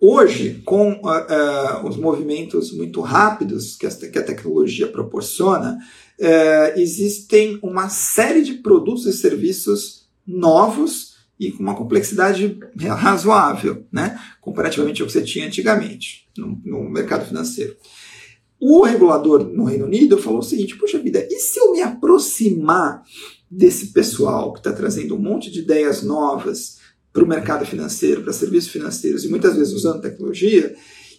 Hoje, 0.00 0.62
com 0.64 1.00
os 1.82 1.96
movimentos 1.96 2.70
muito 2.70 3.00
rápidos 3.00 3.74
que 3.74 3.84
a, 3.84 3.90
que 3.90 4.16
a 4.16 4.22
tecnologia 4.22 4.86
proporciona, 4.86 5.76
existem 6.76 7.58
uma 7.60 7.88
série 7.88 8.42
de 8.42 8.54
produtos 8.54 9.06
e 9.06 9.12
serviços 9.12 10.08
novos 10.24 11.16
e 11.40 11.50
com 11.50 11.64
uma 11.64 11.74
complexidade 11.74 12.60
razoável, 12.96 13.84
né? 13.90 14.16
comparativamente 14.40 15.02
ao 15.02 15.08
que 15.08 15.12
você 15.14 15.22
tinha 15.22 15.48
antigamente 15.48 16.28
no, 16.36 16.60
no 16.64 16.88
mercado 16.88 17.26
financeiro. 17.26 17.74
O 18.60 18.84
regulador 18.84 19.44
no 19.44 19.64
Reino 19.64 19.86
Unido 19.86 20.18
falou 20.18 20.40
o 20.40 20.44
seguinte: 20.44 20.76
poxa 20.76 20.98
vida, 20.98 21.26
e 21.30 21.38
se 21.38 21.58
eu 21.58 21.72
me 21.72 21.82
aproximar 21.82 23.02
desse 23.50 23.86
pessoal 23.88 24.52
que 24.52 24.60
está 24.60 24.72
trazendo 24.72 25.14
um 25.14 25.18
monte 25.18 25.50
de 25.50 25.60
ideias 25.60 26.02
novas 26.02 26.78
para 27.12 27.24
o 27.24 27.28
mercado 27.28 27.64
financeiro, 27.64 28.22
para 28.22 28.32
serviços 28.32 28.70
financeiros 28.70 29.24
e 29.24 29.28
muitas 29.28 29.56
vezes 29.56 29.72
usando 29.72 30.02
tecnologia, 30.02 30.74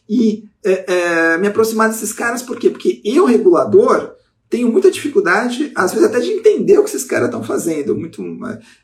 e 0.07 0.45
é, 0.63 0.93
é, 0.93 1.37
me 1.37 1.47
aproximar 1.47 1.89
desses 1.89 2.13
caras, 2.13 2.41
por 2.41 2.57
quê? 2.57 2.69
Porque 2.69 3.01
eu, 3.03 3.25
regulador, 3.25 4.15
tenho 4.49 4.71
muita 4.71 4.89
dificuldade, 4.89 5.71
às 5.75 5.93
vezes 5.93 6.07
até 6.07 6.19
de 6.19 6.31
entender 6.31 6.79
o 6.79 6.83
que 6.83 6.89
esses 6.89 7.03
caras 7.03 7.27
estão 7.27 7.43
fazendo, 7.43 7.95
muito, 7.95 8.23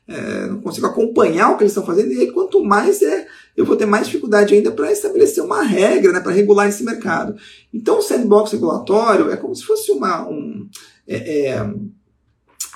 é, 0.08 0.46
não 0.46 0.62
consigo 0.62 0.86
acompanhar 0.86 1.50
o 1.50 1.58
que 1.58 1.64
eles 1.64 1.72
estão 1.72 1.86
fazendo, 1.86 2.12
e 2.12 2.20
aí 2.20 2.32
quanto 2.32 2.64
mais 2.64 3.02
é, 3.02 3.26
eu 3.58 3.66
vou 3.66 3.76
ter 3.76 3.88
mais 3.88 4.06
dificuldade 4.06 4.54
ainda 4.54 4.72
para 4.72 4.92
estabelecer 4.92 5.44
uma 5.44 5.64
regra, 5.64 6.12
né, 6.12 6.20
para 6.20 6.32
regular 6.32 6.70
esse 6.70 6.84
mercado. 6.84 7.36
Então 7.74 7.98
o 7.98 8.02
sandbox 8.02 8.52
regulatório 8.52 9.32
é 9.32 9.38
como 9.38 9.56
se 9.56 9.64
fosse 9.64 9.92
uma, 9.92 10.30
um, 10.30 10.70
é, 11.08 11.48
é 11.48 11.74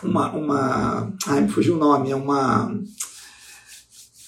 uma, 0.04 0.32
uma. 0.32 1.14
Ai, 1.28 1.42
me 1.42 1.50
fugiu 1.50 1.76
o 1.76 1.80
nome, 1.80 2.12
é 2.12 2.16
uma. 2.16 2.74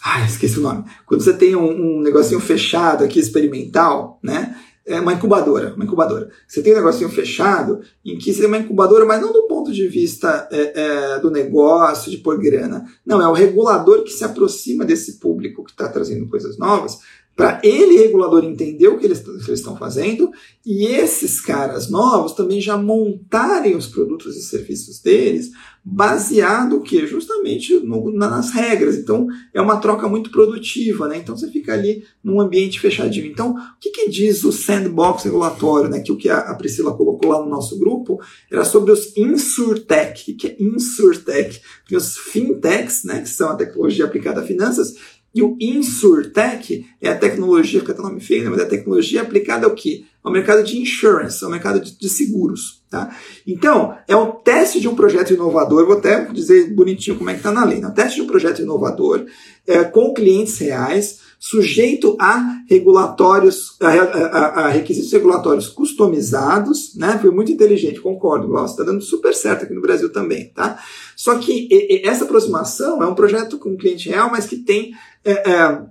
Ai, 0.04 0.26
esqueci 0.26 0.60
o 0.60 0.64
nome. 0.64 0.84
Quando 1.06 1.22
você 1.22 1.34
tem 1.34 1.56
um, 1.56 1.98
um 1.98 2.02
negocinho 2.02 2.40
fechado 2.40 3.04
aqui, 3.04 3.20
experimental, 3.20 4.20
né? 4.24 4.56
É 4.84 5.00
uma 5.00 5.14
incubadora, 5.14 5.76
uma 5.76 5.86
incubadora. 5.86 6.32
Você 6.48 6.62
tem 6.62 6.74
um 6.74 6.78
negocinho 6.78 7.10
fechado 7.10 7.82
em 8.04 8.18
que 8.18 8.34
seria 8.34 8.48
uma 8.48 8.58
incubadora, 8.58 9.06
mas 9.06 9.22
não 9.22 9.32
do 9.32 9.44
ponto 9.44 9.72
de 9.72 9.88
vista 9.88 10.50
é, 10.52 10.82
é, 11.16 11.20
do 11.20 11.30
negócio, 11.30 12.10
de 12.10 12.18
pôr 12.18 12.40
grana. 12.40 12.84
Não, 13.06 13.22
é 13.22 13.28
o 13.28 13.34
regulador 13.34 14.04
que 14.04 14.10
se 14.10 14.24
aproxima 14.24 14.84
desse 14.84 15.20
público 15.20 15.64
que 15.64 15.72
está 15.72 15.88
trazendo 15.88 16.28
coisas 16.28 16.58
novas 16.58 16.98
para 17.36 17.62
ele, 17.64 17.98
regulador, 17.98 18.44
entender 18.44 18.88
o 18.88 18.98
que 18.98 19.06
eles, 19.06 19.20
que 19.20 19.52
estão 19.52 19.76
fazendo 19.76 20.32
e 20.66 20.86
esses 20.86 21.40
caras 21.42 21.90
novos 21.90 22.34
também 22.34 22.62
já 22.62 22.78
montarem 22.78 23.76
os 23.76 23.88
produtos 23.88 24.36
e 24.38 24.42
serviços 24.42 25.00
deles 25.00 25.52
baseado 25.84 26.78
o 26.78 26.82
que 26.82 27.08
justamente 27.08 27.80
no, 27.80 28.12
nas 28.12 28.52
regras. 28.52 28.96
Então 28.96 29.28
é 29.54 29.60
uma 29.60 29.78
troca 29.78 30.08
muito 30.08 30.30
produtiva, 30.30 31.08
né? 31.08 31.18
Então 31.18 31.36
você 31.36 31.50
fica 31.50 31.74
ali 31.74 32.04
num 32.24 32.40
ambiente 32.40 32.80
fechadinho. 32.80 33.26
Então 33.26 33.54
o 33.54 33.80
que, 33.80 33.90
que 33.90 34.10
diz 34.10 34.44
o 34.44 34.52
sandbox 34.52 35.24
regulatório, 35.24 35.90
né? 35.90 36.02
Que 36.02 36.12
o 36.12 36.18
que 36.18 36.30
a, 36.30 36.54
Priscila 36.54 36.96
colocou 36.96 37.32
lá 37.32 37.44
no 37.44 37.50
nosso 37.50 37.80
grupo 37.80 38.20
era 38.52 38.64
sobre 38.64 38.92
os 38.92 39.18
insurtech. 39.18 40.32
O 40.32 40.38
que 40.38 40.48
é 40.48 40.56
insurtech? 40.60 41.60
Porque 41.80 41.96
os 41.96 42.16
fintechs, 42.18 43.04
né? 43.04 43.22
Que 43.22 43.30
são 43.30 43.50
a 43.50 43.56
tecnologia 43.56 44.06
aplicada 44.06 44.42
a 44.42 44.46
finanças 44.46 44.94
e 45.34 45.42
o 45.42 45.56
InsurTech 45.60 46.86
é 47.00 47.10
a 47.10 47.18
tecnologia, 47.18 47.80
fica 47.80 47.94
até 47.94 48.02
nome 48.02 48.20
feio, 48.20 48.44
né? 48.44 48.50
mas 48.50 48.60
é 48.60 48.64
a 48.64 48.70
tecnologia 48.70 49.22
aplicada 49.22 49.66
ao 49.66 49.74
quê? 49.74 50.04
Ao 50.22 50.32
mercado 50.32 50.64
de 50.64 50.78
insurance, 50.78 51.44
ao 51.44 51.50
mercado 51.50 51.80
de, 51.80 51.98
de 51.98 52.10
seguros. 52.10 52.84
Tá? 52.90 53.16
Então, 53.48 53.98
é 54.08 54.16
o 54.16 54.34
teste 54.34 54.82
de 54.82 54.90
um 54.90 54.96
projeto 54.96 55.34
inovador, 55.34 55.86
vou 55.86 55.98
até 55.98 56.26
dizer 56.26 56.74
bonitinho 56.74 57.18
como 57.18 57.30
é 57.30 57.34
que 57.34 57.40
está 57.40 57.52
na 57.52 57.64
lei. 57.64 57.80
Né? 57.80 57.88
O 57.88 57.94
teste 57.94 58.18
de 58.18 58.22
um 58.24 58.28
projeto 58.28 58.62
inovador 58.62 59.26
é, 59.66 59.84
com 59.86 60.14
clientes 60.14 60.58
reais, 60.58 61.20
sujeito 61.44 62.16
a 62.20 62.62
regulatórios, 62.70 63.76
a, 63.82 63.88
a, 63.88 64.48
a, 64.66 64.70
requisitos 64.70 65.12
regulatórios 65.12 65.68
customizados, 65.68 66.96
né? 66.96 67.18
Foi 67.20 67.32
muito 67.32 67.52
inteligente, 67.52 68.00
concordo, 68.00 68.48
Glaucio, 68.48 68.74
está 68.74 68.84
dando 68.84 69.02
super 69.02 69.34
certo 69.34 69.64
aqui 69.64 69.74
no 69.74 69.82
Brasil 69.82 70.12
também, 70.12 70.50
tá? 70.50 70.78
Só 71.16 71.40
que 71.40 71.68
e, 71.72 71.96
e, 71.96 72.08
essa 72.08 72.26
aproximação 72.26 73.02
é 73.02 73.08
um 73.08 73.16
projeto 73.16 73.58
com 73.58 73.76
cliente 73.76 74.08
real, 74.08 74.30
mas 74.30 74.46
que 74.46 74.58
tem 74.58 74.94
é, 75.26 75.32
é, 75.50 75.82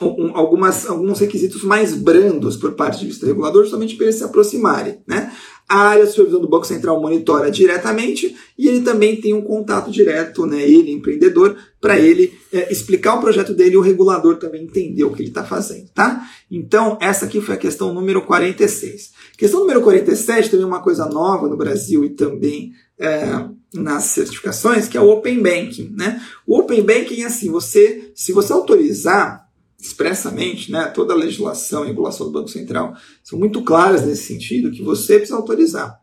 um, 0.00 0.34
algumas, 0.34 0.86
alguns 0.86 1.20
requisitos 1.20 1.62
mais 1.62 1.94
brandos 1.94 2.56
por 2.56 2.72
parte 2.72 3.04
vista 3.04 3.26
regulador, 3.26 3.64
justamente 3.64 3.94
para 3.94 4.06
eles 4.06 4.16
se 4.16 4.24
aproximarem. 4.24 5.02
Né? 5.06 5.30
A 5.68 5.78
área 5.78 6.06
supervisão 6.06 6.40
do 6.40 6.48
Banco 6.48 6.66
Central 6.66 7.00
monitora 7.00 7.50
diretamente 7.50 8.36
e 8.58 8.68
ele 8.68 8.82
também 8.82 9.20
tem 9.20 9.32
um 9.32 9.42
contato 9.42 9.90
direto, 9.90 10.44
né, 10.46 10.62
ele, 10.62 10.92
empreendedor, 10.92 11.56
para 11.80 11.98
ele 11.98 12.38
é, 12.52 12.70
explicar 12.70 13.14
o 13.14 13.20
projeto 13.20 13.54
dele 13.54 13.74
e 13.74 13.76
o 13.76 13.80
regulador 13.80 14.36
também 14.36 14.64
entender 14.64 15.04
o 15.04 15.12
que 15.12 15.22
ele 15.22 15.28
está 15.28 15.44
fazendo. 15.44 15.88
Tá? 15.94 16.28
Então, 16.50 16.98
essa 17.00 17.24
aqui 17.24 17.40
foi 17.40 17.54
a 17.54 17.58
questão 17.58 17.94
número 17.94 18.22
46. 18.22 19.12
Questão 19.36 19.60
número 19.60 19.80
47 19.80 20.50
também 20.50 20.64
é 20.64 20.68
uma 20.68 20.82
coisa 20.82 21.06
nova 21.06 21.48
no 21.48 21.56
Brasil 21.56 22.04
e 22.04 22.10
também 22.10 22.72
é, 22.98 23.44
nas 23.74 24.04
certificações, 24.04 24.86
que 24.86 24.96
é 24.96 25.00
o 25.00 25.10
Open 25.10 25.42
Banking. 25.42 25.94
Né? 25.96 26.22
O 26.46 26.58
Open 26.58 26.82
Banking 26.82 27.22
é 27.22 27.26
assim, 27.26 27.50
você, 27.50 28.12
se 28.14 28.32
você 28.32 28.52
autorizar 28.52 29.41
expressamente, 29.82 30.70
né, 30.70 30.84
toda 30.84 31.12
a 31.12 31.16
legislação 31.16 31.84
e 31.84 31.88
regulação 31.88 32.26
do 32.26 32.32
Banco 32.32 32.48
Central 32.48 32.94
são 33.24 33.36
muito 33.36 33.64
claras 33.64 34.06
nesse 34.06 34.22
sentido, 34.22 34.70
que 34.70 34.82
você 34.82 35.16
precisa 35.16 35.36
autorizar. 35.36 36.00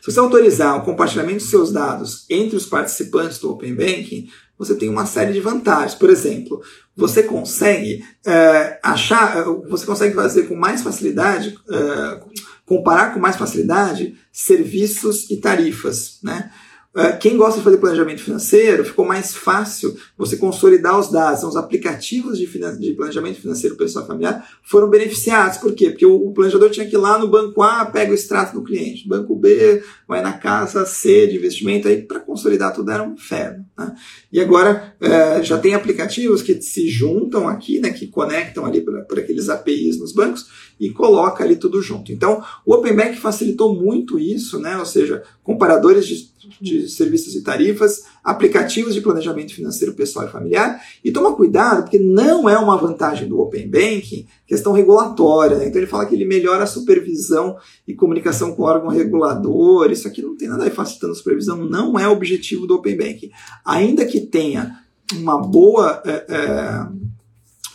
Se 0.00 0.10
você 0.10 0.18
autorizar 0.18 0.76
o 0.76 0.84
compartilhamento 0.84 1.38
dos 1.38 1.50
seus 1.50 1.72
dados 1.72 2.26
entre 2.28 2.56
os 2.56 2.66
participantes 2.66 3.38
do 3.38 3.50
Open 3.50 3.74
Banking, 3.74 4.28
você 4.58 4.74
tem 4.74 4.88
uma 4.88 5.06
série 5.06 5.32
de 5.32 5.40
vantagens. 5.40 5.94
Por 5.94 6.10
exemplo, 6.10 6.60
você 6.96 7.22
consegue 7.22 8.04
é, 8.26 8.78
achar, 8.82 9.44
você 9.68 9.86
consegue 9.86 10.14
fazer 10.14 10.42
com 10.42 10.56
mais 10.56 10.82
facilidade, 10.82 11.56
é, 11.70 12.20
comparar 12.66 13.14
com 13.14 13.20
mais 13.20 13.36
facilidade 13.36 14.16
serviços 14.32 15.30
e 15.30 15.38
tarifas, 15.38 16.18
né? 16.22 16.50
Ah, 16.96 17.10
quem 17.10 17.36
gosta 17.36 17.58
de 17.58 17.64
fazer 17.64 17.78
planejamento 17.78 18.22
financeiro, 18.22 18.84
ficou 18.84 19.04
mais 19.04 19.34
fácil 19.34 19.96
você 20.16 20.36
consolidar 20.36 20.96
os 20.96 21.10
dados. 21.10 21.38
Então, 21.38 21.48
os 21.48 21.56
aplicativos 21.56 22.38
de, 22.38 22.46
de 22.46 22.92
planejamento 22.92 23.40
financeiro 23.40 23.74
pessoal 23.74 24.06
familiar 24.06 24.48
foram 24.62 24.88
beneficiados. 24.88 25.58
Por 25.58 25.74
quê? 25.74 25.90
Porque 25.90 26.06
o, 26.06 26.30
planejador 26.30 26.70
tinha 26.70 26.86
que 26.86 26.94
ir 26.94 26.98
lá 26.98 27.18
no 27.18 27.26
banco 27.26 27.62
A, 27.62 27.84
pega 27.84 28.12
o 28.12 28.14
extrato 28.14 28.54
do 28.54 28.62
cliente. 28.62 29.08
Banco 29.08 29.34
B, 29.34 29.82
vai 30.06 30.22
na 30.22 30.34
casa 30.34 30.86
C 30.86 31.26
de 31.26 31.36
investimento. 31.36 31.88
Aí, 31.88 32.00
para 32.00 32.20
consolidar 32.20 32.72
tudo, 32.72 32.92
era 32.92 33.02
um 33.02 33.14
inferno. 33.14 33.66
Né? 33.76 33.92
E 34.32 34.40
agora, 34.40 34.94
é, 35.00 35.42
já 35.42 35.58
tem 35.58 35.74
aplicativos 35.74 36.42
que 36.42 36.62
se 36.62 36.88
juntam 36.88 37.48
aqui, 37.48 37.80
né, 37.80 37.90
que 37.90 38.06
conectam 38.06 38.64
ali 38.64 38.80
por 38.80 39.18
aqueles 39.18 39.48
APIs 39.48 39.98
nos 39.98 40.12
bancos 40.12 40.46
e 40.78 40.90
coloca 40.90 41.44
ali 41.44 41.56
tudo 41.56 41.80
junto. 41.80 42.12
Então, 42.12 42.42
o 42.64 42.74
Open 42.74 42.94
Bank 42.94 43.16
facilitou 43.16 43.74
muito 43.74 44.18
isso, 44.18 44.58
né? 44.58 44.76
ou 44.76 44.86
seja, 44.86 45.22
comparadores 45.42 46.06
de 46.06 46.34
de 46.60 46.88
serviços 46.88 47.34
e 47.34 47.42
tarifas, 47.42 48.04
aplicativos 48.22 48.94
de 48.94 49.00
planejamento 49.00 49.54
financeiro 49.54 49.94
pessoal 49.94 50.26
e 50.26 50.30
familiar. 50.30 50.80
E 51.02 51.10
toma 51.10 51.34
cuidado, 51.34 51.82
porque 51.82 51.98
não 51.98 52.48
é 52.48 52.58
uma 52.58 52.76
vantagem 52.76 53.28
do 53.28 53.40
Open 53.40 53.68
Banking 53.68 54.26
questão 54.46 54.72
regulatória. 54.72 55.56
Né? 55.56 55.68
Então 55.68 55.80
ele 55.80 55.90
fala 55.90 56.06
que 56.06 56.14
ele 56.14 56.24
melhora 56.24 56.64
a 56.64 56.66
supervisão 56.66 57.56
e 57.86 57.94
comunicação 57.94 58.54
com 58.54 58.62
o 58.62 58.66
órgão 58.66 58.88
regulador. 58.88 59.90
Isso 59.90 60.06
aqui 60.06 60.22
não 60.22 60.36
tem 60.36 60.48
nada 60.48 60.62
a 60.62 60.68
ver 60.68 60.74
facilitando 60.74 61.12
a 61.12 61.16
supervisão, 61.16 61.56
não 61.64 61.98
é 61.98 62.08
objetivo 62.08 62.66
do 62.66 62.74
Open 62.74 62.96
Banking. 62.96 63.30
Ainda 63.64 64.04
que 64.04 64.20
tenha 64.20 64.80
uma 65.14 65.38
boa. 65.40 66.02
É, 66.04 66.24
é, 66.28 67.14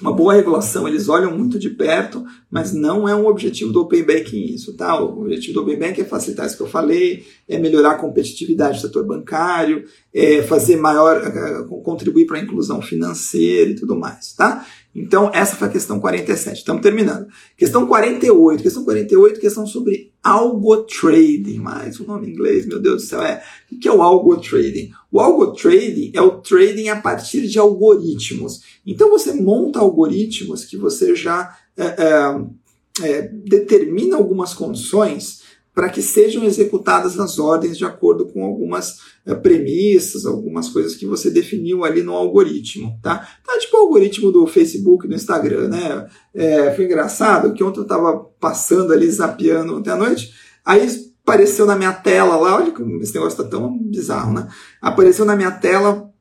uma 0.01 0.13
boa 0.13 0.33
regulação, 0.33 0.87
eles 0.87 1.09
olham 1.09 1.37
muito 1.37 1.59
de 1.59 1.69
perto, 1.69 2.25
mas 2.49 2.73
não 2.73 3.07
é 3.07 3.15
um 3.15 3.27
objetivo 3.27 3.71
do 3.71 3.81
Open 3.81 4.03
Banking 4.03 4.45
isso, 4.53 4.73
tá? 4.75 4.99
O 4.99 5.21
objetivo 5.21 5.53
do 5.55 5.61
Open 5.61 5.77
Banking 5.77 6.01
é 6.01 6.05
facilitar 6.05 6.45
isso 6.45 6.57
que 6.57 6.63
eu 6.63 6.67
falei, 6.67 7.25
é 7.47 7.57
melhorar 7.57 7.91
a 7.91 7.97
competitividade 7.97 8.77
do 8.77 8.81
setor 8.81 9.05
bancário, 9.05 9.83
é 10.13 10.41
fazer 10.41 10.77
maior, 10.77 11.17
é, 11.17 11.63
contribuir 11.83 12.25
para 12.25 12.37
a 12.37 12.41
inclusão 12.41 12.81
financeira 12.81 13.71
e 13.71 13.75
tudo 13.75 13.95
mais, 13.95 14.33
tá? 14.33 14.65
Então, 14.99 15.31
essa 15.33 15.55
foi 15.55 15.69
a 15.69 15.71
questão 15.71 15.97
47. 15.97 16.57
Estamos 16.57 16.81
terminando. 16.81 17.27
Questão 17.55 17.87
48. 17.87 18.61
Questão 18.61 18.83
48, 18.83 19.39
questão 19.39 19.65
sobre 19.65 20.11
algo 20.21 20.75
trading. 20.83 21.57
Mais 21.59 21.97
um 22.01 22.05
nome 22.05 22.27
em 22.27 22.31
inglês, 22.31 22.65
meu 22.65 22.79
Deus 22.81 23.03
do 23.03 23.07
céu. 23.07 23.21
É. 23.21 23.41
O 23.71 23.79
que 23.79 23.87
é 23.87 23.93
o 23.93 24.01
algo 24.01 24.35
trading? 24.37 24.91
O 25.09 25.21
algo 25.21 25.53
trading 25.53 26.11
é 26.13 26.21
o 26.21 26.41
trading 26.41 26.89
a 26.89 26.97
partir 26.97 27.47
de 27.47 27.57
algoritmos. 27.57 28.61
Então, 28.85 29.09
você 29.09 29.33
monta 29.33 29.79
algoritmos 29.79 30.65
que 30.65 30.75
você 30.75 31.15
já 31.15 31.57
é, 31.77 31.85
é, 31.85 33.07
é 33.07 33.21
determina 33.21 34.17
algumas 34.17 34.53
condições 34.53 35.43
para 35.79 35.87
que 35.87 36.01
sejam 36.01 36.43
executadas 36.43 37.17
as 37.17 37.39
ordens 37.39 37.77
de 37.77 37.85
acordo 37.85 38.25
com 38.25 38.43
algumas 38.43 38.97
é, 39.25 39.33
premissas, 39.33 40.25
algumas 40.25 40.67
coisas 40.67 40.93
que 40.93 41.05
você 41.05 41.29
definiu 41.29 41.85
ali 41.85 42.03
no 42.03 42.11
algoritmo, 42.11 42.99
tá? 43.01 43.25
Tá 43.47 43.57
tipo 43.57 43.77
o 43.77 43.79
algoritmo 43.79 44.29
do 44.29 44.45
Facebook, 44.45 45.07
do 45.07 45.15
Instagram, 45.15 45.69
né? 45.69 46.05
É, 46.33 46.73
foi 46.75 46.83
engraçado 46.83 47.53
que 47.53 47.63
ontem 47.63 47.79
eu 47.79 47.83
estava 47.83 48.13
passando 48.41 48.91
ali, 48.91 49.09
zapeando 49.09 49.77
ontem 49.77 49.89
à 49.89 49.95
noite, 49.95 50.33
aí 50.65 50.85
apareceu 51.23 51.65
na 51.65 51.77
minha 51.77 51.93
tela 51.93 52.35
lá, 52.35 52.57
olha 52.57 52.71
como 52.71 53.01
esse 53.01 53.13
negócio 53.13 53.41
tá 53.41 53.49
tão 53.49 53.71
bizarro, 53.81 54.33
né? 54.33 54.49
Apareceu 54.81 55.23
na 55.23 55.37
minha 55.37 55.51
tela 55.51 56.11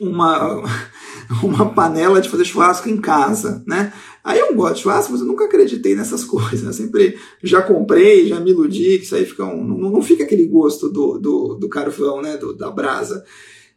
uma, 0.00 0.62
uma 1.44 1.68
panela 1.74 2.18
de 2.18 2.30
fazer 2.30 2.46
churrasco 2.46 2.88
em 2.88 2.98
casa, 2.98 3.62
né? 3.66 3.92
Aí 4.22 4.38
eu 4.38 4.54
gosto 4.54 4.82
churrasco, 4.82 5.12
mas 5.12 5.20
eu 5.20 5.26
nunca 5.26 5.44
acreditei 5.44 5.94
nessas 5.94 6.24
coisas. 6.24 6.64
Eu 6.64 6.72
sempre 6.72 7.16
já 7.42 7.62
comprei, 7.62 8.28
já 8.28 8.40
me 8.40 8.50
iludi, 8.50 8.98
que 8.98 9.04
isso 9.04 9.14
aí 9.14 9.24
fica 9.24 9.44
um, 9.44 9.64
não, 9.64 9.90
não 9.90 10.02
fica 10.02 10.24
aquele 10.24 10.46
gosto 10.46 10.88
do, 10.88 11.18
do, 11.18 11.54
do 11.54 11.68
carvão, 11.68 12.20
né? 12.20 12.36
Do, 12.36 12.54
da 12.54 12.70
brasa. 12.70 13.24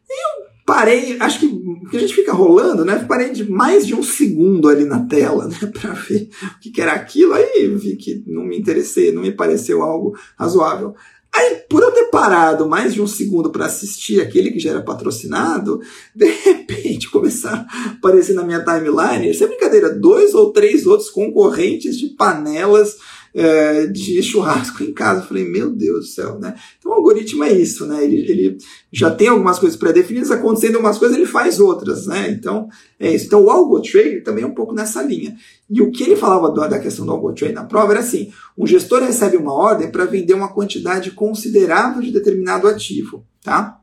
E 0.08 0.12
eu 0.12 0.44
parei, 0.66 1.18
acho 1.20 1.40
que, 1.40 1.48
que 1.90 1.96
a 1.96 2.00
gente 2.00 2.14
fica 2.14 2.32
rolando, 2.32 2.84
né? 2.84 3.04
Parei 3.08 3.30
de 3.30 3.48
mais 3.48 3.86
de 3.86 3.94
um 3.94 4.02
segundo 4.02 4.68
ali 4.68 4.84
na 4.84 5.04
tela, 5.06 5.46
né? 5.46 5.56
Pra 5.72 5.92
ver 5.92 6.28
o 6.56 6.60
que, 6.60 6.70
que 6.70 6.80
era 6.80 6.92
aquilo. 6.92 7.34
Aí 7.34 7.68
vi 7.74 7.96
que 7.96 8.22
não 8.26 8.44
me 8.44 8.58
interessei, 8.58 9.12
não 9.12 9.22
me 9.22 9.32
pareceu 9.32 9.82
algo 9.82 10.16
razoável. 10.36 10.94
Aí, 11.34 11.56
por 11.68 11.82
eu 11.82 11.90
ter 11.90 12.04
parado 12.10 12.68
mais 12.68 12.94
de 12.94 13.02
um 13.02 13.06
segundo 13.08 13.50
para 13.50 13.66
assistir 13.66 14.20
aquele 14.20 14.52
que 14.52 14.60
já 14.60 14.70
era 14.70 14.82
patrocinado, 14.82 15.80
de 16.14 16.26
repente 16.26 17.10
começaram 17.10 17.66
a 17.68 17.90
aparecer 17.90 18.34
na 18.34 18.44
minha 18.44 18.64
timeline, 18.64 19.34
sem 19.34 19.48
brincadeira, 19.48 19.90
dois 19.90 20.32
ou 20.32 20.52
três 20.52 20.86
outros 20.86 21.10
concorrentes 21.10 21.98
de 21.98 22.08
panelas 22.10 22.96
é, 23.34 23.88
de 23.88 24.22
churrasco 24.22 24.84
em 24.84 24.92
casa. 24.92 25.22
Eu 25.22 25.26
falei, 25.26 25.44
meu 25.44 25.70
Deus 25.70 26.06
do 26.06 26.12
céu, 26.12 26.38
né? 26.38 26.54
Então 26.78 26.92
o 26.92 26.94
algoritmo 26.94 27.42
é 27.42 27.52
isso, 27.52 27.84
né? 27.84 28.04
Ele, 28.04 28.30
ele 28.30 28.58
já 28.92 29.10
tem 29.10 29.26
algumas 29.26 29.58
coisas 29.58 29.76
pré-definidas, 29.76 30.30
acontecendo 30.30 30.76
algumas 30.76 30.98
coisas, 30.98 31.16
ele 31.16 31.26
faz 31.26 31.58
outras, 31.58 32.06
né? 32.06 32.30
Então 32.30 32.68
é 32.98 33.12
isso. 33.12 33.26
Então 33.26 33.42
o 33.42 33.50
algo 33.50 33.80
trade 33.82 34.20
também 34.20 34.44
é 34.44 34.46
um 34.46 34.54
pouco 34.54 34.72
nessa 34.72 35.02
linha. 35.02 35.36
E 35.68 35.80
o 35.80 35.90
que 35.90 36.02
ele 36.02 36.16
falava 36.16 36.50
da 36.68 36.78
questão 36.78 37.06
do 37.06 37.12
algo 37.12 37.32
trade 37.32 37.54
na 37.54 37.64
prova 37.64 37.92
era 37.92 38.00
assim: 38.00 38.32
um 38.56 38.66
gestor 38.66 39.02
recebe 39.02 39.36
uma 39.36 39.52
ordem 39.52 39.90
para 39.90 40.04
vender 40.04 40.34
uma 40.34 40.52
quantidade 40.52 41.10
considerável 41.12 42.02
de 42.02 42.12
determinado 42.12 42.68
ativo, 42.68 43.26
tá? 43.42 43.80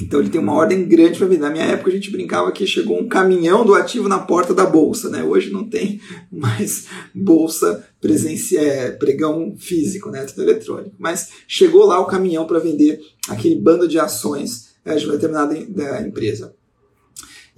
Então 0.00 0.20
ele 0.20 0.30
tem 0.30 0.40
uma 0.40 0.54
ordem 0.54 0.86
grande 0.86 1.18
para 1.18 1.26
vender. 1.26 1.40
Na 1.40 1.50
minha 1.50 1.64
época 1.64 1.90
a 1.90 1.92
gente 1.92 2.10
brincava 2.10 2.52
que 2.52 2.66
chegou 2.66 2.98
um 2.98 3.08
caminhão 3.08 3.64
do 3.64 3.74
ativo 3.74 4.08
na 4.08 4.18
porta 4.18 4.54
da 4.54 4.64
bolsa, 4.64 5.08
né? 5.08 5.22
Hoje 5.22 5.50
não 5.50 5.68
tem 5.68 6.00
mais 6.30 6.86
bolsa 7.14 7.84
presencial, 8.00 8.64
é, 8.64 8.90
pregão 8.92 9.56
físico, 9.58 10.10
né? 10.10 10.24
Tudo 10.24 10.42
eletrônico. 10.42 10.94
Mas 10.98 11.30
chegou 11.46 11.84
lá 11.84 12.00
o 12.00 12.06
caminhão 12.06 12.46
para 12.46 12.60
vender 12.60 13.00
aquele 13.28 13.56
bando 13.56 13.88
de 13.88 13.98
ações 13.98 14.68
é, 14.84 14.94
de 14.94 15.04
uma 15.04 15.14
determinada 15.14 15.54
da 15.66 16.00
empresa. 16.02 16.54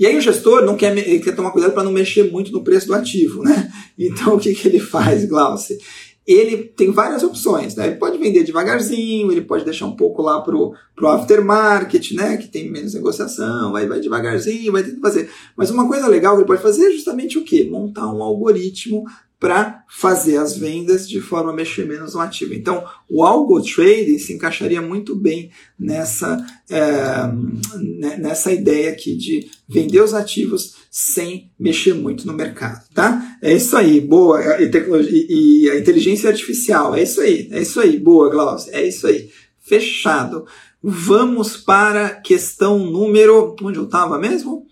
E 0.01 0.07
aí 0.07 0.17
o 0.17 0.21
gestor 0.23 0.65
não 0.65 0.77
quer, 0.77 0.95
quer 1.21 1.37
tomar 1.37 1.51
cuidado 1.51 1.75
para 1.75 1.85
não 1.85 1.93
mexer 1.93 2.33
muito 2.33 2.51
no 2.51 2.65
preço 2.65 2.87
do 2.87 2.95
ativo, 2.95 3.43
né? 3.43 3.71
Então 3.99 4.33
o 4.37 4.41
que, 4.41 4.55
que 4.55 4.67
ele 4.67 4.81
faz, 4.81 5.27
Glaucio? 5.27 5.77
ele 6.27 6.59
tem 6.59 6.93
várias 6.93 7.23
opções, 7.23 7.75
né? 7.75 7.89
Ele 7.89 7.97
pode 7.97 8.17
vender 8.17 8.45
devagarzinho, 8.45 9.33
ele 9.33 9.41
pode 9.41 9.65
deixar 9.65 9.87
um 9.87 9.97
pouco 9.97 10.23
lá 10.23 10.41
pro, 10.41 10.75
pro 10.95 11.09
aftermarket, 11.09 12.13
né? 12.13 12.37
Que 12.37 12.47
tem 12.47 12.71
menos 12.71 12.95
negociação, 12.95 13.73
vai, 13.73 13.89
vai 13.89 14.01
devagarzinho, 14.01 14.71
vai 14.73 14.83
que 14.83 15.01
fazer. 15.01 15.29
Mas 15.57 15.71
uma 15.71 15.89
coisa 15.89 16.07
legal 16.07 16.35
que 16.35 16.43
ele 16.43 16.47
pode 16.47 16.63
fazer 16.63 16.87
é 16.87 16.93
justamente 16.93 17.37
o 17.37 17.45
quê? 17.45 17.69
Montar 17.69 18.07
um 18.07 18.23
algoritmo 18.23 19.05
para 19.41 19.85
fazer 19.89 20.37
as 20.37 20.55
vendas 20.55 21.09
de 21.09 21.19
forma 21.19 21.51
a 21.51 21.55
mexer 21.55 21.87
menos 21.87 22.12
no 22.12 22.21
ativo. 22.21 22.53
Então, 22.53 22.85
o 23.09 23.25
algo 23.25 23.62
trading 23.62 24.19
se 24.19 24.35
encaixaria 24.35 24.83
muito 24.83 25.17
bem 25.17 25.51
nessa, 25.79 26.45
é, 26.69 28.19
nessa 28.19 28.53
ideia 28.53 28.91
aqui 28.91 29.17
de 29.17 29.51
vender 29.67 30.03
os 30.03 30.12
ativos 30.12 30.77
sem 30.91 31.51
mexer 31.59 31.95
muito 31.95 32.27
no 32.27 32.35
mercado, 32.35 32.85
tá? 32.93 33.39
É 33.41 33.55
isso 33.55 33.75
aí, 33.79 33.99
boa. 33.99 34.61
E, 34.61 34.71
tecnologia, 34.71 35.27
e 35.27 35.71
a 35.71 35.79
inteligência 35.79 36.29
artificial, 36.29 36.95
é 36.95 37.03
isso 37.03 37.23
aí, 37.23 37.49
é 37.51 37.62
isso 37.62 37.81
aí, 37.81 37.99
boa, 37.99 38.29
Glaucio, 38.29 38.75
é 38.75 38.87
isso 38.87 39.07
aí. 39.07 39.31
Fechado. 39.59 40.45
Vamos 40.83 41.57
para 41.57 42.11
questão 42.11 42.79
número. 42.79 43.55
Onde 43.62 43.79
eu 43.79 43.85
estava 43.85 44.19
mesmo? 44.19 44.67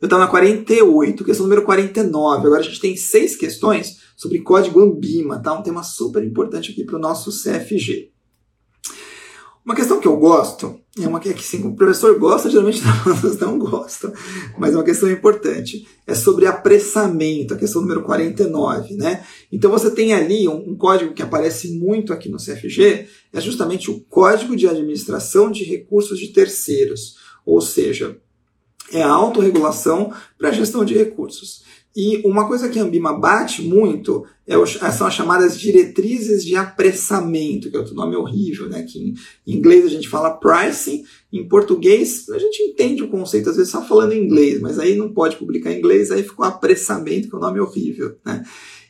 Eu 0.00 0.06
estava 0.06 0.24
na 0.24 0.30
48, 0.30 1.24
questão 1.24 1.44
número 1.46 1.62
49. 1.62 2.46
Agora 2.46 2.60
a 2.60 2.64
gente 2.64 2.80
tem 2.80 2.96
seis 2.96 3.36
questões 3.36 4.01
sobre 4.16 4.40
código 4.40 4.80
Ambima, 4.80 5.40
tá? 5.40 5.52
Um 5.52 5.62
tema 5.62 5.82
super 5.82 6.22
importante 6.22 6.72
aqui 6.72 6.84
para 6.84 6.96
o 6.96 7.00
nosso 7.00 7.30
CFG. 7.30 8.12
Uma 9.64 9.76
questão 9.76 10.00
que 10.00 10.08
eu 10.08 10.16
gosto, 10.16 10.80
é 11.00 11.06
uma 11.06 11.20
que 11.20 11.28
é 11.28 11.36
sim, 11.36 11.64
o 11.64 11.76
professor 11.76 12.18
gosta, 12.18 12.50
geralmente 12.50 12.82
alunos 13.06 13.38
não 13.38 13.56
gostam, 13.60 14.12
mas 14.58 14.74
é 14.74 14.76
uma 14.76 14.82
questão 14.82 15.08
importante, 15.08 15.86
é 16.04 16.16
sobre 16.16 16.46
apressamento, 16.46 17.54
a 17.54 17.56
questão 17.56 17.80
número 17.80 18.02
49, 18.02 18.94
né? 18.94 19.24
Então 19.52 19.70
você 19.70 19.88
tem 19.88 20.12
ali 20.12 20.48
um, 20.48 20.70
um 20.70 20.76
código 20.76 21.14
que 21.14 21.22
aparece 21.22 21.78
muito 21.78 22.12
aqui 22.12 22.28
no 22.28 22.38
CFG, 22.38 23.06
é 23.32 23.40
justamente 23.40 23.88
o 23.88 24.00
Código 24.00 24.56
de 24.56 24.66
Administração 24.66 25.48
de 25.48 25.62
Recursos 25.62 26.18
de 26.18 26.28
Terceiros, 26.32 27.16
ou 27.46 27.60
seja, 27.60 28.18
é 28.92 29.00
a 29.00 29.10
autorregulação 29.10 30.12
para 30.36 30.48
a 30.48 30.52
gestão 30.52 30.84
de 30.84 30.94
recursos. 30.94 31.62
E 31.94 32.22
uma 32.24 32.48
coisa 32.48 32.70
que 32.70 32.78
a 32.78 32.82
Ambima 32.82 33.12
bate 33.18 33.60
muito 33.62 34.24
é 34.46 34.56
o, 34.56 34.66
são 34.66 35.06
as 35.06 35.14
chamadas 35.14 35.58
diretrizes 35.58 36.42
de 36.42 36.56
apressamento, 36.56 37.70
que 37.70 37.76
é 37.76 37.78
outro 37.78 37.94
nome 37.94 38.16
horrível, 38.16 38.68
né? 38.68 38.82
Que 38.82 38.98
em, 38.98 39.14
inglês 39.46 39.84
a 39.84 39.88
gente 39.88 40.08
fala 40.08 40.30
pricing, 40.30 41.04
em 41.30 41.46
português 41.46 42.28
a 42.30 42.38
gente 42.38 42.62
entende 42.62 43.02
o 43.02 43.08
conceito, 43.08 43.50
às 43.50 43.56
vezes 43.56 43.70
só 43.70 43.82
falando 43.84 44.12
em 44.12 44.24
inglês, 44.24 44.60
mas 44.60 44.78
aí 44.78 44.96
não 44.96 45.12
pode 45.12 45.36
publicar 45.36 45.70
em 45.70 45.78
inglês, 45.78 46.10
aí 46.10 46.22
ficou 46.22 46.46
apressamento, 46.46 47.28
que 47.28 47.34
é 47.34 47.38
um 47.38 47.42
nome 47.42 47.60
horrível, 47.60 48.16
né? 48.24 48.42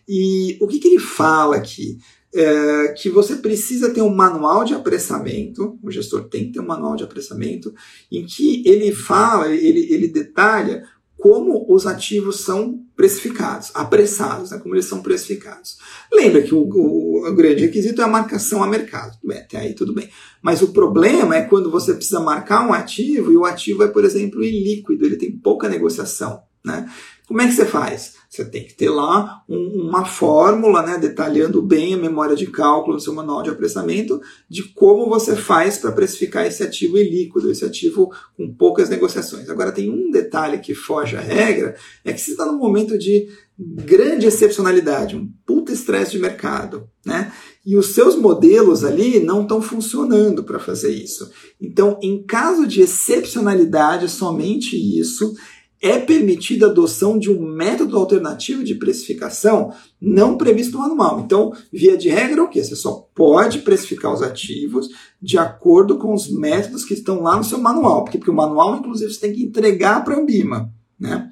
E 0.08 0.56
o 0.60 0.68
que, 0.68 0.78
que 0.78 0.88
ele 0.88 0.98
fala 0.98 1.56
aqui? 1.56 1.98
É 2.34 2.94
que 2.96 3.10
você 3.10 3.36
precisa 3.36 3.90
ter 3.90 4.00
um 4.00 4.14
manual 4.14 4.64
de 4.64 4.72
apressamento, 4.72 5.78
o 5.82 5.90
gestor 5.90 6.24
tem 6.24 6.46
que 6.46 6.52
ter 6.52 6.60
um 6.60 6.66
manual 6.66 6.96
de 6.96 7.04
apressamento, 7.04 7.74
em 8.10 8.24
que 8.24 8.62
ele 8.66 8.90
fala, 8.90 9.48
ele, 9.54 9.92
ele 9.92 10.08
detalha 10.08 10.82
como 11.22 11.64
os 11.72 11.86
ativos 11.86 12.40
são 12.40 12.80
precificados, 12.96 13.70
apressados, 13.74 14.50
né, 14.50 14.58
como 14.58 14.74
eles 14.74 14.86
são 14.86 15.00
precificados. 15.00 15.78
Lembra 16.12 16.42
que 16.42 16.52
o, 16.52 16.62
o, 16.62 17.28
o, 17.28 17.34
grande 17.36 17.62
requisito 17.62 18.02
é 18.02 18.04
a 18.04 18.08
marcação 18.08 18.60
a 18.60 18.66
mercado. 18.66 19.16
Bem, 19.22 19.38
até 19.38 19.58
aí 19.58 19.72
tudo 19.72 19.94
bem. 19.94 20.10
Mas 20.42 20.62
o 20.62 20.72
problema 20.72 21.36
é 21.36 21.42
quando 21.42 21.70
você 21.70 21.94
precisa 21.94 22.18
marcar 22.18 22.66
um 22.66 22.72
ativo 22.72 23.30
e 23.30 23.36
o 23.36 23.44
ativo 23.44 23.84
é, 23.84 23.86
por 23.86 24.04
exemplo, 24.04 24.42
ilíquido, 24.42 25.06
ele 25.06 25.14
tem 25.14 25.30
pouca 25.30 25.68
negociação. 25.68 26.42
Né? 26.64 26.90
Como 27.28 27.40
é 27.40 27.46
que 27.46 27.52
você 27.52 27.66
faz? 27.66 28.14
Você 28.32 28.46
tem 28.46 28.64
que 28.64 28.72
ter 28.72 28.88
lá 28.88 29.42
um, 29.46 29.88
uma 29.88 30.06
fórmula, 30.06 30.80
né, 30.80 30.96
detalhando 30.96 31.60
bem 31.60 31.92
a 31.92 31.98
memória 31.98 32.34
de 32.34 32.46
cálculo 32.46 32.96
do 32.96 33.02
seu 33.02 33.12
manual 33.12 33.42
de 33.42 33.50
apressamento 33.50 34.22
de 34.48 34.62
como 34.72 35.06
você 35.06 35.36
faz 35.36 35.76
para 35.76 35.92
precificar 35.92 36.46
esse 36.46 36.62
ativo 36.62 36.96
ilíquido, 36.96 37.50
esse 37.50 37.62
ativo 37.62 38.10
com 38.34 38.50
poucas 38.54 38.88
negociações. 38.88 39.50
Agora 39.50 39.70
tem 39.70 39.90
um 39.90 40.10
detalhe 40.10 40.60
que 40.60 40.74
foge 40.74 41.14
à 41.14 41.20
regra, 41.20 41.76
é 42.02 42.10
que 42.10 42.22
você 42.22 42.30
está 42.30 42.46
num 42.46 42.56
momento 42.56 42.96
de 42.96 43.28
grande 43.58 44.26
excepcionalidade, 44.26 45.14
um 45.14 45.28
puta 45.44 45.70
estresse 45.70 46.12
de 46.12 46.18
mercado, 46.18 46.88
né? 47.04 47.30
E 47.66 47.76
os 47.76 47.88
seus 47.88 48.16
modelos 48.16 48.82
ali 48.82 49.20
não 49.20 49.42
estão 49.42 49.60
funcionando 49.60 50.42
para 50.42 50.58
fazer 50.58 50.90
isso. 50.90 51.30
Então, 51.60 51.98
em 52.02 52.24
caso 52.24 52.66
de 52.66 52.80
excepcionalidade, 52.80 54.08
somente 54.08 54.74
isso 54.74 55.34
é 55.82 55.98
permitida 55.98 56.66
a 56.66 56.70
adoção 56.70 57.18
de 57.18 57.28
um 57.28 57.44
método 57.44 57.98
alternativo 57.98 58.62
de 58.62 58.76
precificação 58.76 59.74
não 60.00 60.38
previsto 60.38 60.78
no 60.78 60.88
manual. 60.88 61.20
Então, 61.20 61.52
via 61.72 61.98
de 61.98 62.08
regra, 62.08 62.44
o 62.44 62.48
que? 62.48 62.62
Você 62.62 62.76
só 62.76 63.08
pode 63.12 63.58
precificar 63.58 64.14
os 64.14 64.22
ativos 64.22 64.88
de 65.20 65.36
acordo 65.36 65.98
com 65.98 66.14
os 66.14 66.32
métodos 66.32 66.84
que 66.84 66.94
estão 66.94 67.20
lá 67.22 67.36
no 67.36 67.42
seu 67.42 67.58
manual. 67.58 68.04
Porque, 68.04 68.16
porque 68.16 68.30
o 68.30 68.34
manual, 68.34 68.76
inclusive, 68.76 69.12
você 69.12 69.20
tem 69.20 69.32
que 69.32 69.42
entregar 69.42 70.04
para 70.04 70.14
a 70.14 70.20
Ambima. 70.20 70.72
né? 70.98 71.28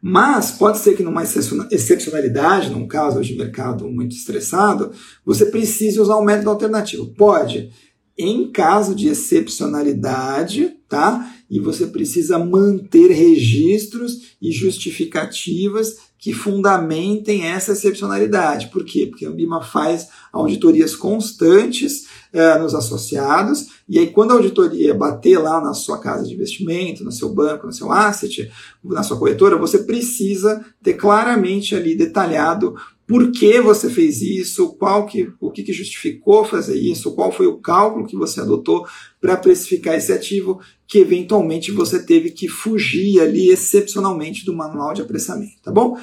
Mas 0.00 0.52
pode 0.52 0.78
ser 0.78 0.96
que 0.96 1.02
numa 1.02 1.24
excepcionalidade, 1.24 2.70
num 2.70 2.86
caso 2.86 3.20
de 3.22 3.36
mercado 3.36 3.88
muito 3.88 4.14
estressado, 4.14 4.92
você 5.24 5.46
precise 5.46 6.00
usar 6.00 6.16
um 6.16 6.24
método 6.24 6.50
alternativo. 6.50 7.12
Pode, 7.14 7.72
em 8.16 8.52
caso 8.52 8.94
de 8.94 9.08
excepcionalidade, 9.08 10.75
tá? 10.88 11.32
E 11.50 11.60
você 11.60 11.86
precisa 11.86 12.38
manter 12.38 13.10
registros 13.10 14.36
e 14.40 14.50
justificativas 14.52 15.96
que 16.18 16.32
fundamentem 16.32 17.44
essa 17.46 17.72
excepcionalidade. 17.72 18.68
Por 18.68 18.84
quê? 18.84 19.06
Porque 19.06 19.26
a 19.26 19.28
Ambima 19.28 19.62
faz 19.62 20.08
auditorias 20.32 20.96
constantes 20.96 22.06
é, 22.32 22.58
nos 22.58 22.74
associados, 22.74 23.68
e 23.88 23.98
aí 23.98 24.08
quando 24.08 24.32
a 24.32 24.34
auditoria 24.34 24.92
bater 24.92 25.38
lá 25.38 25.60
na 25.60 25.72
sua 25.72 25.98
casa 25.98 26.26
de 26.26 26.34
investimento, 26.34 27.04
no 27.04 27.12
seu 27.12 27.28
banco, 27.28 27.66
no 27.66 27.72
seu 27.72 27.92
asset, 27.92 28.50
na 28.84 29.02
sua 29.02 29.18
corretora, 29.18 29.56
você 29.56 29.78
precisa 29.78 30.64
ter 30.82 30.94
claramente 30.94 31.74
ali 31.74 31.94
detalhado 31.94 32.74
por 33.06 33.30
que 33.30 33.60
você 33.60 33.88
fez 33.88 34.20
isso, 34.20 34.74
qual 34.74 35.06
que, 35.06 35.30
o 35.40 35.50
que, 35.50 35.62
que 35.62 35.72
justificou 35.72 36.44
fazer 36.44 36.76
isso, 36.76 37.14
qual 37.14 37.30
foi 37.30 37.46
o 37.46 37.58
cálculo 37.58 38.06
que 38.06 38.16
você 38.16 38.40
adotou 38.40 38.86
para 39.20 39.36
precificar 39.36 39.94
esse 39.94 40.12
ativo 40.12 40.60
que 40.88 40.98
eventualmente 40.98 41.70
você 41.70 42.02
teve 42.02 42.30
que 42.30 42.48
fugir 42.48 43.20
ali 43.20 43.48
excepcionalmente 43.48 44.44
do 44.44 44.54
manual 44.54 44.92
de 44.92 45.02
apressamento, 45.02 45.62
tá 45.62 45.70
bom? 45.70 45.96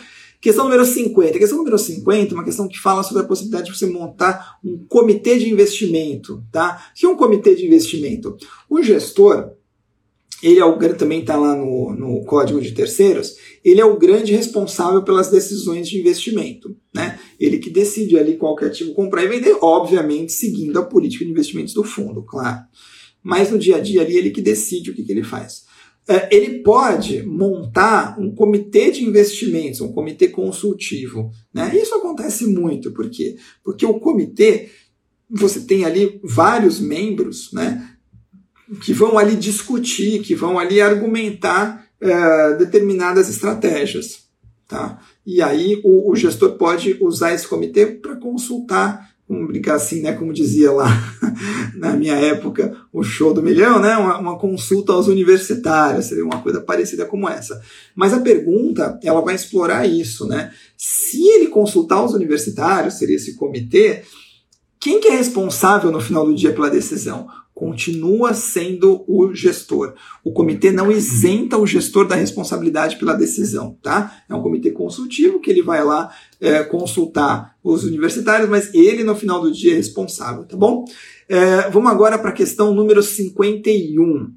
Questão 0.44 0.66
número 0.66 0.86
50. 0.86 1.38
A 1.38 1.40
questão 1.40 1.58
número 1.58 1.78
50 1.78 2.34
é 2.34 2.36
uma 2.36 2.44
questão 2.44 2.68
que 2.68 2.78
fala 2.78 3.02
sobre 3.02 3.24
a 3.24 3.26
possibilidade 3.26 3.72
de 3.72 3.78
você 3.78 3.86
montar 3.86 4.58
um 4.64 4.78
comitê 4.90 5.40
de 5.40 5.50
investimento, 5.50 6.44
tá? 6.52 6.88
O 6.92 7.00
que 7.00 7.06
é 7.06 7.10
um 7.10 7.16
comitê 7.16 7.56
de 7.56 7.66
investimento? 7.66 8.36
O 8.70 8.84
gestor, 8.84 9.54
ele 10.44 10.60
é 10.60 10.66
o 10.66 10.78
também 10.96 11.22
está 11.22 11.38
lá 11.38 11.56
no, 11.56 11.96
no 11.96 12.26
código 12.26 12.60
de 12.60 12.74
terceiros, 12.74 13.38
ele 13.64 13.80
é 13.80 13.86
o 13.86 13.98
grande 13.98 14.34
responsável 14.34 15.02
pelas 15.02 15.30
decisões 15.30 15.88
de 15.88 16.00
investimento, 16.00 16.76
né? 16.94 17.18
Ele 17.40 17.58
que 17.58 17.70
decide 17.70 18.20
ali 18.20 18.36
qual 18.36 18.58
ativo 18.60 18.94
comprar 18.94 19.24
e 19.24 19.28
vender, 19.28 19.58
obviamente 19.62 20.34
seguindo 20.34 20.78
a 20.78 20.84
política 20.84 21.24
de 21.24 21.32
investimentos 21.32 21.74
do 21.74 21.84
fundo, 21.84 22.24
claro. 22.24 22.60
Mas 23.24 23.50
no 23.50 23.58
dia 23.58 23.78
a 23.78 23.80
dia 23.80 24.02
ali 24.02 24.18
ele 24.18 24.32
que 24.32 24.42
decide 24.42 24.92
o 24.92 24.94
que, 24.94 25.04
que 25.04 25.12
ele 25.14 25.24
faz. 25.24 25.64
É, 26.06 26.36
ele 26.36 26.62
pode 26.62 27.24
montar 27.24 28.20
um 28.20 28.36
comitê 28.36 28.92
de 28.92 29.06
investimentos, 29.06 29.80
um 29.80 29.94
comitê 29.94 30.28
consultivo. 30.28 31.32
Né? 31.54 31.74
Isso 31.82 31.96
acontece 31.96 32.46
muito, 32.46 32.92
por 32.92 33.10
quê? 33.10 33.38
Porque 33.64 33.86
o 33.86 34.00
comitê, 34.00 34.70
você 35.30 35.62
tem 35.62 35.86
ali 35.86 36.20
vários 36.22 36.82
membros 36.82 37.54
né, 37.54 37.93
que 38.82 38.94
vão 38.94 39.18
ali 39.18 39.36
discutir, 39.36 40.22
que 40.22 40.36
vão 40.36 40.58
ali 40.60 40.82
argumentar 40.82 41.86
é, 42.02 42.54
determinadas 42.56 43.30
estratégias. 43.30 44.24
Tá? 44.68 45.00
E 45.26 45.42
aí 45.42 45.82
o, 45.84 46.12
o 46.12 46.16
gestor 46.16 46.54
pode 46.54 46.98
usar 47.02 47.34
esse 47.34 47.48
comitê 47.48 47.86
para 47.86 48.16
consultar 48.16 49.14
vamos 49.28 49.48
brincar 49.48 49.76
assim, 49.76 50.02
né, 50.02 50.14
como 50.14 50.34
dizia 50.34 50.72
lá 50.72 50.88
na 51.76 51.96
minha 51.96 52.16
época, 52.16 52.76
o 52.92 53.04
show 53.04 53.34
do 53.34 53.42
milhão, 53.42 53.80
né, 53.80 53.96
uma, 53.98 54.18
uma, 54.20 54.38
consulta 54.38 54.94
aos 54.94 55.08
universitários, 55.08 56.06
seria 56.06 56.26
uma 56.26 56.42
coisa 56.42 56.62
parecida 56.62 57.06
como 57.06 57.28
essa. 57.28 57.62
Mas 57.96 58.14
a 58.14 58.20
pergunta, 58.20 59.00
ela 59.02 59.22
vai 59.22 59.36
explorar 59.36 59.88
isso, 59.88 60.28
né? 60.28 60.52
Se 60.78 61.26
ele 61.28 61.48
consultar 61.48 62.04
os 62.04 62.14
universitários, 62.14 62.96
seria 62.96 63.16
esse 63.16 63.36
comitê, 63.36 64.04
quem 64.80 65.00
que 65.00 65.08
é 65.08 65.16
responsável 65.16 65.92
no 65.92 66.02
final 66.02 66.26
do 66.26 66.36
dia 66.36 66.54
pela 66.54 66.70
decisão? 66.70 67.28
Continua 67.64 68.34
sendo 68.34 69.06
o 69.08 69.34
gestor. 69.34 69.94
O 70.22 70.34
comitê 70.34 70.70
não 70.70 70.92
isenta 70.92 71.58
o 71.58 71.66
gestor 71.66 72.06
da 72.06 72.14
responsabilidade 72.14 72.98
pela 72.98 73.14
decisão, 73.14 73.78
tá? 73.82 74.22
É 74.28 74.36
um 74.36 74.42
comitê 74.42 74.70
consultivo 74.70 75.40
que 75.40 75.50
ele 75.50 75.62
vai 75.62 75.82
lá 75.82 76.14
é, 76.42 76.62
consultar 76.62 77.56
os 77.64 77.86
universitários, 77.86 78.50
mas 78.50 78.74
ele 78.74 79.06
no 79.06 79.16
final 79.16 79.40
do 79.40 79.50
dia 79.50 79.72
é 79.72 79.76
responsável, 79.78 80.44
tá 80.44 80.58
bom? 80.58 80.84
É, 81.30 81.70
vamos 81.70 81.90
agora 81.90 82.18
para 82.18 82.32
a 82.32 82.34
questão 82.34 82.76
número 82.76 83.02
51. 83.02 84.30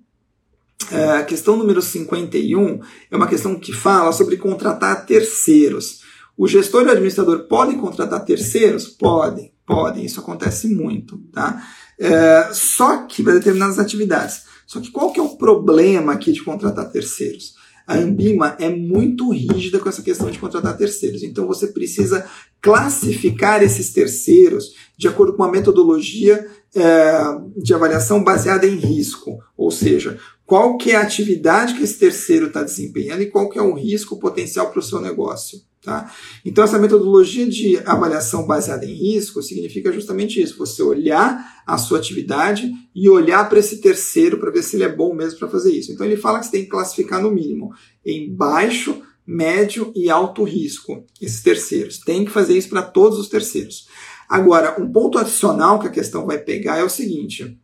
É, 0.92 1.04
a 1.10 1.24
questão 1.24 1.56
número 1.56 1.82
51 1.82 2.78
é 3.10 3.16
uma 3.16 3.26
questão 3.26 3.58
que 3.58 3.72
fala 3.72 4.12
sobre 4.12 4.36
contratar 4.36 5.04
terceiros. 5.04 6.02
O 6.38 6.46
gestor 6.46 6.84
e 6.84 6.86
o 6.86 6.90
administrador 6.92 7.48
podem 7.48 7.76
contratar 7.76 8.24
terceiros? 8.24 8.86
Podem, 8.86 9.52
podem. 9.66 10.04
Isso 10.04 10.20
acontece 10.20 10.68
muito, 10.68 11.18
tá? 11.32 11.60
É, 11.98 12.50
só 12.52 13.06
que 13.06 13.22
para 13.22 13.34
determinadas 13.34 13.78
atividades. 13.78 14.42
Só 14.66 14.80
que 14.80 14.90
qual 14.90 15.12
que 15.12 15.20
é 15.20 15.22
o 15.22 15.36
problema 15.36 16.12
aqui 16.12 16.32
de 16.32 16.42
contratar 16.42 16.90
terceiros? 16.90 17.54
A 17.86 17.96
Ambima 17.96 18.56
é 18.58 18.68
muito 18.68 19.30
rígida 19.30 19.78
com 19.78 19.88
essa 19.88 20.02
questão 20.02 20.28
de 20.28 20.40
contratar 20.40 20.76
terceiros. 20.76 21.22
Então 21.22 21.46
você 21.46 21.68
precisa 21.68 22.26
classificar 22.60 23.62
esses 23.62 23.92
terceiros 23.92 24.74
de 24.98 25.06
acordo 25.06 25.34
com 25.34 25.44
a 25.44 25.50
metodologia 25.50 26.44
é, 26.74 27.12
de 27.56 27.72
avaliação 27.72 28.24
baseada 28.24 28.66
em 28.66 28.74
risco. 28.74 29.38
Ou 29.56 29.70
seja, 29.70 30.18
qual 30.44 30.76
que 30.76 30.90
é 30.90 30.96
a 30.96 31.02
atividade 31.02 31.74
que 31.74 31.84
esse 31.84 31.98
terceiro 31.98 32.46
está 32.46 32.62
desempenhando 32.62 33.22
e 33.22 33.30
qual 33.30 33.48
que 33.48 33.58
é 33.58 33.62
o 33.62 33.74
risco 33.74 34.18
potencial 34.18 34.70
para 34.70 34.80
o 34.80 34.82
seu 34.82 35.00
negócio. 35.00 35.60
Tá? 35.86 36.12
Então, 36.44 36.64
essa 36.64 36.80
metodologia 36.80 37.48
de 37.48 37.78
avaliação 37.86 38.44
baseada 38.44 38.84
em 38.84 38.92
risco 38.92 39.40
significa 39.40 39.92
justamente 39.92 40.42
isso: 40.42 40.58
você 40.58 40.82
olhar 40.82 41.62
a 41.64 41.78
sua 41.78 41.98
atividade 41.98 42.68
e 42.92 43.08
olhar 43.08 43.48
para 43.48 43.60
esse 43.60 43.80
terceiro 43.80 44.40
para 44.40 44.50
ver 44.50 44.64
se 44.64 44.74
ele 44.74 44.82
é 44.82 44.92
bom 44.92 45.14
mesmo 45.14 45.38
para 45.38 45.46
fazer 45.46 45.72
isso. 45.72 45.92
Então, 45.92 46.04
ele 46.04 46.16
fala 46.16 46.40
que 46.40 46.46
você 46.46 46.50
tem 46.50 46.64
que 46.64 46.70
classificar 46.70 47.22
no 47.22 47.30
mínimo 47.30 47.72
em 48.04 48.34
baixo, 48.34 49.00
médio 49.24 49.92
e 49.94 50.10
alto 50.10 50.42
risco 50.42 51.04
esses 51.22 51.40
terceiros. 51.40 51.98
Tem 52.00 52.24
que 52.24 52.32
fazer 52.32 52.58
isso 52.58 52.68
para 52.68 52.82
todos 52.82 53.16
os 53.16 53.28
terceiros. 53.28 53.86
Agora, 54.28 54.74
um 54.82 54.90
ponto 54.90 55.18
adicional 55.18 55.78
que 55.78 55.86
a 55.86 55.92
questão 55.92 56.26
vai 56.26 56.38
pegar 56.38 56.78
é 56.78 56.82
o 56.82 56.90
seguinte: 56.90 57.56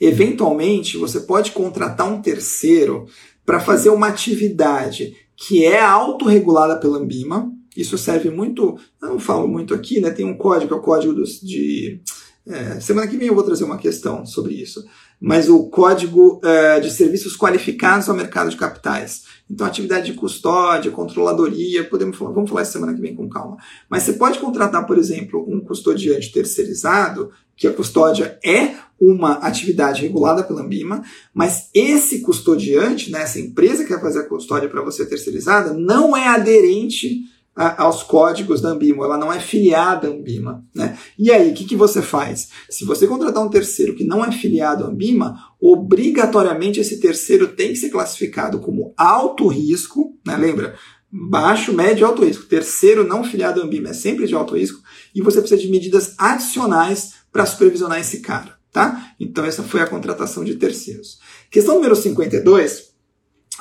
eventualmente, 0.00 0.96
você 0.96 1.20
pode 1.20 1.50
contratar 1.50 2.10
um 2.10 2.22
terceiro 2.22 3.04
para 3.44 3.60
fazer 3.60 3.90
uma 3.90 4.08
atividade 4.08 5.14
que 5.36 5.64
é 5.64 5.80
autorregulada 5.80 6.76
pela 6.76 6.98
Ambima. 6.98 7.52
Isso 7.76 7.96
serve 7.96 8.30
muito, 8.30 8.78
não 9.00 9.18
falo 9.18 9.48
muito 9.48 9.74
aqui, 9.74 10.00
né? 10.00 10.10
Tem 10.10 10.26
um 10.26 10.36
código, 10.36 10.74
é 10.74 10.76
o 10.76 10.82
código 10.82 11.14
dos, 11.14 11.40
de. 11.40 12.00
É, 12.44 12.80
semana 12.80 13.06
que 13.06 13.16
vem 13.16 13.28
eu 13.28 13.34
vou 13.34 13.44
trazer 13.44 13.64
uma 13.64 13.78
questão 13.78 14.26
sobre 14.26 14.54
isso. 14.54 14.84
Mas 15.20 15.48
o 15.48 15.70
código 15.70 16.40
é, 16.42 16.80
de 16.80 16.90
serviços 16.90 17.36
qualificados 17.36 18.08
ao 18.08 18.16
mercado 18.16 18.50
de 18.50 18.56
capitais. 18.56 19.22
Então, 19.48 19.66
atividade 19.66 20.06
de 20.06 20.14
custódia, 20.14 20.90
controladoria, 20.90 21.84
podemos 21.84 22.16
falar, 22.16 22.32
vamos 22.32 22.50
falar 22.50 22.62
essa 22.62 22.72
semana 22.72 22.92
que 22.92 23.00
vem 23.00 23.14
com 23.14 23.28
calma. 23.28 23.56
Mas 23.88 24.02
você 24.02 24.14
pode 24.14 24.38
contratar, 24.40 24.84
por 24.86 24.98
exemplo, 24.98 25.46
um 25.48 25.60
custodiante 25.60 26.32
terceirizado, 26.32 27.30
que 27.56 27.68
a 27.68 27.72
custódia 27.72 28.38
é 28.44 28.74
uma 29.04 29.32
atividade 29.38 30.00
regulada 30.00 30.44
pela 30.44 30.62
Ambima, 30.62 31.02
mas 31.34 31.68
esse 31.74 32.20
custodiante, 32.20 33.10
né, 33.10 33.22
essa 33.22 33.40
empresa 33.40 33.82
que 33.82 33.90
vai 33.90 34.00
fazer 34.00 34.20
a 34.20 34.28
custódia 34.28 34.68
para 34.68 34.80
você 34.80 35.04
terceirizada, 35.04 35.74
não 35.74 36.16
é 36.16 36.28
aderente 36.28 37.22
a, 37.54 37.82
aos 37.82 38.04
códigos 38.04 38.60
da 38.60 38.68
Ambima, 38.68 39.04
ela 39.04 39.18
não 39.18 39.32
é 39.32 39.40
filiada 39.40 40.06
à 40.06 40.10
Ambima. 40.12 40.64
Né? 40.72 40.96
E 41.18 41.32
aí, 41.32 41.50
o 41.50 41.54
que, 41.54 41.64
que 41.64 41.74
você 41.74 42.00
faz? 42.00 42.50
Se 42.70 42.84
você 42.84 43.08
contratar 43.08 43.44
um 43.44 43.50
terceiro 43.50 43.96
que 43.96 44.04
não 44.04 44.24
é 44.24 44.30
filiado 44.30 44.84
à 44.84 44.86
Ambima, 44.86 45.36
obrigatoriamente 45.60 46.78
esse 46.78 47.00
terceiro 47.00 47.48
tem 47.48 47.70
que 47.70 47.76
ser 47.76 47.90
classificado 47.90 48.60
como 48.60 48.94
alto 48.96 49.48
risco, 49.48 50.16
né? 50.24 50.36
lembra? 50.36 50.76
Baixo, 51.10 51.72
médio 51.72 52.02
e 52.02 52.04
alto 52.04 52.24
risco. 52.24 52.44
Terceiro 52.44 53.04
não 53.04 53.24
filiado 53.24 53.60
à 53.60 53.64
Ambima 53.64 53.88
é 53.88 53.94
sempre 53.94 54.28
de 54.28 54.34
alto 54.34 54.56
risco, 54.56 54.80
e 55.12 55.20
você 55.20 55.40
precisa 55.40 55.60
de 55.60 55.68
medidas 55.68 56.14
adicionais 56.16 57.14
para 57.32 57.44
supervisionar 57.44 57.98
esse 57.98 58.20
cara 58.20 58.61
tá? 58.72 59.14
Então 59.20 59.44
essa 59.44 59.62
foi 59.62 59.80
a 59.80 59.86
contratação 59.86 60.42
de 60.42 60.54
terceiros. 60.56 61.18
Questão 61.50 61.76
número 61.76 61.94
52, 61.94 62.92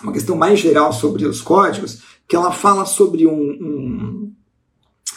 uma 0.01 0.13
questão 0.13 0.35
mais 0.35 0.59
geral 0.59 0.93
sobre 0.93 1.25
os 1.25 1.41
códigos, 1.41 2.01
que 2.27 2.35
ela 2.35 2.51
fala 2.51 2.85
sobre 2.85 3.27
um, 3.27 3.33
um, 3.33 4.33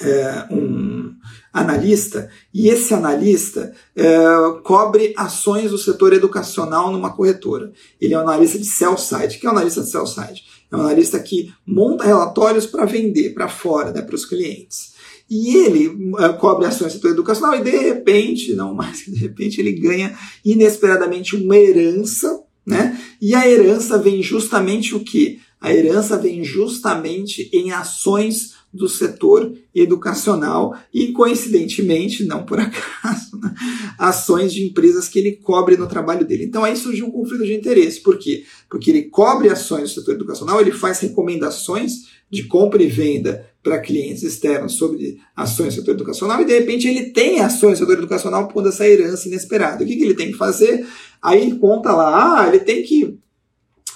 é, 0.00 0.46
um 0.50 1.14
analista, 1.52 2.28
e 2.52 2.68
esse 2.68 2.92
analista 2.92 3.72
é, 3.94 4.26
cobre 4.64 5.14
ações 5.16 5.70
do 5.70 5.78
setor 5.78 6.12
educacional 6.12 6.90
numa 6.90 7.14
corretora. 7.14 7.72
Ele 8.00 8.14
é 8.14 8.18
um 8.18 8.22
analista 8.22 8.58
de 8.58 8.64
sell-side. 8.64 9.36
O 9.36 9.40
que 9.40 9.46
é 9.46 9.48
um 9.48 9.52
analista 9.52 9.80
de 9.80 9.90
sell-side? 9.90 10.42
É 10.72 10.76
um 10.76 10.80
analista 10.80 11.20
que 11.20 11.54
monta 11.64 12.04
relatórios 12.04 12.66
para 12.66 12.84
vender 12.84 13.32
para 13.32 13.48
fora, 13.48 13.92
né, 13.92 14.02
para 14.02 14.16
os 14.16 14.26
clientes. 14.26 14.93
E 15.28 15.56
ele 15.56 15.88
uh, 15.88 16.36
cobre 16.38 16.66
ações 16.66 16.92
do 16.92 16.96
setor 16.96 17.12
educacional 17.12 17.56
e 17.56 17.62
de 17.62 17.70
repente, 17.70 18.54
não 18.54 18.74
mais 18.74 18.98
de 18.98 19.16
repente, 19.16 19.60
ele 19.60 19.72
ganha 19.72 20.16
inesperadamente 20.44 21.34
uma 21.34 21.56
herança, 21.56 22.42
né? 22.66 22.98
E 23.20 23.34
a 23.34 23.48
herança 23.48 23.98
vem 23.98 24.22
justamente 24.22 24.94
o 24.94 25.00
que? 25.00 25.40
A 25.60 25.72
herança 25.72 26.18
vem 26.18 26.44
justamente 26.44 27.48
em 27.52 27.72
ações 27.72 28.52
do 28.74 28.88
setor 28.88 29.56
educacional 29.72 30.76
e, 30.92 31.12
coincidentemente, 31.12 32.24
não 32.24 32.44
por 32.44 32.58
acaso, 32.60 33.38
né, 33.40 33.54
ações 33.96 34.52
de 34.52 34.64
empresas 34.64 35.08
que 35.08 35.18
ele 35.18 35.36
cobre 35.36 35.76
no 35.76 35.86
trabalho 35.86 36.26
dele. 36.26 36.44
Então 36.44 36.64
aí 36.64 36.76
surgiu 36.76 37.06
um 37.06 37.10
conflito 37.12 37.44
de 37.44 37.54
interesse. 37.54 38.00
Por 38.02 38.18
quê? 38.18 38.44
Porque 38.68 38.90
ele 38.90 39.04
cobre 39.04 39.48
ações 39.48 39.84
do 39.84 40.00
setor 40.00 40.16
educacional, 40.16 40.60
ele 40.60 40.72
faz 40.72 40.98
recomendações 40.98 41.92
de 42.28 42.42
compra 42.44 42.82
e 42.82 42.88
venda 42.88 43.48
para 43.64 43.80
clientes 43.80 44.22
externos 44.22 44.76
sobre 44.76 45.18
ações 45.34 45.74
do 45.74 45.80
setor 45.80 45.92
educacional 45.92 46.40
e 46.42 46.44
de 46.44 46.52
repente 46.52 46.86
ele 46.86 47.06
tem 47.10 47.40
ações 47.40 47.78
do 47.78 47.86
setor 47.86 47.98
educacional 47.98 48.46
por 48.46 48.64
essa 48.66 48.86
herança 48.86 49.26
inesperada. 49.26 49.82
O 49.82 49.86
que, 49.86 49.96
que 49.96 50.04
ele 50.04 50.14
tem 50.14 50.30
que 50.30 50.36
fazer? 50.36 50.86
Aí 51.20 51.40
ele 51.40 51.58
conta 51.58 51.90
lá, 51.90 52.42
ah, 52.42 52.48
ele 52.48 52.60
tem 52.60 52.82
que 52.82 53.18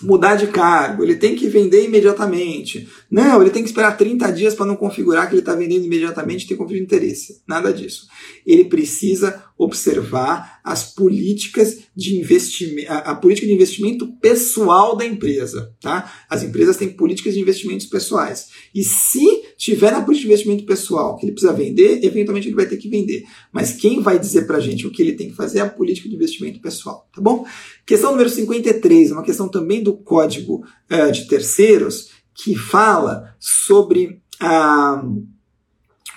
mudar 0.00 0.36
de 0.36 0.46
cargo, 0.46 1.04
ele 1.04 1.16
tem 1.16 1.36
que 1.36 1.48
vender 1.48 1.84
imediatamente. 1.84 2.88
Não, 3.10 3.42
ele 3.42 3.50
tem 3.50 3.62
que 3.62 3.68
esperar 3.68 3.96
30 3.96 4.32
dias 4.32 4.54
para 4.54 4.64
não 4.64 4.76
configurar 4.76 5.28
que 5.28 5.34
ele 5.34 5.40
está 5.40 5.54
vendendo 5.54 5.84
imediatamente 5.84 6.44
e 6.44 6.48
ter 6.48 6.56
conflito 6.56 6.78
de 6.78 6.84
interesse. 6.84 7.42
Nada 7.46 7.70
disso. 7.70 8.06
Ele 8.46 8.64
precisa 8.64 9.44
observar 9.58 10.60
as 10.62 10.84
políticas 10.84 11.78
de 11.94 12.16
investimento, 12.16 12.90
a, 12.92 12.98
a, 12.98 13.14
política 13.16 13.46
de 13.46 13.52
investimento 13.52 14.06
pessoal 14.20 14.96
da 14.96 15.04
empresa. 15.04 15.74
Tá? 15.80 16.12
As 16.30 16.44
empresas 16.44 16.76
têm 16.76 16.90
políticas 16.90 17.34
de 17.34 17.40
investimentos 17.40 17.86
pessoais. 17.86 18.50
E 18.72 18.84
se 18.84 19.26
tiver 19.56 19.90
na 19.90 20.02
política 20.02 20.28
de 20.28 20.32
investimento 20.32 20.64
pessoal 20.64 21.16
que 21.16 21.26
ele 21.26 21.32
precisa 21.32 21.52
vender, 21.52 22.04
eventualmente 22.04 22.46
ele 22.46 22.54
vai 22.54 22.66
ter 22.66 22.76
que 22.76 22.88
vender. 22.88 23.24
Mas 23.52 23.72
quem 23.72 24.00
vai 24.00 24.16
dizer 24.16 24.46
para 24.46 24.58
a 24.58 24.60
gente 24.60 24.86
o 24.86 24.90
que 24.92 25.02
ele 25.02 25.14
tem 25.14 25.28
que 25.28 25.36
fazer 25.36 25.58
é 25.58 25.62
a 25.62 25.68
política 25.68 26.08
de 26.08 26.14
investimento 26.14 26.60
pessoal. 26.60 27.08
Tá 27.12 27.20
bom? 27.20 27.44
Questão 27.84 28.12
número 28.12 28.30
53, 28.30 29.10
uma 29.10 29.24
questão 29.24 29.48
também 29.48 29.82
do 29.82 29.94
código 29.94 30.64
uh, 30.90 31.10
de 31.10 31.26
terceiros, 31.26 32.10
que 32.32 32.54
fala 32.54 33.34
sobre 33.40 34.22
a. 34.38 35.02
Uh, 35.04 35.38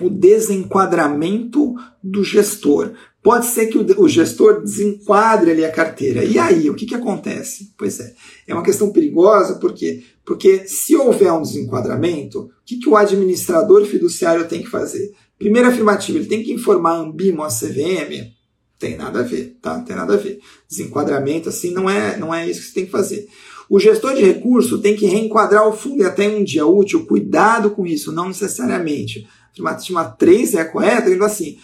o 0.01 0.09
desenquadramento 0.09 1.75
do 2.03 2.23
gestor. 2.23 2.93
Pode 3.23 3.45
ser 3.45 3.67
que 3.67 3.77
o, 3.77 4.09
gestor 4.09 4.61
desenquadre 4.63 5.51
ali 5.51 5.63
a 5.63 5.71
carteira. 5.71 6.23
E 6.23 6.39
aí, 6.39 6.69
o 6.71 6.73
que, 6.73 6.87
que 6.87 6.95
acontece? 6.95 7.71
Pois 7.77 7.99
é, 7.99 8.15
é 8.47 8.53
uma 8.53 8.63
questão 8.63 8.91
perigosa, 8.91 9.55
por 9.55 9.73
quê? 9.73 10.03
Porque 10.25 10.67
se 10.67 10.95
houver 10.95 11.31
um 11.31 11.43
desenquadramento, 11.43 12.39
o 12.39 12.49
que, 12.65 12.79
que 12.79 12.89
o 12.89 12.95
administrador 12.95 13.85
fiduciário 13.85 14.47
tem 14.47 14.63
que 14.63 14.69
fazer? 14.69 15.13
Primeira 15.37 15.67
afirmativa, 15.67 16.17
ele 16.17 16.27
tem 16.27 16.41
que 16.41 16.51
informar 16.51 16.93
a 16.93 16.97
Ambimo, 16.97 17.43
a 17.43 17.49
CVM, 17.49 18.31
tem 18.79 18.97
nada 18.97 19.19
a 19.19 19.23
ver, 19.23 19.55
tá? 19.61 19.79
Tem 19.81 19.95
nada 19.95 20.15
a 20.15 20.17
ver. 20.17 20.39
Desenquadramento, 20.67 21.49
assim, 21.49 21.71
não 21.71 21.87
é, 21.87 22.17
não 22.17 22.33
é 22.33 22.49
isso 22.49 22.61
que 22.61 22.67
você 22.67 22.73
tem 22.73 22.85
que 22.85 22.91
fazer. 22.91 23.27
O 23.69 23.79
gestor 23.79 24.15
de 24.15 24.23
recurso 24.23 24.79
tem 24.79 24.95
que 24.95 25.05
reenquadrar 25.05 25.67
o 25.67 25.77
fundo 25.77 26.01
e 26.01 26.05
até 26.05 26.27
um 26.27 26.43
dia 26.43 26.65
útil. 26.65 27.05
Cuidado 27.05 27.69
com 27.69 27.85
isso, 27.85 28.11
não 28.11 28.29
necessariamente 28.29 29.27
afirmativa 29.51 30.05
3 30.05 30.55
é 30.55 30.63
correta, 30.63 31.09
ele 31.09 31.23
assim, 31.23 31.57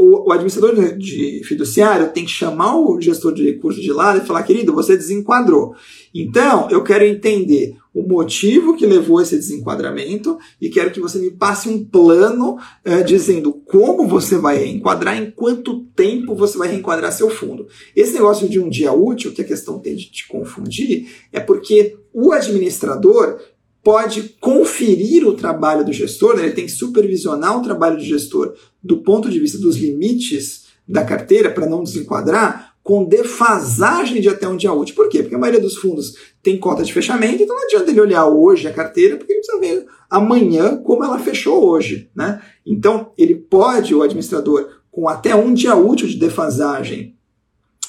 o, 0.00 0.28
o, 0.28 0.32
administrador 0.32 0.96
de 0.96 1.42
fiduciário 1.44 2.08
tem 2.08 2.24
que 2.24 2.30
chamar 2.30 2.74
o 2.78 2.98
gestor 2.98 3.34
de 3.34 3.44
recursos 3.44 3.82
de 3.82 3.92
lado 3.92 4.18
e 4.18 4.26
falar, 4.26 4.42
querido, 4.44 4.72
você 4.72 4.96
desenquadrou. 4.96 5.74
Então, 6.14 6.70
eu 6.70 6.82
quero 6.82 7.04
entender 7.04 7.76
o 7.92 8.02
motivo 8.02 8.74
que 8.74 8.86
levou 8.86 9.20
esse 9.20 9.36
desenquadramento 9.36 10.38
e 10.58 10.70
quero 10.70 10.90
que 10.90 11.00
você 11.00 11.18
me 11.18 11.30
passe 11.30 11.68
um 11.68 11.84
plano 11.84 12.56
é, 12.82 13.02
dizendo 13.02 13.52
como 13.52 14.08
você 14.08 14.38
vai 14.38 14.56
reenquadrar, 14.56 15.20
em 15.20 15.30
quanto 15.30 15.84
tempo 15.94 16.34
você 16.34 16.56
vai 16.56 16.68
reenquadrar 16.68 17.12
seu 17.12 17.28
fundo. 17.28 17.66
Esse 17.94 18.14
negócio 18.14 18.48
de 18.48 18.58
um 18.58 18.70
dia 18.70 18.92
útil, 18.92 19.32
que 19.32 19.42
a 19.42 19.46
questão 19.46 19.78
tem 19.78 19.94
de 19.94 20.10
te 20.10 20.26
confundir, 20.26 21.10
é 21.30 21.40
porque 21.40 21.98
o 22.10 22.32
administrador 22.32 23.38
pode 23.82 24.34
conferir 24.40 25.26
o 25.26 25.34
trabalho 25.34 25.84
do 25.84 25.92
gestor, 25.92 26.36
né? 26.36 26.44
ele 26.44 26.52
tem 26.52 26.66
que 26.66 26.72
supervisionar 26.72 27.58
o 27.58 27.62
trabalho 27.62 27.96
do 27.96 28.02
gestor 28.02 28.54
do 28.82 28.98
ponto 28.98 29.30
de 29.30 29.38
vista 29.38 29.58
dos 29.58 29.76
limites 29.76 30.66
da 30.86 31.04
carteira 31.04 31.50
para 31.50 31.66
não 31.66 31.82
desenquadrar, 31.82 32.74
com 32.82 33.04
defasagem 33.04 34.20
de 34.20 34.28
até 34.28 34.48
um 34.48 34.56
dia 34.56 34.72
útil. 34.72 34.94
Por 34.94 35.08
quê? 35.08 35.22
Porque 35.22 35.34
a 35.34 35.38
maioria 35.38 35.60
dos 35.60 35.76
fundos 35.76 36.14
tem 36.42 36.58
cota 36.58 36.82
de 36.82 36.92
fechamento, 36.92 37.42
então 37.42 37.54
não 37.54 37.64
adianta 37.64 37.90
ele 37.90 38.00
olhar 38.00 38.26
hoje 38.26 38.66
a 38.66 38.72
carteira, 38.72 39.16
porque 39.16 39.32
ele 39.32 39.40
precisa 39.40 39.60
ver 39.60 39.86
amanhã 40.08 40.76
como 40.78 41.04
ela 41.04 41.18
fechou 41.18 41.68
hoje. 41.68 42.10
Né? 42.14 42.40
Então, 42.66 43.12
ele 43.16 43.34
pode, 43.34 43.94
o 43.94 44.02
administrador, 44.02 44.68
com 44.90 45.08
até 45.08 45.34
um 45.34 45.54
dia 45.54 45.76
útil 45.76 46.08
de 46.08 46.16
defasagem, 46.16 47.16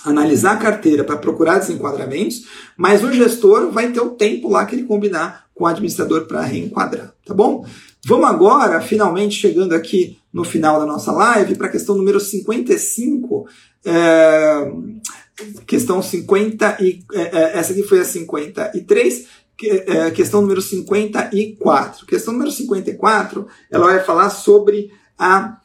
analisar 0.06 0.54
a 0.54 0.58
carteira 0.58 1.04
para 1.04 1.18
procurar 1.18 1.60
desenquadramentos, 1.60 2.46
mas 2.76 3.04
o 3.04 3.12
gestor 3.12 3.72
vai 3.72 3.92
ter 3.92 4.02
o 4.02 4.12
tempo 4.12 4.50
lá 4.50 4.66
que 4.66 4.76
ele 4.76 4.84
combinar 4.84 5.46
com 5.54 5.66
o 5.66 5.68
administrador 5.68 6.26
para 6.26 6.42
reenquadrar, 6.42 7.14
tá 7.26 7.34
bom? 7.34 7.66
Vamos 8.06 8.28
agora, 8.28 8.82
finalmente 8.82 9.36
chegando 9.36 9.74
aqui 9.74 10.18
no 10.34 10.44
final 10.44 10.80
da 10.80 10.86
nossa 10.86 11.12
live, 11.12 11.56
para 11.56 11.68
a 11.68 11.72
questão 11.72 11.96
número 11.96 12.20
55. 12.20 13.48
É, 13.86 14.72
questão 15.68 16.02
50 16.02 16.78
e 16.82 17.04
é, 17.14 17.60
essa 17.60 17.74
aqui 17.74 17.84
foi 17.84 18.00
a 18.00 18.06
53, 18.06 19.28
é, 19.64 20.12
questão 20.12 20.42
número 20.42 20.62
54. 20.62 22.08
Questão 22.08 22.34
número 22.34 22.52
54, 22.52 23.48
ela 23.70 23.86
vai 23.86 24.04
falar 24.04 24.32
sobre 24.32 24.92
a 25.18 25.61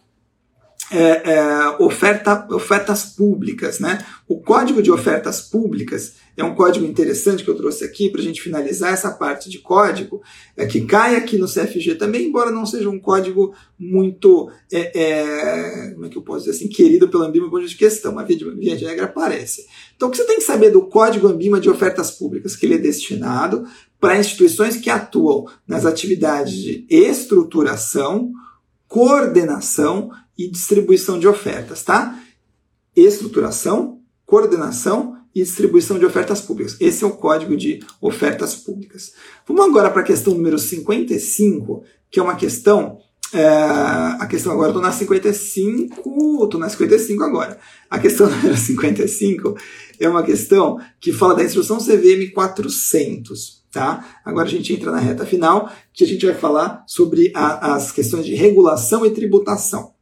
é, 0.91 1.33
é, 1.33 1.69
oferta, 1.81 2.47
ofertas 2.53 3.05
públicas. 3.05 3.81
Né? 3.81 4.05
O 4.29 4.41
Código 4.41 4.83
de 4.83 4.91
Ofertas 4.91 5.41
Públicas 5.41 6.15
é 6.37 6.45
um 6.45 6.55
código 6.55 6.85
interessante 6.85 7.43
que 7.43 7.51
eu 7.51 7.57
trouxe 7.57 7.83
aqui 7.83 8.11
para 8.11 8.21
a 8.21 8.25
gente 8.25 8.43
finalizar 8.43 8.93
essa 8.93 9.11
parte 9.11 9.49
de 9.49 9.59
código, 9.59 10.21
é, 10.57 10.67
que 10.67 10.83
cai 10.83 11.17
aqui 11.17 11.39
no 11.39 11.47
CFG 11.47 11.95
também, 11.95 12.27
embora 12.27 12.51
não 12.51 12.67
seja 12.67 12.91
um 12.91 13.01
código 13.01 13.55
muito, 13.79 14.51
é, 14.71 15.01
é, 15.01 15.91
como 15.93 16.05
é 16.05 16.09
que 16.11 16.19
eu 16.19 16.23
posso 16.23 16.45
dizer 16.45 16.57
assim, 16.57 16.69
querido 16.69 17.09
pelo 17.09 17.25
Ambima 17.25 17.49
por 17.49 17.65
de 17.65 17.75
questão, 17.75 18.13
mas 18.13 18.29
via 18.29 18.37
de, 18.37 18.51
via 18.51 18.77
de 18.77 18.85
regra 18.85 19.07
aparece. 19.07 19.67
Então 19.97 20.09
o 20.09 20.11
que 20.11 20.19
você 20.19 20.25
tem 20.25 20.37
que 20.37 20.45
saber 20.45 20.71
do 20.71 20.83
Código 20.83 21.27
Ambima 21.27 21.59
de 21.59 21.71
Ofertas 21.71 22.11
Públicas? 22.11 22.55
Que 22.55 22.67
ele 22.67 22.75
é 22.75 22.79
destinado 22.79 23.65
para 23.99 24.19
instituições 24.19 24.77
que 24.77 24.91
atuam 24.91 25.47
nas 25.67 25.87
atividades 25.87 26.53
de 26.53 26.87
estruturação, 26.91 28.31
coordenação 28.89 30.11
e 30.37 30.49
distribuição 30.49 31.19
de 31.19 31.27
ofertas, 31.27 31.83
tá? 31.83 32.19
Estruturação, 32.95 34.01
coordenação 34.25 35.17
e 35.35 35.43
distribuição 35.43 35.99
de 35.99 36.07
ofertas 36.07 36.41
públicas. 36.41 36.77
Esse 36.81 37.05
é 37.05 37.07
o 37.07 37.11
código 37.11 37.57
de 37.57 37.81
ofertas 38.01 38.55
públicas. 38.55 39.13
Vamos 39.47 39.67
agora 39.67 39.91
para 39.91 40.01
a 40.01 40.05
questão 40.05 40.35
número 40.35 40.59
55, 40.59 41.85
que 42.11 42.19
é 42.19 42.23
uma 42.23 42.37
questão. 42.37 42.99
É, 43.33 43.45
a 43.45 44.27
questão 44.31 44.53
agora, 44.53 44.69
estou 44.69 44.83
na 44.83 44.93
55, 44.93 46.45
estou 46.45 46.59
na 46.59 46.69
55 46.69 47.23
agora. 47.23 47.59
A 47.91 47.99
questão 47.99 48.31
número 48.31 48.57
55 48.57 49.57
é 50.01 50.09
uma 50.09 50.23
questão 50.23 50.79
que 50.99 51.13
fala 51.13 51.35
da 51.35 51.45
instrução 51.45 51.79
CVM 51.79 52.33
400. 52.33 53.56
Tá? 53.71 54.21
Agora 54.25 54.47
a 54.47 54.51
gente 54.51 54.73
entra 54.73 54.91
na 54.91 54.99
reta 54.99 55.27
final, 55.27 55.71
que 55.93 56.05
a 56.05 56.07
gente 56.07 56.25
vai 56.25 56.35
falar 56.35 56.85
sobre 56.87 57.31
a, 57.35 57.75
as 57.75 57.93
questões 57.93 58.25
de 58.25 58.35
regulação 58.35 59.05
e 59.05 59.11
tributação. 59.11 59.95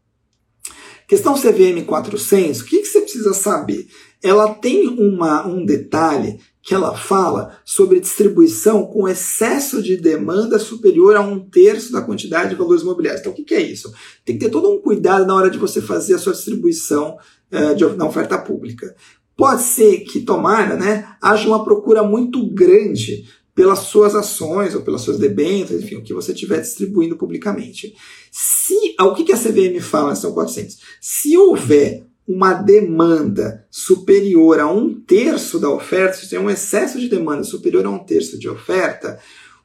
Questão 1.07 1.35
CVM 1.35 1.85
400, 1.85 2.61
o 2.61 2.65
que, 2.65 2.79
que 2.79 2.87
você 2.87 3.01
precisa 3.01 3.35
saber? 3.35 3.87
Ela 4.23 4.55
tem 4.55 4.89
uma, 4.89 5.47
um 5.47 5.65
detalhe 5.65 6.41
que 6.65 6.75
ela 6.75 6.97
fala 6.97 7.59
sobre 7.63 8.01
distribuição 8.01 8.87
com 8.87 9.07
excesso 9.07 9.83
de 9.83 9.99
demanda 9.99 10.59
superior 10.59 11.15
a 11.15 11.21
um 11.21 11.39
terço 11.39 11.93
da 11.93 12.01
quantidade 12.01 12.51
de 12.51 12.55
valores 12.55 12.83
imobiliários. 12.83 13.21
Então, 13.21 13.33
o 13.33 13.35
que, 13.35 13.55
é 13.55 13.61
isso? 13.61 13.93
Tem 14.25 14.39
que 14.39 14.47
ter 14.47 14.51
todo 14.51 14.71
um 14.71 14.81
cuidado 14.81 15.27
na 15.27 15.35
hora 15.35 15.51
de 15.51 15.59
você 15.59 15.83
fazer 15.83 16.15
a 16.15 16.19
sua 16.19 16.33
distribuição 16.33 17.19
uh, 17.53 17.75
de, 17.75 17.85
na 17.97 18.07
oferta 18.07 18.39
pública. 18.39 18.97
Pode 19.37 19.61
ser 19.61 20.01
que, 20.05 20.21
tomara, 20.21 20.75
né, 20.75 21.07
haja 21.21 21.47
uma 21.47 21.63
procura 21.63 22.03
muito 22.03 22.49
grande 22.55 23.29
pelas 23.55 23.81
suas 23.81 24.15
ações 24.15 24.75
ou 24.75 24.83
pelas 24.83 25.03
suas 25.03 25.19
debêntures, 25.19 25.83
enfim, 25.83 25.97
o 25.97 26.03
que 26.03 26.13
você 26.13 26.33
estiver 26.33 26.61
distribuindo 26.61 27.17
publicamente. 27.17 27.95
Se, 28.31 28.97
o 28.99 29.15
que 29.15 29.33
a 29.33 29.39
CVM 29.39 29.81
fala 29.81 30.15
São 30.15 30.33
400? 30.33 30.79
Se 31.01 31.37
houver 31.37 32.05
uma 32.27 32.55
demanda 32.55 33.67
superior 33.71 34.59
a 34.59 34.67
um 34.67 34.95
terço 34.95 35.61
da 35.61 35.71
oferta, 35.71 36.17
se 36.17 36.29
tem 36.29 36.39
um 36.39 36.51
excesso 36.51 36.99
de 36.99 37.09
demanda 37.09 37.45
superior 37.45 37.85
a 37.87 37.91
um 37.91 37.99
terço 37.99 38.39
de 38.39 38.49
oferta, 38.49 39.21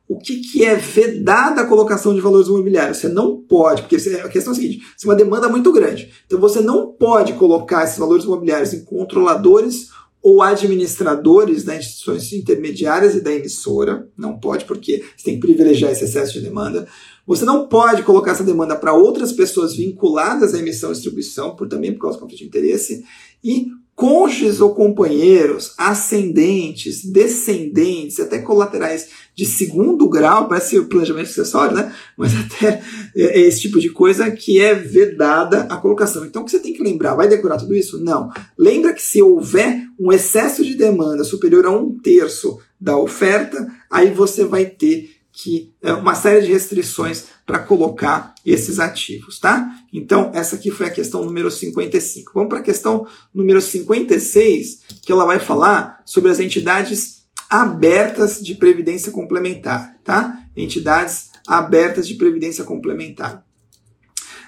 o 0.08 0.18
que, 0.18 0.42
que 0.42 0.66
é 0.66 0.76
vedada 0.76 1.62
a 1.62 1.68
colocação 1.68 2.14
de 2.14 2.20
valores 2.20 2.48
imobiliários? 2.48 2.98
Você 2.98 3.08
não 3.08 3.38
pode, 3.38 3.84
porque 3.84 3.96
a 3.96 4.28
questão 4.28 4.54
é 4.54 4.56
a 4.56 4.60
seguinte: 4.60 4.82
se 4.98 5.06
uma 5.06 5.16
demanda 5.16 5.46
é 5.46 5.50
muito 5.50 5.72
grande, 5.72 6.12
então 6.26 6.40
você 6.40 6.62
não 6.62 6.88
pode 6.92 7.34
colocar 7.34 7.84
esses 7.84 7.98
valores 7.98 8.26
imobiliários 8.26 8.74
em 8.74 8.84
controladores 8.84 9.90
ou 10.22 10.42
administradores 10.42 11.64
das 11.64 11.80
instituições 11.80 12.34
intermediárias 12.34 13.16
e 13.16 13.22
da 13.22 13.34
emissora, 13.34 14.08
não 14.18 14.38
pode, 14.38 14.66
porque 14.66 15.04
você 15.16 15.24
tem 15.24 15.36
que 15.36 15.48
privilegiar 15.48 15.92
esse 15.92 16.04
excesso 16.04 16.34
de 16.34 16.42
demanda. 16.42 16.88
Você 17.26 17.46
não 17.46 17.68
pode 17.68 18.04
colocar 18.04 18.32
essa 18.32 18.44
demanda 18.44 18.76
para 18.76 18.94
outras 18.94 19.32
pessoas 19.32 19.76
vinculadas 19.76 20.54
à 20.54 20.60
emissão 20.60 20.90
e 20.90 20.94
distribuição, 20.94 21.56
por 21.56 21.68
também 21.70 21.94
por 21.94 22.02
causa 22.02 22.18
do 22.18 22.22
conflito 22.22 22.40
de 22.40 22.48
interesse, 22.48 23.04
e 23.44 23.68
cônjuges 24.00 24.62
ou 24.62 24.74
companheiros, 24.74 25.74
ascendentes, 25.78 27.04
descendentes, 27.04 28.18
até 28.18 28.40
colaterais 28.40 29.10
de 29.36 29.46
segundo 29.46 30.08
grau, 30.08 30.48
parece 30.48 30.80
o 30.80 30.86
planejamento 30.86 31.28
sucessório, 31.28 31.76
né? 31.76 31.94
Mas 32.18 32.32
até 32.34 32.82
é, 33.14 33.42
é 33.42 33.42
esse 33.42 33.60
tipo 33.60 33.78
de 33.78 33.90
coisa 33.90 34.32
que 34.32 34.58
é 34.58 34.74
vedada 34.74 35.64
a 35.64 35.76
colocação. 35.76 36.26
Então, 36.26 36.44
o 36.44 36.46
que 36.46 36.52
você 36.52 36.60
tem 36.60 36.72
que 36.72 36.82
lembrar? 36.82 37.14
Vai 37.14 37.28
decorar 37.28 37.58
tudo 37.58 37.76
isso? 37.76 38.02
Não. 38.02 38.32
Lembra 38.58 38.94
que 38.94 39.02
se 39.02 39.22
houver 39.22 39.86
um 40.00 40.14
excesso 40.14 40.64
de 40.64 40.76
demanda 40.76 41.26
superior 41.26 41.66
a 41.66 41.70
um 41.70 42.00
terço 42.00 42.58
da 42.80 42.98
oferta, 42.98 43.68
aí 43.92 44.14
você 44.14 44.46
vai 44.46 44.66
ter 44.66 45.10
que 45.44 45.74
é, 45.82 45.92
uma 45.94 46.16
série 46.16 46.46
de 46.46 46.52
restrições 46.54 47.26
para 47.50 47.58
colocar 47.58 48.36
esses 48.46 48.80
ativos, 48.80 49.40
tá? 49.40 49.76
Então, 49.92 50.30
essa 50.36 50.56
aqui 50.56 50.70
foi 50.70 50.86
a 50.86 50.92
questão 50.92 51.26
número 51.26 51.50
55. 51.50 52.32
Vamos 52.32 52.48
para 52.48 52.60
a 52.60 52.62
questão 52.62 53.08
número 53.34 53.60
56, 53.60 54.82
que 55.02 55.12
ela 55.12 55.26
vai 55.26 55.40
falar 55.40 56.00
sobre 56.06 56.30
as 56.30 56.40
entidades 56.40 57.24
abertas 57.50 58.40
de 58.40 58.54
previdência 58.54 59.12
complementar, 59.12 59.96
tá? 60.04 60.44
Entidades 60.56 61.32
abertas 61.48 62.08
de 62.08 62.14
previdência 62.14 62.64
complementar. 62.64 63.44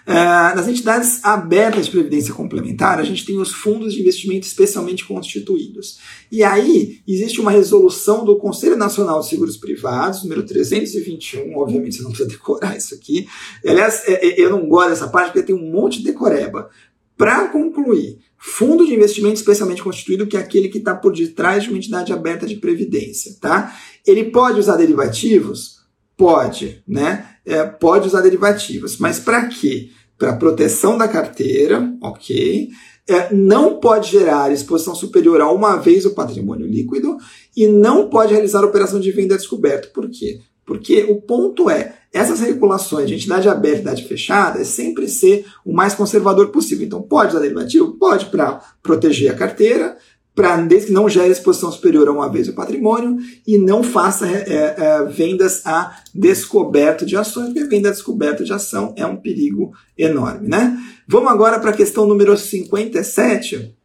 Uh, 0.07 0.55
nas 0.55 0.67
entidades 0.67 1.23
abertas 1.23 1.85
de 1.85 1.91
previdência 1.91 2.33
complementar, 2.33 2.99
a 2.99 3.03
gente 3.03 3.23
tem 3.23 3.37
os 3.37 3.51
fundos 3.51 3.93
de 3.93 4.01
investimento 4.01 4.47
especialmente 4.47 5.05
constituídos. 5.05 5.99
E 6.31 6.43
aí, 6.43 7.01
existe 7.07 7.39
uma 7.39 7.51
resolução 7.51 8.25
do 8.25 8.37
Conselho 8.37 8.75
Nacional 8.75 9.19
de 9.19 9.29
Seguros 9.29 9.57
Privados, 9.57 10.23
número 10.23 10.43
321, 10.43 11.55
obviamente 11.55 11.97
você 11.97 12.03
não 12.03 12.09
precisa 12.09 12.29
decorar 12.29 12.75
isso 12.75 12.95
aqui. 12.95 13.27
Aliás, 13.65 14.03
é, 14.07 14.25
é, 14.25 14.41
eu 14.41 14.49
não 14.49 14.67
gosto 14.67 14.89
dessa 14.89 15.07
parte 15.07 15.27
porque 15.33 15.45
tem 15.45 15.55
um 15.55 15.71
monte 15.71 15.99
de 15.99 16.05
decoreba. 16.05 16.69
Para 17.15 17.49
concluir, 17.49 18.17
fundo 18.35 18.83
de 18.83 18.95
investimento 18.95 19.35
especialmente 19.35 19.83
constituído, 19.83 20.25
que 20.25 20.35
é 20.35 20.39
aquele 20.39 20.69
que 20.69 20.79
está 20.79 20.95
por 20.95 21.13
detrás 21.13 21.61
de 21.61 21.69
uma 21.69 21.77
entidade 21.77 22.11
aberta 22.11 22.47
de 22.47 22.55
previdência, 22.55 23.35
tá? 23.39 23.77
Ele 24.07 24.31
pode 24.31 24.59
usar 24.59 24.77
derivativos? 24.77 25.81
Pode, 26.17 26.83
né? 26.87 27.30
É, 27.45 27.63
pode 27.63 28.07
usar 28.07 28.21
derivativos, 28.21 28.97
mas 28.97 29.19
para 29.19 29.47
quê? 29.47 29.89
Para 30.17 30.35
proteção 30.35 30.97
da 30.97 31.07
carteira, 31.07 31.91
ok? 32.01 32.69
É, 33.09 33.33
não 33.33 33.79
pode 33.79 34.11
gerar 34.11 34.51
exposição 34.51 34.93
superior 34.93 35.41
a 35.41 35.51
uma 35.51 35.77
vez 35.77 36.05
o 36.05 36.13
patrimônio 36.13 36.67
líquido 36.67 37.17
e 37.57 37.67
não 37.67 38.09
pode 38.09 38.31
realizar 38.31 38.63
operação 38.63 38.99
de 38.99 39.11
venda 39.11 39.35
descoberto. 39.35 39.91
Por 39.91 40.09
quê? 40.09 40.39
Porque 40.65 41.03
o 41.09 41.19
ponto 41.21 41.69
é, 41.69 41.95
essas 42.13 42.39
regulações 42.39 43.07
de 43.07 43.15
entidade 43.15 43.49
aberta 43.49 43.77
e 43.77 43.79
entidade 43.79 44.07
fechada 44.07 44.61
é 44.61 44.63
sempre 44.63 45.07
ser 45.07 45.45
o 45.65 45.73
mais 45.73 45.95
conservador 45.95 46.49
possível. 46.49 46.85
Então, 46.85 47.01
pode 47.01 47.31
usar 47.31 47.39
derivativo? 47.39 47.97
Pode 47.97 48.27
para 48.27 48.61
proteger 48.83 49.31
a 49.31 49.35
carteira, 49.35 49.97
para 50.35 50.57
desde 50.57 50.87
que 50.87 50.93
não 50.93 51.09
gere 51.09 51.29
exposição 51.29 51.71
superior 51.71 52.07
a 52.07 52.11
uma 52.11 52.31
vez 52.31 52.47
o 52.47 52.53
patrimônio 52.53 53.17
e 53.45 53.57
não 53.57 53.83
faça 53.83 54.27
é, 54.27 54.75
é, 54.77 55.03
vendas 55.05 55.61
a 55.65 55.99
descoberto 56.13 57.05
de 57.05 57.17
ações, 57.17 57.47
porque 57.47 57.65
venda 57.65 57.89
a 57.89 57.91
descoberto 57.91 58.43
de 58.43 58.53
ação 58.53 58.93
é 58.95 59.05
um 59.05 59.17
perigo 59.17 59.73
enorme. 59.97 60.47
Né? 60.47 60.77
Vamos 61.07 61.31
agora 61.31 61.59
para 61.59 61.71
a 61.71 61.75
questão 61.75 62.07
número 62.07 62.37
57. 62.37 63.75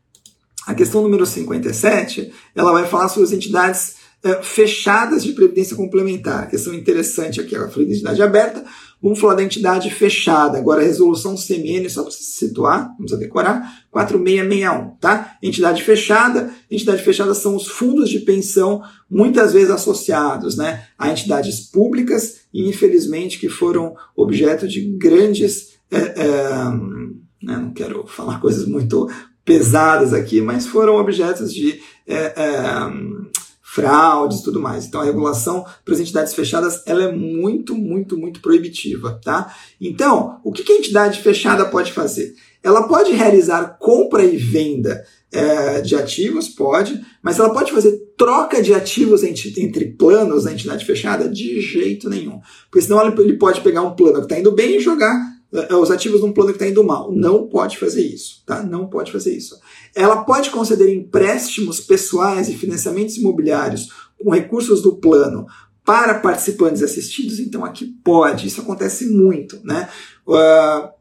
A 0.66 0.74
questão 0.74 1.02
número 1.02 1.26
57 1.26 2.32
ela 2.54 2.72
vai 2.72 2.86
falar 2.86 3.08
sobre 3.08 3.24
as 3.24 3.32
entidades 3.32 3.96
é, 4.22 4.42
fechadas 4.42 5.22
de 5.22 5.32
previdência 5.32 5.76
complementar. 5.76 6.48
Questão 6.48 6.74
interessante 6.74 7.40
aqui, 7.40 7.54
ela 7.54 7.68
falou 7.68 7.86
de 7.86 7.94
entidade 7.94 8.22
aberta, 8.22 8.64
Vamos 9.02 9.20
falar 9.20 9.34
da 9.34 9.42
entidade 9.42 9.90
fechada. 9.90 10.58
Agora, 10.58 10.80
a 10.80 10.84
resolução 10.84 11.34
CMN, 11.36 11.88
só 11.88 12.02
para 12.02 12.10
se 12.10 12.24
situar, 12.24 12.94
vamos 12.96 13.16
decorar, 13.18 13.84
4661, 13.90 14.96
tá? 14.96 15.36
Entidade 15.42 15.82
fechada. 15.82 16.50
Entidade 16.70 17.02
fechada 17.02 17.34
são 17.34 17.54
os 17.54 17.68
fundos 17.68 18.08
de 18.08 18.20
pensão, 18.20 18.82
muitas 19.10 19.52
vezes 19.52 19.70
associados 19.70 20.56
né, 20.56 20.86
a 20.98 21.10
entidades 21.10 21.60
públicas 21.60 22.40
e, 22.52 22.68
infelizmente, 22.68 23.38
que 23.38 23.48
foram 23.48 23.94
objeto 24.16 24.66
de 24.66 24.80
grandes. 24.96 25.76
É, 25.90 25.98
é, 25.98 26.64
não 27.42 27.72
quero 27.72 28.06
falar 28.06 28.40
coisas 28.40 28.66
muito 28.66 29.08
pesadas 29.44 30.12
aqui, 30.12 30.40
mas 30.40 30.66
foram 30.66 30.96
objetos 30.96 31.52
de. 31.52 31.80
É 32.06 32.34
fraudes 33.76 34.40
e 34.40 34.42
tudo 34.42 34.58
mais. 34.58 34.86
Então 34.86 35.02
a 35.02 35.04
regulação 35.04 35.66
para 35.84 35.92
as 35.92 36.00
entidades 36.00 36.32
fechadas 36.32 36.82
ela 36.86 37.04
é 37.04 37.12
muito, 37.12 37.74
muito, 37.74 38.16
muito 38.16 38.40
proibitiva, 38.40 39.20
tá? 39.22 39.54
Então, 39.78 40.40
o 40.42 40.50
que 40.50 40.72
a 40.72 40.76
entidade 40.76 41.20
fechada 41.20 41.66
pode 41.66 41.92
fazer? 41.92 42.34
Ela 42.62 42.88
pode 42.88 43.12
realizar 43.12 43.76
compra 43.78 44.24
e 44.24 44.38
venda 44.38 45.04
é, 45.30 45.82
de 45.82 45.94
ativos, 45.94 46.48
pode, 46.48 47.04
mas 47.22 47.38
ela 47.38 47.52
pode 47.52 47.70
fazer 47.70 47.92
troca 48.16 48.62
de 48.62 48.72
ativos 48.72 49.22
entre, 49.22 49.84
planos 49.92 50.44
da 50.44 50.52
entidade 50.52 50.84
fechada? 50.86 51.28
De 51.28 51.60
jeito 51.60 52.08
nenhum. 52.08 52.40
Porque 52.70 52.86
senão 52.86 53.06
ele 53.06 53.34
pode 53.34 53.60
pegar 53.60 53.82
um 53.82 53.94
plano 53.94 54.20
que 54.20 54.22
está 54.22 54.38
indo 54.38 54.52
bem 54.52 54.76
e 54.76 54.80
jogar 54.80 55.35
os 55.52 55.90
ativos 55.90 56.20
num 56.20 56.32
plano 56.32 56.50
que 56.50 56.56
está 56.56 56.68
indo 56.68 56.84
mal. 56.84 57.12
Não 57.12 57.46
pode 57.46 57.78
fazer 57.78 58.02
isso, 58.02 58.42
tá? 58.44 58.62
Não 58.62 58.86
pode 58.88 59.12
fazer 59.12 59.36
isso. 59.36 59.58
Ela 59.94 60.24
pode 60.24 60.50
conceder 60.50 60.92
empréstimos 60.92 61.80
pessoais 61.80 62.48
e 62.48 62.56
financiamentos 62.56 63.16
imobiliários 63.16 63.88
com 64.18 64.30
recursos 64.30 64.82
do 64.82 64.96
plano 64.96 65.46
para 65.84 66.18
participantes 66.18 66.82
assistidos, 66.82 67.38
então 67.38 67.64
aqui 67.64 67.86
pode, 68.02 68.48
isso 68.48 68.60
acontece 68.60 69.06
muito, 69.06 69.60
né? 69.62 69.88
Uh, 70.26 70.96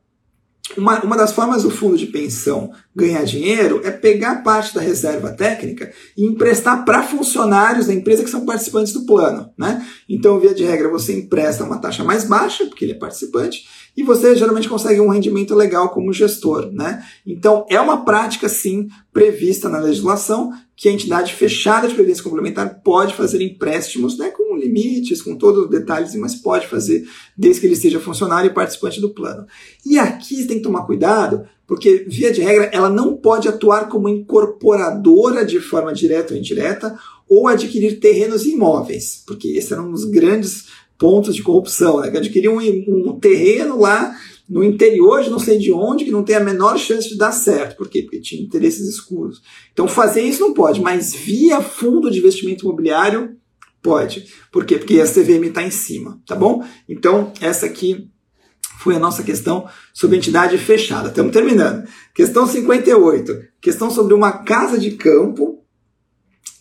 uma, 0.77 0.99
uma 1.01 1.15
das 1.15 1.31
formas 1.31 1.63
do 1.63 1.69
fundo 1.69 1.97
de 1.97 2.07
pensão 2.07 2.71
ganhar 2.95 3.23
dinheiro 3.23 3.81
é 3.83 3.91
pegar 3.91 4.43
parte 4.43 4.73
da 4.73 4.81
reserva 4.81 5.31
técnica 5.31 5.91
e 6.17 6.25
emprestar 6.25 6.83
para 6.83 7.03
funcionários 7.03 7.87
da 7.87 7.93
empresa 7.93 8.23
que 8.23 8.29
são 8.29 8.45
participantes 8.45 8.91
do 8.91 9.05
plano. 9.05 9.51
Né? 9.57 9.85
Então, 10.09 10.39
via 10.39 10.53
de 10.53 10.63
regra, 10.63 10.89
você 10.89 11.17
empresta 11.17 11.63
uma 11.63 11.77
taxa 11.77 12.03
mais 12.03 12.23
baixa, 12.23 12.65
porque 12.65 12.83
ele 12.83 12.93
é 12.93 12.97
participante, 12.97 13.67
e 13.95 14.03
você 14.03 14.35
geralmente 14.35 14.67
consegue 14.67 14.99
um 14.99 15.09
rendimento 15.09 15.55
legal 15.55 15.89
como 15.89 16.11
gestor. 16.11 16.71
Né? 16.71 17.03
Então, 17.25 17.65
é 17.69 17.79
uma 17.79 18.03
prática, 18.03 18.49
sim, 18.49 18.87
prevista 19.13 19.69
na 19.69 19.79
legislação, 19.79 20.51
que 20.75 20.89
a 20.89 20.91
entidade 20.91 21.33
fechada 21.33 21.87
de 21.87 21.93
previdência 21.93 22.23
complementar 22.23 22.81
pode 22.83 23.13
fazer 23.13 23.41
empréstimos 23.41 24.17
né, 24.17 24.29
com 24.29 24.57
limites, 24.57 25.21
com 25.21 25.35
todos 25.35 25.65
os 25.65 25.69
detalhes, 25.69 26.13
mas 26.15 26.35
pode 26.35 26.67
fazer 26.67 27.07
desde 27.37 27.61
que 27.61 27.67
ele 27.67 27.75
seja 27.75 27.99
funcionário 27.99 28.49
e 28.49 28.53
participante 28.53 28.99
do 28.99 29.09
plano. 29.09 29.45
E 29.85 29.97
aqui 29.97 30.45
tem 30.45 30.57
que 30.57 30.63
tomar 30.63 30.85
cuidado, 30.85 31.47
porque, 31.65 32.05
via 32.07 32.31
de 32.31 32.41
regra, 32.41 32.69
ela 32.73 32.89
não 32.89 33.15
pode 33.15 33.47
atuar 33.47 33.87
como 33.87 34.09
incorporadora 34.09 35.45
de 35.45 35.59
forma 35.59 35.93
direta 35.93 36.33
ou 36.33 36.39
indireta 36.39 36.99
ou 37.27 37.47
adquirir 37.47 37.99
terrenos 37.99 38.45
e 38.45 38.53
imóveis, 38.53 39.23
porque 39.25 39.47
esse 39.49 39.73
era 39.73 39.81
um 39.81 39.91
dos 39.91 40.05
grandes 40.05 40.65
pontos 40.97 41.35
de 41.35 41.43
corrupção, 41.43 41.99
né? 41.99 42.07
adquirir 42.07 42.49
um, 42.49 42.59
um 42.59 43.19
terreno 43.19 43.79
lá 43.79 44.15
no 44.47 44.63
interior 44.63 45.23
de 45.23 45.29
não 45.29 45.39
sei 45.39 45.57
de 45.57 45.71
onde, 45.71 46.05
que 46.05 46.11
não 46.11 46.23
tem 46.23 46.35
a 46.35 46.39
menor 46.39 46.77
chance 46.77 47.09
de 47.09 47.17
dar 47.17 47.31
certo. 47.31 47.75
Por 47.75 47.89
quê? 47.89 48.03
Porque 48.03 48.21
tinha 48.21 48.41
interesses 48.41 48.87
escuros. 48.87 49.41
Então 49.73 49.87
fazer 49.87 50.21
isso 50.21 50.41
não 50.41 50.53
pode, 50.53 50.81
mas 50.81 51.13
via 51.13 51.61
fundo 51.61 52.11
de 52.11 52.19
investimento 52.19 52.65
imobiliário, 52.65 53.35
pode. 53.81 54.27
Por 54.51 54.65
quê? 54.65 54.77
Porque 54.77 54.99
a 54.99 55.05
CVM 55.05 55.45
está 55.45 55.61
em 55.61 55.71
cima, 55.71 56.19
tá 56.25 56.35
bom? 56.35 56.63
Então, 56.89 57.31
essa 57.39 57.67
aqui 57.67 58.09
foi 58.79 58.95
a 58.95 58.99
nossa 58.99 59.23
questão 59.23 59.67
sobre 59.93 60.17
entidade 60.17 60.57
fechada. 60.57 61.09
Estamos 61.09 61.31
terminando. 61.31 61.87
Questão 62.13 62.47
58. 62.47 63.33
Questão 63.61 63.91
sobre 63.91 64.13
uma 64.13 64.43
casa 64.43 64.77
de 64.77 64.91
campo, 64.91 65.63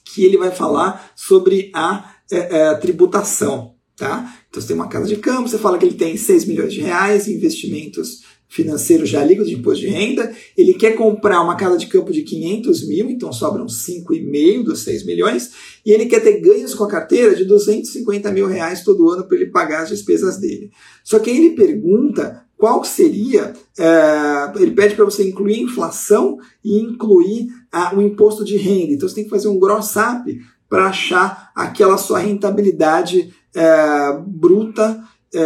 que 0.05 0.25
ele 0.25 0.37
vai 0.37 0.51
falar 0.51 1.13
sobre 1.17 1.71
a 1.75 2.15
é, 2.31 2.61
é, 2.61 2.75
tributação. 2.75 3.74
Tá? 3.97 4.37
Então 4.49 4.61
você 4.61 4.69
tem 4.69 4.77
uma 4.77 4.89
casa 4.89 5.07
de 5.07 5.17
campo, 5.17 5.49
você 5.49 5.57
fala 5.57 5.79
que 5.79 5.85
ele 5.85 5.95
tem 5.95 6.17
6 6.17 6.47
milhões 6.47 6.73
de 6.73 6.81
reais 6.81 7.29
em 7.29 7.35
investimentos 7.35 8.23
financeiros 8.49 9.09
já 9.09 9.25
líquidos 9.25 9.49
de 9.49 9.57
imposto 9.57 9.81
de 9.81 9.89
renda, 9.89 10.33
ele 10.57 10.75
quer 10.75 10.93
comprar 10.93 11.43
uma 11.43 11.57
casa 11.57 11.77
de 11.77 11.89
campo 11.89 12.13
de 12.13 12.23
500 12.23 12.87
mil, 12.87 13.11
então 13.11 13.33
sobram 13.33 13.67
5,5 13.67 14.63
dos 14.63 14.83
6 14.83 15.05
milhões, 15.05 15.51
e 15.85 15.91
ele 15.91 16.07
quer 16.07 16.21
ter 16.21 16.41
ganhos 16.41 16.73
com 16.73 16.85
a 16.85 16.89
carteira 16.89 17.35
de 17.35 17.45
250 17.45 18.31
mil 18.31 18.47
reais 18.47 18.85
todo 18.85 19.11
ano 19.11 19.25
para 19.25 19.37
ele 19.37 19.51
pagar 19.51 19.83
as 19.83 19.89
despesas 19.89 20.39
dele. 20.39 20.71
Só 21.03 21.19
que 21.19 21.31
aí 21.31 21.37
ele 21.37 21.57
pergunta 21.57 22.45
qual 22.57 22.85
seria, 22.85 23.53
é, 23.77 24.53
ele 24.57 24.71
pede 24.71 24.95
para 24.95 25.05
você 25.05 25.29
incluir 25.29 25.55
a 25.55 25.63
inflação 25.63 26.39
e 26.65 26.79
incluir 26.79 27.49
a, 27.73 27.95
o 27.97 28.01
imposto 28.01 28.45
de 28.45 28.57
renda. 28.57 28.93
Então 28.93 29.09
você 29.09 29.17
tem 29.17 29.25
que 29.25 29.31
fazer 29.31 29.49
um 29.49 29.59
gross 29.59 29.97
up 29.97 30.41
para 30.69 30.87
achar 30.87 31.51
aquela 31.55 31.99
sua 31.99 32.21
rentabilidade 32.21 33.35
é, 33.55 34.19
bruta 34.27 35.03
é, 35.35 35.45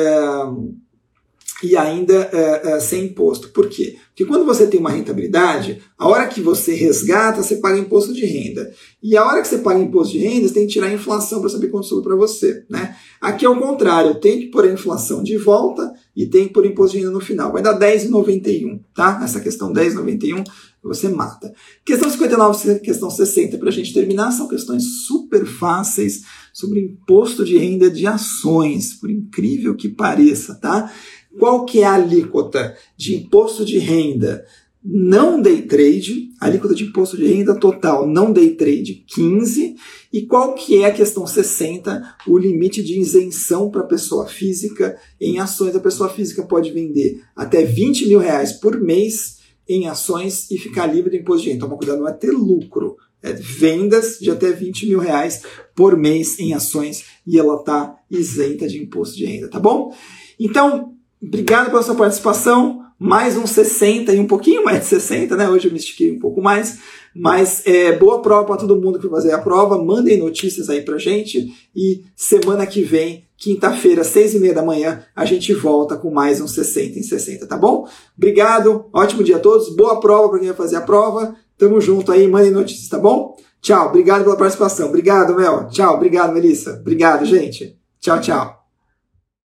e 1.62 1.76
ainda 1.76 2.14
é, 2.32 2.72
é, 2.72 2.80
sem 2.80 3.06
imposto. 3.06 3.48
Por 3.48 3.68
quê? 3.68 3.96
Porque 4.08 4.24
quando 4.24 4.44
você 4.44 4.66
tem 4.66 4.78
uma 4.78 4.90
rentabilidade, 4.90 5.82
a 5.96 6.06
hora 6.06 6.26
que 6.28 6.40
você 6.40 6.74
resgata, 6.74 7.42
você 7.42 7.56
paga 7.56 7.78
imposto 7.78 8.12
de 8.12 8.24
renda. 8.24 8.72
E 9.02 9.16
a 9.16 9.24
hora 9.24 9.42
que 9.42 9.48
você 9.48 9.58
paga 9.58 9.80
imposto 9.80 10.12
de 10.12 10.20
renda, 10.20 10.46
você 10.46 10.54
tem 10.54 10.66
que 10.66 10.72
tirar 10.72 10.86
a 10.86 10.92
inflação 10.92 11.40
para 11.40 11.50
saber 11.50 11.68
quanto 11.68 11.86
sobrou 11.86 12.04
para 12.04 12.16
você. 12.16 12.64
Né? 12.70 12.96
Aqui 13.20 13.44
é 13.44 13.48
o 13.48 13.58
contrário, 13.58 14.20
tem 14.20 14.40
que 14.40 14.46
pôr 14.46 14.64
a 14.64 14.72
inflação 14.72 15.22
de 15.22 15.36
volta 15.36 15.92
e 16.16 16.26
tem 16.26 16.46
que 16.46 16.52
pôr 16.52 16.64
imposto 16.66 16.96
de 16.96 17.02
renda 17.02 17.12
no 17.12 17.20
final. 17.20 17.52
Vai 17.52 17.62
dar 17.62 17.78
10,91, 17.78 18.80
tá? 18.94 19.20
Essa 19.22 19.40
questão 19.40 19.72
10,91 19.72 20.44
você 20.82 21.08
mata. 21.08 21.52
Questão 21.84 22.08
59 22.10 22.80
questão 22.80 23.10
60, 23.10 23.58
para 23.58 23.68
a 23.68 23.72
gente 23.72 23.92
terminar, 23.92 24.30
são 24.30 24.48
questões 24.48 25.04
super 25.06 25.44
fáceis 25.44 26.22
sobre 26.52 26.80
imposto 26.80 27.44
de 27.44 27.58
renda 27.58 27.90
de 27.90 28.06
ações, 28.06 28.94
por 28.94 29.10
incrível 29.10 29.74
que 29.74 29.88
pareça, 29.88 30.54
tá? 30.54 30.92
Qual 31.38 31.64
que 31.64 31.80
é 31.80 31.84
a 31.84 31.94
alíquota 31.94 32.76
de 32.96 33.16
imposto 33.16 33.64
de 33.64 33.78
renda 33.78 34.44
não 34.90 35.42
day 35.42 35.62
trade, 35.62 36.30
alíquota 36.40 36.74
de 36.74 36.84
imposto 36.84 37.16
de 37.16 37.26
renda 37.26 37.54
total 37.54 38.06
não 38.06 38.32
day 38.32 38.54
trade 38.54 39.04
15, 39.06 39.76
e 40.12 40.22
qual 40.22 40.54
que 40.54 40.82
é 40.82 40.86
a 40.86 40.92
questão 40.92 41.26
60, 41.26 42.16
o 42.26 42.38
limite 42.38 42.82
de 42.82 42.98
isenção 42.98 43.70
para 43.70 43.82
pessoa 43.82 44.26
física 44.26 44.96
em 45.20 45.38
ações. 45.38 45.74
A 45.76 45.80
pessoa 45.80 46.08
física 46.08 46.42
pode 46.42 46.70
vender 46.70 47.22
até 47.36 47.64
20 47.64 48.06
mil 48.06 48.18
reais 48.18 48.52
por 48.52 48.80
mês 48.80 49.37
em 49.68 49.88
ações 49.88 50.50
e 50.50 50.56
ficar 50.56 50.86
livre 50.86 51.10
do 51.10 51.16
imposto 51.16 51.44
de 51.44 51.50
renda. 51.50 51.66
Toma 51.66 51.76
cuidado, 51.76 52.00
não 52.00 52.08
é 52.08 52.12
ter 52.12 52.30
lucro. 52.30 52.96
É 53.22 53.32
vendas 53.32 54.18
de 54.20 54.30
até 54.30 54.52
20 54.52 54.86
mil 54.86 55.00
reais 55.00 55.42
por 55.74 55.96
mês 55.96 56.38
em 56.38 56.54
ações 56.54 57.04
e 57.26 57.36
ela 57.36 57.56
está 57.56 57.96
isenta 58.08 58.68
de 58.68 58.80
imposto 58.80 59.16
de 59.16 59.26
renda, 59.26 59.48
tá 59.48 59.58
bom? 59.58 59.92
Então, 60.38 60.94
obrigado 61.20 61.70
pela 61.70 61.82
sua 61.82 61.96
participação. 61.96 62.84
Mais 63.00 63.36
um 63.36 63.46
60 63.46 64.12
e 64.12 64.18
um 64.18 64.26
pouquinho 64.26 64.64
mais 64.64 64.80
de 64.80 64.86
60, 64.86 65.36
né? 65.36 65.48
Hoje 65.48 65.68
eu 65.68 65.72
me 65.72 65.78
estiquei 65.78 66.10
um 66.10 66.18
pouco 66.18 66.42
mais. 66.42 66.78
Mas 67.14 67.64
é, 67.64 67.96
boa 67.96 68.20
prova 68.20 68.44
para 68.44 68.56
todo 68.56 68.80
mundo 68.80 68.98
que 68.98 69.06
vai 69.06 69.20
fazer 69.20 69.32
a 69.32 69.38
prova. 69.38 69.82
Mandem 69.82 70.18
notícias 70.18 70.68
aí 70.68 70.82
pra 70.82 70.98
gente. 70.98 71.52
E 71.74 72.02
semana 72.16 72.66
que 72.66 72.82
vem, 72.82 73.27
quinta-feira, 73.38 74.02
seis 74.02 74.34
e 74.34 74.40
meia 74.40 74.52
da 74.52 74.62
manhã, 74.62 75.00
a 75.14 75.24
gente 75.24 75.54
volta 75.54 75.96
com 75.96 76.10
mais 76.10 76.40
um 76.40 76.48
60 76.48 76.98
em 76.98 77.02
60, 77.02 77.46
tá 77.46 77.56
bom? 77.56 77.88
Obrigado, 78.16 78.86
ótimo 78.92 79.22
dia 79.22 79.36
a 79.36 79.40
todos. 79.40 79.74
Boa 79.74 80.00
prova 80.00 80.28
para 80.28 80.40
quem 80.40 80.48
vai 80.48 80.56
fazer 80.56 80.76
a 80.76 80.80
prova. 80.80 81.36
Tamo 81.56 81.80
junto 81.80 82.10
aí, 82.10 82.26
mandem 82.26 82.50
notícias, 82.50 82.88
tá 82.88 82.98
bom? 82.98 83.36
Tchau, 83.62 83.88
obrigado 83.88 84.24
pela 84.24 84.36
participação. 84.36 84.88
Obrigado, 84.88 85.34
Mel. 85.34 85.68
Tchau, 85.68 85.94
obrigado, 85.94 86.34
Melissa. 86.34 86.78
Obrigado, 86.80 87.24
gente. 87.24 87.78
Tchau, 88.00 88.20
tchau. 88.20 88.57